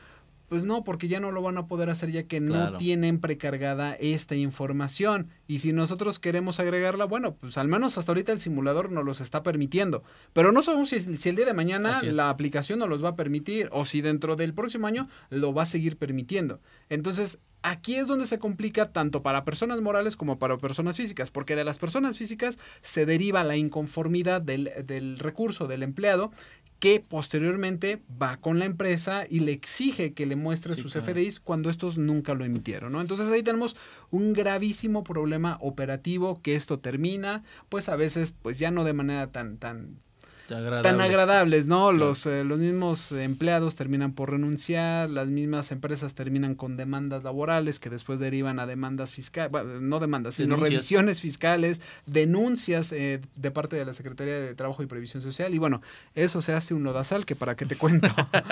pues 0.47 0.63
no, 0.65 0.83
porque 0.83 1.07
ya 1.07 1.19
no 1.19 1.31
lo 1.31 1.41
van 1.41 1.57
a 1.57 1.67
poder 1.67 1.89
hacer 1.89 2.11
ya 2.11 2.23
que 2.23 2.39
no 2.39 2.77
tienen 2.77 3.19
precargada 3.19 3.93
esta 3.93 4.35
información. 4.35 5.29
Y 5.47 5.59
si 5.59 5.73
nosotros 5.73 6.19
queremos 6.19 6.59
agregarla, 6.59 7.05
bueno, 7.05 7.35
pues 7.35 7.57
al 7.57 7.67
menos 7.67 7.97
hasta 7.97 8.11
ahorita 8.11 8.31
el 8.31 8.39
simulador 8.39 8.91
nos 8.91 9.05
los 9.05 9.21
está 9.21 9.43
permitiendo. 9.43 10.03
Pero 10.33 10.51
no 10.51 10.61
sabemos 10.61 10.89
si, 10.89 10.99
si 11.17 11.29
el 11.29 11.35
día 11.35 11.45
de 11.45 11.53
mañana 11.53 12.01
la 12.03 12.29
aplicación 12.29 12.79
nos 12.79 12.89
los 12.89 13.03
va 13.03 13.09
a 13.09 13.15
permitir 13.15 13.69
o 13.71 13.85
si 13.85 14.01
dentro 14.01 14.35
del 14.35 14.53
próximo 14.53 14.87
año 14.87 15.07
lo 15.29 15.53
va 15.53 15.63
a 15.63 15.67
seguir 15.67 15.97
permitiendo. 15.97 16.61
Entonces, 16.89 17.39
aquí 17.63 17.95
es 17.95 18.07
donde 18.07 18.27
se 18.27 18.39
complica 18.39 18.91
tanto 18.91 19.23
para 19.23 19.43
personas 19.43 19.81
morales 19.81 20.15
como 20.15 20.37
para 20.37 20.57
personas 20.57 20.95
físicas, 20.95 21.31
porque 21.31 21.55
de 21.55 21.63
las 21.63 21.79
personas 21.79 22.17
físicas 22.17 22.59
se 22.81 23.05
deriva 23.05 23.43
la 23.43 23.57
inconformidad 23.57 24.41
del, 24.41 24.71
del 24.85 25.17
recurso 25.17 25.67
del 25.67 25.83
empleado 25.83 26.31
que 26.79 26.99
posteriormente 26.99 28.01
va 28.21 28.37
con 28.37 28.59
la 28.59 28.65
empresa 28.65 29.23
y 29.29 29.39
le 29.39 29.51
exige 29.53 30.13
que 30.13 30.25
le 30.25 30.35
muestre 30.35 30.75
sus 30.75 30.93
FDIs 30.93 31.39
cuando 31.39 31.69
estos 31.69 31.97
nunca 31.97 32.33
lo 32.33 32.45
emitieron, 32.45 32.91
¿no? 32.91 33.01
Entonces 33.01 33.27
ahí 33.31 33.43
tenemos 33.43 33.75
un 34.11 34.33
gravísimo 34.33 35.03
problema 35.03 35.57
operativo 35.61 36.41
que 36.41 36.55
esto 36.55 36.79
termina, 36.79 37.43
pues 37.69 37.89
a 37.89 37.95
veces, 37.95 38.33
pues 38.41 38.59
ya 38.59 38.71
no 38.71 38.83
de 38.83 38.93
manera 38.93 39.31
tan, 39.31 39.57
tan, 39.57 39.99
tan 40.47 41.01
agradables, 41.01 41.65
¿no? 41.67 41.91
Los, 41.91 42.25
eh, 42.25 42.43
los 42.43 42.59
mismos 42.59 43.11
empleados 43.11 43.75
terminan 43.75 44.13
por 44.13 44.31
renunciar, 44.31 45.09
las 45.09 45.27
mismas 45.27 45.71
empresas 45.71 46.13
terminan 46.13 46.55
con 46.55 46.77
demandas 46.77 47.23
laborales 47.23 47.79
que 47.79 47.89
después 47.89 48.19
derivan 48.19 48.59
a 48.59 48.65
demandas 48.65 49.13
fiscales, 49.13 49.51
no 49.81 49.99
demandas, 49.99 50.35
sino 50.35 50.55
revisiones 50.55 51.21
fiscales, 51.21 51.81
denuncias 52.05 52.91
eh, 52.91 53.21
de 53.35 53.51
parte 53.51 53.75
de 53.75 53.85
la 53.85 53.93
Secretaría 53.93 54.39
de 54.39 54.55
Trabajo 54.55 54.83
y 54.83 54.85
Previsión 54.85 55.21
Social. 55.21 55.53
Y 55.53 55.57
bueno, 55.57 55.81
eso 56.13 56.41
se 56.41 56.53
hace 56.53 56.73
un 56.73 56.83
lodazal 56.83 57.25
que 57.25 57.35
para 57.35 57.55
qué 57.55 57.65
te 57.65 57.75
cuento. 57.75 58.07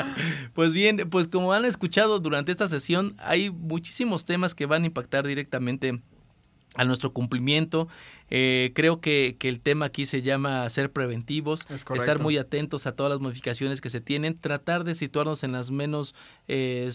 pues 0.54 0.74
bien, 0.74 1.08
pues 1.10 1.28
como 1.28 1.54
han 1.54 1.66
escuchado 1.66 2.20
durante 2.20 2.52
esta 2.52 2.68
sesión, 2.68 3.16
hay 3.20 3.50
muchísimos 3.50 4.26
temas 4.26 4.56
que 4.56 4.66
van 4.66 4.84
a 4.84 4.88
impactar 4.88 5.28
directamente 5.28 6.02
a 6.76 6.86
nuestro 6.86 7.14
cumplimiento. 7.14 7.88
Eh, 8.30 8.72
creo 8.74 9.00
que, 9.00 9.36
que, 9.38 9.50
el 9.50 9.60
tema 9.60 9.86
aquí 9.86 10.06
se 10.06 10.22
llama 10.22 10.68
ser 10.70 10.92
preventivos, 10.92 11.68
estar 11.70 12.20
muy 12.20 12.38
atentos 12.38 12.88
a 12.88 12.96
todas 12.96 13.12
las 13.12 13.20
modificaciones 13.20 13.80
que 13.80 13.92
se 13.92 14.02
tienen, 14.02 14.40
tratar 14.40 14.84
de 14.84 14.96
situarnos 14.96 15.44
en 15.44 15.52
las 15.52 15.70
menos 15.70 16.16
eh, 16.48 16.92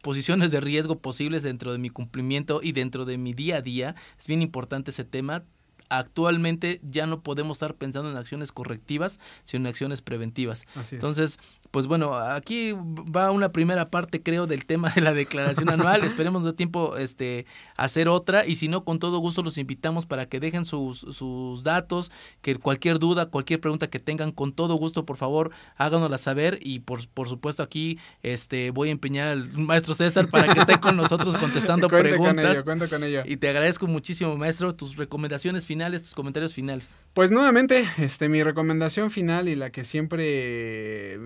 posiciones 0.00 0.50
de 0.50 0.60
riesgo 0.60 0.98
posibles 0.98 1.42
dentro 1.42 1.72
de 1.72 1.78
mi 1.78 1.90
cumplimiento 1.90 2.60
y 2.62 2.72
dentro 2.72 3.04
de 3.04 3.18
mi 3.18 3.34
día 3.34 3.56
a 3.56 3.62
día. 3.62 3.94
Es 4.18 4.26
bien 4.26 4.40
importante 4.40 4.92
ese 4.92 5.04
tema 5.04 5.44
actualmente 5.88 6.80
ya 6.82 7.06
no 7.06 7.20
podemos 7.20 7.56
estar 7.56 7.74
pensando 7.74 8.10
en 8.10 8.16
acciones 8.16 8.52
correctivas, 8.52 9.20
sino 9.44 9.64
en 9.64 9.66
acciones 9.68 10.02
preventivas. 10.02 10.64
Entonces, 10.90 11.38
pues 11.72 11.86
bueno, 11.86 12.14
aquí 12.14 12.72
va 12.74 13.30
una 13.30 13.50
primera 13.50 13.88
parte, 13.88 14.22
creo, 14.22 14.46
del 14.46 14.66
tema 14.66 14.90
de 14.90 15.00
la 15.00 15.14
declaración 15.14 15.68
anual. 15.70 16.04
Esperemos 16.04 16.44
de 16.44 16.52
tiempo 16.52 16.98
este, 16.98 17.46
hacer 17.78 18.08
otra 18.08 18.46
y 18.46 18.56
si 18.56 18.68
no, 18.68 18.84
con 18.84 18.98
todo 18.98 19.18
gusto 19.18 19.42
los 19.42 19.56
invitamos 19.56 20.04
para 20.04 20.26
que 20.26 20.38
dejen 20.38 20.66
sus, 20.66 20.98
sus 20.98 21.64
datos, 21.64 22.12
que 22.42 22.56
cualquier 22.56 22.98
duda, 22.98 23.26
cualquier 23.26 23.58
pregunta 23.58 23.88
que 23.88 23.98
tengan, 23.98 24.32
con 24.32 24.52
todo 24.52 24.74
gusto, 24.74 25.06
por 25.06 25.16
favor, 25.16 25.50
háganosla 25.76 26.18
saber 26.18 26.58
y 26.60 26.80
por, 26.80 27.08
por 27.08 27.26
supuesto 27.26 27.62
aquí 27.62 27.98
este, 28.22 28.70
voy 28.70 28.90
a 28.90 28.92
empeñar 28.92 29.28
al 29.28 29.50
maestro 29.56 29.94
César 29.94 30.28
para 30.28 30.52
que 30.52 30.60
esté 30.60 30.78
con 30.78 30.94
nosotros 30.94 31.34
contestando 31.36 31.88
preguntas. 31.88 32.64
Con 32.64 32.82
ello, 32.82 32.88
con 32.90 33.02
ello. 33.02 33.22
Y 33.24 33.38
te 33.38 33.48
agradezco 33.48 33.86
muchísimo, 33.86 34.36
maestro, 34.36 34.74
tus 34.74 34.96
recomendaciones 34.96 35.64
tus 35.76 36.14
comentarios 36.14 36.54
finales. 36.54 36.96
Pues 37.14 37.30
nuevamente, 37.30 37.84
este, 37.98 38.28
mi 38.28 38.42
recomendación 38.42 39.10
final 39.10 39.48
y 39.48 39.54
la 39.54 39.70
que 39.70 39.84
siempre 39.84 41.18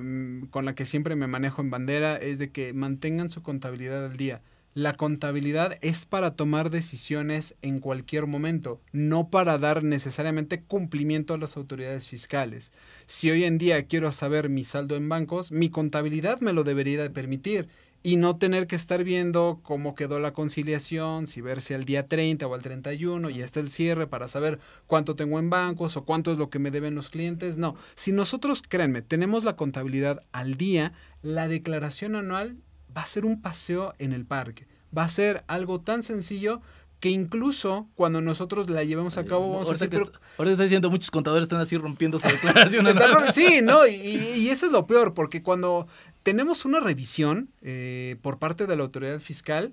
con 0.51 0.65
la 0.65 0.75
que 0.75 0.85
siempre 0.85 1.17
me 1.17 1.27
manejo 1.27 1.63
en 1.63 1.71
bandera 1.71 2.17
es 2.17 2.39
de 2.39 2.51
que 2.51 2.73
mantengan 2.73 3.31
su 3.31 3.43
contabilidad 3.43 4.07
al 4.07 4.17
día. 4.17 4.43
La 4.75 4.93
contabilidad 4.93 5.79
es 5.81 6.05
para 6.05 6.35
tomar 6.35 6.69
decisiones 6.69 7.55
en 7.63 7.81
cualquier 7.81 8.27
momento, 8.27 8.83
no 8.93 9.31
para 9.31 9.57
dar 9.57 9.83
necesariamente 9.83 10.63
cumplimiento 10.63 11.33
a 11.33 11.39
las 11.39 11.57
autoridades 11.57 12.09
fiscales. 12.09 12.75
Si 13.07 13.31
hoy 13.31 13.45
en 13.45 13.57
día 13.57 13.87
quiero 13.87 14.13
saber 14.13 14.51
mi 14.51 14.65
saldo 14.65 14.97
en 14.97 15.09
bancos, 15.09 15.51
mi 15.51 15.71
contabilidad 15.71 16.41
me 16.41 16.53
lo 16.53 16.63
debería 16.63 17.11
permitir 17.11 17.69
y 18.07 18.15
no 18.15 18.37
tener 18.37 18.69
que 18.69 18.77
estar 18.77 19.03
viendo 19.03 19.59
cómo 19.65 19.97
quedó 19.97 20.21
la 20.21 20.33
conciliación, 20.33 21.27
si 21.27 21.41
verse 21.41 21.75
al 21.75 21.85
día 21.85 22.07
30 22.07 22.47
o 22.47 22.55
al 22.55 22.63
31 22.63 23.31
y 23.31 23.43
hasta 23.43 23.59
el 23.59 23.69
cierre 23.69 24.07
para 24.07 24.29
saber 24.29 24.61
cuánto 24.87 25.17
tengo 25.17 25.41
en 25.41 25.51
bancos 25.51 25.97
o 25.97 26.05
cuánto 26.05 26.31
es 26.31 26.39
lo 26.39 26.49
que 26.49 26.61
me 26.61 26.71
deben 26.71 26.95
los 26.95 27.11
clientes. 27.11 27.57
No, 27.57 27.75
si 27.97 28.13
nosotros, 28.13 28.63
créanme, 28.63 29.03
tenemos 29.03 29.43
la 29.43 29.57
contabilidad 29.57 30.23
al 30.31 30.55
día, 30.55 30.93
la 31.21 31.49
declaración 31.49 32.15
anual 32.15 32.59
va 32.97 33.03
a 33.03 33.07
ser 33.07 33.25
un 33.25 33.43
paseo 33.43 33.93
en 33.99 34.13
el 34.13 34.25
parque. 34.25 34.69
Va 34.97 35.03
a 35.03 35.09
ser 35.09 35.43
algo 35.49 35.81
tan 35.81 36.05
sencillo 36.05 36.63
que 37.01 37.11
incluso 37.11 37.89
cuando 37.95 38.21
nosotros 38.21 38.71
la 38.71 38.83
llevemos 38.83 39.19
a 39.19 39.25
cabo 39.25 39.53
vamos 39.53 39.83
a. 39.83 39.89
Que 39.89 39.97
ahora 40.39 40.51
está 40.51 40.63
diciendo 40.63 40.91
muchos 40.91 41.11
contadores 41.11 41.43
están 41.45 41.61
así 41.61 41.77
rompiendo 41.77 42.19
su 42.19 42.27
declaración. 42.29 42.87
sí, 43.33 43.61
no, 43.63 43.87
y, 43.87 43.95
y, 43.95 44.49
eso 44.49 44.67
es 44.67 44.73
lo 44.73 44.87
peor, 44.87 45.13
porque 45.13 45.43
cuando 45.43 45.89
tenemos 46.27 46.65
una 46.65 46.81
revisión 46.81 47.51
eh, 47.63 48.17
por 48.21 48.41
parte 48.41 48.67
de 48.67 48.75
la 48.75 48.83
autoridad 48.83 49.21
fiscal 49.21 49.73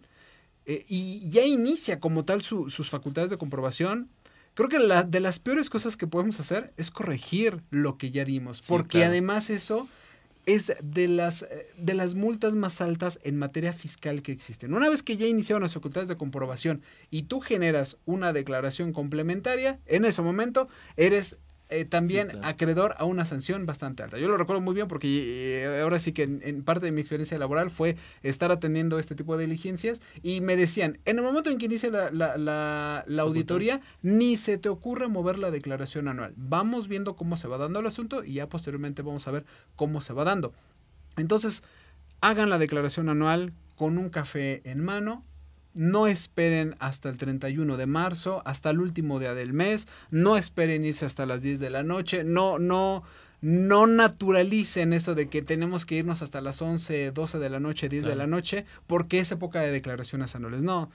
eh, 0.68 0.86
y 0.88 1.28
ya 1.28 1.42
inicia 1.42 2.00
como 2.00 2.26
tal 2.26 2.44
sus 2.44 2.92
facultades 2.92 3.32
de 3.32 3.40
comprobación. 3.40 4.12
Creo 4.54 4.70
que 4.70 4.78
la, 4.78 5.02
de 5.02 5.20
las 5.20 5.40
peores 5.40 5.72
cosas 5.72 5.98
que 5.98 6.06
podemos 6.06 6.40
hacer 6.40 6.72
es 6.78 6.92
corregir 6.92 7.64
lo 7.72 7.98
que 7.98 8.12
ya 8.12 8.24
dimos, 8.24 8.62
porque 8.62 9.04
además 9.04 9.50
eso 9.50 9.88
es 10.46 10.76
de 10.84 11.08
las, 11.08 11.44
de 11.76 11.96
las 11.96 12.14
multas 12.14 12.54
más 12.54 12.82
altas 12.82 13.18
en 13.24 13.40
materia 13.40 13.74
fiscal 13.74 14.22
que 14.22 14.32
existen. 14.32 14.76
Una 14.76 14.90
vez 14.90 15.02
que 15.02 15.18
ya 15.18 15.26
iniciaron 15.26 15.64
las 15.64 15.74
facultades 15.74 16.08
de 16.08 16.18
comprobación 16.18 16.84
y 17.10 17.24
tú 17.24 17.40
generas 17.40 17.98
una 18.06 18.32
declaración 18.32 18.94
complementaria, 18.94 19.80
en 19.88 20.06
ese 20.06 20.22
momento 20.22 20.68
eres 20.98 21.38
eh, 21.74 21.86
también 21.86 22.30
acreedor 22.44 22.96
a 22.98 23.06
una 23.06 23.26
sanción 23.26 23.66
bastante 23.66 24.04
alta. 24.04 24.18
Yo 24.18 24.28
lo 24.28 24.38
recuerdo 24.38 24.62
muy 24.62 24.76
bien 24.76 24.88
porque 24.88 25.64
eh, 25.64 25.82
ahora 25.82 26.00
sí 26.00 26.12
que 26.12 26.24
en, 26.24 26.64
parte 26.64 26.86
de 26.86 26.92
mi 26.92 27.02
experiencia 27.02 27.38
laboral 27.38 27.72
fue 27.72 27.98
estar 28.22 28.52
atendiendo 28.52 29.00
este 29.00 29.16
tipo 29.16 29.38
de 29.38 29.46
diligencias 29.46 30.02
y 30.22 30.42
me 30.42 30.56
decían, 30.56 31.00
en 31.06 31.18
el 31.18 31.24
momento 31.24 31.50
en 31.50 31.58
que 31.58 31.66
inicie 31.66 31.90
la, 31.90 32.12
la, 32.12 32.38
la, 33.08 33.22
auditoría, 33.22 33.82
ni 34.02 34.38
se 34.38 34.58
te 34.58 34.70
ocurre 34.70 35.08
mover 35.08 35.40
la 35.40 35.52
declaración 35.52 36.08
anual. 36.08 36.34
Vamos 36.36 36.88
viendo 36.88 37.16
cómo 37.16 37.38
se 37.38 37.48
va 37.48 37.58
dando 37.58 37.80
el 37.80 37.88
asunto 37.88 38.24
y 38.24 38.36
ya 38.36 38.48
posteriormente 38.48 39.02
vamos 39.02 39.28
a 39.28 39.32
ver 39.32 39.46
cómo 39.76 40.00
se 40.02 40.14
va 40.14 40.24
dando. 40.24 40.54
Entonces, 41.18 41.64
hagan 42.22 42.50
la 42.50 42.60
declaración 42.60 43.10
anual 43.10 43.54
con 43.76 43.98
un 43.98 44.10
café 44.10 44.62
en 44.70 44.84
mano, 44.84 45.24
no 45.74 46.08
esperen 46.08 46.76
hasta 46.80 47.10
el 47.10 47.18
31 47.18 47.78
de 47.78 47.86
marzo, 47.86 48.42
hasta 48.46 48.70
el 48.70 48.80
último 48.80 49.20
día 49.20 49.34
del 49.34 49.54
mes, 49.54 49.88
no 50.12 50.38
esperen 50.38 50.86
irse 50.86 51.06
hasta 51.06 51.26
las 51.26 51.42
10 51.42 51.60
de 51.60 51.70
la 51.70 51.84
noche, 51.84 52.24
no, 52.24 52.60
no, 52.60 53.04
no 53.42 53.88
naturalicen 53.88 54.94
eso 54.94 55.16
de 55.16 55.30
que 55.30 55.42
tenemos 55.42 55.86
que 55.86 55.96
irnos 55.96 56.22
hasta 56.22 56.42
las 56.42 56.62
11, 56.62 57.12
12 57.12 57.40
de 57.40 57.50
la 57.50 57.60
noche, 57.60 57.90
10 57.90 58.06
de 58.06 58.16
la 58.16 58.28
noche, 58.28 58.66
porque 58.88 59.20
es 59.20 59.32
época 59.32 59.62
de 59.62 59.72
declaraciones 59.72 60.36
anuales. 60.36 60.64
No, 60.64 60.90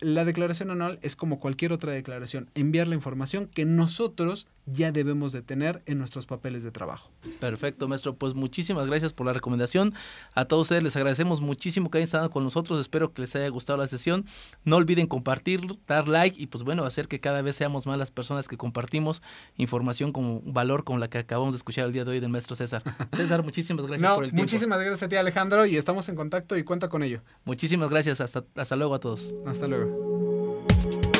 la 0.00 0.24
declaración 0.24 0.70
anual 0.70 0.98
es 1.02 1.16
como 1.16 1.38
cualquier 1.38 1.72
otra 1.72 1.92
declaración, 1.92 2.50
enviar 2.54 2.88
la 2.88 2.94
información 2.94 3.46
que 3.46 3.64
nosotros 3.64 4.46
ya 4.66 4.90
debemos 4.90 5.32
de 5.32 5.42
tener 5.42 5.82
en 5.86 5.98
nuestros 5.98 6.26
papeles 6.26 6.64
de 6.64 6.72
trabajo. 6.72 7.10
Perfecto, 7.40 7.86
maestro. 7.86 8.16
Pues 8.16 8.34
muchísimas 8.34 8.88
gracias 8.88 9.12
por 9.12 9.26
la 9.26 9.32
recomendación. 9.32 9.94
A 10.34 10.44
todos 10.46 10.62
ustedes 10.62 10.82
les 10.82 10.96
agradecemos 10.96 11.40
muchísimo 11.40 11.90
que 11.90 11.98
hayan 11.98 12.06
estado 12.06 12.30
con 12.30 12.42
nosotros. 12.42 12.80
Espero 12.80 13.12
que 13.12 13.22
les 13.22 13.34
haya 13.36 13.48
gustado 13.48 13.78
la 13.78 13.86
sesión. 13.86 14.26
No 14.64 14.76
olviden 14.76 15.06
compartir, 15.06 15.60
dar 15.86 16.08
like 16.08 16.40
y 16.40 16.48
pues 16.48 16.64
bueno, 16.64 16.84
hacer 16.84 17.06
que 17.06 17.20
cada 17.20 17.42
vez 17.42 17.54
seamos 17.54 17.86
más 17.86 17.96
las 17.96 18.10
personas 18.10 18.48
que 18.48 18.56
compartimos 18.56 19.22
información 19.56 20.12
con 20.12 20.52
valor 20.52 20.82
con 20.82 20.98
la 20.98 21.08
que 21.08 21.18
acabamos 21.18 21.54
de 21.54 21.58
escuchar 21.58 21.86
el 21.86 21.92
día 21.92 22.04
de 22.04 22.10
hoy 22.10 22.20
del 22.20 22.30
maestro 22.30 22.56
César. 22.56 22.82
César, 23.16 23.44
muchísimas 23.44 23.86
gracias 23.86 24.12
por 24.12 24.24
el 24.24 24.30
tiempo. 24.30 24.42
Muchísimas 24.42 24.80
gracias 24.80 25.02
a 25.04 25.08
ti 25.08 25.16
Alejandro 25.16 25.64
y 25.64 25.76
estamos 25.76 26.08
en 26.08 26.16
contacto 26.16 26.56
y 26.56 26.64
cuenta 26.64 26.88
con 26.88 27.04
ello. 27.04 27.22
Muchísimas 27.44 27.88
gracias. 27.88 28.20
Hasta, 28.20 28.44
hasta 28.56 28.74
luego 28.74 28.94
a 28.96 29.00
todos. 29.00 29.36
Hasta 29.46 29.68
luego. 29.68 29.85
tomorrow. 29.86 31.15